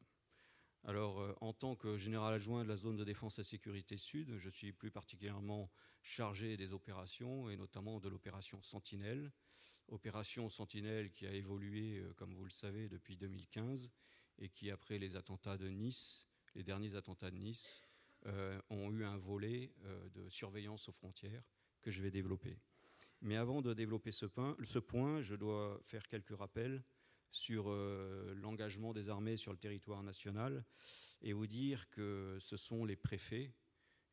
Alors, 0.88 1.20
euh, 1.20 1.34
en 1.40 1.52
tant 1.52 1.74
que 1.74 1.98
général 1.98 2.32
adjoint 2.32 2.62
de 2.62 2.68
la 2.68 2.76
zone 2.76 2.94
de 2.94 3.02
défense 3.02 3.40
et 3.40 3.42
sécurité 3.42 3.96
sud, 3.96 4.36
je 4.38 4.48
suis 4.48 4.72
plus 4.72 4.92
particulièrement 4.92 5.68
chargé 6.00 6.56
des 6.56 6.72
opérations 6.72 7.50
et 7.50 7.56
notamment 7.56 7.98
de 7.98 8.08
l'opération 8.08 8.62
Sentinelle. 8.62 9.32
Opération 9.88 10.48
Sentinelle 10.48 11.10
qui 11.10 11.26
a 11.26 11.32
évolué, 11.32 11.98
euh, 11.98 12.12
comme 12.14 12.32
vous 12.34 12.44
le 12.44 12.50
savez, 12.50 12.88
depuis 12.88 13.16
2015 13.16 13.90
et 14.38 14.48
qui, 14.48 14.70
après 14.70 14.98
les 14.98 15.16
attentats 15.16 15.58
de 15.58 15.68
Nice, 15.68 16.24
les 16.54 16.62
derniers 16.62 16.94
attentats 16.94 17.32
de 17.32 17.36
Nice, 17.38 17.82
euh, 18.26 18.60
ont 18.70 18.92
eu 18.92 19.04
un 19.04 19.16
volet 19.16 19.74
de 20.14 20.28
surveillance 20.28 20.88
aux 20.88 20.92
frontières 20.92 21.42
que 21.82 21.90
je 21.90 22.00
vais 22.00 22.12
développer. 22.12 22.58
Mais 23.22 23.36
avant 23.36 23.60
de 23.60 23.74
développer 23.74 24.12
ce 24.12 24.26
point, 24.26 25.22
je 25.22 25.34
dois 25.34 25.80
faire 25.84 26.06
quelques 26.06 26.36
rappels 26.36 26.84
sur 27.30 27.66
euh, 27.68 28.34
l'engagement 28.36 28.92
des 28.92 29.08
armées 29.08 29.36
sur 29.36 29.52
le 29.52 29.58
territoire 29.58 30.02
national 30.02 30.64
et 31.22 31.32
vous 31.32 31.46
dire 31.46 31.88
que 31.90 32.38
ce 32.40 32.56
sont 32.56 32.84
les 32.84 32.96
préfets 32.96 33.52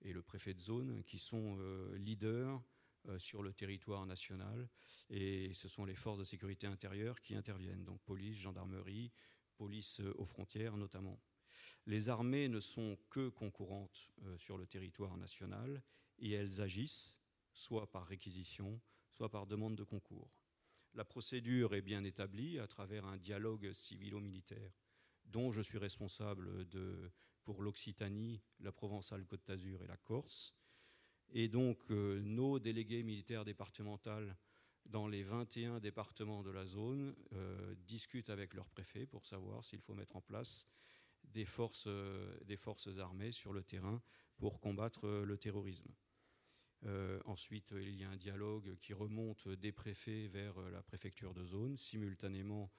et 0.01 0.13
le 0.13 0.21
préfet 0.21 0.53
de 0.53 0.59
zone 0.59 1.03
qui 1.03 1.19
sont 1.19 1.57
euh, 1.59 1.97
leaders 1.97 2.61
euh, 3.07 3.19
sur 3.19 3.43
le 3.43 3.53
territoire 3.53 4.05
national 4.05 4.69
et 5.09 5.53
ce 5.53 5.67
sont 5.67 5.85
les 5.85 5.95
forces 5.95 6.19
de 6.19 6.23
sécurité 6.23 6.67
intérieure 6.67 7.21
qui 7.21 7.35
interviennent, 7.35 7.83
donc 7.83 8.01
police, 8.01 8.37
gendarmerie, 8.37 9.11
police 9.55 10.01
aux 10.15 10.25
frontières 10.25 10.77
notamment. 10.77 11.19
Les 11.85 12.09
armées 12.09 12.47
ne 12.47 12.59
sont 12.59 12.97
que 13.09 13.29
concurrentes 13.29 14.09
sur 14.37 14.57
le 14.57 14.65
territoire 14.65 15.17
national 15.17 15.83
et 16.17 16.31
elles 16.31 16.61
agissent 16.61 17.13
soit 17.53 17.91
par 17.91 18.05
réquisition, 18.05 18.81
soit 19.09 19.29
par 19.29 19.45
demande 19.45 19.75
de 19.75 19.83
concours. 19.83 20.42
La 20.95 21.03
procédure 21.03 21.73
est 21.73 21.81
bien 21.81 22.03
établie 22.03 22.59
à 22.59 22.67
travers 22.67 23.05
un 23.05 23.17
dialogue 23.17 23.73
civilo-militaire 23.73 24.71
dont 25.25 25.51
je 25.51 25.61
suis 25.61 25.79
responsable 25.79 26.67
pour 27.43 27.63
l'Occitanie, 27.63 28.41
la 28.59 28.71
Provence-Alpes-Côte 28.71 29.47
d'Azur 29.47 29.81
et 29.83 29.87
la 29.87 29.97
Corse. 29.97 30.53
Et 31.31 31.47
donc 31.47 31.79
euh, 31.89 32.21
nos 32.21 32.59
délégués 32.59 33.01
militaires 33.01 33.43
départementaux 33.43 34.11
dans 34.85 35.07
les 35.07 35.23
21 35.23 35.79
départements 35.79 36.43
de 36.43 36.51
la 36.51 36.65
zone 36.65 37.15
euh, 37.33 37.73
discutent 37.87 38.29
avec 38.29 38.53
leurs 38.53 38.69
préfets 38.69 39.07
pour 39.07 39.25
savoir 39.25 39.65
s'il 39.65 39.81
faut 39.81 39.95
mettre 39.95 40.15
en 40.15 40.21
place 40.21 40.67
des 41.23 41.45
forces, 41.45 41.85
euh, 41.87 42.37
des 42.43 42.57
forces 42.57 42.89
armées 42.99 43.31
sur 43.31 43.51
le 43.51 43.63
terrain 43.63 43.99
pour 44.37 44.59
combattre 44.59 45.07
le 45.07 45.37
terrorisme. 45.37 45.91
Euh, 46.85 47.19
ensuite, 47.25 47.71
il 47.71 47.95
y 47.95 48.03
a 48.03 48.09
un 48.09 48.17
dialogue 48.17 48.75
qui 48.79 48.93
remonte 48.93 49.47
des 49.47 49.71
préfets 49.71 50.27
vers 50.27 50.57
euh, 50.57 50.69
la 50.69 50.81
préfecture 50.81 51.33
de 51.33 51.45
zone. 51.45 51.77
Simultanément, 51.77 52.71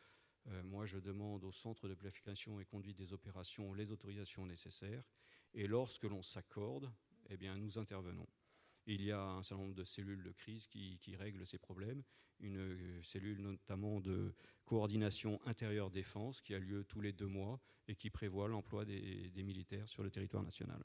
euh, 0.49 0.63
moi, 0.63 0.85
je 0.85 0.99
demande 0.99 1.45
au 1.45 1.53
centre 1.53 1.89
de 1.89 1.95
planification 1.95 2.61
et 2.61 2.65
conduite 2.65 2.99
des 2.99 3.13
opérations 3.13 3.73
les 3.73 3.91
autorisations 3.91 4.45
nécessaires. 4.45 5.05
Et 5.55 5.67
lorsque 5.67 6.05
l'on 6.05 6.23
s'accorde, 6.23 6.93
eh 7.31 7.37
bien, 7.37 7.57
nous 7.57 7.79
intervenons. 7.79 8.29
Il 8.87 9.03
y 9.03 9.13
a 9.13 9.23
un 9.23 9.43
certain 9.43 9.63
nombre 9.63 9.75
de 9.75 9.85
cellules 9.85 10.23
de 10.23 10.33
crise 10.33 10.67
qui, 10.67 11.17
règlent 11.17 11.47
ces 11.47 11.59
problèmes. 11.59 12.03
Une 12.41 13.03
cellule 13.03 13.41
notamment 13.41 14.01
de 14.01 14.35
coordination 14.67 15.41
intérieure-défense 15.47 16.43
qui 16.43 16.55
a 16.55 16.59
lieu 16.59 16.85
tous 16.85 17.01
les 17.01 17.15
deux 17.15 17.29
mois 17.29 17.63
et 17.89 17.95
qui 17.95 18.11
prévoit 18.11 18.49
l'emploi 18.49 18.85
des 18.85 19.43
militaires 19.43 19.89
sur 19.89 20.03
le 20.03 20.11
territoire 20.11 20.43
national. 20.43 20.83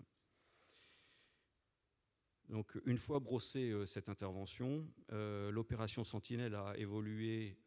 Donc, 2.50 2.76
une 2.86 2.98
fois 2.98 3.20
brossée 3.20 3.74
cette 3.86 4.10
intervention, 4.10 4.88
l'opération 5.10 6.04
Sentinelle 6.04 6.56
a 6.56 6.76
évolué 6.78 7.60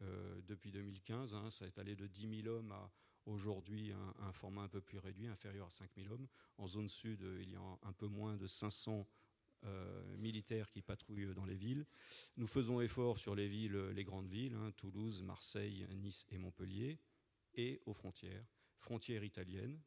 depuis 0.45 0.71
2015. 0.71 1.35
Hein. 1.35 1.49
ça 1.49 1.65
est 1.65 1.79
allé 1.79 1.95
de 1.95 2.05
10 2.05 2.43
000 2.43 2.53
hommes 2.53 2.73
à 2.73 2.91
aujourd'hui 3.25 3.93
un, 4.19 4.31
format 4.33 4.63
un 4.63 4.67
peu 4.67 4.81
plus 4.81 4.97
réduit, 4.97 5.27
inférieur 5.27 5.67
à 5.67 5.69
5 5.69 5.89
000 5.95 6.13
hommes. 6.13 6.27
En 6.57 6.67
zone 6.67 6.89
sud, 6.89 7.25
il 7.41 7.51
y 7.51 7.55
a 7.55 7.61
un 7.83 7.93
peu 7.93 8.07
moins 8.07 8.35
de 8.35 8.47
500 8.47 9.07
euh, 9.65 10.17
militaires 10.17 10.69
qui 10.69 10.81
patrouillent 10.81 11.33
dans 11.33 11.45
les 11.45 11.55
villes. 11.55 11.85
Nous 12.35 12.47
faisons 12.47 12.81
effort 12.81 13.17
sur 13.17 13.35
les 13.35 13.47
villes, 13.47 13.77
les 13.95 14.03
grandes 14.03 14.27
villes, 14.27 14.55
hein, 14.55 14.71
Toulouse, 14.75 15.23
Marseille, 15.23 15.87
Nice 15.95 16.25
et 16.29 16.37
Montpellier, 16.37 16.99
et 17.55 17.81
aux 17.85 17.93
frontières, 17.93 18.45
frontières 18.77 19.23
italiennes, 19.23 19.79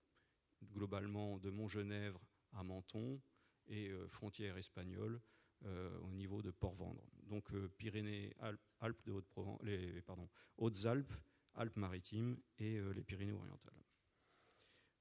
globalement 0.73 1.39
de 1.39 1.51
Montgenèvre 1.51 2.21
à 2.53 2.63
Menton, 2.63 3.21
et 3.69 3.89
euh, 3.89 4.07
frontières 4.09 4.57
espagnoles 4.57 5.21
euh, 5.65 5.99
au 6.01 6.13
niveau 6.13 6.43
de 6.43 6.51
Port-Vendre. 6.51 7.03
Donc 7.25 7.53
Pyrénées, 7.77 8.35
Alpes, 8.81 9.05
de 9.05 9.13
Haute-Provence, 9.13 9.61
pardon, 10.07 10.29
Hautes-Alpes, 10.59 11.13
Alpes-Maritimes 11.55 12.39
et 12.59 12.79
les 12.95 13.03
Pyrénées-Orientales. 13.03 13.83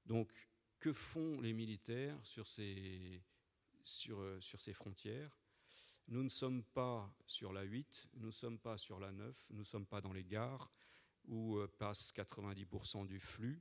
Donc, 0.06 0.32
que 0.78 0.92
font 0.92 1.40
les 1.40 1.52
militaires 1.52 2.18
sur 2.22 2.46
ces 2.46 3.22
sur, 3.84 4.20
euh, 4.20 4.40
ces 4.40 4.72
frontières? 4.72 5.38
Nous 6.08 6.22
ne 6.22 6.28
sommes 6.28 6.62
pas 6.62 7.12
sur 7.26 7.52
la 7.52 7.62
8, 7.62 8.08
nous 8.14 8.26
ne 8.26 8.32
sommes 8.32 8.58
pas 8.58 8.76
sur 8.78 9.00
la 9.00 9.10
9, 9.10 9.46
nous 9.50 9.60
ne 9.60 9.64
sommes 9.64 9.86
pas 9.86 10.00
dans 10.00 10.12
les 10.12 10.24
gares 10.24 10.70
où 11.24 11.56
euh, 11.56 11.66
passe 11.78 12.12
90% 12.12 13.06
du 13.06 13.18
flux, 13.18 13.60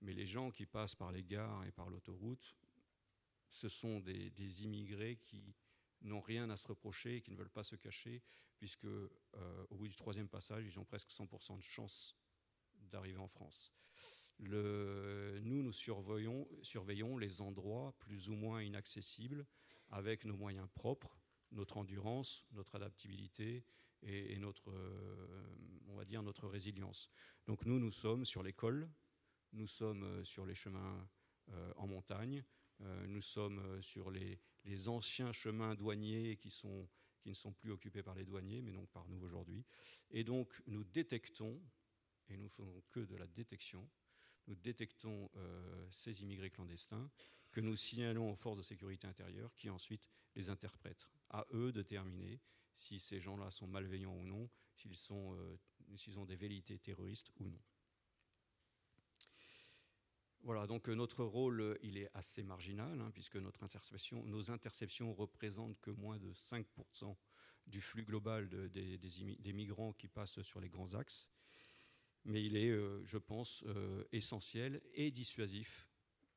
mais 0.00 0.14
les 0.14 0.26
gens 0.26 0.50
qui 0.50 0.64
passent 0.64 0.94
par 0.94 1.12
les 1.12 1.22
gares 1.22 1.64
et 1.64 1.72
par 1.72 1.90
l'autoroute, 1.90 2.56
ce 3.52 3.68
sont 3.68 4.00
des, 4.00 4.62
immigrés 4.64 5.16
qui 5.16 5.54
n'ont 6.00 6.20
rien 6.20 6.48
à 6.50 6.56
se 6.56 6.66
reprocher 6.66 7.16
et 7.16 7.20
qui 7.20 7.30
ne 7.30 7.36
veulent 7.36 7.50
pas 7.50 7.62
se 7.62 7.76
cacher, 7.76 8.22
puisque 8.56 8.86
euh, 8.86 9.66
au 9.68 9.76
bout 9.76 9.88
du 9.88 9.94
troisième 9.94 10.28
passage, 10.28 10.64
ils 10.66 10.78
ont 10.78 10.84
presque 10.84 11.10
100% 11.10 11.58
de 11.58 11.62
chance 11.62 12.16
d'arriver 12.90 13.18
en 13.18 13.28
France. 13.28 13.72
Nous, 14.38 15.62
nous 15.62 15.72
surveillons, 15.72 17.18
les 17.18 17.40
endroits 17.42 17.94
plus 17.98 18.28
ou 18.28 18.34
moins 18.34 18.62
inaccessibles 18.62 19.46
avec 19.90 20.24
nos 20.24 20.36
moyens 20.36 20.68
propres, 20.74 21.16
notre 21.52 21.76
endurance, 21.76 22.46
notre 22.52 22.74
adaptabilité 22.74 23.64
et, 24.02 24.38
notre, 24.38 24.70
euh, 24.70 25.56
on 25.88 25.94
va 25.94 26.06
dire, 26.06 26.22
notre 26.22 26.48
résilience. 26.48 27.10
Donc 27.46 27.66
nous, 27.66 27.78
nous 27.78 27.92
sommes 27.92 28.24
sur 28.24 28.42
les 28.42 28.54
cols, 28.54 28.90
nous 29.52 29.66
sommes 29.66 30.02
euh, 30.04 30.24
sur 30.24 30.46
les 30.46 30.54
chemins 30.54 31.06
en 31.76 31.86
montagne, 31.88 32.44
nous 33.06 33.20
sommes 33.20 33.80
sur 33.82 34.10
les, 34.10 34.38
anciens 34.88 35.32
chemins 35.32 35.74
douaniers 35.74 36.36
qui, 36.36 36.48
ne 37.26 37.34
sont 37.34 37.52
plus 37.52 37.70
occupés 37.70 38.02
par 38.02 38.14
les 38.14 38.24
douaniers, 38.24 38.62
mais 38.62 38.72
donc 38.72 38.88
par 38.90 39.08
nous 39.08 39.22
aujourd'hui. 39.22 39.64
Et 40.10 40.24
donc 40.24 40.62
nous 40.66 40.84
détectons, 40.84 41.60
et 42.28 42.36
nous 42.36 42.44
ne 42.44 42.48
faisons 42.48 42.82
que 42.90 43.00
de 43.00 43.16
la 43.16 43.26
détection, 43.26 43.88
nous 44.46 44.56
détectons 44.56 45.30
ces 45.90 46.22
immigrés 46.22 46.50
clandestins 46.50 47.10
que 47.52 47.60
nous 47.60 47.76
signalons 47.76 48.32
aux 48.32 48.34
forces 48.34 48.58
de 48.58 48.62
sécurité 48.62 49.06
intérieure 49.06 49.54
qui 49.54 49.70
ensuite 49.70 50.08
les 50.34 50.50
interprètent. 50.50 51.06
À 51.30 51.46
eux 51.52 51.70
de 51.70 51.82
déterminer 51.82 52.40
si 52.74 52.98
ces 52.98 53.20
gens-là 53.20 53.50
sont 53.50 53.66
malveillants 53.66 54.16
ou 54.16 54.24
non, 54.24 54.48
s'ils 54.74 54.92
euh, 55.10 56.16
ont 56.16 56.24
des 56.24 56.36
velléités 56.36 56.78
terroristes 56.78 57.30
ou 57.38 57.48
non. 57.48 57.60
Voilà, 60.42 60.66
donc 60.66 60.88
euh, 60.88 60.94
notre 60.94 61.24
rôle, 61.24 61.60
euh, 61.60 61.78
il 61.82 61.96
est 61.96 62.10
assez 62.14 62.42
marginal, 62.42 63.00
hein, 63.00 63.10
puisque 63.12 63.36
notre 63.36 63.62
interception, 63.62 64.24
nos 64.24 64.50
interceptions 64.50 65.14
représentent 65.14 65.80
que 65.80 65.90
moins 65.90 66.18
de 66.18 66.32
5% 66.32 67.16
du 67.68 67.80
flux 67.80 68.02
global 68.02 68.48
des, 68.70 69.52
migrants 69.52 69.92
qui 69.92 70.08
passent 70.08 70.42
sur 70.42 70.60
les 70.60 70.68
grands 70.68 70.94
axes. 70.94 71.28
Mais 72.24 72.44
il 72.44 72.56
est, 72.56 72.72
je 73.04 73.18
pense, 73.18 73.64
essentiel 74.12 74.82
et 74.94 75.12
dissuasif 75.12 75.88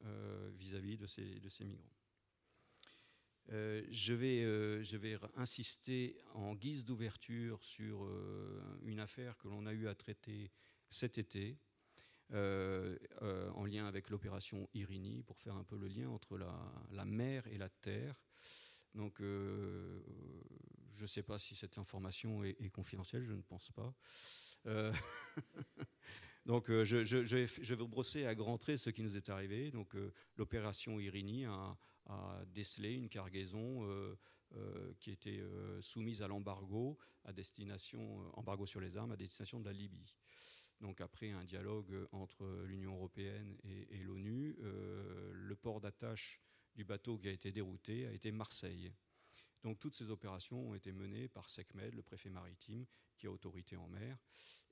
euh, 0.03 0.51
vis-à-vis 0.56 0.97
de, 0.97 1.08
ces, 1.08 1.39
de, 1.39 1.49
ces, 1.49 1.64
migrants. 1.64 1.89
Euh, 3.51 3.84
je, 3.89 4.14
vais, 4.14 4.43
euh, 4.43 4.84
je, 4.84 4.97
vais, 4.97 5.18
insister 5.36 6.18
en 6.34 6.53
guise 6.53 6.86
d'ouverture 6.86 7.64
sur 7.64 8.08
une 8.84 8.99
affaire 8.99 9.38
que 9.38 9.47
l'on 9.47 9.66
a 9.66 9.74
eu 9.74 9.88
à 9.88 9.95
traiter 9.95 10.51
cet 10.89 11.18
été, 11.18 11.58
en 12.34 13.66
lien 13.66 13.86
avec 13.88 14.10
l'opération 14.10 14.70
Irini, 14.74 15.24
pour 15.24 15.40
faire 15.40 15.56
un 15.56 15.64
peu 15.64 15.78
le 15.78 15.88
lien 15.88 16.10
entre 16.10 16.38
la, 16.38 17.06
mer 17.06 17.48
et 17.48 17.58
la 17.58 17.70
terre. 17.70 18.22
Donc, 18.94 19.20
je 19.20 21.02
ne 21.02 21.08
sais 21.08 21.24
pas 21.24 21.38
si 21.38 21.56
cette 21.56 21.78
information 21.78 22.44
est, 22.44 22.70
confidentielle, 22.70 23.26
je 23.26 23.34
ne 23.34 23.42
pense 23.42 23.72
pas. 23.72 23.94
Donc 26.46 26.70
euh, 26.70 26.84
je, 26.84 27.74
vais 27.74 27.86
brosser 27.86 28.26
à 28.26 28.36
grands 28.36 28.58
traits 28.58 28.78
ce 28.78 28.90
qui 28.90 29.02
nous 29.02 29.18
est 29.18 29.30
arrivé. 29.30 29.72
Donc 29.72 29.96
euh, 29.96 30.14
l'opération 30.38 31.00
Irini 31.00 31.46
a, 31.46 31.78
décelé 32.54 32.94
une 32.94 33.10
cargaison 33.10 33.84
euh, 33.84 34.16
qui 35.00 35.10
était 35.10 35.42
soumise 35.82 36.22
à 36.22 36.28
l'embargo 36.28 37.00
à 37.24 37.34
destination 37.34 38.32
embargo 38.38 38.68
sur 38.68 38.80
les 38.80 38.96
armes 38.96 39.12
à 39.12 39.18
destination 39.18 39.60
de 39.60 39.66
la 39.66 39.74
Libye. 39.74 40.14
Donc 40.82 41.02
après 41.02 41.32
un 41.32 41.44
dialogue 41.44 42.08
entre 42.12 42.46
l'Union 42.66 42.96
européenne 42.96 43.58
et, 43.64 43.98
l'ONU, 44.04 44.56
le 44.60 45.56
port 45.56 45.80
d'attache 45.80 46.42
du 46.76 46.84
bateau 46.84 47.18
qui 47.18 47.30
a 47.30 47.32
été 47.32 47.52
dérouté 47.52 48.06
a 48.06 48.12
été 48.12 48.32
Marseille. 48.32 48.94
Donc 49.66 49.80
toutes 49.80 49.96
ces 49.96 50.12
opérations 50.12 50.70
ont 50.70 50.76
été 50.76 50.92
menées 50.92 51.28
par 51.28 51.50
SECMED, 51.50 51.96
le 51.96 52.04
préfet 52.04 52.30
maritime, 52.30 52.86
qui 53.18 53.26
a 53.26 53.32
autorité 53.32 53.76
en 53.78 53.88
mer, 53.88 54.16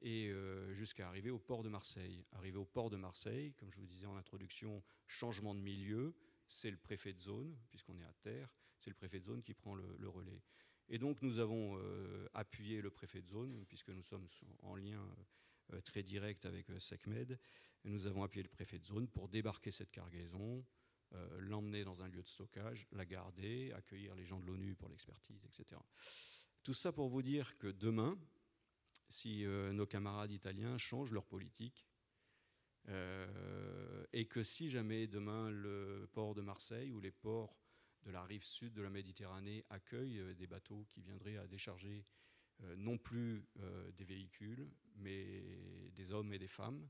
et 0.01 0.27
euh, 0.29 0.71
jusqu'à 0.73 1.07
arriver 1.07 1.31
au 1.31 1.39
port 1.39 1.63
de 1.63 1.69
Marseille. 1.69 2.23
Arrivé 2.31 2.57
au 2.57 2.65
port 2.65 2.91
de 2.91 2.97
Marseille, 2.97 3.53
comme 3.53 3.71
je 3.71 3.79
vous 3.79 3.87
disais 3.87 4.05
en 4.05 4.17
introduction, 4.17 4.83
changement 5.07 5.55
de 5.55 5.61
milieu, 5.61 6.15
c'est 6.47 6.69
le 6.69 6.77
préfet 6.77 7.11
de 7.11 7.19
zone, 7.19 7.57
puisqu'on 7.69 7.97
est 7.97 8.03
à 8.03 8.13
terre, 8.21 8.53
c'est 8.79 8.91
le 8.91 8.95
préfet 8.95 9.19
de 9.19 9.25
zone 9.25 9.41
qui 9.41 9.55
prend 9.55 9.73
le, 9.73 10.09
relais. 10.09 10.43
Et 10.89 10.99
donc 10.99 11.23
nous 11.23 11.39
avons 11.39 11.79
euh, 11.79 12.27
appuyé 12.35 12.79
le 12.79 12.91
préfet 12.91 13.21
de 13.21 13.27
zone, 13.27 13.65
puisque 13.67 13.89
nous 13.89 14.03
sommes 14.03 14.27
en 14.61 14.75
lien 14.75 15.01
euh, 15.01 15.23
très 15.83 16.03
direct 16.03 16.45
avec 16.45 16.67
SECMED, 16.79 17.39
et 17.85 17.89
nous 17.89 18.05
avons 18.05 18.23
appuyé 18.23 18.43
le 18.43 18.49
préfet 18.49 18.79
de 18.79 18.85
zone 18.85 19.07
pour 19.07 19.27
débarquer 19.27 19.71
cette 19.71 19.91
cargaison, 19.91 20.65
euh, 21.15 21.39
l'emmener 21.41 21.83
dans 21.83 22.01
un 22.01 22.07
lieu 22.07 22.21
de 22.21 22.27
stockage, 22.27 22.87
la 22.91 23.05
garder, 23.05 23.71
accueillir 23.73 24.15
les 24.15 24.25
gens 24.25 24.39
de 24.39 24.47
l'ONU 24.47 24.73
pour 24.73 24.89
l'expertise, 24.89 25.45
etc. 25.45 25.79
Tout 26.63 26.73
ça 26.73 26.91
pour 26.91 27.07
vous 27.09 27.21
dire 27.21 27.57
que 27.57 27.67
demain, 27.67 28.17
si 29.09 29.45
euh, 29.45 29.73
nos 29.73 29.85
camarades 29.85 30.31
italiens 30.31 30.77
changent 30.77 31.11
leur 31.11 31.25
politique, 31.25 31.85
euh, 32.89 34.05
et 34.11 34.25
que 34.25 34.43
si 34.43 34.69
jamais 34.69 35.07
demain 35.07 35.51
le 35.51 36.09
port 36.13 36.33
de 36.33 36.41
Marseille 36.41 36.91
ou 36.91 36.99
les 36.99 37.11
ports 37.11 37.55
de 38.03 38.11
la 38.11 38.23
rive 38.23 38.43
sud 38.43 38.73
de 38.73 38.81
la 38.81 38.89
Méditerranée 38.89 39.65
accueillent 39.69 40.35
des 40.35 40.47
bateaux 40.47 40.85
qui 40.89 41.01
viendraient 41.01 41.37
à 41.37 41.47
décharger 41.47 42.05
non 42.77 42.97
plus 42.97 43.45
des 43.97 44.05
véhicules, 44.05 44.69
mais 44.95 45.43
des 45.91 46.11
hommes 46.11 46.33
et 46.33 46.39
des 46.39 46.47
femmes, 46.47 46.87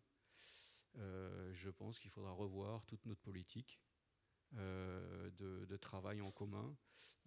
je 0.95 1.69
pense 1.69 1.99
qu'il 1.99 2.11
faudra 2.11 2.31
revoir 2.31 2.85
toute 2.85 3.05
notre 3.05 3.21
politique 3.21 3.79
euh, 4.57 5.31
de, 5.39 5.77
travail 5.77 6.21
en 6.21 6.31
commun, 6.31 6.77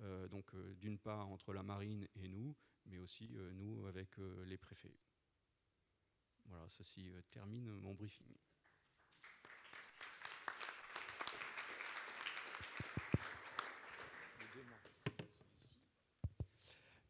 euh, 0.01 0.29
donc 0.29 0.55
euh, 0.55 0.75
d'une 0.77 0.99
part 0.99 1.29
entre 1.29 1.53
la 1.53 1.63
marine 1.65 2.07
et 2.15 2.29
nous, 2.29 2.55
mais 2.87 2.99
aussi 2.99 3.29
nous 3.55 3.85
avec 3.87 4.17
les 4.45 4.57
préfets. 4.57 4.97
Voilà, 6.45 6.67
ceci 6.69 7.13
termine 7.33 7.69
mon 7.81 7.93
briefing. 7.95 8.33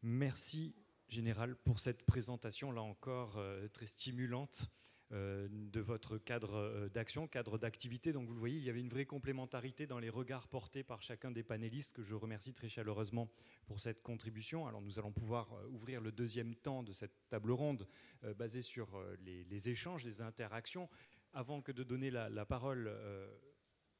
Merci, 0.01 0.75
Général, 1.07 1.55
pour 1.55 1.79
cette 1.79 2.05
présentation, 2.05 2.71
là 2.71 2.81
encore, 2.81 3.41
très 3.73 3.87
stimulante. 3.87 4.69
Euh, 5.13 5.47
de 5.49 5.79
votre 5.79 6.17
cadre 6.17 6.55
euh, 6.55 6.89
d'action, 6.89 7.29
cadre 7.29 7.57
d'activité. 7.57 8.11
Donc 8.11 8.27
vous 8.27 8.33
le 8.33 8.39
voyez, 8.39 8.57
il 8.57 8.63
y 8.65 8.69
avait 8.69 8.81
une 8.81 8.89
vraie 8.89 9.05
complémentarité 9.05 9.87
dans 9.87 9.99
les 9.99 10.09
regards 10.09 10.49
portés 10.49 10.83
par 10.83 11.01
chacun 11.01 11.31
des 11.31 11.43
panélistes 11.43 11.93
que 11.93 12.03
je 12.03 12.13
remercie 12.13 12.51
très 12.51 12.67
chaleureusement 12.67 13.29
pour 13.67 13.79
cette 13.79 14.01
contribution. 14.01 14.67
Alors 14.67 14.81
nous 14.81 14.99
allons 14.99 15.13
pouvoir 15.13 15.53
euh, 15.53 15.67
ouvrir 15.69 16.01
le 16.01 16.11
deuxième 16.11 16.55
temps 16.55 16.83
de 16.83 16.91
cette 16.91 17.29
table 17.29 17.51
ronde 17.51 17.87
basée 18.35 18.61
sur 18.61 19.01
les, 19.21 19.69
échanges, 19.69 20.03
les 20.03 20.21
interactions. 20.21 20.89
Avant 21.31 21.61
que 21.61 21.71
de 21.71 21.83
donner 21.83 22.11
la, 22.11 22.45
parole 22.45 22.91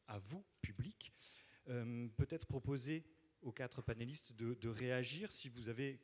à 0.07 0.17
vous, 0.17 0.43
public, 0.61 1.13
peut-être 1.65 2.47
proposer 2.47 3.05
aux 3.41 3.51
quatre 3.51 3.81
panélistes 3.81 4.33
de 4.33 4.69
réagir 4.69 5.31
si 5.31 5.49
vous 5.49 5.69
avez 5.69 5.99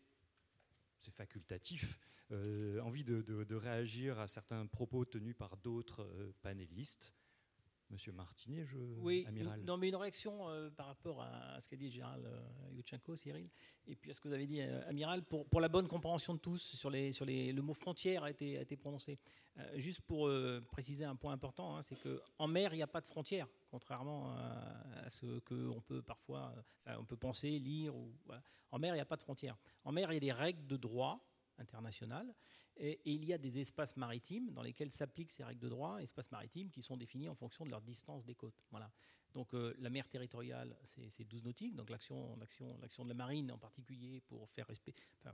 c'est 1.03 1.11
facultatif, 1.11 1.99
euh, 2.31 2.79
envie 2.79 3.03
de, 3.03 3.55
réagir 3.55 4.19
à 4.19 4.27
certains 4.27 4.65
propos 4.67 5.05
tenus 5.05 5.35
par 5.35 5.57
d'autres 5.57 6.03
euh, 6.03 6.33
panélistes. 6.41 7.13
Monsieur 7.89 8.13
Martinet, 8.13 8.65
je, 8.65 8.77
oui, 8.77 9.23
amiral. 9.27 9.61
Non, 9.65 9.77
mais 9.77 9.89
une 9.89 9.97
réaction 9.97 10.49
euh, 10.49 10.69
par 10.71 10.87
rapport 10.87 11.21
à, 11.21 11.59
ce 11.59 11.67
qu'a 11.67 11.75
dit 11.75 11.91
général 11.91 12.25
euh, 12.25 13.15
Cyril, 13.15 13.49
et 13.85 13.95
puis 13.95 14.09
à 14.09 14.13
ce 14.15 14.21
que 14.21 14.29
vous 14.29 14.33
avez 14.33 14.47
dit, 14.47 14.61
amiral, 14.61 15.23
pour, 15.23 15.47
pour, 15.47 15.61
la 15.61 15.67
bonne 15.67 15.87
compréhension 15.87 16.33
de 16.33 16.39
tous 16.39 16.57
sur, 16.57 16.89
les, 16.89 17.11
sur 17.11 17.25
les, 17.25 17.51
le 17.51 17.61
mot 17.61 17.73
frontière 17.73 18.23
a 18.23 18.31
été, 18.31 18.57
a 18.57 18.61
été 18.61 18.77
prononcé. 18.77 19.19
Juste 19.75 20.01
pour 20.01 20.31
préciser 20.71 21.05
un 21.05 21.15
point 21.15 21.33
important, 21.33 21.75
hein, 21.75 21.83
c'est 21.83 21.97
qu'en 22.01 22.47
mer, 22.47 22.73
il 22.73 22.77
n'y 22.77 22.83
a 22.83 22.87
pas 22.87 23.01
de 23.01 23.05
frontière, 23.05 23.47
contrairement 23.73 24.29
à, 24.37 25.09
ce 25.09 25.39
qu'on 25.39 25.81
peut 25.81 26.03
parfois, 26.03 26.53
on 26.85 27.05
peut 27.05 27.17
penser, 27.17 27.57
lire. 27.57 27.95
Ou, 27.95 28.13
En 28.69 28.77
mer, 28.77 28.93
il 28.93 28.97
n'y 28.97 29.01
a 29.01 29.05
pas 29.05 29.15
de 29.15 29.23
frontière. 29.23 29.57
En 29.83 29.91
mer, 29.91 30.11
il 30.11 30.13
y 30.13 30.17
a 30.17 30.19
des 30.19 30.31
règles 30.31 30.67
de 30.67 30.77
droit 30.77 31.25
international. 31.57 32.35
Et, 32.77 33.01
il 33.05 33.25
y 33.25 33.33
a 33.33 33.39
des 33.39 33.57
espaces 33.57 33.97
maritimes 33.97 34.51
dans 34.51 34.61
lesquels 34.61 34.91
s'appliquent 34.91 35.31
ces 35.31 35.43
règles 35.43 35.61
de 35.61 35.69
droit, 35.69 35.97
espaces 36.03 36.31
maritimes 36.31 36.69
qui 36.69 36.83
sont 36.83 36.97
définis 36.97 37.29
en 37.29 37.35
fonction 37.35 37.65
de 37.65 37.71
leur 37.71 37.81
distance 37.81 38.23
des 38.25 38.35
côtes. 38.35 38.61
Voilà. 38.69 38.91
Donc 39.33 39.55
euh, 39.55 39.73
la 39.79 39.89
mer 39.89 40.07
territoriale, 40.07 40.77
c'est 40.85 41.23
12 41.23 41.43
nautiques, 41.43 41.75
donc 41.75 41.89
l'action 41.89 42.37
de 42.37 43.07
la 43.07 43.13
marine 43.15 43.51
en 43.51 43.57
particulier 43.57 44.21
pour 44.21 44.47
faire 44.51 44.67
respect, 44.67 44.93
enfin, 45.19 45.33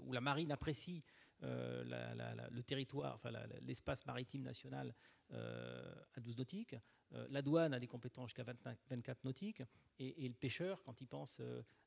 où 0.00 0.12
la 0.14 0.22
marine 0.22 0.50
apprécie 0.50 1.02
euh, 1.42 2.48
le 2.50 2.62
territoire, 2.62 3.14
enfin, 3.14 3.30
l'espace 3.62 4.06
maritime 4.06 4.42
national 4.42 4.94
euh, 5.32 5.94
à 6.14 6.20
12 6.20 6.38
nautiques. 6.38 6.76
Euh, 7.12 7.26
la 7.30 7.42
douane 7.42 7.74
a 7.74 7.80
des 7.80 7.86
compétences 7.86 8.30
jusqu'à 8.30 8.44
24 8.44 9.24
nautiques. 9.24 9.62
Et, 9.98 10.28
le 10.28 10.34
pêcheur, 10.34 10.82
quand 10.82 11.00
il 11.00 11.06
pense 11.06 11.40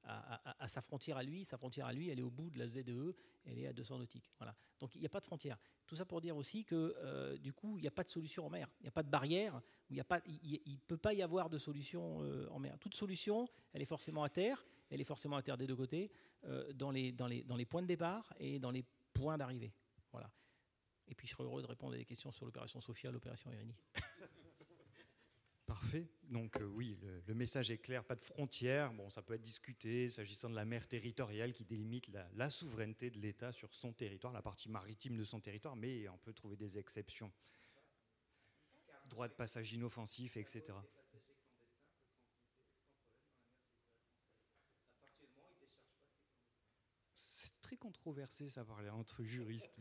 à, 0.04 0.68
sa 0.68 0.82
frontière 0.82 1.18
à 1.18 1.24
lui, 1.24 1.44
sa 1.46 1.58
frontière 1.58 1.86
à 1.88 1.94
lui, 1.94 2.10
elle 2.10 2.20
est 2.20 2.24
au 2.24 2.30
bout 2.30 2.50
de 2.50 2.60
la 2.60 2.68
ZDE, 2.68 3.16
elle 3.46 3.60
est 3.60 3.68
à 3.68 3.74
200 3.74 4.00
nautiques. 4.00 4.32
Voilà. 4.38 4.56
Donc 4.80 4.96
il 4.96 5.00
n'y 5.02 5.06
a 5.06 5.10
pas 5.10 5.20
de 5.20 5.26
frontière. 5.26 5.58
Tout 5.86 5.96
ça 5.96 6.06
pour 6.06 6.22
dire 6.22 6.38
aussi 6.38 6.64
que 6.64 7.36
du 7.38 7.52
coup, 7.52 7.78
il 7.78 7.82
n'y 7.82 7.88
a 7.88 7.92
pas 7.92 8.04
de 8.04 8.10
solution 8.10 8.46
en 8.46 8.50
mer. 8.50 8.70
Il 8.80 8.84
n'y 8.84 8.90
a 8.90 8.92
pas 8.92 9.04
de 9.04 9.10
barrière. 9.10 9.62
Il 9.90 9.98
ne 9.98 10.78
peut 10.88 10.98
pas 10.98 11.14
y 11.14 11.22
avoir 11.22 11.50
de 11.50 11.58
solution 11.58 12.20
en 12.52 12.60
mer. 12.60 12.78
Toute 12.80 12.96
solution, 12.96 13.50
elle 13.74 13.82
est 13.82 13.86
forcément 13.86 14.24
à 14.24 14.30
terre. 14.30 14.66
Elle 14.90 15.02
est 15.02 15.06
forcément 15.06 15.36
à 15.36 15.42
terre 15.42 15.58
des 15.58 15.68
deux 15.68 15.76
côtés, 15.76 16.10
dans 16.76 16.92
les 16.92 17.66
points 17.68 17.82
de 17.82 17.88
départ 17.88 18.34
et 18.40 18.60
dans 18.60 18.72
les 18.72 18.86
point 19.18 19.38
d'arrivée. 19.38 19.74
Voilà. 20.12 20.32
Et 21.08 21.16
puis 21.16 21.28
je 21.28 21.34
serai 21.34 21.44
heureux 21.44 21.62
de 21.62 21.68
répondre 21.68 21.94
à 21.94 21.98
des 21.98 22.06
questions 22.06 22.32
sur 22.32 22.46
l'opération 22.46 22.82
Sophia, 22.82 23.12
l'opération 23.12 23.52
Irini. 23.52 23.76
Parfait. 25.68 26.08
Donc 26.24 26.56
euh, 26.56 26.64
oui, 26.64 26.98
le, 27.28 27.34
message 27.34 27.72
est 27.72 27.78
clair, 27.78 28.06
pas 28.06 28.16
de 28.16 28.24
frontières. 28.24 28.94
Bon, 28.94 29.10
ça 29.10 29.22
peut 29.22 29.34
être 29.34 29.42
discuté 29.42 30.10
s'agissant 30.10 30.50
de 30.50 30.56
la 30.56 30.64
mer 30.64 30.88
territoriale 30.88 31.52
qui 31.52 31.66
délimite 31.66 32.10
la, 32.36 32.50
souveraineté 32.50 33.10
de 33.10 33.20
l'État 33.20 33.52
sur 33.52 33.74
son 33.74 33.92
territoire, 33.92 34.32
la 34.32 34.42
partie 34.42 34.70
maritime 34.70 35.18
de 35.18 35.26
son 35.26 35.42
territoire, 35.42 35.76
mais 35.76 36.08
on 36.08 36.18
peut 36.20 36.32
trouver 36.32 36.56
des 36.56 36.78
exceptions. 36.78 37.34
Droit 39.08 39.28
de 39.28 39.34
passage 39.34 39.74
inoffensif, 39.74 40.38
etc. 40.38 40.74
très 47.68 47.76
controversé, 47.76 48.48
ça 48.48 48.64
parlait 48.64 48.90
entre 48.90 49.26
juristes. 49.26 49.76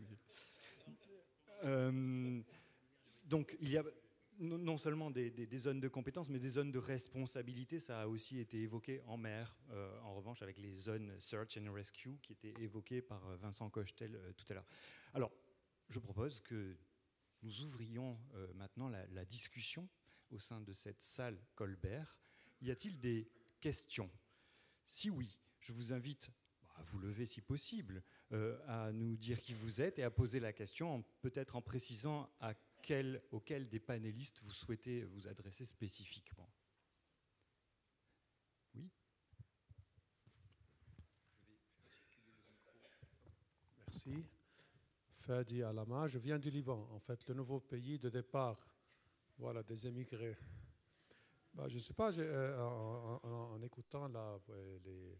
Euh, 1.63 2.43
donc, 3.27 3.57
il 3.61 3.71
y 3.71 3.79
a 3.79 3.85
non 4.41 4.77
seulement 4.77 5.13
des, 5.13 5.59
zones 5.59 5.79
de 5.79 5.87
compétences, 5.87 6.29
mais 6.29 6.41
des 6.41 6.49
zones 6.49 6.73
de 6.73 6.81
responsabilité. 6.81 7.79
Ça 7.79 8.03
a 8.03 8.07
aussi 8.09 8.41
été 8.41 8.61
évoqué 8.61 9.03
en 9.07 9.17
mer, 9.17 9.57
euh, 9.71 10.01
en 10.01 10.17
revanche, 10.17 10.43
avec 10.43 10.59
les 10.59 10.75
zones 10.75 11.15
Search 11.21 11.57
and 11.59 11.73
Rescue 11.73 12.19
qui 12.23 12.33
étaient 12.33 12.55
évoquées 12.61 13.03
par 13.03 13.25
euh, 13.25 13.37
Vincent 13.37 13.71
Cochetel 13.71 14.19
tout 14.37 14.47
à 14.49 14.55
l'heure. 14.55 14.67
Alors, 15.15 15.33
je 15.89 16.01
propose 16.01 16.41
que 16.41 16.77
nous 17.45 17.63
ouvrions 17.63 18.19
maintenant 18.57 18.89
la, 18.89 19.07
la, 19.07 19.25
discussion 19.25 19.89
au 20.33 20.41
sein 20.41 20.61
de 20.61 20.73
cette 20.73 21.01
salle 21.01 21.39
Colbert. 21.55 22.19
Y 22.61 22.73
a-t-il 22.73 22.99
des 22.99 23.31
questions? 23.61 24.11
Si 24.87 25.09
oui, 25.09 25.39
je 25.61 25.73
vous 25.73 25.93
invite 25.93 26.33
à 26.77 26.83
vous 26.83 26.99
lever 26.99 27.27
si 27.27 27.41
possible, 27.41 28.03
euh, 28.33 28.59
à 28.67 28.93
nous 28.93 29.17
dire 29.17 29.41
qui 29.41 29.55
vous 29.55 29.81
êtes 29.81 29.99
et 29.99 30.03
à 30.03 30.11
poser 30.11 30.41
la 30.41 30.53
question, 30.53 31.05
peut-être 31.21 31.57
en 31.57 31.63
précisant 31.63 32.29
à 32.41 32.55
quel, 32.83 33.23
auquel 33.31 33.69
des 33.69 33.81
panélistes 33.81 34.41
vous 34.43 34.53
souhaitez 34.53 35.05
vous 35.05 35.27
adresser 35.27 35.65
spécifiquement. 35.65 36.49
Oui 38.75 38.91
Merci. 43.79 44.25
Fadi 45.15 45.63
Alama, 45.63 46.07
je 46.07 46.19
viens 46.19 46.39
du 46.39 46.51
Liban, 46.51 46.89
en 46.93 46.99
fait, 47.01 47.27
le 47.27 47.35
nouveau 47.35 47.59
pays 47.59 47.99
de 47.99 48.09
départ 48.09 48.65
voilà, 49.39 49.63
des 49.63 49.87
émigrés. 49.87 50.37
Bah, 51.55 51.69
je 51.69 51.75
ne 51.75 51.81
sais 51.81 51.95
pas, 51.95 52.17
euh, 52.19 52.59
en, 52.61 53.21
en, 53.23 53.63
écoutant 53.63 54.09
là, 54.09 54.39
les, 54.85 55.19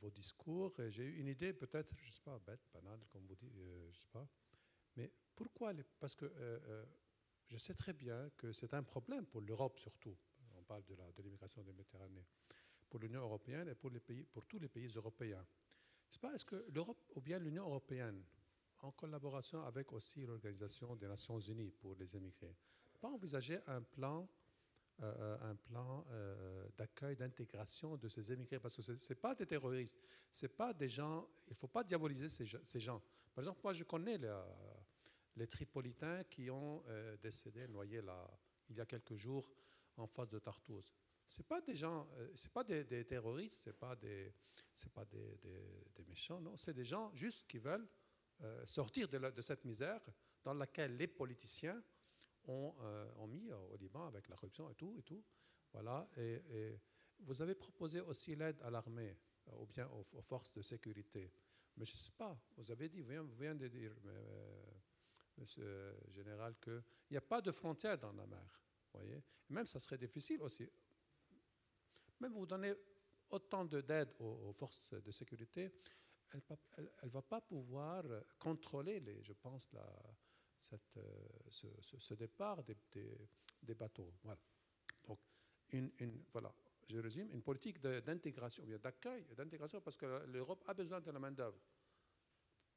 vos 0.00 0.10
discours. 0.10 0.72
J'ai 0.88 1.04
eu 1.04 1.18
une 1.18 1.28
idée, 1.28 1.52
peut-être, 1.52 1.94
je 1.96 2.08
ne 2.08 2.12
sais 2.12 2.20
pas, 2.20 2.38
bête, 2.38 2.60
banale, 2.72 3.00
comme 3.08 3.26
vous 3.26 3.36
dites, 3.36 3.54
euh, 3.56 3.90
je 3.90 3.96
ne 3.96 4.02
sais 4.02 4.08
pas. 4.12 4.28
Mais 4.96 5.12
pourquoi 5.34 5.72
Parce 5.98 6.14
que 6.14 6.30
je 7.46 7.56
sais 7.56 7.74
très 7.74 7.92
bien 7.92 8.30
que 8.36 8.52
c'est 8.52 8.74
un 8.74 8.82
problème 8.82 9.26
pour 9.26 9.40
l'Europe 9.40 9.78
surtout. 9.78 10.16
On 10.54 10.62
parle 10.62 10.84
de 10.84 11.22
l'immigration 11.22 11.62
de 11.62 11.66
des 11.66 11.72
Méditerranée. 11.72 12.24
Pour 12.88 13.00
l'Union 13.00 13.22
européenne 13.22 13.68
et 13.68 13.74
pour, 13.74 13.90
les 13.90 14.00
pays, 14.00 14.24
pour 14.24 14.44
tous 14.46 14.58
les 14.58 14.68
pays 14.68 14.88
européens. 14.88 15.46
Je 16.08 16.14
sais 16.14 16.20
pas, 16.20 16.34
est-ce 16.34 16.44
que 16.44 16.66
l'Europe 16.70 16.98
ou 17.14 17.20
bien 17.20 17.38
l'Union 17.38 17.64
européenne, 17.66 18.24
en 18.80 18.90
collaboration 18.92 19.64
avec 19.64 19.92
aussi 19.92 20.26
l'Organisation 20.26 20.96
des 20.96 21.06
Nations 21.06 21.38
Unies 21.38 21.70
pour 21.70 21.94
les 21.94 22.16
immigrés, 22.16 22.56
pas 23.00 23.08
envisager 23.08 23.58
un 23.66 23.82
plan 23.82 24.28
euh, 25.02 25.38
un 25.40 25.54
plan 25.54 26.04
euh, 26.10 26.68
d'accueil, 26.76 27.16
d'intégration 27.16 27.96
de 27.96 28.06
ces 28.06 28.32
émigrés, 28.32 28.60
parce 28.60 28.76
que 28.76 28.82
ce 28.82 29.14
pas 29.14 29.34
des 29.34 29.46
terroristes, 29.46 29.98
c'est 30.30 30.54
pas 30.54 30.74
des 30.74 30.90
gens, 30.90 31.26
il 31.46 31.52
ne 31.52 31.54
faut 31.54 31.68
pas 31.68 31.82
diaboliser 31.82 32.28
ces, 32.28 32.44
gens. 32.80 33.00
Par 33.34 33.42
exemple, 33.42 33.60
moi 33.64 33.72
je 33.72 33.84
connais 33.84 34.18
les, 35.36 35.46
Tripolitains 35.46 36.24
qui 36.24 36.50
ont 36.50 36.84
euh, 36.88 37.16
décédé, 37.16 37.66
noyés 37.66 38.02
là, 38.02 38.30
il 38.68 38.76
y 38.76 38.80
a 38.82 38.84
quelques 38.84 39.14
jours 39.14 39.50
en 39.96 40.06
face 40.06 40.28
de 40.28 40.38
Tartous. 40.38 40.92
Ce 41.24 41.42
pas 41.42 41.62
des 41.62 41.76
gens, 41.76 42.06
c'est 42.34 42.52
pas 42.52 42.64
des, 42.64 43.04
terroristes, 43.06 43.62
ce 43.64 43.70
pas, 43.70 43.96
des, 43.96 44.34
pas 44.92 45.06
des, 45.06 45.38
des, 45.94 46.04
méchants, 46.04 46.42
non, 46.42 46.58
c'est 46.58 46.74
des 46.74 46.84
gens 46.84 47.10
juste 47.14 47.46
qui 47.46 47.58
veulent 47.58 47.88
sortir 48.64 49.08
de 49.08 49.40
cette 49.40 49.64
misère 49.64 50.02
dans 50.42 50.54
laquelle 50.54 50.96
les 50.96 51.06
politiciens 51.06 51.82
euh, 52.50 53.10
ont, 53.18 53.26
mis 53.26 53.52
au 53.52 53.76
Liban 53.76 54.06
avec 54.06 54.28
la 54.28 54.36
corruption 54.36 54.70
et 54.70 54.74
tout. 54.74 54.94
Et 54.98 55.02
tout. 55.02 55.22
Voilà. 55.72 56.08
Et, 56.16 56.78
vous 57.20 57.42
avez 57.42 57.54
proposé 57.54 58.00
aussi 58.00 58.34
l'aide 58.34 58.60
à 58.62 58.70
l'armée 58.70 59.14
euh, 59.48 59.56
ou 59.58 59.66
bien 59.66 59.86
aux, 59.88 60.22
forces 60.22 60.52
de 60.52 60.62
sécurité. 60.62 61.30
Mais 61.76 61.84
je 61.84 61.92
ne 61.92 61.98
sais 61.98 62.12
pas, 62.16 62.36
vous 62.56 62.70
avez 62.70 62.88
dit, 62.88 63.02
vous 63.02 63.34
venez 63.36 63.54
de 63.54 63.68
dire, 63.68 63.92
euh, 64.06 64.72
monsieur 65.36 65.94
le 66.06 66.12
général, 66.12 66.56
qu'il 66.58 66.82
n'y 67.10 67.16
a 67.18 67.22
pas 67.22 67.40
de 67.40 67.52
frontière 67.52 67.98
dans 67.98 68.12
la 68.12 68.26
mer. 68.26 68.62
Voyez 68.92 69.22
même 69.50 69.66
ça 69.66 69.80
serait 69.80 69.98
difficile 69.98 70.40
aussi. 70.42 70.68
Même 72.20 72.32
vous 72.32 72.46
donnez 72.46 72.72
autant 73.30 73.64
d'aide 73.64 74.14
aux, 74.18 74.48
aux, 74.48 74.52
forces 74.52 74.94
de 74.94 75.10
sécurité, 75.10 75.72
elle 76.32 76.88
ne 77.02 77.08
va 77.08 77.22
pas 77.22 77.40
pouvoir 77.40 78.04
contrôler, 78.38 79.00
les, 79.00 79.22
je 79.22 79.32
pense, 79.32 79.70
la, 79.72 79.84
euh, 80.72 81.02
ce, 81.48 82.14
départ 82.14 82.62
des, 82.64 83.74
bateaux. 83.74 84.12
Voilà. 84.22 84.38
Donc, 85.06 85.18
une, 85.72 85.90
voilà, 86.32 86.52
je 86.88 86.98
résume, 86.98 87.30
une 87.32 87.42
politique 87.42 87.80
d'intégration, 87.80 88.64
d'accueil, 88.82 89.24
d'intégration, 89.36 89.80
parce 89.80 89.96
que 89.96 90.26
l'Europe 90.26 90.64
a 90.66 90.74
besoin 90.74 91.00
de 91.00 91.10
la 91.10 91.18
main-d'œuvre. 91.18 91.58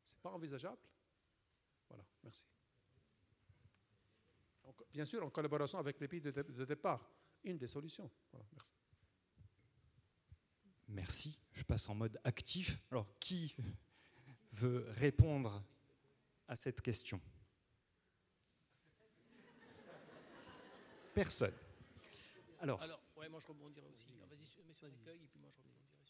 Ce 0.03 0.15
n'est 0.15 0.21
pas 0.21 0.31
envisageable 0.31 0.81
Voilà, 1.89 2.05
merci. 2.23 2.45
Bien 4.91 5.05
sûr, 5.05 5.23
en 5.25 5.29
collaboration 5.29 5.79
avec 5.79 5.99
les 5.99 6.07
pays 6.07 6.21
de, 6.21 6.65
départ, 6.65 7.09
une 7.43 7.57
des 7.57 7.67
solutions. 7.67 8.09
Merci. 8.31 8.57
Merci. 10.87 11.39
Je 11.51 11.63
passe 11.63 11.89
en 11.89 11.95
mode 11.95 12.19
actif. 12.23 12.79
Alors, 12.91 13.07
qui 13.19 13.55
veut 14.53 14.85
répondre 14.91 15.63
à 16.47 16.55
cette 16.55 16.81
question? 16.81 17.19
Personne. 21.13 21.53
Alors. 22.59 22.81
Alors, 22.81 23.01
ouais, 23.17 23.29
moi 23.29 23.39
je 23.39 23.47
rebondirai 23.47 23.87
aussi. 23.87 24.13
Vas-y, 24.17 24.45
sur 24.45 24.63
l'accueil 24.87 25.23
et 25.23 25.27
puis 25.27 25.39
moi 25.39 25.49
je 25.51 25.57
rebondirai 25.57 25.83
sur 25.83 25.93
l'aide. 25.93 26.03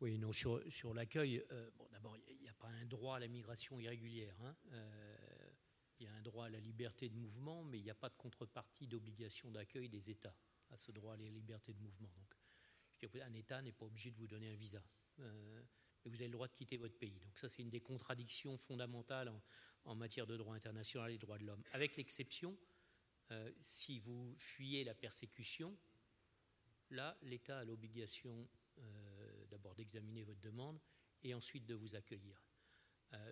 Oui, 0.00 0.18
non, 0.18 0.32
sur, 0.32 0.62
sur 0.70 0.94
l'accueil, 0.94 1.44
euh, 1.52 1.70
bon, 1.76 1.86
d'abord, 1.92 2.16
il 2.28 2.38
n'y 2.40 2.48
a, 2.48 2.54
pas 2.54 2.68
un 2.68 2.86
droit 2.86 3.16
à 3.16 3.18
la 3.20 3.28
migration 3.28 3.78
irrégulière. 3.78 4.36
Hein. 4.42 4.56
Euh, 4.72 5.50
il 5.98 6.04
y 6.04 6.06
a 6.06 6.14
un 6.14 6.22
droit 6.22 6.46
à 6.46 6.48
la 6.48 6.60
liberté 6.60 7.08
de 7.10 7.16
mouvement, 7.16 7.62
mais 7.64 7.78
il 7.78 7.84
n'y 7.84 7.90
a 7.90 7.94
pas 7.94 8.08
de 8.08 8.16
contrepartie 8.16 8.86
d'obligation 8.86 9.50
d'accueil 9.50 9.88
des 9.88 10.10
États 10.10 10.34
à 10.70 10.76
ce 10.78 10.92
droit 10.92 11.14
à 11.14 11.16
la 11.18 11.28
liberté 11.28 11.74
de 11.74 11.80
mouvement. 11.80 12.08
Donc, 12.08 12.34
je 13.02 13.06
dire, 13.06 13.24
un 13.24 13.34
État 13.34 13.60
n'est 13.60 13.72
pas 13.72 13.84
obligé 13.84 14.10
de 14.10 14.16
vous 14.16 14.26
donner 14.26 14.50
un 14.52 14.56
visa. 14.56 14.82
Euh, 15.18 15.62
mais 16.04 16.10
vous 16.10 16.16
avez 16.16 16.28
le 16.28 16.32
droit 16.32 16.48
de 16.48 16.54
quitter 16.54 16.76
votre 16.78 16.96
pays. 16.96 17.18
Donc 17.18 17.38
ça, 17.38 17.48
c'est 17.48 17.62
une 17.62 17.70
des 17.70 17.80
contradictions 17.80 18.56
fondamentales 18.56 19.28
en, 19.28 19.42
en, 19.84 19.94
matière 19.94 20.26
de 20.26 20.36
droit 20.36 20.54
international 20.54 21.10
et 21.10 21.16
de 21.16 21.20
droits 21.20 21.38
de 21.38 21.44
l'homme, 21.44 21.62
avec 21.72 21.96
l'exception 21.96 22.56
si 23.58 24.00
vous 24.00 24.34
fuyez 24.38 24.84
la 24.84 24.94
persécution, 24.94 25.76
là, 26.90 27.16
l'État 27.22 27.60
a 27.60 27.64
l'obligation 27.64 28.48
d'abord 29.50 29.74
d'examiner 29.74 30.22
votre 30.22 30.40
demande 30.40 30.80
et 31.22 31.34
ensuite 31.34 31.66
de 31.66 31.74
vous 31.74 31.96
accueillir. 31.96 32.42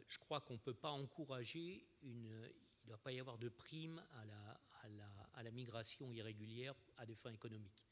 je 0.06 0.18
crois 0.18 0.40
qu'on 0.40 0.54
ne 0.54 0.58
peut 0.58 0.74
pas 0.74 0.90
encourager 0.90 1.88
une, 2.02 2.50
il 2.88 2.92
ne 2.92 2.96
doit 2.96 3.02
pas 3.02 3.12
y 3.12 3.20
avoir 3.20 3.36
de 3.36 3.50
prime 3.50 4.02
à 5.34 5.42
la, 5.42 5.50
migration 5.50 6.10
irrégulière 6.10 6.74
à 6.96 7.04
des 7.04 7.14
fins 7.14 7.32
économiques. 7.32 7.86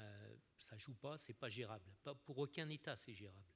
Euh, 0.00 0.36
ça 0.58 0.76
joue 0.76 0.94
pas, 0.94 1.16
c'est 1.16 1.34
pas 1.34 1.48
gérable. 1.48 1.84
Pas 2.02 2.14
pour 2.14 2.38
aucun 2.38 2.68
État, 2.68 2.96
c'est 2.96 3.14
gérable. 3.14 3.52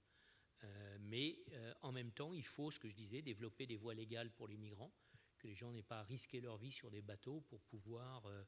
Euh, 0.62 0.98
mais 1.00 1.38
euh, 1.52 1.74
en 1.82 1.90
même 1.90 2.12
temps, 2.12 2.32
il 2.32 2.44
faut, 2.44 2.70
ce 2.70 2.78
que 2.78 2.88
je 2.88 2.94
disais, 2.94 3.22
développer 3.22 3.66
des 3.66 3.76
voies 3.76 3.94
légales 3.94 4.30
pour 4.30 4.46
les 4.46 4.56
migrants, 4.56 4.92
que 5.38 5.46
les 5.46 5.54
gens 5.54 5.72
n'aient 5.72 5.82
pas 5.82 6.00
à 6.00 6.04
risquer 6.04 6.40
leur 6.40 6.56
vie 6.58 6.72
sur 6.72 6.90
des 6.90 7.02
bateaux 7.02 7.40
pour 7.42 7.60
pouvoir 7.62 8.26
euh, 8.26 8.44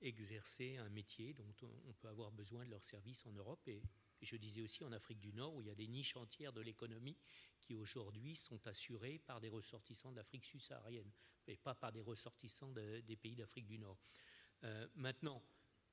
exercer 0.00 0.76
un 0.76 0.88
métier 0.88 1.34
dont 1.34 1.54
on 1.62 1.92
peut 1.94 2.08
avoir 2.08 2.32
besoin 2.32 2.64
de 2.64 2.70
leurs 2.70 2.84
services 2.84 3.26
en 3.26 3.32
Europe 3.32 3.66
et, 3.68 3.82
je 4.22 4.36
disais 4.36 4.60
aussi 4.60 4.84
en 4.84 4.92
Afrique 4.92 5.18
du 5.18 5.32
Nord, 5.32 5.54
où 5.54 5.62
il 5.62 5.68
y 5.68 5.70
a 5.70 5.74
des 5.74 5.88
niches 5.88 6.14
entières 6.14 6.52
de 6.52 6.60
l'économie 6.60 7.16
qui 7.58 7.74
aujourd'hui 7.74 8.36
sont 8.36 8.66
assurées 8.66 9.18
par 9.18 9.40
des 9.40 9.48
ressortissants 9.48 10.12
d'Afrique 10.12 10.44
subsaharienne, 10.44 11.10
et 11.46 11.56
pas 11.56 11.74
par 11.74 11.90
des 11.90 12.02
ressortissants 12.02 12.70
des 12.70 13.16
pays 13.16 13.34
d'Afrique 13.34 13.66
du 13.66 13.78
Nord. 13.78 13.98
Euh, 14.64 14.86
maintenant, 14.94 15.42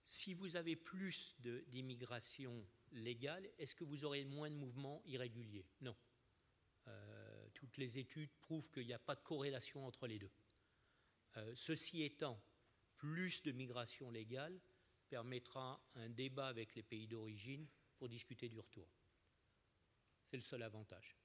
si 0.03 0.33
vous 0.33 0.57
avez 0.57 0.75
plus 0.75 1.35
d'immigration 1.67 2.67
légale, 2.91 3.49
est-ce 3.57 3.75
que 3.75 3.83
vous 3.83 4.05
aurez 4.05 4.25
moins 4.25 4.49
de 4.49 4.55
mouvements 4.55 5.01
irréguliers? 5.05 5.65
Non. 5.79 5.95
Toutes 7.57 7.77
les 7.77 7.97
études 7.97 8.29
prouvent 8.39 8.69
qu'il 8.69 8.85
n'y 8.85 8.93
a 8.93 8.99
pas 8.99 9.15
de 9.15 9.21
corrélation 9.21 9.83
entre 9.87 10.05
les 10.05 10.19
deux. 10.19 10.29
Euh, 11.37 11.51
ceci 11.55 12.03
étant, 12.03 12.39
plus 12.97 13.41
de 13.41 13.51
migration 13.51 14.11
légale 14.11 14.59
permettra 15.09 15.81
un 15.95 16.07
débat 16.07 16.49
avec 16.49 16.75
les 16.75 16.83
pays 16.83 17.07
d'origine 17.07 17.67
pour 17.97 18.09
discuter 18.09 18.47
du 18.47 18.59
retour. 18.59 18.87
C'est 20.23 20.37
le 20.37 20.43
seul 20.43 20.61
avantage. 20.61 21.15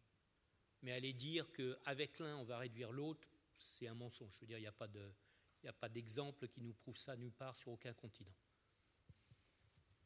Mais 0.81 0.93
aller 0.93 1.13
dire 1.13 1.53
qu'avec 1.53 2.19
l'un, 2.19 2.39
on 2.39 2.45
va 2.45 2.57
réduire 2.57 2.93
l'autre, 2.93 3.29
c'est 3.59 3.87
un 3.87 3.95
mensonge. 3.95 4.35
Je 4.37 4.41
veux 4.41 4.47
dire, 4.47 4.59
il 4.59 4.63
n'y 4.63 5.69
a 5.69 5.73
pas 5.73 5.89
d'exemple 5.91 6.49
qui 6.49 6.63
nous 6.63 6.73
prouve 6.73 6.97
ça 6.97 7.15
nulle 7.15 7.35
part 7.35 7.57
sur 7.57 7.73
aucun 7.73 7.93
continent. 7.93 8.35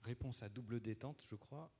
Réponse 0.00 0.42
à 0.42 0.48
double 0.48 0.80
détente, 0.80 1.24
je 1.28 1.36
crois. 1.36 1.72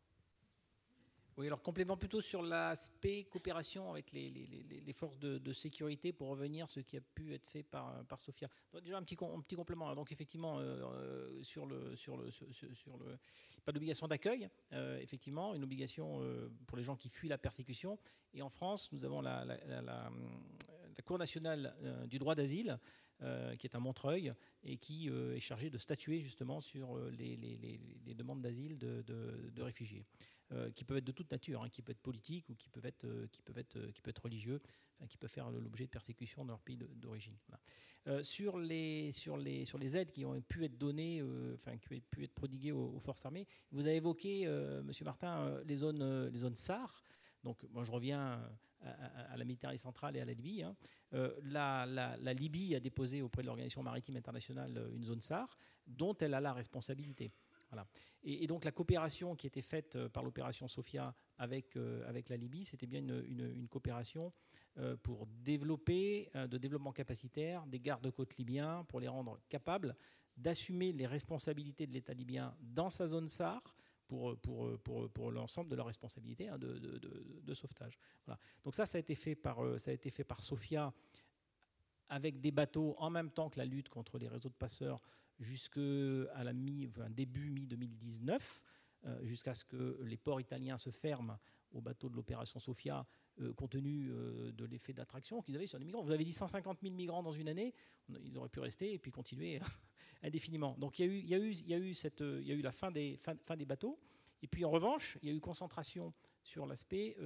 Oui, 1.39 1.49
alors 1.49 1.61
complément 1.61 1.99
plutôt 1.99 2.23
sur 2.23 2.41
l'aspect 2.41 3.25
coopération 3.25 3.91
avec 3.91 4.11
les, 4.13 4.93
forces 4.95 5.19
de, 5.19 5.53
sécurité 5.53 6.11
pour 6.15 6.29
revenir 6.29 6.65
à 6.65 6.69
ce 6.69 6.81
qui 6.81 6.97
a 6.97 7.03
pu 7.03 7.35
être 7.35 7.51
fait 7.51 7.63
par, 7.63 8.03
par 8.07 8.23
Sofia. 8.23 8.49
déjà 8.83 8.97
un 8.97 9.03
petit, 9.03 9.17
complément. 9.17 9.95
Donc 9.95 10.13
effectivement, 10.13 10.59
euh, 10.59 10.83
euh, 10.83 11.43
sur, 11.43 11.67
le, 11.67 11.95
pas 13.67 13.73
d'obligation 13.73 14.09
d'accueil, 14.09 14.49
euh, 14.73 14.99
effectivement, 15.01 15.55
une 15.55 15.63
obligation 15.63 16.23
pour 16.67 16.79
les 16.79 16.83
gens 16.83 16.97
qui 16.97 17.11
fuient 17.11 17.29
la 17.29 17.39
persécution. 17.39 17.99
Et 18.33 18.41
en 18.41 18.49
France, 18.49 18.91
nous 18.93 19.05
avons 19.05 19.21
la, 19.21 19.45
Cour 21.05 21.19
nationale 21.19 21.77
du 22.09 22.19
droit 22.19 22.35
d'asile, 22.35 22.81
qui 23.59 23.67
est 23.67 23.75
à 23.75 23.79
Montreuil 23.79 24.33
et 24.65 24.79
qui 24.79 25.09
est 25.09 25.41
chargée 25.41 25.69
de 25.69 25.79
statuer 25.79 26.21
justement 26.21 26.63
sur 26.63 26.99
les, 27.11 27.37
demandes 28.15 28.41
d'asile 28.41 28.79
de 28.79 29.63
réfugiés. 29.63 30.07
Euh, 30.52 30.70
qui 30.70 30.85
peuvent 30.85 30.98
être 30.98 31.05
de 31.05 31.10
toute 31.10 31.28
nature, 31.32 31.60
hein, 31.64 31.68
qui 31.68 31.82
peuvent 31.82 31.94
être 31.94 32.02
politiques 32.02 32.48
ou 32.48 32.55
qui 32.55 32.68
peuvent 32.68 32.86
être, 32.86 33.05
euh, 33.05 33.27
qui 33.32 33.43
peuvent 33.43 33.59
être, 33.59 33.77
euh, 33.78 33.90
qui 33.90 34.01
peuvent 34.01 34.12
être 34.12 34.23
religieux, 34.23 34.62
qui 35.09 35.18
peuvent 35.18 35.28
faire 35.28 35.51
l'objet 35.51 35.86
de 35.86 35.90
persécutions 35.90 36.44
dans 36.44 36.52
leur 36.52 36.60
pays 36.60 36.77
d'origine. 36.77 37.35
sur, 38.23 38.56
les, 38.56 39.10
sur, 39.10 39.36
les, 39.36 39.64
sur 39.64 39.77
les 39.77 39.97
aides 39.97 40.12
qui 40.12 40.24
ont 40.24 40.40
pu 40.40 40.64
être 40.64 40.78
données, 40.78 41.20
enfin 41.52 41.77
qui 41.77 41.93
ont 41.93 42.01
pu 42.10 42.23
être 42.23 42.32
prodiguées 42.32 42.73
aux, 42.73 42.98
forces 43.01 43.27
armées, 43.27 43.47
vous 43.73 43.86
avez 43.86 43.97
évoqué, 43.97 44.47
Monsieur 44.85 45.05
Martin, 45.05 45.60
les 45.66 45.77
zones, 45.77 46.28
les 46.28 46.39
zones 46.39 46.56
SAR. 46.56 47.02
Donc, 47.44 47.62
moi, 47.64 47.85
je 47.85 47.90
reviens 47.90 48.40
à, 48.81 49.36
la 49.36 49.44
Méditerranée 49.44 49.77
centrale 49.77 50.16
et 50.16 50.20
à 50.20 50.24
la 50.24 50.32
Libye. 50.32 50.62
Hein. 50.62 50.74
la, 51.43 52.32
Libye 52.32 52.74
a 52.74 52.81
déposé 52.81 53.20
auprès 53.20 53.43
de 53.43 53.48
l'Organisation 53.48 53.82
maritime 53.82 54.16
internationale 54.16 54.90
une 54.94 55.05
zone 55.05 55.20
SAR 55.20 55.59
dont 55.86 56.16
elle 56.16 56.32
a 56.32 56.40
la 56.40 56.55
responsabilité. 56.55 57.32
Et, 58.23 58.47
donc 58.47 58.65
la 58.65 58.73
coopération 58.73 59.37
qui 59.37 59.47
était 59.47 59.63
faite 59.63 59.97
euh, 59.97 60.09
par 60.09 60.23
l'opération 60.23 60.69
Sophia 60.69 61.15
avec, 61.39 61.77
euh, 61.77 62.09
avec 62.09 62.29
la 62.29 62.37
Libye, 62.37 62.65
c'était 62.65 62.87
bien 62.87 63.01
une, 63.01 63.69
coopération 63.69 64.33
euh, 64.79 64.97
pour 64.97 65.27
développer, 65.27 66.31
de 66.35 66.59
développement 66.59 66.93
capacitaire, 66.93 67.67
des 67.67 67.81
gardes-côtes 67.81 68.37
libyens, 68.37 68.85
pour 68.89 69.01
les 69.01 69.09
rendre 69.09 69.39
capables 69.49 69.97
d'assumer 70.37 70.93
les 70.93 71.07
responsabilités 71.07 71.87
de 71.87 71.93
l'État 71.93 72.13
libyen 72.13 72.55
dans 72.61 72.91
sa 72.91 73.07
zone 73.07 73.27
SAR, 73.27 73.63
pour, 74.07 74.39
pour, 74.39 74.79
pour, 74.81 75.11
pour 75.11 75.33
l'ensemble 75.33 75.69
de 75.69 75.75
leurs 75.75 75.87
responsabilités 75.87 76.49
hein, 76.49 76.59
de, 76.59 77.55
sauvetage. 77.55 77.99
Donc 78.63 78.75
ça, 78.75 78.87
ça 78.87 78.99
a 78.99 79.01
été 79.01 79.17
fait 79.17 79.35
par, 79.35 79.59
ça 79.81 79.91
a 79.91 79.95
été 79.95 80.11
fait 80.11 80.23
par 80.23 80.43
Sofia 80.43 80.93
avec 82.09 82.41
des 82.41 82.53
bateaux 82.53 82.95
en 82.99 83.11
même 83.11 83.31
temps 83.31 83.49
que 83.49 83.59
la 83.59 83.65
lutte 83.65 83.89
contre 83.89 84.19
les 84.19 84.29
réseaux 84.29 84.49
de 84.49 84.55
passeurs 84.55 85.03
jusqu'à 85.39 86.43
la 86.43 86.53
mi, 86.53 86.89
début 87.11 87.51
mi-2019, 87.51 88.63
euh, 89.05 89.25
jusqu'à 89.25 89.55
ce 89.55 89.65
que 89.65 90.01
les 90.05 90.17
ports 90.17 90.41
italiens 90.41 90.79
se 90.79 90.91
ferment 90.91 91.39
aux 91.73 91.81
bateaux 91.81 92.09
de 92.09 92.17
l'opération 92.17 92.59
Sofia, 92.59 93.07
euh, 93.41 93.53
compte 93.53 93.73
tenu 93.73 94.09
euh, 94.11 94.51
de 94.53 94.65
l'effet 94.65 94.93
d'attraction 94.93 95.43
qu'ils 95.43 95.55
avaient 95.57 95.67
sur 95.67 95.79
les 95.79 95.85
migrants. 95.85 96.03
Vous 96.03 96.13
avez 96.13 96.25
dit 96.25 96.33
150 96.33 96.79
000 96.81 96.95
migrants 96.95 97.23
dans 97.23 97.33
une 97.33 97.49
année, 97.49 97.75
ils 98.25 98.37
auraient 98.39 98.49
pu 98.49 98.61
rester 98.61 98.95
et 98.95 98.99
puis 98.99 99.11
continuer 99.11 99.61
indéfiniment. 100.23 100.77
Donc 100.79 100.99
il 100.99 101.27
y 101.27 101.35
a 101.35 101.39
eu, 101.39 102.63
la 102.63 102.73
fin 102.73 102.91
des, 102.91 103.19
bateaux, 103.67 104.01
et 104.43 104.49
puis 104.49 104.65
en 104.65 104.71
revanche, 104.71 105.19
il 105.23 105.29
y 105.29 105.33
a 105.33 105.35
eu 105.35 105.41
concentration 105.41 106.15
sur 106.43 106.67
l'aspect 106.67 107.17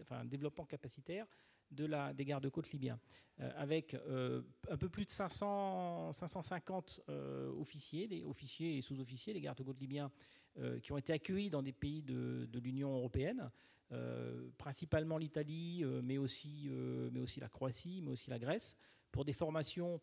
enfin, 0.00 0.24
développement 0.24 0.66
capacitaire 0.66 1.26
de 1.70 1.86
la, 1.86 2.12
des 2.12 2.24
gardes-côtes 2.24 2.70
libyens, 2.72 2.98
euh, 3.40 3.50
avec 3.56 3.94
euh, 3.94 4.42
un 4.70 4.76
peu 4.76 4.88
plus 4.88 5.04
de 5.04 5.10
500, 5.10 6.12
550 6.12 7.00
euh, 7.08 7.50
officiers, 7.52 8.06
des 8.06 8.22
officiers 8.24 8.78
et 8.78 8.82
sous-officiers, 8.82 9.34
des 9.34 9.40
gardes-côtes 9.40 9.80
libyens, 9.80 10.10
qui 10.84 10.92
ont 10.92 10.96
été 10.96 11.12
accueillis 11.12 11.50
dans 11.50 11.64
des 11.64 11.72
pays 11.72 12.00
de, 12.00 12.48
l'Union 12.62 12.94
européenne, 12.94 13.50
principalement 14.56 15.18
l'Italie, 15.18 15.82
mais, 16.04 16.16
aussi, 16.16 16.70
mais 17.10 17.18
aussi 17.18 17.40
la 17.40 17.48
Croatie, 17.48 18.00
mais 18.02 18.12
aussi 18.12 18.30
la 18.30 18.38
Grèce, 18.38 18.76
pour 19.10 19.24
des 19.24 19.32
formations 19.32 20.00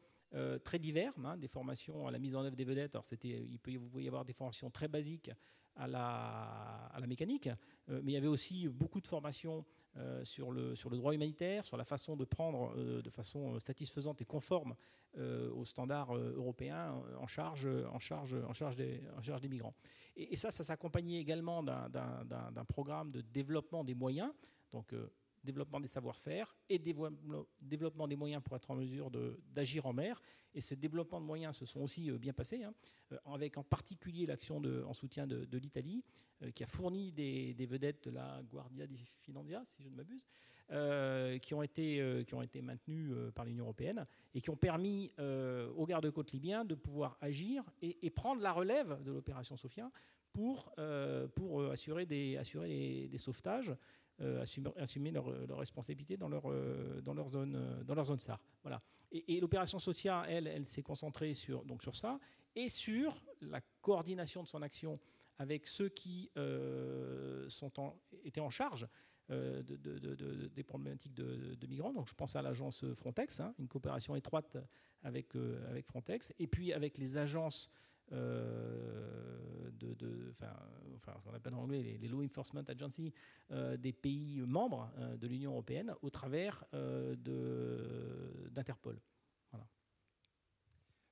très 0.65 0.77
diverses, 0.77 1.15
hein, 1.23 1.37
des 1.37 1.47
formations 1.47 2.05
à 2.05 2.11
la 2.11 2.19
mise 2.19 2.35
en 2.35 2.43
œuvre 2.43 2.57
des 2.57 2.65
vedettes. 2.65 2.95
Alors 2.95 3.05
il 3.23 3.59
peut 3.59 3.71
y 4.01 4.07
avoir 4.07 4.25
des 4.25 4.33
formations 4.33 4.69
très 4.69 4.89
basiques 4.89 5.31
à 5.75 5.87
la, 5.87 7.07
mécanique, 7.07 7.49
mais 7.87 8.11
il 8.11 8.11
y 8.11 8.17
avait 8.17 8.27
aussi 8.27 8.67
beaucoup 8.67 9.01
de 9.01 9.07
formations 9.07 9.65
euh, 9.97 10.23
sur, 10.23 10.51
le, 10.53 10.73
droit 10.97 11.13
humanitaire, 11.13 11.65
sur 11.65 11.75
la 11.75 11.83
façon 11.83 12.15
de 12.15 12.23
prendre 12.23 12.73
euh, 12.77 13.01
de 13.01 13.09
façon 13.09 13.59
satisfaisante 13.59 14.21
et 14.21 14.25
conforme 14.25 14.73
euh, 15.17 15.51
aux 15.51 15.65
standards 15.65 16.15
européens 16.15 16.95
en 17.19 17.27
charge, 17.27 17.67
des, 18.77 19.49
migrants. 19.49 19.73
Et, 20.15 20.37
ça, 20.37 20.49
ça 20.49 20.63
s'accompagnait 20.63 21.19
également 21.19 21.61
d'un 21.61 22.65
programme 22.69 23.11
de 23.11 23.19
développement 23.19 23.83
des 23.83 23.93
moyens, 23.93 24.31
donc 24.71 24.95
développement 25.43 25.79
des 25.79 25.87
savoir-faire 25.87 26.55
et 26.69 26.79
développement 26.79 28.07
des 28.07 28.15
moyens 28.15 28.43
pour 28.43 28.55
être 28.55 28.71
en 28.71 28.75
mesure 28.75 29.11
d'agir 29.53 29.85
en 29.85 29.93
mer. 29.93 30.21
Et 30.53 30.61
ces 30.61 30.75
développements 30.75 31.21
de 31.21 31.25
moyens 31.25 31.57
se 31.57 31.65
sont 31.65 31.81
aussi 31.81 32.11
bien 32.11 32.33
passés, 32.33 32.63
hein, 32.63 32.73
avec 33.25 33.57
en 33.57 33.63
particulier 33.63 34.25
l'action 34.25 34.61
en 34.85 34.93
soutien 34.93 35.25
de, 35.27 35.57
l'Italie, 35.57 36.03
euh, 36.43 36.51
qui 36.51 36.63
a 36.63 36.67
fourni 36.67 37.11
des, 37.11 37.65
vedettes 37.65 38.05
de 38.05 38.11
la 38.11 38.41
Guardia 38.49 38.87
di 38.87 38.97
Finanza, 38.97 39.61
si 39.65 39.83
je 39.83 39.89
ne 39.89 39.95
m'abuse, 39.95 40.27
euh, 40.71 41.37
qui, 41.37 41.53
ont 41.53 41.61
été, 41.63 42.01
euh, 42.01 42.23
qui 42.23 42.33
ont 42.33 42.41
été 42.41 42.61
maintenues 42.61 43.11
par 43.35 43.45
l'Union 43.45 43.65
européenne 43.65 44.05
et 44.33 44.41
qui 44.41 44.49
ont 44.49 44.55
permis 44.55 45.11
aux 45.19 45.85
gardes-côtes 45.85 46.31
libyens 46.31 46.65
de 46.65 46.75
pouvoir 46.75 47.17
agir 47.21 47.63
et, 47.81 48.09
prendre 48.09 48.41
la 48.41 48.51
relève 48.51 49.01
de 49.03 49.11
l'opération 49.11 49.55
Sophia 49.55 49.89
pour, 50.33 50.73
pour 51.35 51.63
assurer, 51.71 52.05
des, 52.05 52.37
assurer 52.37 53.07
des 53.09 53.17
sauvetages. 53.17 53.73
Assumer, 54.41 54.69
assumer 54.77 55.11
leurs 55.11 55.29
leur 55.47 55.59
responsabilités 55.59 56.17
dans 56.17 56.29
leur, 56.29 56.43
dans, 57.01 57.13
leur 57.13 57.29
zone, 57.29 57.83
dans 57.83 57.95
leur 57.95 58.05
zone 58.05 58.19
SAR. 58.19 58.39
Voilà. 58.63 58.81
Et, 59.11 59.39
l'opération 59.39 59.79
Sophia, 59.79 60.25
elle, 60.27 60.47
elle 60.47 60.65
s'est 60.65 60.83
concentrée 60.83 61.33
sur, 61.33 61.65
donc 61.65 61.83
sur 61.83 61.95
ça 61.95 62.19
et 62.55 62.69
sur 62.69 63.23
la 63.41 63.61
coordination 63.81 64.43
de 64.43 64.47
son 64.47 64.61
action 64.61 64.99
avec 65.37 65.65
ceux 65.65 65.89
qui 65.89 66.29
euh, 66.37 67.49
sont 67.49 67.71
étaient 68.23 68.41
en 68.41 68.49
charge 68.49 68.87
euh, 69.31 69.63
des 69.63 70.63
problématiques 70.63 71.13
de, 71.13 71.67
migrants. 71.67 71.93
Donc, 71.93 72.07
je 72.07 72.13
pense 72.13 72.35
à 72.35 72.41
l'agence 72.41 72.85
Frontex, 72.93 73.39
hein, 73.39 73.55
une 73.59 73.67
coopération 73.67 74.15
étroite 74.15 74.57
avec, 75.03 75.35
euh, 75.35 75.67
avec 75.69 75.87
Frontex, 75.87 76.33
et 76.37 76.47
puis 76.47 76.73
avec 76.73 76.97
les 76.97 77.17
agences 77.17 77.69
de, 78.11 79.95
enfin, 80.31 80.53
ce 80.97 81.23
qu'on 81.23 81.33
appelle 81.33 81.53
en 81.53 81.63
anglais 81.63 81.97
les, 81.99 82.07
Law 82.07 82.23
Enforcement 82.23 82.63
Agencies 82.67 83.13
des 83.49 83.93
pays 83.93 84.41
membres 84.41 84.91
de 85.17 85.27
l'Union 85.27 85.51
européenne 85.51 85.93
au 86.01 86.09
travers 86.09 86.65
d'Interpol. 88.51 88.99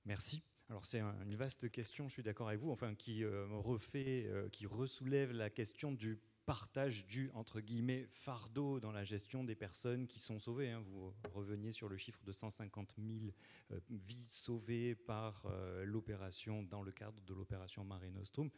Merci. 0.06 0.42
alors 0.70 0.86
c'est 0.86 1.02
une 1.02 1.36
vaste 1.36 1.70
question, 1.70 2.08
je 2.08 2.14
suis 2.14 2.24
d'accord 2.24 2.48
avec 2.48 2.60
vous, 2.60 2.72
enfin 2.72 2.96
qui 2.96 3.26
refait, 3.26 4.30
qui 4.52 4.66
ressoulève 4.66 5.32
la 5.32 5.50
question 5.50 5.92
du 5.92 6.20
partage 6.50 7.06
du 7.06 7.30
entre 7.36 7.62
guillemets 7.62 8.08
fardeau 8.10 8.80
dans 8.80 8.92
la 8.92 9.04
gestion 9.04 9.44
des 9.44 9.54
personnes 9.54 10.08
qui 10.08 10.18
sont 10.18 10.40
sauvées. 10.40 10.72
Hein. 10.72 10.82
Vous 10.88 11.14
reveniez 11.32 11.72
sur 11.72 11.88
le 11.88 11.96
chiffre 11.96 12.24
de 12.24 12.32
150 12.32 12.96
000 12.98 13.32
euh, 13.70 13.80
vies 13.92 14.28
sauvées 14.28 14.96
par 14.96 15.46
euh, 15.46 15.86
l'opération 15.86 16.64
dans 16.64 16.82
le 16.82 16.92
cadre 16.92 17.22
de 17.22 17.36
l'opération 17.36 17.84
Mare 17.84 18.10
Nostrum. 18.12 18.50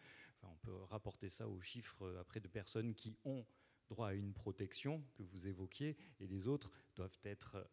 on 0.44 0.56
peut 0.62 0.84
rapporter 0.84 1.28
ça 1.28 1.50
aux 1.50 1.60
chiffres 1.60 2.04
euh, 2.04 2.22
après 2.22 2.40
de 2.40 2.48
personnes 2.48 2.96
qui 2.96 3.18
ont 3.26 3.46
droit 3.90 4.08
à 4.08 4.14
une 4.14 4.32
protection 4.32 5.04
que 5.14 5.24
vous 5.24 5.50
évoquiez 5.50 5.98
et 6.22 6.28
les 6.28 6.48
autres 6.48 6.72
doivent 6.96 7.20
être 7.26 7.70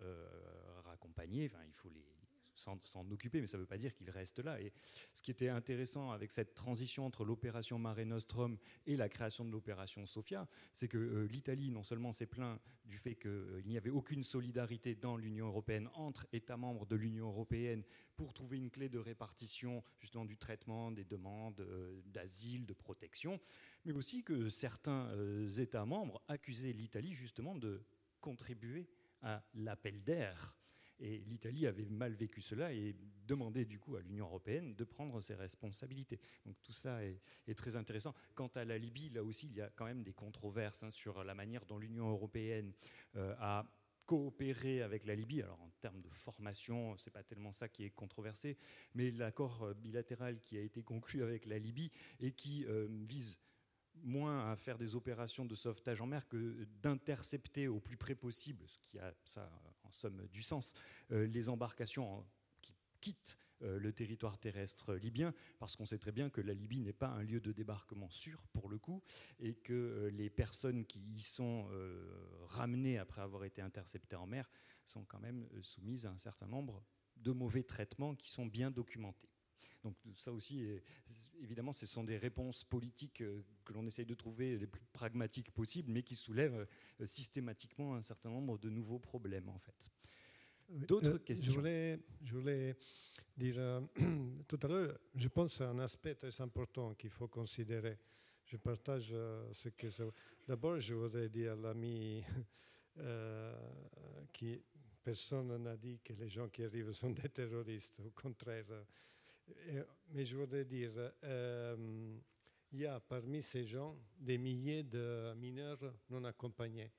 raccompagnés. 0.84 1.46
Enfin, 1.46 1.64
il 1.64 1.74
faut 1.74 1.90
les 1.90 2.17
s'en 2.58 3.10
occuper, 3.10 3.40
mais 3.40 3.46
ça 3.46 3.56
ne 3.56 3.62
veut 3.62 3.66
pas 3.66 3.78
dire 3.78 3.94
qu'il 3.94 4.10
reste 4.10 4.38
là. 4.40 4.60
Et 4.60 4.72
ce 5.14 5.22
qui 5.22 5.30
était 5.30 5.48
intéressant 5.48 6.10
avec 6.10 6.32
cette 6.32 6.54
transition 6.54 7.06
entre 7.06 7.24
l'opération 7.24 7.78
Mare 7.78 8.04
Nostrum 8.04 8.58
et 8.86 8.96
la 8.96 9.08
création 9.08 9.44
de 9.44 9.50
l'opération 9.50 10.06
Sophia, 10.06 10.48
c'est 10.74 10.88
que 10.88 10.98
euh, 10.98 11.26
l'Italie 11.28 11.70
non 11.70 11.84
seulement 11.84 12.12
s'est 12.12 12.26
plaint 12.26 12.60
du 12.84 12.98
fait 12.98 13.14
qu'il 13.14 13.30
euh, 13.30 13.62
n'y 13.64 13.76
avait 13.76 13.90
aucune 13.90 14.22
solidarité 14.22 14.94
dans 14.94 15.16
l'Union 15.16 15.46
européenne 15.46 15.88
entre 15.94 16.26
États 16.32 16.56
membres 16.56 16.86
de 16.86 16.96
l'Union 16.96 17.28
européenne 17.28 17.82
pour 18.16 18.34
trouver 18.34 18.58
une 18.58 18.70
clé 18.70 18.88
de 18.88 18.98
répartition 18.98 19.82
justement 20.00 20.24
du 20.24 20.36
traitement 20.36 20.90
des 20.90 21.04
demandes 21.04 21.60
euh, 21.60 22.00
d'asile, 22.06 22.66
de 22.66 22.74
protection, 22.74 23.40
mais 23.84 23.92
aussi 23.92 24.22
que 24.22 24.48
certains 24.48 25.08
États 25.58 25.84
membres 25.84 26.20
accusaient 26.28 26.72
l'Italie 26.72 27.14
justement 27.14 27.54
de 27.54 27.82
contribuer 28.20 28.88
à 29.22 29.42
l'appel 29.54 30.02
d'air 30.02 30.57
et 31.00 31.18
l'Italie 31.26 31.66
avait 31.66 31.86
mal 31.86 32.12
vécu 32.14 32.40
cela 32.40 32.72
et 32.72 32.94
demandait 33.26 33.64
du 33.64 33.78
coup 33.78 33.96
à 33.96 34.00
l'Union 34.00 34.26
européenne 34.26 34.74
de 34.74 34.84
prendre 34.84 35.20
ses 35.20 35.34
responsabilités. 35.34 36.18
Donc 36.46 36.56
tout 36.62 36.72
ça 36.72 37.00
est, 37.04 37.54
très 37.56 37.76
intéressant. 37.76 38.14
Quant 38.34 38.50
à 38.54 38.64
la 38.64 38.78
Libye, 38.78 39.10
là 39.10 39.22
aussi, 39.22 39.46
il 39.46 39.56
y 39.56 39.60
a 39.60 39.70
quand 39.70 39.84
même 39.84 40.02
des 40.02 40.12
controverses 40.12 40.82
hein, 40.82 40.90
sur 40.90 41.24
la 41.24 41.34
manière 41.34 41.64
dont 41.66 41.78
l'Union 41.78 42.10
européenne 42.10 42.72
euh, 43.16 43.34
a 43.38 43.64
coopéré 44.06 44.82
avec 44.82 45.04
la 45.04 45.14
Libye. 45.14 45.42
Alors 45.42 45.60
en 45.60 45.70
termes 45.80 46.00
de 46.00 46.08
formation, 46.08 46.96
c'est 46.96 47.10
pas 47.10 47.22
tellement 47.22 47.52
ça 47.52 47.68
qui 47.68 47.84
est 47.84 47.90
controversé, 47.90 48.56
mais 48.94 49.10
l'accord 49.10 49.62
euh, 49.62 49.74
bilatéral 49.74 50.40
qui 50.40 50.56
a 50.56 50.62
été 50.62 50.82
conclu 50.82 51.22
avec 51.22 51.44
la 51.44 51.58
Libye 51.58 51.92
et 52.18 52.32
qui 52.32 52.64
euh, 52.64 52.88
vise 52.90 53.38
moins 54.02 54.50
à 54.50 54.56
faire 54.56 54.78
des 54.78 54.94
opérations 54.94 55.44
de 55.44 55.54
sauvetage 55.54 56.00
en 56.00 56.06
mer 56.06 56.26
que 56.28 56.64
d'intercepter 56.82 57.68
au 57.68 57.80
plus 57.80 57.96
près 57.96 58.14
possible, 58.14 58.64
ce 58.66 58.78
qui 58.86 58.98
a 58.98 59.12
ça 59.24 59.50
en 59.88 59.92
somme 59.92 60.26
du 60.28 60.42
sens, 60.42 60.74
euh, 61.12 61.26
les 61.26 61.48
embarcations 61.48 62.24
qui 62.60 62.74
quittent 63.00 63.38
euh, 63.62 63.78
le 63.78 63.92
territoire 63.92 64.38
terrestre 64.38 64.94
libyen, 64.94 65.34
parce 65.58 65.76
qu'on 65.76 65.86
sait 65.86 65.98
très 65.98 66.12
bien 66.12 66.30
que 66.30 66.40
la 66.40 66.54
Libye 66.54 66.80
n'est 66.80 66.92
pas 66.92 67.08
un 67.08 67.22
lieu 67.22 67.40
de 67.40 67.52
débarquement 67.52 68.10
sûr 68.10 68.46
pour 68.52 68.68
le 68.68 68.78
coup, 68.78 69.02
et 69.40 69.54
que 69.54 69.72
euh, 69.72 70.10
les 70.10 70.30
personnes 70.30 70.84
qui 70.84 71.00
y 71.00 71.20
sont 71.20 71.68
ramenées 72.48 72.98
après 72.98 73.22
avoir 73.22 73.44
été 73.44 73.62
interceptées 73.62 74.16
en 74.16 74.26
mer 74.26 74.50
sont 74.84 75.04
quand 75.04 75.20
même 75.20 75.46
soumises 75.62 76.06
à 76.06 76.10
un 76.10 76.18
certain 76.18 76.46
nombre 76.46 76.82
de 77.16 77.32
mauvais 77.32 77.62
traitements 77.62 78.14
qui 78.14 78.30
sont 78.30 78.46
bien 78.46 78.70
documentés. 78.70 79.28
Donc 79.82 79.96
ça 80.16 80.32
aussi, 80.32 80.66
évidemment, 81.42 81.72
ce 81.72 81.86
sont 81.86 82.04
des 82.04 82.16
réponses 82.16 82.64
politiques 82.64 83.20
euh, 83.22 83.42
que 83.64 83.72
l'on 83.72 83.86
essaye 83.86 84.06
de 84.06 84.14
trouver 84.14 84.56
les 84.56 84.66
plus 84.66 84.84
pragmatiques 84.92 85.50
possibles, 85.52 85.90
mais 85.90 86.02
qui 86.02 86.16
soulèvent 86.16 86.66
euh, 87.00 87.06
systématiquement 87.06 87.94
un 87.94 88.02
certain 88.02 88.30
nombre 88.30 88.58
de 88.58 88.70
nouveaux 88.70 88.98
problèmes, 88.98 89.48
en 89.48 89.58
fait. 89.58 89.90
D'autres 90.68 91.14
euh, 91.14 91.18
questions 91.18 91.52
je 91.52 91.56
voulais, 91.56 91.98
je 92.22 92.34
voulais 92.34 92.76
dire, 93.36 93.82
tout 94.48 94.58
à 94.62 94.68
l'heure, 94.68 94.98
je 95.14 95.28
pense 95.28 95.60
à 95.60 95.70
un 95.70 95.78
aspect 95.78 96.14
très 96.14 96.40
important 96.40 96.94
qu'il 96.94 97.10
faut 97.10 97.28
considérer. 97.28 97.98
Je 98.44 98.56
partage 98.56 99.14
ce 99.52 99.68
que... 99.68 99.88
D'abord, 100.46 100.80
je 100.80 100.94
voudrais 100.94 101.28
dire 101.28 101.52
à 101.52 101.56
l'ami 101.56 102.24
qui 104.32 104.62
personne 105.04 105.62
n'a 105.62 105.76
dit 105.76 106.00
que 106.02 106.14
les 106.14 106.28
gens 106.28 106.48
qui 106.48 106.64
arrivent 106.64 106.92
sont 106.92 107.10
des 107.10 107.28
terroristes. 107.28 108.00
Au 108.00 108.10
contraire, 108.10 108.64
mais 110.10 110.24
je 110.24 110.36
voudrais 110.36 110.64
dire, 110.64 110.92
euh, 111.24 112.16
il 112.72 112.80
y 112.80 112.86
a 112.86 113.00
parmi 113.00 113.42
ces 113.42 113.64
gens 113.64 113.96
des 114.18 114.38
milliers 114.38 114.82
de 114.82 115.34
mineurs 115.34 115.94
non 116.10 116.24
accompagnés 116.24 116.90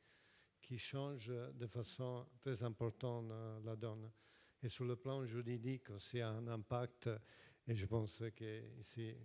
qui 0.61 0.77
changent 0.77 1.33
de 1.53 1.67
façon 1.67 2.25
très 2.39 2.63
importante 2.63 3.31
la 3.63 3.75
donne. 3.75 4.11
Et 4.61 4.69
sur 4.69 4.85
le 4.85 4.95
plan 4.95 5.25
juridique, 5.25 5.87
c'est 5.99 6.21
un 6.21 6.47
impact, 6.47 7.09
et 7.67 7.73
je 7.73 7.85
pense 7.85 8.21
qu'ici, 8.35 9.15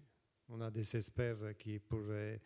on 0.48 0.60
a 0.60 0.70
des 0.70 0.96
experts 0.96 1.56
qui 1.58 1.78
pourraient 1.80 2.40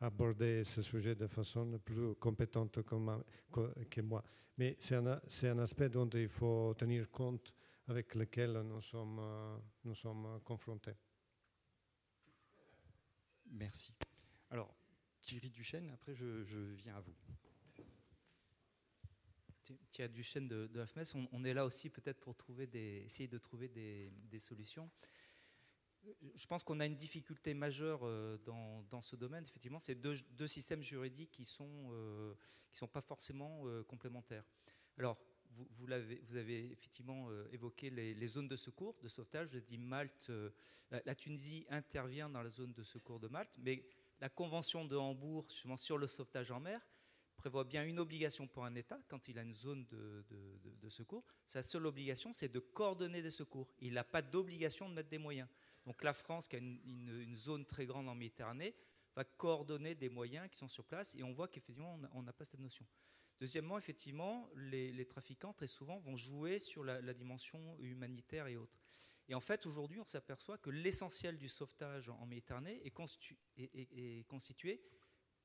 aborder 0.00 0.64
ce 0.64 0.82
sujet 0.82 1.14
de 1.14 1.28
façon 1.28 1.78
plus 1.78 2.14
compétente 2.16 2.82
que 2.82 4.00
moi. 4.00 4.24
Mais 4.58 4.76
c'est 4.80 4.96
un, 4.96 5.58
aspect 5.58 5.88
dont 5.88 6.08
il 6.10 6.28
faut 6.28 6.74
tenir 6.74 7.10
compte 7.10 7.54
avec 7.88 8.14
lesquels 8.14 8.60
nous 8.62 8.82
sommes, 8.82 9.18
euh, 9.18 9.58
nous 9.84 9.94
sommes 9.94 10.40
confrontés. 10.44 10.96
Merci. 13.46 13.92
Alors, 14.50 14.74
Thierry 15.20 15.50
Duchesne, 15.50 15.90
après 15.90 16.14
je, 16.14 16.24
viens 16.74 16.96
à 16.96 17.00
vous. 17.00 17.14
Thierry 19.90 20.12
Duchesne 20.12 20.48
de, 20.48 20.66
de 20.66 20.84
on, 21.14 21.28
on, 21.32 21.44
est 21.44 21.54
là 21.54 21.64
aussi 21.64 21.88
peut-être 21.88 22.20
pour 22.20 22.36
trouver 22.36 22.66
des, 22.66 23.02
essayer 23.06 23.28
de 23.28 23.38
trouver 23.38 23.68
des, 23.68 24.10
des 24.30 24.38
solutions. 24.38 24.90
Je 26.34 26.46
pense 26.46 26.64
qu'on 26.64 26.80
a 26.80 26.86
une 26.86 26.96
difficulté 26.96 27.54
majeure 27.54 28.00
euh, 28.02 28.36
dans, 28.38 28.82
dans 28.90 29.00
ce 29.00 29.14
domaine, 29.14 29.44
effectivement, 29.44 29.78
c'est 29.78 29.94
deux, 29.94 30.16
deux, 30.32 30.48
systèmes 30.48 30.82
juridiques 30.82 31.30
qui 31.30 31.42
ne 31.42 31.46
sont, 31.46 31.90
euh, 31.92 32.34
qui 32.70 32.78
sont 32.78 32.88
pas 32.88 33.00
forcément 33.00 33.64
complémentaires. 33.86 34.44
Alors, 34.98 35.16
vous, 35.78 36.36
avez 36.36 36.70
effectivement 36.70 37.28
euh, 37.30 37.48
évoqué 37.52 37.90
les, 37.90 38.26
zones 38.26 38.48
de 38.48 38.56
secours, 38.56 38.96
de 39.02 39.08
sauvetage. 39.08 39.50
Je 39.50 39.58
dis 39.58 39.78
Malte, 39.78 40.28
euh, 40.30 40.50
la, 40.90 41.14
Tunisie 41.14 41.66
intervient 41.70 42.28
dans 42.28 42.42
la 42.42 42.48
zone 42.48 42.72
de 42.72 42.82
secours 42.82 43.20
de 43.20 43.28
Malte, 43.28 43.58
mais 43.58 43.84
la 44.20 44.28
Convention 44.28 44.84
de 44.84 44.96
Hambourg 44.96 45.46
sur 45.76 45.98
le 45.98 46.06
sauvetage 46.06 46.50
en 46.50 46.60
mer 46.60 46.80
prévoit 47.36 47.64
bien 47.64 47.84
une 47.84 47.98
obligation 47.98 48.46
pour 48.46 48.64
un 48.64 48.74
État 48.76 49.00
quand 49.08 49.26
il 49.26 49.38
a 49.38 49.42
une 49.42 49.54
zone 49.54 49.84
de, 49.86 50.88
secours. 50.88 51.24
Sa 51.46 51.62
seule 51.62 51.86
obligation, 51.86 52.32
c'est 52.32 52.48
de 52.48 52.60
coordonner 52.60 53.22
des 53.22 53.30
secours. 53.30 53.68
Il 53.80 53.94
n'a 53.94 54.04
pas 54.04 54.22
d'obligation 54.22 54.88
de 54.88 54.94
mettre 54.94 55.08
des 55.08 55.18
moyens. 55.18 55.48
Donc 55.84 56.04
la 56.04 56.12
France, 56.12 56.46
qui 56.46 56.56
a 56.56 56.58
une, 56.60 57.34
zone 57.34 57.66
très 57.66 57.86
grande 57.86 58.08
en 58.08 58.14
Méditerranée, 58.14 58.74
va 59.16 59.24
coordonner 59.24 59.94
des 59.94 60.08
moyens 60.08 60.48
qui 60.50 60.58
sont 60.58 60.68
sur 60.68 60.84
place 60.84 61.16
et 61.16 61.22
on 61.22 61.32
voit 61.32 61.48
qu'effectivement, 61.48 61.98
on 62.12 62.22
n'a 62.22 62.32
pas 62.32 62.44
cette 62.44 62.60
notion. 62.60 62.86
Deuxièmement, 63.42 63.76
effectivement, 63.76 64.48
les, 64.54 65.04
trafiquants 65.04 65.52
très 65.52 65.66
souvent 65.66 65.98
vont 65.98 66.16
jouer 66.16 66.60
sur 66.60 66.84
la, 66.84 67.12
dimension 67.12 67.76
humanitaire 67.80 68.46
et 68.46 68.56
autres. 68.56 68.78
Et 69.28 69.34
en 69.34 69.40
fait, 69.40 69.66
aujourd'hui, 69.66 69.98
on 69.98 70.04
s'aperçoit 70.04 70.58
que 70.58 70.70
l'essentiel 70.70 71.36
du 71.36 71.48
sauvetage 71.48 72.08
en 72.08 72.24
Méditerranée 72.24 72.80
est, 72.84 74.24
constitué 74.28 74.80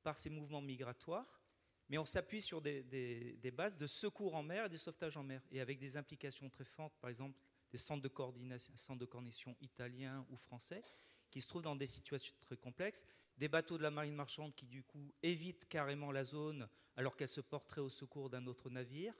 par 0.04 0.16
ces 0.16 0.30
mouvements 0.30 0.60
migratoires, 0.60 1.42
mais 1.88 1.98
on 1.98 2.04
s'appuie 2.04 2.40
sur 2.40 2.62
des, 2.62 2.84
des, 2.84 3.50
bases 3.50 3.76
de 3.76 3.88
secours 3.88 4.36
en 4.36 4.44
mer 4.44 4.66
et 4.66 4.68
de 4.68 4.76
sauvetage 4.76 5.16
en 5.16 5.24
mer, 5.24 5.42
et 5.50 5.60
avec 5.60 5.80
des 5.80 5.96
implications 5.96 6.48
très 6.48 6.64
fortes, 6.64 6.94
par 7.00 7.10
exemple 7.10 7.36
des 7.72 7.78
centres 7.78 8.02
de 8.02 8.08
coordination 8.08 9.56
italiens 9.60 10.24
ou 10.30 10.36
français, 10.36 10.84
qui 11.32 11.40
se 11.40 11.48
trouvent 11.48 11.62
dans 11.62 11.74
des 11.74 11.86
situations 11.86 12.36
très 12.38 12.56
complexes, 12.56 13.04
des 13.38 13.48
bateaux 13.48 13.78
de 13.78 13.82
la 13.82 13.90
marine 13.90 14.14
marchande 14.14 14.54
qui 14.54 14.66
du 14.66 14.82
coup 14.82 15.14
évitent 15.22 15.68
carrément 15.68 16.12
la 16.12 16.24
zone 16.24 16.68
alors 16.96 17.16
qu'elle 17.16 17.28
se 17.28 17.40
porterait 17.40 17.80
au 17.80 17.88
secours 17.88 18.28
d'un 18.28 18.46
autre 18.46 18.68
navire. 18.68 19.14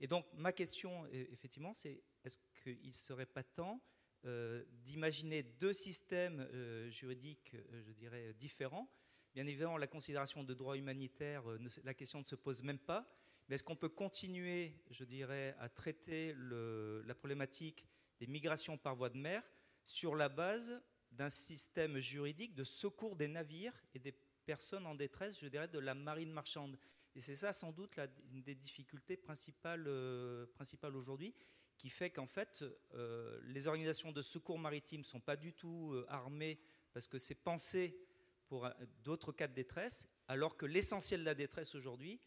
Et 0.00 0.06
donc 0.06 0.26
ma 0.34 0.52
question, 0.52 1.04
e, 1.06 1.26
effectivement, 1.32 1.74
c'est 1.74 2.02
est-ce 2.24 2.38
qu'il 2.62 2.88
ne 2.88 2.92
serait 2.92 3.26
pas 3.26 3.42
temps 3.42 3.82
euh, 4.24 4.64
d'imaginer 4.84 5.42
deux 5.42 5.72
systèmes 5.72 6.46
euh, 6.52 6.88
juridiques, 6.88 7.54
euh, 7.54 7.82
je 7.84 7.92
dirais, 7.92 8.32
différents? 8.34 8.88
Bien 9.34 9.46
évidemment, 9.46 9.76
la 9.76 9.88
considération 9.88 10.44
de 10.44 10.54
droit 10.54 10.76
humanitaire, 10.76 11.42
la 11.82 11.94
question 11.94 12.20
ne 12.20 12.24
se 12.24 12.36
pose 12.36 12.62
même 12.62 12.78
pas. 12.78 13.04
Mais 13.48 13.56
est-ce 13.56 13.64
qu'on 13.64 13.76
peut 13.76 13.88
continuer, 13.88 14.80
je 14.90 15.04
dirais, 15.04 15.56
à 15.58 15.68
traiter 15.68 16.34
la 16.38 17.14
problématique 17.16 17.84
des 18.20 18.28
migrations 18.28 18.78
par 18.78 18.94
voie 18.94 19.10
de 19.10 19.18
mer 19.18 19.42
sur 19.84 20.14
la 20.14 20.28
base 20.28 20.80
d'un 21.16 21.30
système 21.30 21.98
juridique 21.98 22.54
de 22.54 22.64
secours 22.64 23.16
des 23.16 23.28
navires 23.28 23.74
et 23.94 23.98
des 23.98 24.12
personnes 24.44 24.86
en 24.86 24.94
détresse, 24.94 25.38
je 25.38 25.46
dirais, 25.46 25.68
de 25.68 25.78
la 25.78 25.94
marine 25.94 26.30
marchande. 26.30 26.78
Et 27.16 27.20
c'est 27.20 27.36
ça 27.36 27.52
sans 27.52 27.72
doute 27.72 27.96
une 28.32 28.42
des 28.42 28.54
difficultés 28.54 29.16
principales, 29.16 29.84
euh, 29.86 30.46
aujourd'hui, 30.94 31.34
qui 31.76 31.88
fait 31.90 32.10
qu'en 32.10 32.26
fait, 32.26 32.64
euh, 32.94 33.40
les 33.44 33.66
organisations 33.66 34.12
de 34.12 34.22
secours 34.22 34.58
maritime 34.58 35.00
ne 35.00 35.04
sont 35.04 35.20
pas 35.20 35.36
du 35.36 35.52
tout 35.52 35.92
euh, 35.92 36.06
armées 36.08 36.60
parce 36.92 37.06
que 37.06 37.18
c'est 37.18 37.34
pensé 37.34 37.98
pour 38.46 38.68
d'autres 39.02 39.32
cas 39.32 39.48
de 39.48 39.54
détresse, 39.54 40.08
alors 40.28 40.56
que 40.56 40.66
l'essentiel 40.66 41.20
de 41.20 41.24
la 41.24 41.34
détresse 41.34 41.74
aujourd'hui 41.74 42.20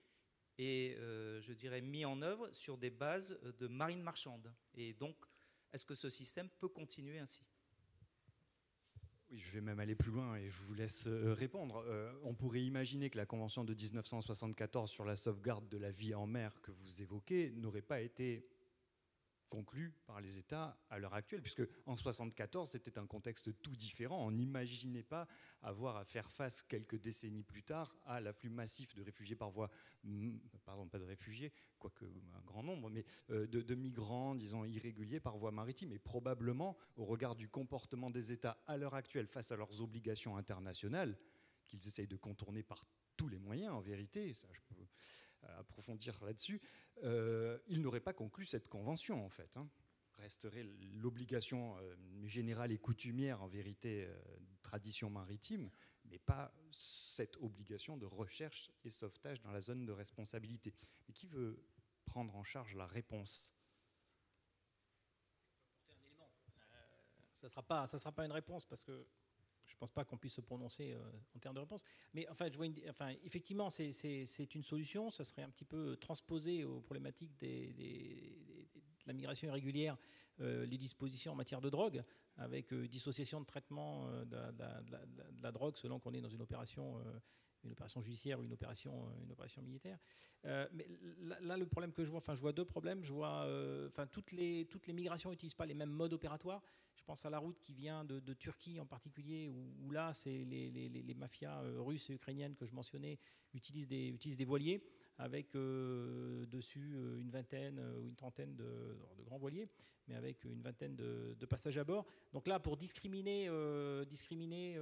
est, 0.57 0.97
je 0.97 1.53
dirais, 1.53 1.79
mis 1.79 2.03
en 2.03 2.21
œuvre 2.21 2.51
sur 2.51 2.77
des 2.77 2.89
bases 2.89 3.39
de 3.59 3.67
marine 3.67 4.01
marchande. 4.01 4.51
Et 4.73 4.93
donc, 4.93 5.15
est-ce 5.71 5.85
que 5.85 5.95
ce 5.95 6.09
système 6.09 6.49
peut 6.49 6.67
continuer 6.67 7.19
ainsi? 7.19 7.45
Je 9.33 9.51
vais 9.51 9.61
même 9.61 9.79
aller 9.79 9.95
plus 9.95 10.11
loin 10.11 10.35
et 10.37 10.49
je 10.49 10.57
vous 10.67 10.73
laisse 10.73 11.07
euh, 11.07 11.33
répondre. 11.33 11.83
Euh, 11.87 12.11
on 12.23 12.33
pourrait 12.33 12.63
imaginer 12.63 13.09
que 13.09 13.17
la 13.17 13.25
Convention 13.25 13.63
de 13.63 13.73
1974 13.73 14.89
sur 14.89 15.05
la 15.05 15.17
sauvegarde 15.17 15.67
de 15.69 15.77
la 15.77 15.91
vie 15.91 16.13
en 16.15 16.27
mer 16.27 16.61
que 16.61 16.71
vous 16.71 17.01
évoquez 17.01 17.51
n'aurait 17.51 17.81
pas 17.81 18.01
été 18.01 18.45
conclu 19.49 19.93
par 20.05 20.21
les 20.21 20.39
États 20.39 20.77
à 20.89 20.99
l'heure 20.99 21.13
actuelle, 21.13 21.41
puisque 21.41 21.61
en 21.85 21.95
1974, 21.95 22.69
c'était 22.69 22.97
un 22.97 23.05
contexte 23.05 23.61
tout 23.61 23.75
différent. 23.75 24.25
On 24.25 24.31
n'imaginait 24.31 25.03
pas 25.03 25.27
avoir 25.61 25.97
à 25.97 26.03
faire 26.03 26.29
face 26.31 26.61
quelques 26.61 26.99
décennies 26.99 27.43
plus 27.43 27.63
tard 27.63 27.95
à 28.05 28.19
l'afflux 28.19 28.49
massif 28.49 28.95
de 28.95 29.01
réfugiés 29.01 29.35
par 29.35 29.49
voie, 29.49 29.69
pardon, 30.65 30.87
pas 30.87 30.99
de 30.99 31.03
réfugiés, 31.03 31.51
quoique 31.79 32.05
un 32.05 32.41
grand 32.45 32.63
nombre, 32.63 32.89
mais 32.89 33.05
euh, 33.29 33.47
de, 33.47 33.75
migrants, 33.75 34.35
disons, 34.35 34.65
irréguliers 34.65 35.19
par 35.19 35.37
voie 35.37 35.51
maritime. 35.51 35.91
Et 35.91 35.99
probablement, 35.99 36.77
au 36.95 37.05
regard 37.05 37.35
du 37.35 37.47
comportement 37.47 38.09
des 38.09 38.31
États 38.31 38.57
à 38.67 38.77
l'heure 38.77 38.95
actuelle 38.95 39.27
face 39.27 39.51
à 39.51 39.55
leurs 39.55 39.81
obligations 39.81 40.37
internationales, 40.37 41.17
qu'ils 41.67 41.85
essayent 41.87 42.07
de 42.07 42.15
contourner 42.15 42.63
par 42.63 42.85
tous 43.17 43.27
les 43.27 43.39
moyens, 43.39 43.73
en 43.73 43.81
vérité, 43.81 44.33
ça, 44.33 44.47
approfondir 45.57 46.23
là-dessus, 46.23 46.61
euh, 47.03 47.59
il 47.67 47.81
n'aurait 47.81 47.99
pas 48.01 48.13
conclu 48.13 48.45
cette 48.45 48.67
convention, 48.67 49.25
en 49.25 49.29
fait. 49.29 49.55
Hein. 49.57 49.69
Resterait 50.19 50.63
l'obligation 50.93 51.77
euh, 51.77 51.95
générale 52.25 52.71
et 52.71 52.77
coutumière, 52.77 53.43
en 53.43 53.47
vérité, 53.47 54.05
euh, 54.05 54.17
tradition 54.61 55.09
maritime, 55.09 55.69
mais 56.05 56.17
pas 56.17 56.53
cette 56.71 57.37
obligation 57.37 57.97
de 57.97 58.05
recherche 58.05 58.71
et 58.83 58.89
sauvetage 58.89 59.41
dans 59.41 59.51
la 59.51 59.61
zone 59.61 59.85
de 59.85 59.91
responsabilité. 59.91 60.73
Mais 61.07 61.13
qui 61.13 61.27
veut 61.27 61.63
prendre 62.05 62.35
en 62.35 62.43
charge 62.43 62.73
la 62.75 62.87
réponse? 62.87 63.53
Ça 67.33 67.45
ne 67.45 67.51
sera, 67.51 67.85
sera 67.85 68.11
pas 68.11 68.25
une 68.25 68.31
réponse 68.31 68.65
parce 68.65 68.83
que 68.83 69.05
pense 69.77 69.91
pas 69.91 70.03
qu'on 70.03 70.17
puisse 70.17 70.33
se 70.33 70.41
prononcer 70.41 70.91
euh, 70.91 70.99
en 71.35 71.39
termes 71.39 71.55
de 71.55 71.59
réponse. 71.59 71.83
Mais 72.13 72.27
enfin, 72.29 72.47
je 72.51 72.57
vois 72.57 72.67
enfin, 72.89 73.13
effectivement, 73.23 73.69
c'est 73.69 74.55
une 74.55 74.63
solution. 74.63 75.11
Ça 75.11 75.23
serait 75.23 75.43
un 75.43 75.49
petit 75.49 75.65
peu 75.65 75.95
transposer 75.97 76.63
aux 76.63 76.81
problématiques 76.81 77.37
de 77.39 77.69
la 79.05 79.13
migration 79.13 79.47
irrégulière 79.47 79.97
euh, 80.41 80.65
les 80.65 80.77
dispositions 80.77 81.31
en 81.31 81.35
matière 81.35 81.61
de 81.61 81.69
drogue, 81.69 82.03
avec 82.37 82.73
euh, 82.73 82.87
dissociation 82.87 83.41
de 83.41 83.45
traitement 83.45 84.07
de, 84.09 84.25
de, 84.25 85.41
la 85.41 85.51
drogue 85.51 85.77
selon 85.77 85.99
qu'on 85.99 86.13
est 86.13 86.21
dans 86.21 86.29
une 86.29 86.41
opération 86.41 87.01
une 87.63 87.71
opération 87.71 88.01
judiciaire 88.01 88.39
ou 88.39 88.43
une 88.43 88.53
opération, 88.53 89.09
une 89.23 89.31
opération 89.31 89.61
militaire. 89.61 89.97
mais 90.43 90.87
là, 91.41 91.57
le 91.57 91.65
problème 91.65 91.91
que 91.91 92.03
je 92.05 92.09
vois, 92.09 92.19
enfin, 92.19 92.35
je 92.35 92.41
vois 92.41 92.53
deux 92.53 92.65
problèmes. 92.65 93.03
Je 93.03 93.13
vois, 93.13 93.47
enfin, 93.87 94.07
toutes 94.07 94.31
les, 94.31 94.65
toutes 94.65 94.87
les 94.87 94.93
migrations 94.93 95.29
n'utilisent 95.29 95.55
pas 95.55 95.65
les 95.65 95.73
mêmes 95.73 95.91
modes 95.91 96.13
opératoires. 96.13 96.61
Je 96.97 97.03
pense 97.03 97.25
à 97.25 97.29
la 97.29 97.39
route 97.39 97.59
qui 97.59 97.73
vient 97.73 98.03
de, 98.03 98.33
Turquie 98.33 98.79
en 98.79 98.85
particulier, 98.85 99.47
où, 99.47 99.91
là, 99.91 100.13
c'est 100.13 100.43
les, 100.43 101.15
mafias 101.15 101.61
euh, 101.63 101.79
russes 101.79 102.09
et 102.09 102.13
ukrainiennes 102.13 102.55
que 102.55 102.65
je 102.65 102.73
mentionnais 102.73 103.17
utilisent 103.53 103.87
des, 103.87 104.09
utilisent 104.09 104.37
des 104.37 104.45
voiliers 104.45 104.83
avec 105.17 105.55
euh, 105.55 106.45
dessus 106.47 106.93
euh, 106.95 107.19
une 107.19 107.29
vingtaine 107.29 107.79
ou 107.99 108.07
une 108.07 108.15
trentaine 108.15 108.55
de, 108.55 108.97
grands 109.25 109.37
voiliers, 109.37 109.67
mais 110.07 110.15
avec 110.15 110.43
une 110.45 110.61
vingtaine 110.61 110.95
de, 110.95 111.45
passages 111.49 111.77
à 111.77 111.83
bord. 111.83 112.05
Donc 112.33 112.47
là, 112.47 112.59
pour 112.59 112.77
discriminer, 112.77 113.49
discriminer 114.07 114.77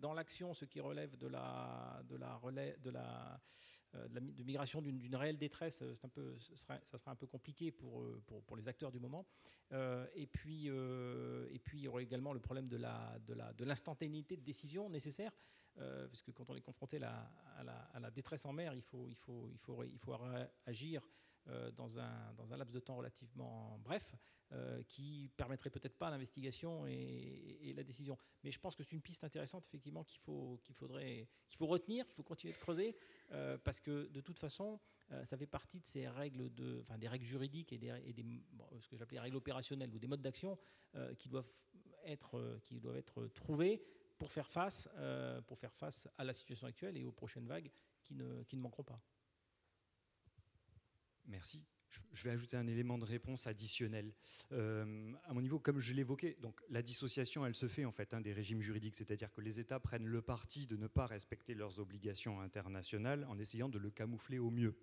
dans 0.00 0.14
l'action 0.14 0.54
ce 0.54 0.64
qui 0.64 0.80
relève 0.80 1.16
de 1.16 1.26
la, 1.26 2.02
de 2.08 2.16
la, 2.16 2.40
de 2.82 2.90
la 2.90 3.40
euh, 3.94 4.08
de, 4.08 4.42
migration 4.42 4.82
d'une 4.82 5.16
réelle 5.16 5.38
détresse, 5.38 5.80
euh, 5.80 5.94
un 6.02 6.08
peu, 6.08 6.36
ça 6.84 6.98
sera 6.98 7.10
un 7.10 7.16
peu 7.16 7.26
compliqué 7.26 7.70
pour, 7.70 8.02
euh, 8.02 8.22
pour, 8.46 8.56
les 8.56 8.68
acteurs 8.68 8.92
du 8.92 9.00
moment. 9.00 9.26
et, 10.14 10.26
puis, 10.26 10.66
et 10.66 11.58
puis, 11.58 11.78
il 11.78 11.82
y 11.82 11.88
aurait 11.88 12.02
également 12.02 12.32
le 12.32 12.40
problème 12.40 12.68
de 12.68 13.64
l'instantanéité 13.64 14.34
de, 14.34 14.40
de, 14.40 14.42
de 14.42 14.46
décision 14.46 14.90
nécessaire, 14.90 15.32
parce 15.78 16.22
que 16.22 16.30
quand 16.32 16.50
on 16.50 16.56
est 16.56 16.60
confronté 16.60 17.00
à 17.02 18.00
la, 18.00 18.10
détresse 18.10 18.44
en 18.46 18.52
mer, 18.52 18.74
il 18.74 18.82
faut, 18.82 19.08
il 19.08 19.18
agir 20.66 21.02
euh, 21.50 21.70
dans, 21.70 21.98
un, 21.98 22.56
laps 22.56 22.74
de 22.74 22.80
temps 22.80 22.96
relativement 22.96 23.78
bref, 23.82 24.14
euh, 24.52 24.82
qui 24.82 25.30
permettrait 25.36 25.70
peut-être 25.70 25.96
pas 25.96 26.10
l'investigation 26.10 26.86
et, 26.86 27.72
la 27.74 27.84
décision. 27.84 28.18
Mais 28.44 28.50
je 28.50 28.58
pense 28.58 28.76
que 28.76 28.82
c'est 28.82 28.92
une 28.92 29.00
piste 29.00 29.24
intéressante, 29.24 29.64
effectivement, 29.66 30.04
qu'il 30.04 30.20
faut, 30.20 30.60
faudrait, 30.74 31.26
retenir, 31.60 32.06
qu'il 32.06 32.14
faut 32.14 32.22
continuer 32.22 32.52
de 32.52 32.58
creuser, 32.58 32.96
euh, 33.32 33.56
parce 33.56 33.80
que 33.80 34.08
de 34.08 34.20
toute 34.20 34.38
façon, 34.38 34.78
ça 35.24 35.38
fait 35.38 35.46
partie 35.46 35.80
de 35.80 35.86
ces 35.86 36.06
règles, 36.06 36.50
des 36.52 37.08
règles 37.08 37.24
juridiques 37.24 37.72
et 37.72 37.78
des, 37.78 38.42
ce 38.80 38.88
que 38.88 38.96
j'appelais 38.96 39.20
règles 39.20 39.36
opérationnelles 39.36 39.94
ou 39.94 39.98
des 39.98 40.06
modes 40.06 40.20
d'action 40.20 40.58
qui 41.18 41.30
doivent 41.30 41.50
être 42.04 43.28
trouvés 43.28 43.82
pour 44.18 44.32
faire 44.32 44.50
face, 44.50 44.88
pour 45.46 45.58
faire 45.58 45.72
face 45.72 46.08
à 46.18 46.24
la 46.24 46.32
situation 46.32 46.66
actuelle 46.66 46.96
et 46.96 47.04
aux 47.04 47.12
prochaines 47.12 47.46
vagues 47.46 47.70
qui 48.02 48.14
ne, 48.14 48.42
qui 48.44 48.56
ne 48.56 48.62
manqueront 48.62 48.84
pas. 48.84 49.00
Merci. 51.26 51.62
Je 52.12 52.22
vais 52.22 52.30
ajouter 52.30 52.56
un 52.56 52.66
élément 52.66 52.98
de 52.98 53.04
réponse 53.04 53.46
additionnel. 53.46 54.12
Euh, 54.52 55.12
à 55.24 55.32
mon 55.32 55.40
niveau, 55.40 55.58
comme 55.58 55.78
je 55.78 55.92
l'évoquais, 55.92 56.36
donc 56.40 56.60
la 56.68 56.82
dissociation, 56.82 57.46
elle 57.46 57.54
se 57.54 57.68
fait 57.68 57.84
en 57.84 57.92
fait 57.92 58.12
hein, 58.12 58.20
des 58.20 58.32
régimes 58.32 58.60
juridiques, 58.60 58.96
c'est-à-dire 58.96 59.32
que 59.32 59.40
les 59.40 59.60
États 59.60 59.80
prennent 59.80 60.06
le 60.06 60.22
parti 60.22 60.66
de 60.66 60.76
ne 60.76 60.86
pas 60.86 61.06
respecter 61.06 61.54
leurs 61.54 61.78
obligations 61.78 62.40
internationales 62.40 63.26
en 63.28 63.38
essayant 63.38 63.68
de 63.68 63.78
le 63.78 63.90
camoufler 63.90 64.38
au 64.38 64.50
mieux. 64.50 64.76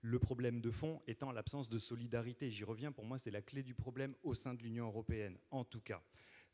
Le 0.00 0.18
problème 0.18 0.60
de 0.60 0.70
fond 0.70 1.02
étant 1.08 1.32
l'absence 1.32 1.68
de 1.68 1.78
solidarité. 1.78 2.50
J'y 2.50 2.64
reviens, 2.64 2.92
pour 2.92 3.04
moi, 3.04 3.18
c'est 3.18 3.32
la 3.32 3.42
clé 3.42 3.62
du 3.62 3.74
problème 3.74 4.14
au 4.22 4.34
sein 4.34 4.54
de 4.54 4.62
l'Union 4.62 4.86
européenne, 4.86 5.38
en 5.50 5.64
tout 5.64 5.80
cas. 5.80 6.02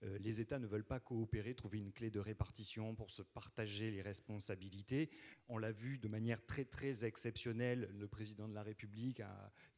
Euh, 0.04 0.18
les 0.18 0.40
États 0.40 0.58
ne 0.58 0.66
veulent 0.66 0.84
pas 0.84 1.00
coopérer, 1.00 1.54
trouver 1.54 1.78
une 1.78 1.92
clé 1.92 2.10
de 2.10 2.20
répartition 2.20 2.94
pour 2.94 3.10
se 3.10 3.22
partager 3.22 3.90
les 3.90 4.02
responsabilités. 4.02 5.10
On 5.48 5.58
l'a 5.58 5.72
vu 5.72 5.98
de 5.98 6.08
manière 6.08 6.44
très 6.44 6.64
très 6.64 7.04
exceptionnelle. 7.04 7.88
Le 7.92 8.08
président 8.08 8.48
de 8.48 8.54
la 8.54 8.62
République, 8.62 9.22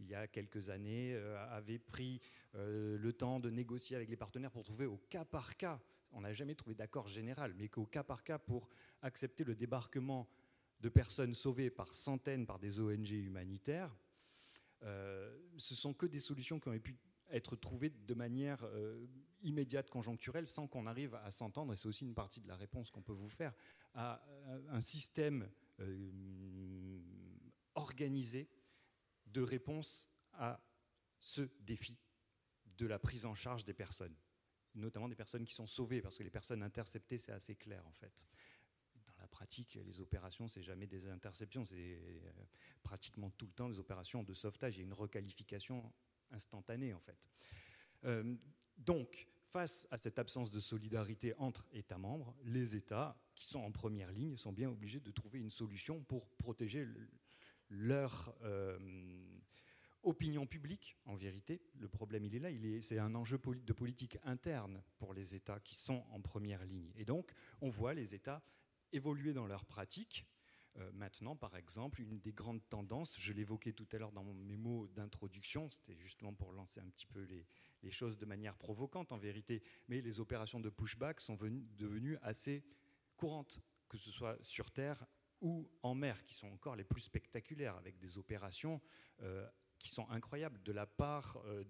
il 0.00 0.06
y 0.06 0.14
a 0.14 0.26
quelques 0.26 0.70
années, 0.70 1.14
euh, 1.14 1.36
avait 1.50 1.78
pris 1.78 2.20
euh, 2.54 2.98
le 2.98 3.12
temps 3.12 3.40
de 3.40 3.50
négocier 3.50 3.96
avec 3.96 4.08
les 4.08 4.16
partenaires 4.16 4.50
pour 4.50 4.64
trouver 4.64 4.86
au 4.86 4.98
cas 5.08 5.24
par 5.24 5.56
cas, 5.56 5.80
on 6.12 6.20
n'a 6.22 6.32
jamais 6.32 6.54
trouvé 6.54 6.74
d'accord 6.74 7.08
général, 7.08 7.54
mais 7.56 7.68
qu'au 7.68 7.84
cas 7.84 8.02
par 8.02 8.24
cas, 8.24 8.38
pour 8.38 8.68
accepter 9.02 9.44
le 9.44 9.54
débarquement 9.54 10.28
de 10.80 10.88
personnes 10.88 11.34
sauvées 11.34 11.70
par 11.70 11.94
centaines 11.94 12.46
par 12.46 12.58
des 12.58 12.80
ONG 12.80 13.10
humanitaires, 13.10 13.94
ce 14.82 15.74
sont 15.74 15.92
que 15.92 16.06
des 16.06 16.20
solutions 16.20 16.60
qui 16.60 16.68
ont 16.68 16.78
pu 16.78 16.96
être 17.30 17.56
trouvées 17.56 17.90
de 17.90 18.14
manière 18.14 18.64
immédiate, 19.46 19.88
conjoncturelle, 19.88 20.46
sans 20.46 20.66
qu'on 20.66 20.86
arrive 20.86 21.14
à 21.14 21.30
s'entendre, 21.30 21.72
et 21.72 21.76
c'est 21.76 21.86
aussi 21.86 22.04
une 22.04 22.14
partie 22.14 22.40
de 22.40 22.48
la 22.48 22.56
réponse 22.56 22.90
qu'on 22.90 23.02
peut 23.02 23.12
vous 23.12 23.28
faire, 23.28 23.54
à 23.94 24.22
un 24.68 24.82
système 24.82 25.48
euh, 25.80 27.00
organisé 27.74 28.50
de 29.26 29.40
réponse 29.40 30.10
à 30.32 30.60
ce 31.18 31.48
défi 31.60 31.98
de 32.76 32.86
la 32.86 32.98
prise 32.98 33.24
en 33.24 33.34
charge 33.34 33.64
des 33.64 33.72
personnes, 33.72 34.14
notamment 34.74 35.08
des 35.08 35.14
personnes 35.14 35.44
qui 35.44 35.54
sont 35.54 35.66
sauvées, 35.66 36.02
parce 36.02 36.16
que 36.16 36.22
les 36.22 36.30
personnes 36.30 36.62
interceptées, 36.62 37.18
c'est 37.18 37.32
assez 37.32 37.54
clair 37.54 37.86
en 37.86 37.92
fait. 37.92 38.26
Dans 39.06 39.16
la 39.18 39.28
pratique, 39.28 39.78
les 39.84 40.00
opérations, 40.00 40.48
c'est 40.48 40.62
jamais 40.62 40.86
des 40.86 41.08
interceptions, 41.08 41.64
c'est 41.64 41.74
euh, 41.76 42.32
pratiquement 42.82 43.30
tout 43.30 43.46
le 43.46 43.52
temps 43.52 43.68
des 43.68 43.78
opérations 43.78 44.22
de 44.22 44.34
sauvetage. 44.34 44.76
Il 44.76 44.80
y 44.80 44.82
a 44.82 44.84
une 44.84 44.92
requalification 44.92 45.92
instantanée 46.30 46.92
en 46.92 47.00
fait. 47.00 47.30
Euh, 48.04 48.36
donc, 48.76 49.26
face 49.56 49.88
à 49.90 49.96
cette 49.96 50.18
absence 50.18 50.50
de 50.50 50.60
solidarité 50.60 51.32
entre 51.38 51.66
États 51.72 51.96
membres, 51.96 52.36
les 52.44 52.76
États, 52.76 53.16
qui 53.34 53.46
sont 53.46 53.60
en 53.60 53.72
première 53.72 54.12
ligne, 54.12 54.36
sont 54.36 54.52
bien 54.52 54.68
obligés 54.68 55.00
de 55.00 55.10
trouver 55.10 55.38
une 55.38 55.48
solution 55.48 56.02
pour 56.02 56.28
protéger 56.36 56.86
leur 57.70 58.36
euh, 58.42 58.78
opinion 60.02 60.44
publique, 60.46 60.98
en 61.06 61.16
vérité. 61.16 61.62
Le 61.78 61.88
problème, 61.88 62.26
il 62.26 62.34
est 62.34 62.38
là, 62.38 62.50
c'est 62.82 62.98
un 62.98 63.14
enjeu 63.14 63.38
de 63.38 63.72
politique 63.72 64.18
interne 64.24 64.82
pour 64.98 65.14
les 65.14 65.34
États 65.34 65.58
qui 65.60 65.74
sont 65.74 66.04
en 66.10 66.20
première 66.20 66.62
ligne. 66.66 66.92
Et 66.94 67.06
donc, 67.06 67.32
on 67.62 67.68
voit 67.70 67.94
les 67.94 68.14
États 68.14 68.42
évoluer 68.92 69.32
dans 69.32 69.46
leurs 69.46 69.64
pratiques 69.64 70.26
euh, 70.78 70.90
maintenant, 70.92 71.36
par 71.36 71.56
exemple, 71.56 72.02
une 72.02 72.20
des 72.20 72.32
grandes 72.32 72.66
tendances, 72.68 73.18
je 73.18 73.32
l'évoquais 73.32 73.72
tout 73.72 73.86
à 73.92 73.98
l'heure 73.98 74.12
dans 74.12 74.24
mes 74.24 74.56
mots 74.56 74.86
d'introduction, 74.88 75.70
c'était 75.70 75.96
justement 75.96 76.34
pour 76.34 76.52
lancer 76.52 76.80
un 76.80 76.88
petit 76.88 77.06
peu 77.06 77.22
les, 77.22 77.46
choses 77.90 78.18
de 78.18 78.26
manière 78.26 78.56
provocante 78.56 79.12
en 79.12 79.18
vérité, 79.18 79.62
mais 79.88 80.00
les 80.00 80.20
opérations 80.20 80.60
de 80.60 80.70
pushback 80.70 81.20
sont 81.20 81.36
devenues 81.36 82.18
assez 82.22 82.64
courantes, 83.16 83.60
que 83.88 83.96
ce 83.96 84.10
soit 84.10 84.38
sur 84.42 84.70
Terre 84.70 85.06
ou 85.40 85.70
en 85.82 85.94
mer, 85.94 86.22
qui 86.24 86.34
sont 86.34 86.48
encore 86.48 86.76
les 86.76 86.84
plus 86.84 87.02
spectaculaires, 87.02 87.76
avec 87.76 87.98
des 87.98 88.18
opérations 88.18 88.80
euh, 89.22 89.46
qui 89.78 89.88
sont 89.90 90.08
incroyables 90.10 90.62
de 90.62 90.72
la 90.72 90.86
part 90.86 91.42
euh, 91.44 91.64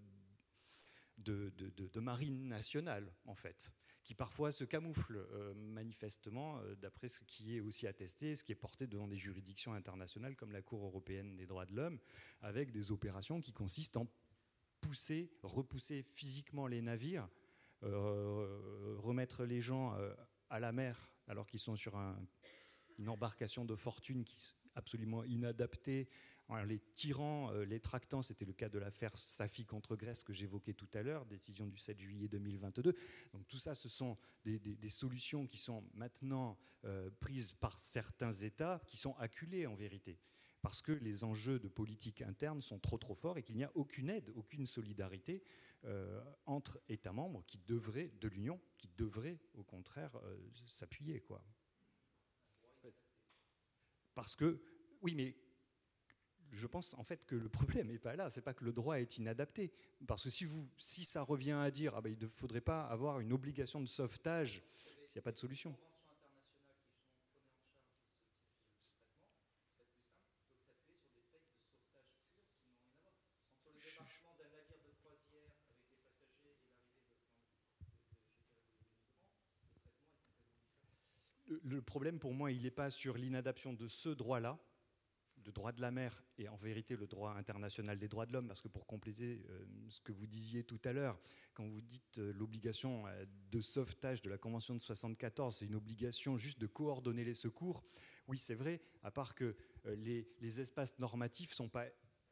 de, 1.19 1.51
de, 1.51 2.01
marine 2.01 2.47
nationale, 2.47 3.13
en 3.25 3.35
fait 3.35 3.73
qui 4.05 4.15
parfois 4.15 4.53
se 4.53 4.63
camouflent 4.63 5.27
euh, 5.33 5.53
manifestement, 5.55 6.61
d'après 6.81 7.09
ce 7.09 7.25
qui 7.25 7.57
est 7.57 7.61
aussi 7.61 7.89
attesté, 7.89 8.37
ce 8.37 8.45
qui 8.45 8.53
est 8.53 8.55
porté 8.55 8.87
devant 8.87 9.09
des 9.09 9.17
juridictions 9.17 9.75
internationales 9.75 10.37
comme 10.37 10.53
la 10.53 10.63
Cour 10.63 10.85
européenne 10.85 11.35
des 11.35 11.45
droits 11.45 11.67
de 11.67 11.75
l'homme, 11.75 11.99
avec 12.41 12.71
des 12.71 12.93
opérations 12.93 13.41
qui 13.41 13.53
consistent 13.53 13.97
en 13.97 14.07
pousser, 14.97 15.31
repousser 15.43 16.03
physiquement 16.15 16.67
les 16.67 16.81
navires 16.81 17.29
remettre 17.83 19.45
les 19.45 19.61
gens 19.61 19.95
à 20.49 20.59
la 20.59 20.73
mer 20.73 21.13
alors 21.29 21.47
qu'ils 21.47 21.61
sont 21.61 21.77
sur 21.77 21.95
une 22.99 23.11
embarcation 23.11 23.67
de 23.67 23.75
fortune 23.75 24.25
qui 24.25 24.37
est 24.37 24.55
absolument 24.75 25.23
inadaptée 25.25 26.09
les 26.65 26.79
tirant, 26.95 27.51
euh, 27.53 27.65
les 27.65 27.81
tractant, 27.81 28.23
c'était 28.23 28.45
le 28.45 28.53
cas 28.53 28.69
de 28.69 28.79
l'affaire 28.79 29.17
Safi 29.17 29.65
contre 29.65 29.97
Grèce 29.97 30.23
que 30.23 30.33
j'évoquais 30.33 30.75
tout 30.75 30.89
à 30.95 31.03
l'heure, 31.03 31.27
décision 31.27 31.67
du 31.67 31.77
7 31.77 31.99
juillet 31.99 32.29
2022. 32.29 32.95
Donc 33.33 33.47
tout 33.49 33.59
ça, 33.59 33.75
ce 33.75 33.89
sont 33.89 34.17
des, 34.45 34.89
solutions 34.89 35.47
qui 35.47 35.59
sont 35.59 35.85
maintenant 35.95 36.57
euh, 36.85 37.11
prises 37.19 37.53
par 37.53 37.79
certains 37.79 38.33
États 38.33 38.81
qui 38.87 38.97
sont 38.97 39.17
acculés 39.17 39.67
en 39.67 39.75
vérité 39.75 40.19
parce 40.63 40.83
que 40.83 40.93
les 40.93 41.25
enjeux 41.25 41.59
de 41.59 41.69
politique 41.69 42.23
interne 42.23 42.61
sont 42.61 42.79
trop 42.79 42.99
trop 42.99 43.15
forts 43.15 43.39
et 43.39 43.43
qu'il 43.43 43.57
n'y 43.57 43.65
a 43.65 43.71
aucune 43.75 44.11
aide, 44.11 44.31
aucune 44.35 44.67
solidarité 44.67 45.43
euh, 45.85 46.21
entre 46.47 46.81
États 46.89 47.13
membres 47.13 47.45
qui 47.47 47.59
devraient, 47.67 48.13
de 48.21 48.29
l'Union, 48.29 48.61
qui 48.77 48.89
devraient 48.97 49.39
au 49.55 49.63
contraire 49.63 50.19
s'appuyer. 50.67 51.21
quoi. 51.21 51.45
Parce 54.15 54.35
que, 54.35 54.61
oui, 55.03 55.15
mais 55.15 55.37
je 56.51 56.67
pense 56.67 56.95
en 56.95 57.03
fait 57.03 57.25
que 57.27 57.37
le 57.37 57.49
problème 57.49 57.89
n'est 57.89 57.99
pas 57.99 58.17
là. 58.17 58.31
C'est 58.31 58.41
pas 58.41 58.55
que 58.55 58.65
le 58.65 58.73
droit 58.73 58.99
est 58.99 59.19
inadapté, 59.19 59.73
parce 60.07 60.25
que 60.25 60.31
si 60.31 60.45
vous, 60.45 60.69
si 60.79 61.05
ça 61.05 61.23
revient 61.23 61.53
à 61.53 61.71
dire, 61.71 61.95
ah 61.95 62.01
ben, 62.01 62.13
il 62.13 62.19
ne 62.19 62.27
faudrait 62.27 62.61
pas 62.61 62.85
avoir 62.87 63.21
une 63.21 63.33
obligation 63.33 63.81
de 63.81 63.87
sauvetage, 63.87 64.63
il 65.11 65.13
n'y 65.15 65.19
a 65.19 65.23
pas 65.23 65.33
de 65.33 65.39
solution. 65.39 65.77
Le 81.63 81.75
problème 81.87 82.19
pour 82.19 82.35
moi, 82.35 82.53
il 82.53 82.63
n'est 82.63 82.71
pas 82.71 82.91
sur 82.91 83.17
l'inadaptation 83.17 83.73
de 83.73 83.89
ce 83.89 84.11
droit-là, 84.11 84.59
le 85.47 85.53
droit 85.53 85.73
de 85.73 85.81
la 85.81 85.91
mer 85.91 86.25
et 86.39 86.49
en 86.49 86.57
vérité 86.57 86.97
le 86.97 87.07
droit 87.07 87.35
international 87.35 87.99
des 87.99 88.09
droits 88.09 88.27
de 88.27 88.33
l'homme, 88.33 88.49
parce 88.49 88.61
que 88.61 88.69
pour 88.69 88.87
compléter 88.87 89.45
euh, 89.49 89.65
ce 89.89 90.01
que 90.01 90.13
vous 90.13 90.27
disiez 90.27 90.65
tout 90.65 90.81
à 90.85 90.93
l'heure, 90.93 91.19
quand 91.55 91.67
vous 91.67 91.81
dites 91.81 92.19
euh, 92.19 92.33
l'obligation 92.33 93.07
euh, 93.07 93.25
de 93.51 93.61
sauvetage 93.61 94.23
de 94.23 94.29
la 94.29 94.39
Convention 94.39 94.75
de 94.75 94.81
74, 94.81 95.57
c'est 95.57 95.67
une 95.67 95.77
obligation 95.77 96.37
juste 96.37 96.61
de 96.61 96.67
coordonner 96.67 97.25
les 97.25 97.35
secours, 97.35 97.85
oui 98.27 98.39
c'est 98.39 98.55
vrai, 98.55 98.83
à 99.03 99.11
part 99.11 99.35
que 99.35 99.57
les, 99.85 100.29
les, 100.41 100.61
espaces 100.61 100.99
normatifs 100.99 101.51
ne 101.51 101.55
sont 101.55 101.69
pas 101.69 101.87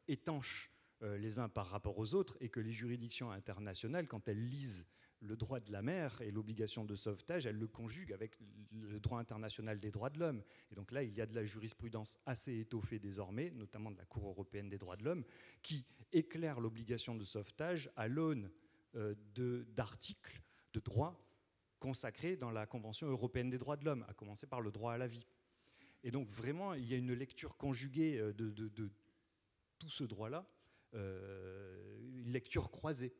étanches 0.09 0.69
les 1.01 1.39
uns 1.39 1.47
par 1.47 1.67
rapport 1.67 1.97
aux 1.97 2.15
autres 2.15 2.35
et 2.41 2.49
que 2.49 2.59
les 2.59 2.73
juridictions 2.73 3.31
internationales, 3.31 4.07
quand 4.07 4.27
elles 4.27 4.45
lisent 4.45 4.85
le 5.25 5.35
droit 5.35 5.59
de 5.59 5.71
la 5.71 5.81
mer 5.81 6.21
et 6.21 6.31
l'obligation 6.31 6.85
de 6.85 6.95
sauvetage, 6.95 7.45
elle 7.45 7.57
le 7.57 7.67
conjugue 7.67 8.13
avec 8.13 8.37
le 8.71 8.99
droit 8.99 9.19
international 9.19 9.79
des 9.79 9.91
droits 9.91 10.09
de 10.09 10.19
l'homme. 10.19 10.43
Et 10.71 10.75
donc 10.75 10.91
là, 10.91 11.03
il 11.03 11.13
y 11.13 11.21
a 11.21 11.25
de 11.25 11.35
la 11.35 11.43
jurisprudence 11.43 12.17
assez 12.25 12.59
étoffée 12.59 12.99
désormais, 12.99 13.51
notamment 13.51 13.91
de 13.91 13.97
la 13.97 14.05
Cour 14.05 14.27
européenne 14.27 14.69
des 14.69 14.77
droits 14.77 14.97
de 14.97 15.03
l'homme, 15.03 15.23
qui 15.61 15.85
éclaire 16.11 16.59
l'obligation 16.59 17.15
de 17.15 17.23
sauvetage 17.23 17.89
à 17.95 18.07
l'aune 18.07 18.49
euh, 18.95 19.15
d'articles 19.75 20.41
de, 20.73 20.79
droit 20.79 21.21
consacrés 21.79 22.35
dans 22.35 22.51
la 22.51 22.65
Convention 22.65 23.07
européenne 23.07 23.49
des 23.49 23.57
droits 23.57 23.77
de 23.77 23.85
l'homme, 23.85 24.05
à 24.07 24.13
commencer 24.13 24.47
par 24.47 24.61
le 24.61 24.71
droit 24.71 24.93
à 24.93 24.97
la 24.97 25.07
vie. 25.07 25.27
Et 26.03 26.11
donc 26.11 26.29
vraiment, 26.29 26.73
il 26.73 26.85
y 26.85 26.93
a 26.93 26.97
une 26.97 27.13
lecture 27.13 27.57
conjuguée 27.57 28.17
euh, 28.19 28.33
de, 28.33 28.91
tout 29.77 29.89
ce 29.89 30.03
droit-là, 30.03 30.47
euh, 30.93 31.99
une 32.19 32.31
lecture 32.31 32.71
croisée. 32.71 33.13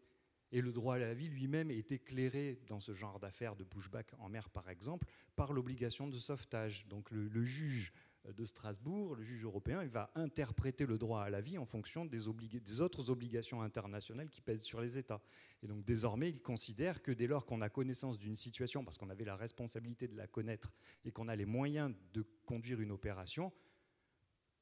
Et 0.52 0.62
le 0.62 0.72
droit 0.72 0.96
à 0.96 1.00
la 1.00 1.14
vie 1.14 1.28
lui-même 1.28 1.72
est 1.72 1.92
éclairé 1.92 2.60
dans 2.68 2.80
ce 2.80 2.94
genre 2.94 3.20
d'affaires 3.20 3.56
de 3.56 3.64
pushback 3.64 4.14
en 4.20 4.30
mer, 4.30 4.50
par 4.50 4.70
exemple, 4.70 5.08
par 5.36 5.54
l'obligation 5.54 6.08
de 6.08 6.18
sauvetage. 6.18 6.88
Donc 6.88 7.10
le, 7.12 7.44
juge 7.44 7.92
de 8.26 8.46
Strasbourg, 8.46 9.16
le 9.16 9.24
juge 9.24 9.44
européen, 9.44 9.84
il 9.84 9.90
va 9.90 10.12
interpréter 10.16 10.86
le 10.86 10.98
droit 10.98 11.24
à 11.24 11.30
la 11.30 11.42
vie 11.42 11.58
en 11.58 11.66
fonction 11.66 12.06
des, 12.06 12.20
des, 12.60 12.82
autres 12.82 13.10
obligations 13.10 13.62
internationales 13.62 14.30
qui 14.30 14.42
pèsent 14.42 14.64
sur 14.64 14.82
les 14.82 14.98
États. 14.98 15.22
Et 15.64 15.68
donc 15.68 15.84
désormais, 15.84 16.30
il 16.30 16.42
considère 16.42 17.02
que 17.02 17.12
dès 17.12 17.28
lors 17.28 17.46
qu'on 17.46 17.62
a 17.62 17.70
connaissance 17.70 18.18
d'une 18.20 18.36
situation, 18.36 18.84
parce 18.84 18.98
qu'on 18.98 19.10
avait 19.10 19.26
la 19.26 19.36
responsabilité 19.36 20.08
de 20.08 20.16
la 20.16 20.28
connaître 20.28 20.72
et 21.06 21.12
qu'on 21.12 21.28
a 21.28 21.36
les 21.36 21.46
moyens 21.46 21.94
de 22.14 22.24
conduire 22.46 22.82
une 22.82 22.92
opération, 22.92 23.52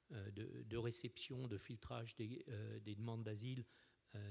de, 0.10 0.78
réception, 0.78 1.48
de 1.48 1.58
filtrage 1.58 2.16
des 2.16 2.96
demandes 2.96 3.24
d'asile 3.24 3.66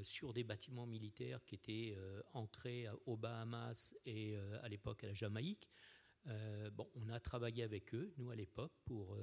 sur 0.02 0.32
des 0.32 0.44
bâtiments 0.44 0.86
militaires 0.86 1.44
qui 1.44 1.55
étaient 1.55 1.94
euh, 1.97 2.23
ancrés 2.32 2.86
aux 3.07 3.16
Bahamas 3.16 3.94
et 4.05 4.36
euh, 4.36 4.62
à 4.62 4.69
l'époque 4.69 5.05
à 5.05 5.09
la 5.09 5.15
Jamaïque. 5.15 5.69
bon, 6.73 6.89
on 6.94 7.09
a 7.09 7.20
travaillé 7.20 7.62
avec 7.62 7.94
eux, 7.94 8.12
nous 8.19 8.31
à 8.31 8.36
l'époque, 8.36 8.73
pour 8.85 9.19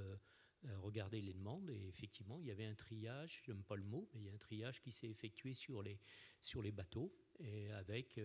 regarder 0.81 1.21
les 1.21 1.33
demandes 1.33 1.69
et 1.69 1.87
effectivement, 1.87 2.39
il 2.39 2.47
y 2.47 2.51
avait 2.51 2.65
un 2.65 2.73
triage, 2.73 3.43
j'aime 3.45 3.63
pas 3.63 3.75
le 3.75 3.83
mot, 3.83 4.09
mais 4.13 4.21
il 4.21 4.25
y 4.25 4.29
a 4.29 4.33
un 4.33 4.39
triage 4.39 4.81
qui 4.81 4.91
s'est 4.91 5.07
effectué 5.07 5.53
sur 5.53 5.83
les, 5.83 5.99
sur 6.41 6.63
les 6.63 6.71
bateaux 6.71 7.13
et 7.39 7.69
avec 7.71 8.19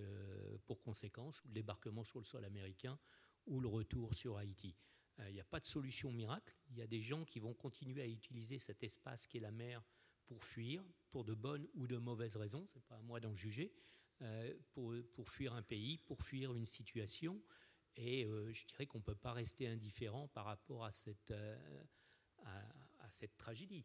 pour 0.65 0.81
conséquence 0.81 1.45
le 1.45 1.53
débarquement 1.53 2.03
sur 2.03 2.19
le 2.19 2.25
sol 2.25 2.45
américain 2.47 2.99
ou 3.47 3.61
le 3.61 3.69
retour 3.69 4.15
sur 4.15 4.39
Haïti. 4.39 4.75
Il 5.19 5.35
n'y 5.35 5.41
a 5.41 5.45
pas 5.45 5.61
de 5.61 5.67
solution 5.67 6.11
miracle. 6.11 6.57
Il 6.71 6.79
y 6.79 6.83
a 6.83 6.87
des 6.87 7.03
gens 7.03 7.27
qui 7.27 7.39
vont 7.39 7.53
continuer 7.53 8.01
à 8.01 8.07
utiliser 8.07 8.59
cet 8.59 8.83
espace 8.83 9.27
qui 9.27 9.37
est 9.37 9.41
la 9.41 9.53
mer 9.53 9.85
pour 10.33 10.43
fuir, 10.45 10.83
pour 11.11 11.25
de 11.25 11.35
bonnes 11.35 11.69
ou 11.75 11.87
de 11.87 11.99
mauvaises 11.99 12.37
raisons, 12.37 12.67
ce 12.67 12.75
n'est 12.77 12.85
pas 12.89 12.97
à 12.97 13.03
moi 13.03 13.21
d'en 13.21 13.35
juger, 13.35 13.71
euh, 14.23 14.55
pour, 14.73 14.95
pour, 15.13 15.29
fuir 15.29 15.53
un 15.53 15.61
pays, 15.61 15.99
pour 15.99 16.23
fuir 16.23 16.55
une 16.55 16.65
situation. 16.65 17.43
Et 17.97 18.25
euh, 18.25 18.51
je 18.51 18.67
dirais 18.67 18.87
qu'on 18.87 18.99
ne 18.99 19.03
peut 19.03 19.15
pas 19.15 19.35
rester 19.35 19.69
indifférent 19.69 20.29
par 20.29 20.47
rapport 20.47 20.87
à 20.87 20.93
cette, 20.93 21.33
euh, 21.33 21.85
à, 22.47 23.11
cette 23.11 23.37
tragédie. 23.37 23.85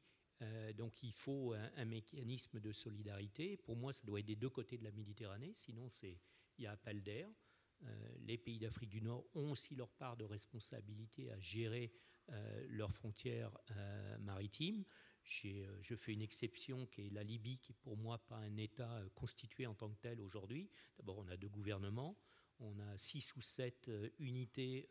donc 0.78 1.04
il 1.04 1.12
faut 1.12 1.54
un, 1.54 1.86
mécanisme 1.86 2.62
de 2.62 2.72
solidarité. 2.72 3.58
Pour 3.58 3.76
moi, 3.76 3.92
ça 3.92 4.06
doit 4.06 4.22
être 4.22 4.26
des 4.26 4.38
deux 4.38 4.50
côtés 4.50 4.78
de 4.78 4.86
la 4.86 4.92
Méditerranée, 4.92 5.52
sinon 5.54 5.90
il 6.02 6.18
y 6.60 6.66
a 6.66 6.72
appel 6.72 7.04
d'air. 7.04 7.30
les 8.22 8.38
pays 8.38 8.58
d'Afrique 8.58 8.90
du 8.90 9.02
Nord 9.02 9.26
ont 9.36 9.52
aussi 9.52 9.76
leur 9.76 9.90
part 9.90 10.16
de 10.16 10.24
responsabilité 10.24 11.30
à 11.30 11.40
gérer 11.42 11.92
leurs 12.70 12.94
frontières 12.94 13.52
maritimes. 14.22 14.86
Euh, 15.46 15.78
je 15.82 15.96
fais 15.96 16.14
une 16.14 16.22
exception 16.22 16.86
qui 16.88 17.08
est 17.08 17.10
la 17.10 17.24
Libye, 17.24 17.58
qui 17.60 17.72
est 17.72 17.76
pour 17.82 17.98
moi 17.98 18.18
pas 18.18 18.38
un 18.38 18.58
État 18.58 18.92
euh, 18.94 19.10
constitué 19.16 19.68
en 19.68 19.74
tant 19.74 19.90
que 19.90 20.00
tel 20.00 20.22
aujourd'hui. 20.22 20.70
D'abord, 20.98 21.18
on 21.18 21.28
a 21.28 21.38
deux 21.38 21.50
gouvernements, 21.50 22.18
on 22.60 22.80
a 22.80 22.98
six 22.98 23.36
ou 23.36 23.42
sept 23.42 23.90
euh, 23.90 24.10
unités 24.20 24.90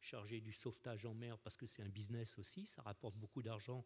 chargées 0.00 0.40
du 0.40 0.52
sauvetage 0.52 1.04
en 1.06 1.14
mer 1.14 1.38
parce 1.38 1.56
que 1.56 1.66
c'est 1.66 1.82
un 1.82 1.88
business 1.88 2.38
aussi, 2.38 2.66
ça 2.66 2.82
rapporte 2.82 3.16
beaucoup 3.16 3.42
d'argent 3.42 3.84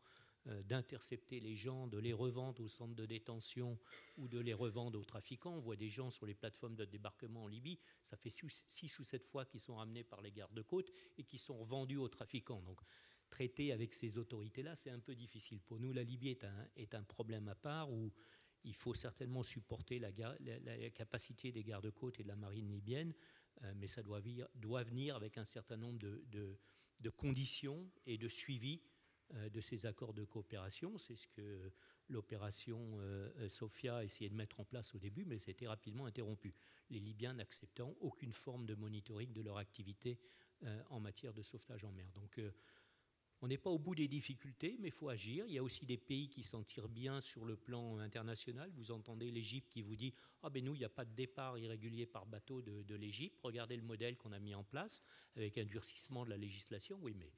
d'intercepter 0.65 1.39
les 1.39 1.55
gens, 1.55 1.87
de 1.87 1.99
les 1.99 2.13
revendre 2.13 2.61
au 2.63 2.67
centre 2.67 2.97
de 2.97 3.07
détention 3.07 3.79
ou 4.17 4.27
de 4.27 4.41
les 4.41 4.53
revendre 4.53 4.99
aux 4.99 5.05
trafiquants. 5.05 5.53
On 5.53 5.61
voit 5.61 5.77
des 5.77 5.89
gens 5.89 6.11
sur 6.11 6.27
les 6.27 6.35
plateformes 6.35 6.75
de 6.75 6.85
débarquement 6.85 7.45
en 7.45 7.47
Libye, 7.47 7.79
ça 8.03 8.17
fait 8.17 8.29
six 8.29 8.99
ou 8.99 9.05
sept 9.05 9.23
fois 9.23 9.45
qu'ils 9.45 9.61
sont 9.61 9.77
ramenés 9.77 10.03
par 10.03 10.21
les 10.21 10.33
gardes-côtes 10.33 10.91
et 11.17 11.23
qui 11.23 11.39
sont 11.39 11.57
revendus 11.57 11.97
aux 11.97 12.09
trafiquants. 12.09 12.61
Donc 12.63 12.81
traiter 13.33 13.73
avec 13.73 13.95
ces 13.95 14.19
autorités-là, 14.19 14.77
c'est 14.77 14.91
un 14.91 15.01
peu 15.01 15.15
difficile. 15.15 15.61
Pour 15.63 15.81
nous, 15.81 15.93
la 15.93 16.03
Libye 16.03 16.37
est 16.77 16.95
un, 16.95 17.03
problème 17.03 17.49
à 17.49 17.55
part 17.55 17.91
où 17.91 18.13
il 18.63 18.75
faut 18.75 18.93
certainement 18.93 19.43
supporter 19.43 19.99
la, 19.99 20.13
capacité 20.91 21.51
des 21.51 21.65
gardes-côtes 21.65 22.21
et 22.21 22.23
de 22.23 22.29
la 22.29 22.37
marine 22.37 22.71
libyenne, 22.71 23.15
euh, 23.63 23.73
mais 23.77 23.89
ça 23.89 24.03
doit, 24.03 24.21
venir 24.21 25.17
avec 25.17 25.39
un 25.39 25.47
certain 25.47 25.79
nombre 25.79 25.99
de, 25.99 27.11
conditions 27.17 27.91
et 28.05 28.19
de 28.19 28.29
suivi 28.29 28.83
euh, 29.35 29.49
de 29.49 29.61
ces 29.63 29.87
accords 29.87 30.13
de 30.13 30.25
coopération. 30.25 30.99
C'est 30.99 31.17
ce 31.17 31.27
que 31.27 31.73
l'opération 32.11 32.99
euh, 33.01 33.49
Sophia 33.49 33.97
a 33.97 34.05
essayé 34.05 34.29
de 34.29 34.37
mettre 34.37 34.61
en 34.61 34.65
place 34.67 34.95
au 34.95 34.99
début, 34.99 35.25
mais 35.25 35.39
c'était 35.39 35.67
rapidement 35.67 36.05
interrompu. 36.05 36.55
Les 36.91 37.01
Libyens 37.01 37.33
n'acceptant 37.33 37.97
aucune 38.01 38.35
forme 38.35 38.67
de 38.67 38.75
monitoring 38.75 39.33
de 39.33 39.41
leur 39.41 39.57
activité 39.57 40.21
en 40.91 41.01
matière 41.01 41.35
de 41.35 41.43
sauvetage 41.43 41.83
en 41.83 41.91
mer. 41.91 42.09
Donc, 42.13 42.39
on 43.43 43.49
n'est 43.49 43.59
pas 43.59 43.71
au 43.71 43.79
bout 43.79 43.97
des 43.97 44.07
difficultés, 44.07 44.77
mais 44.79 44.89
il 44.89 44.93
faut 44.93 45.09
agir. 45.09 45.45
Il 45.49 45.55
y 45.55 45.59
a 45.59 45.65
aussi 45.65 45.85
des 45.85 45.97
pays 45.97 46.29
qui 46.29 46.45
s'en 46.45 46.63
tirent 46.63 46.89
bien 46.89 47.21
sur 47.21 47.45
le 47.45 47.57
plan 47.57 47.99
international. 47.99 48.71
Vous 48.77 48.93
entendez 48.93 49.33
l'Égypte 49.33 49.69
qui 49.69 49.83
vous 49.83 49.97
dit 49.97 50.15
Ah 50.45 50.49
ben 50.49 50.65
nous, 50.65 50.75
il 50.77 50.79
n'y 50.79 50.85
a 50.85 50.89
pas 50.89 51.05
de 51.05 51.13
départ 51.13 51.59
irrégulier 51.59 52.07
par 52.07 52.25
bateau 52.25 52.63
de, 52.63 52.83
de 52.83 52.95
l'Égypte. 52.95 53.41
Regardez 53.43 53.77
le 53.77 53.83
modèle 53.83 54.17
qu'on 54.17 54.31
a 54.31 54.39
mis 54.39 54.55
en 54.55 54.63
place 54.63 55.03
avec 55.35 55.59
un 55.59 55.65
durcissement 55.65 56.25
de 56.25 56.31
la 56.31 56.37
législation. 56.37 57.01
Oui, 57.03 57.15
mais 57.19 57.33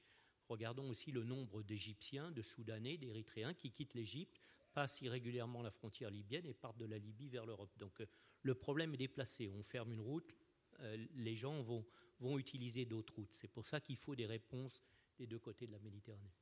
regardons 0.47 0.90
aussi 0.90 1.10
le 1.10 1.24
nombre 1.24 1.62
d'Égyptiens, 1.62 2.31
de 2.31 2.43
Soudanais, 2.43 2.98
d'Érythréens 2.98 3.55
qui 3.55 3.70
quittent 3.70 3.94
l'Égypte, 3.94 4.39
passent 4.74 5.01
irrégulièrement 5.01 5.62
la 5.62 5.70
frontière 5.70 6.10
libyenne 6.10 6.44
et 6.44 6.52
partent 6.52 6.76
de 6.76 6.85
la 6.85 6.98
Libye 6.98 7.31
vers 7.31 7.47
l'Europe. 7.47 7.72
Donc 7.78 8.02
euh, 8.02 8.06
le 8.43 8.55
problème 8.55 8.93
est 8.93 8.98
déplacé. 8.98 9.48
On 9.48 9.62
ferme 9.62 9.93
une 9.93 10.02
route, 10.02 10.35
euh, 10.81 11.02
les 11.14 11.35
gens 11.35 11.62
vont, 11.62 11.86
vont 12.20 12.39
utiliser 12.39 12.85
d'autres 12.85 13.14
routes. 13.14 13.32
C'est 13.32 13.48
pour 13.48 13.64
ça 13.64 13.81
qu'il 13.81 13.97
faut 13.97 14.14
des 14.14 14.26
réponses 14.26 14.82
des 15.19 15.27
deux 15.27 15.39
côtés 15.39 15.66
de 15.66 15.73
la 15.73 15.78
Méditerranée. 15.78 16.32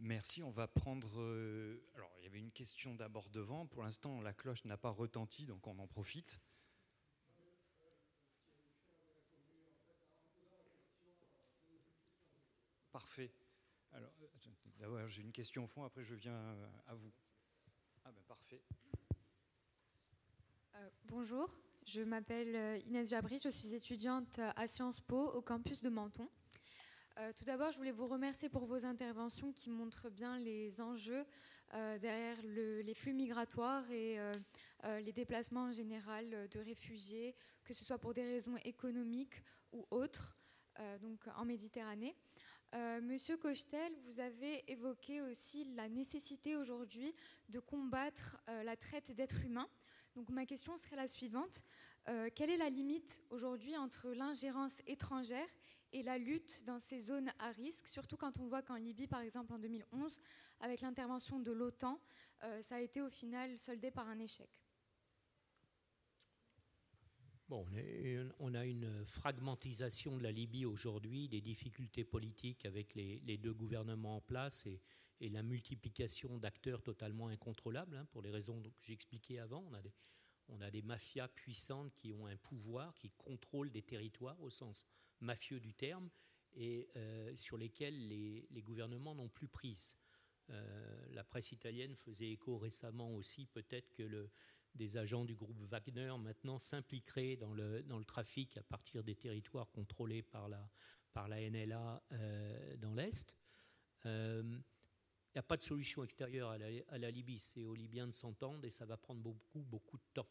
Merci. 0.00 0.42
On 0.42 0.50
va 0.50 0.68
prendre. 0.68 1.20
Euh, 1.20 1.82
alors, 1.94 2.10
il 2.18 2.24
y 2.24 2.26
avait 2.26 2.38
une 2.38 2.52
question 2.52 2.94
d'abord 2.94 3.28
devant. 3.30 3.66
Pour 3.66 3.82
l'instant, 3.82 4.20
la 4.20 4.32
cloche 4.32 4.64
n'a 4.64 4.76
pas 4.76 4.90
retenti, 4.90 5.44
donc 5.44 5.66
on 5.66 5.78
en 5.78 5.86
profite. 5.86 6.40
Parfait. 12.92 13.32
Alors, 13.92 14.10
d'abord, 14.78 15.08
j'ai 15.08 15.22
une 15.22 15.32
question 15.32 15.64
au 15.64 15.66
fond, 15.66 15.84
après 15.84 16.04
je 16.04 16.14
viens 16.14 16.56
à 16.86 16.94
vous. 16.94 17.12
Ah 18.04 18.10
ben 18.12 18.22
parfait. 18.26 18.62
Euh, 20.74 20.90
bonjour, 21.04 21.50
je 21.84 22.00
m'appelle 22.00 22.54
euh, 22.54 22.78
Inès 22.86 23.10
Jabri, 23.10 23.38
je 23.38 23.48
suis 23.48 23.74
étudiante 23.74 24.38
à 24.38 24.66
Sciences 24.66 25.00
Po 25.00 25.30
au 25.32 25.42
campus 25.42 25.82
de 25.82 25.90
Menton. 25.90 26.28
Euh, 27.18 27.32
tout 27.32 27.44
d'abord, 27.44 27.72
je 27.72 27.78
voulais 27.78 27.90
vous 27.90 28.06
remercier 28.06 28.48
pour 28.48 28.64
vos 28.64 28.84
interventions 28.84 29.52
qui 29.52 29.70
montrent 29.70 30.08
bien 30.08 30.38
les 30.38 30.80
enjeux 30.80 31.24
euh, 31.74 31.98
derrière 31.98 32.36
les 32.44 32.94
flux 32.94 33.12
migratoires 33.12 33.90
et 33.90 34.20
euh, 34.20 34.34
les 35.00 35.12
déplacements 35.12 35.64
en 35.64 35.72
général 35.72 36.48
de 36.48 36.60
réfugiés, 36.60 37.34
que 37.64 37.74
ce 37.74 37.84
soit 37.84 37.98
pour 37.98 38.14
des 38.14 38.22
raisons 38.22 38.56
économiques 38.64 39.42
ou 39.72 39.84
autres, 39.90 40.38
donc 41.00 41.18
en 41.36 41.44
Méditerranée. 41.44 42.14
Monsieur 43.02 43.36
Cochetel, 43.36 43.92
vous 44.04 44.20
avez 44.20 44.70
évoqué 44.70 45.20
aussi 45.20 45.64
la 45.74 45.88
nécessité 45.88 46.56
aujourd'hui 46.56 47.12
de 47.48 47.58
combattre 47.58 48.38
la 48.46 48.76
traite 48.76 49.10
d'êtres 49.10 49.44
humains. 49.44 49.68
Donc 50.14 50.30
ma 50.30 50.46
question 50.46 50.76
serait 50.76 50.96
la 50.96 51.08
suivante. 51.08 51.64
quelle 52.36 52.50
est 52.50 52.56
la 52.56 52.70
limite 52.70 53.20
aujourd'hui 53.30 53.76
entre 53.76 54.10
l'ingérence 54.10 54.80
étrangère 54.86 55.48
et 55.92 56.02
la 56.02 56.18
lutte 56.18 56.64
dans 56.64 56.80
ces 56.80 57.00
zones 57.00 57.32
à 57.38 57.50
risque, 57.50 57.88
surtout 57.88 58.16
quand 58.16 58.38
on 58.38 58.46
voit 58.46 58.62
qu'en 58.62 58.76
Libye, 58.76 59.06
par 59.06 59.20
exemple 59.20 59.52
en 59.52 59.58
2011, 59.58 60.20
avec 60.60 60.80
l'intervention 60.80 61.40
de 61.40 61.52
l'OTAN, 61.52 62.00
euh, 62.44 62.62
ça 62.62 62.76
a 62.76 62.80
été 62.80 63.00
au 63.00 63.10
final 63.10 63.58
soldé 63.58 63.90
par 63.90 64.08
un 64.08 64.18
échec. 64.18 64.50
Bon, 67.48 67.66
on 68.40 68.52
a 68.52 68.66
une 68.66 69.06
fragmentisation 69.06 70.18
de 70.18 70.22
la 70.22 70.32
Libye 70.32 70.66
aujourd'hui, 70.66 71.30
des 71.30 71.40
difficultés 71.40 72.04
politiques 72.04 72.66
avec 72.66 72.94
les, 72.94 73.38
deux 73.38 73.54
gouvernements 73.54 74.16
en 74.16 74.20
place 74.20 74.66
et, 74.66 74.82
la 75.20 75.42
multiplication 75.42 76.36
d'acteurs 76.36 76.82
totalement 76.82 77.28
incontrôlables, 77.28 77.96
hein, 77.96 78.04
pour 78.12 78.22
les 78.22 78.30
raisons 78.30 78.62
que 78.62 78.68
j'expliquais 78.82 79.38
avant. 79.38 79.64
On 79.66 79.72
a, 79.72 79.80
des, 79.80 79.92
on 80.48 80.60
a 80.60 80.70
des 80.70 80.82
mafias 80.82 81.26
puissantes 81.28 81.92
qui 81.94 82.12
ont 82.12 82.26
un 82.26 82.36
pouvoir, 82.36 82.94
qui 82.94 83.10
contrôlent 83.16 83.70
des 83.72 83.82
territoires 83.82 84.40
au 84.42 84.50
sens 84.50 84.84
mafieux 85.20 85.60
du 85.60 85.74
terme 85.74 86.10
et 86.54 86.88
euh, 86.96 87.34
sur 87.34 87.56
lesquels 87.56 88.08
les, 88.08 88.62
gouvernements 88.62 89.14
n'ont 89.14 89.28
plus 89.28 89.48
prise. 89.48 89.96
Euh, 90.50 91.06
la 91.10 91.24
presse 91.24 91.52
italienne 91.52 91.94
faisait 91.96 92.30
écho 92.30 92.58
récemment 92.58 93.14
aussi 93.14 93.46
peut-être 93.46 93.92
que 93.92 94.28
des 94.74 94.96
agents 94.96 95.24
du 95.24 95.34
groupe 95.34 95.60
Wagner 95.64 96.12
maintenant 96.18 96.58
s'impliqueraient 96.58 97.36
dans 97.36 97.52
le, 97.52 97.82
dans 97.82 97.98
le 97.98 98.04
trafic 98.04 98.56
à 98.56 98.62
partir 98.62 99.04
des 99.04 99.14
territoires 99.14 99.70
contrôlés 99.70 100.22
par 100.22 100.48
la, 100.48 100.70
par 101.12 101.28
la 101.28 101.48
NLA 101.48 102.02
euh, 102.12 102.76
dans 102.76 102.94
l'Est. 102.94 103.36
Il 104.04 104.62
n'y 105.34 105.40
a 105.40 105.42
pas 105.42 105.58
de 105.58 105.62
solution 105.62 106.02
extérieure 106.02 106.50
à 106.50 106.58
la, 106.58 106.66
à 106.88 106.98
la 106.98 107.10
Libye. 107.10 107.38
C'est 107.38 107.64
aux 107.64 107.74
Libyens 107.74 108.06
de 108.06 108.12
s'entendre 108.12 108.64
et 108.64 108.70
ça 108.70 108.86
va 108.86 108.96
prendre 108.96 109.20
beaucoup, 109.20 109.60
beaucoup 109.60 109.98
de 109.98 110.04
temps. 110.14 110.28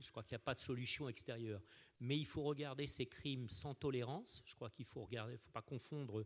Euh, 0.00 0.02
je 0.02 0.10
crois 0.10 0.22
qu'il 0.22 0.32
n'y 0.32 0.42
a 0.42 0.44
pas 0.44 0.54
de 0.54 0.60
solution 0.60 1.08
extérieure. 1.08 1.62
Mais 2.00 2.18
il 2.18 2.26
faut 2.26 2.42
regarder 2.42 2.86
ces 2.86 3.06
crimes 3.06 3.48
sans 3.48 3.74
tolérance. 3.74 4.42
Je 4.46 4.54
crois 4.54 4.70
qu'il 4.70 4.86
faut 4.86 5.04
regarder, 5.04 5.36
faut 5.36 5.50
pas 5.50 5.62
confondre 5.62 6.24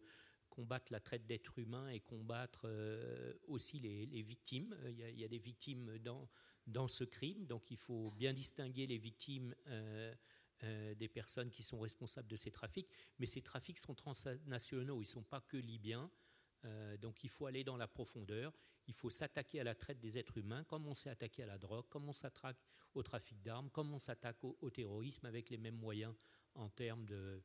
combattre 0.51 0.93
la 0.93 1.01
traite 1.01 1.27
d'êtres 1.27 1.59
humains 1.59 1.89
et 1.89 1.99
combattre 1.99 2.63
euh, 2.67 3.35
aussi 3.49 3.81
les, 3.81 4.23
victimes. 4.23 4.77
Il 4.87 5.19
y, 5.19 5.25
a, 5.25 5.29
des 5.29 5.39
victimes 5.39 5.99
dans, 5.99 6.29
dans 6.69 6.87
ce 6.87 7.03
crime, 7.03 7.45
donc 7.47 7.73
il 7.73 7.77
faut 7.77 8.13
bien 8.13 8.33
distinguer 8.33 8.87
les 8.87 8.99
victimes 8.99 9.53
euh, 9.67 10.15
des 10.95 11.09
personnes 11.09 11.51
qui 11.51 11.65
sont 11.65 11.81
responsables 11.81 12.29
de 12.29 12.37
ces 12.37 12.53
trafics. 12.53 12.89
Mais 13.19 13.27
ces 13.27 13.43
trafics 13.43 13.79
sont 13.79 13.95
transnationaux, 13.95 14.99
ils 14.99 15.07
ne 15.07 15.09
sont 15.09 15.25
pas 15.25 15.41
que 15.41 15.57
libyens. 15.57 16.09
Donc 16.99 17.25
il 17.25 17.31
faut 17.31 17.47
aller 17.47 17.65
dans 17.65 17.77
la 17.77 17.87
profondeur 17.87 18.53
il 18.87 18.95
faut 18.95 19.11
s'attaquer 19.11 19.61
à 19.61 19.65
la 19.65 19.75
traite 19.75 20.01
des 20.01 20.19
êtres 20.19 20.39
humains, 20.39 20.65
comme 20.65 20.87
on 20.87 20.95
s'est 20.95 21.11
attaqué 21.11 21.43
à 21.43 21.47
la 21.47 21.59
drogue, 21.59 21.87
comme 21.89 22.09
on 22.09 22.13
s'attaque 22.13 22.59
au 22.95 23.03
trafic 23.03 23.41
d'armes, 23.43 23.71
comme 23.71 23.93
on 23.93 23.99
s'attaque 23.99 24.43
au, 24.45 24.71
terrorisme 24.71 25.27
avec 25.27 25.51
les 25.51 25.59
mêmes 25.59 25.77
moyens 25.77 26.15
en 26.55 26.69
termes 26.69 27.05
de 27.07 27.43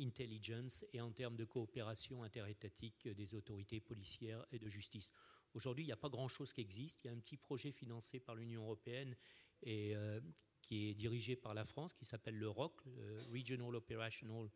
intelligence 0.00 0.84
et 0.92 1.00
en 1.00 1.10
termes 1.10 1.36
de 1.36 1.44
coopération 1.44 2.22
interétatique 2.22 3.08
des 3.08 3.34
autorités 3.34 3.80
policières 3.80 4.46
et 4.52 4.58
de 4.58 4.68
justice. 4.68 5.12
Aujourd'hui, 5.54 5.84
il 5.84 5.88
n'y 5.88 5.92
a 5.92 5.96
pas 5.96 6.08
grand-chose 6.08 6.52
qui 6.52 6.60
existe. 6.60 7.02
Il 7.02 7.08
y 7.08 7.10
a 7.10 7.12
un 7.12 7.18
petit 7.18 7.36
projet 7.36 7.72
financé 7.72 8.20
par 8.20 8.36
l'Union 8.36 8.62
européenne 8.62 9.16
et 9.62 9.96
euh, 9.96 10.20
qui 10.62 10.88
est 10.88 10.94
dirigé 10.94 11.34
par 11.34 11.52
la 11.52 11.64
France, 11.64 11.94
qui 11.94 12.04
s'appelle 12.04 12.36
le 12.36 12.48
ROC, 12.48 12.80
le 12.86 13.24
Regional 13.32 13.74
Operational 13.74 14.48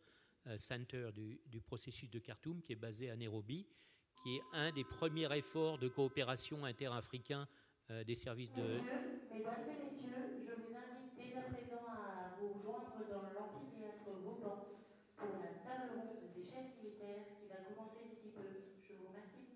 euh, 0.47 0.57
Center 0.57 1.11
du 1.13 1.61
processus 1.61 2.09
de 2.09 2.21
Khartoum, 2.21 2.63
qui 2.63 2.73
est 2.73 2.77
basé 2.77 3.11
à 3.11 3.17
Nairobi 3.17 3.67
qui 4.17 4.37
est 4.37 4.43
un 4.53 4.73
des 4.73 4.85
premiers 4.85 5.31
efforts 5.37 5.79
de 5.79 5.89
coopération 5.89 6.65
interafricain 6.65 7.49
euh, 7.91 8.05
des 8.05 8.15
services 8.15 8.53
de... 8.53 8.85
mesdames 9.31 9.65
et 9.71 9.85
messieurs, 9.85 10.43
je 10.45 10.53
vous 10.53 10.75
invite 10.77 11.15
dès 11.17 11.35
à 11.37 11.43
présent 11.43 11.89
à 11.93 12.31
vous 12.39 12.59
joindre 12.61 13.05
dans 13.11 13.23
l'amphithéâtre 13.31 14.11
Vauban 14.23 14.57
pour 15.19 15.37
la 15.39 15.53
table 15.65 15.91
ronde 16.05 16.33
des 16.35 16.45
chefs 16.45 16.75
militaires 16.77 17.27
qui 17.39 17.47
va 17.49 17.57
commencer 17.69 18.01
d'ici 18.05 18.31
peu. 18.31 18.43
Je 18.83 18.93
vous 18.95 19.07
remercie. 19.07 19.47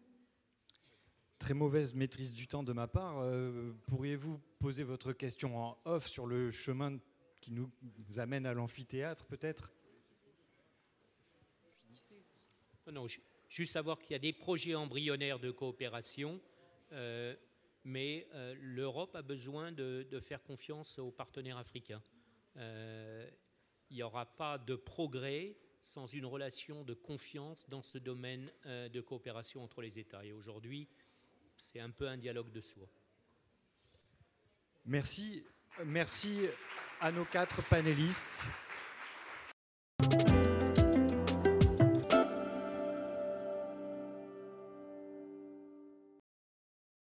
Très 1.38 1.54
mauvaise 1.54 1.94
maîtrise 1.94 2.32
du 2.32 2.48
temps 2.48 2.62
de 2.62 2.72
ma 2.72 2.88
part. 2.88 3.18
Euh, 3.20 3.72
pourriez-vous 3.86 4.40
poser 4.58 4.82
votre 4.82 5.12
question 5.12 5.56
en 5.58 5.78
off 5.84 6.06
sur 6.06 6.26
le 6.26 6.50
chemin 6.50 6.98
qui 7.40 7.52
nous 7.52 7.70
amène 8.16 8.46
à 8.46 8.54
l'amphithéâtre, 8.54 9.26
peut-être? 9.26 9.72
Non, 12.92 13.06
juste 13.48 13.72
savoir 13.72 13.98
qu'il 13.98 14.12
y 14.12 14.14
a 14.14 14.20
des 14.20 14.32
projets 14.32 14.74
embryonnaires 14.74 15.38
de 15.38 15.50
coopération, 15.50 16.40
mais 17.84 18.26
l'Europe 18.60 19.14
a 19.14 19.22
besoin 19.22 19.72
de, 19.72 20.20
faire 20.20 20.42
confiance 20.42 20.98
aux 20.98 21.10
partenaires 21.10 21.58
africains. 21.58 22.02
il 22.56 23.30
n'y 23.90 24.02
aura 24.02 24.26
pas 24.26 24.58
de 24.58 24.74
progrès 24.74 25.56
sans 25.80 26.06
une 26.06 26.26
relation 26.26 26.84
de 26.84 26.94
confiance 26.94 27.68
dans 27.68 27.82
ce 27.82 27.98
domaine 27.98 28.50
de 28.64 29.00
coopération 29.00 29.62
entre 29.62 29.82
les 29.82 29.98
États. 29.98 30.24
Et 30.24 30.32
aujourd'hui, 30.32 30.88
c'est 31.56 31.80
un 31.80 31.90
peu 31.90 32.08
un 32.08 32.16
dialogue 32.16 32.50
de 32.50 32.60
soi. 32.60 32.88
Merci, 34.84 35.44
merci 35.84 36.40
à 37.00 37.10
nos 37.10 37.24
quatre 37.24 37.62
panélistes. 37.68 38.46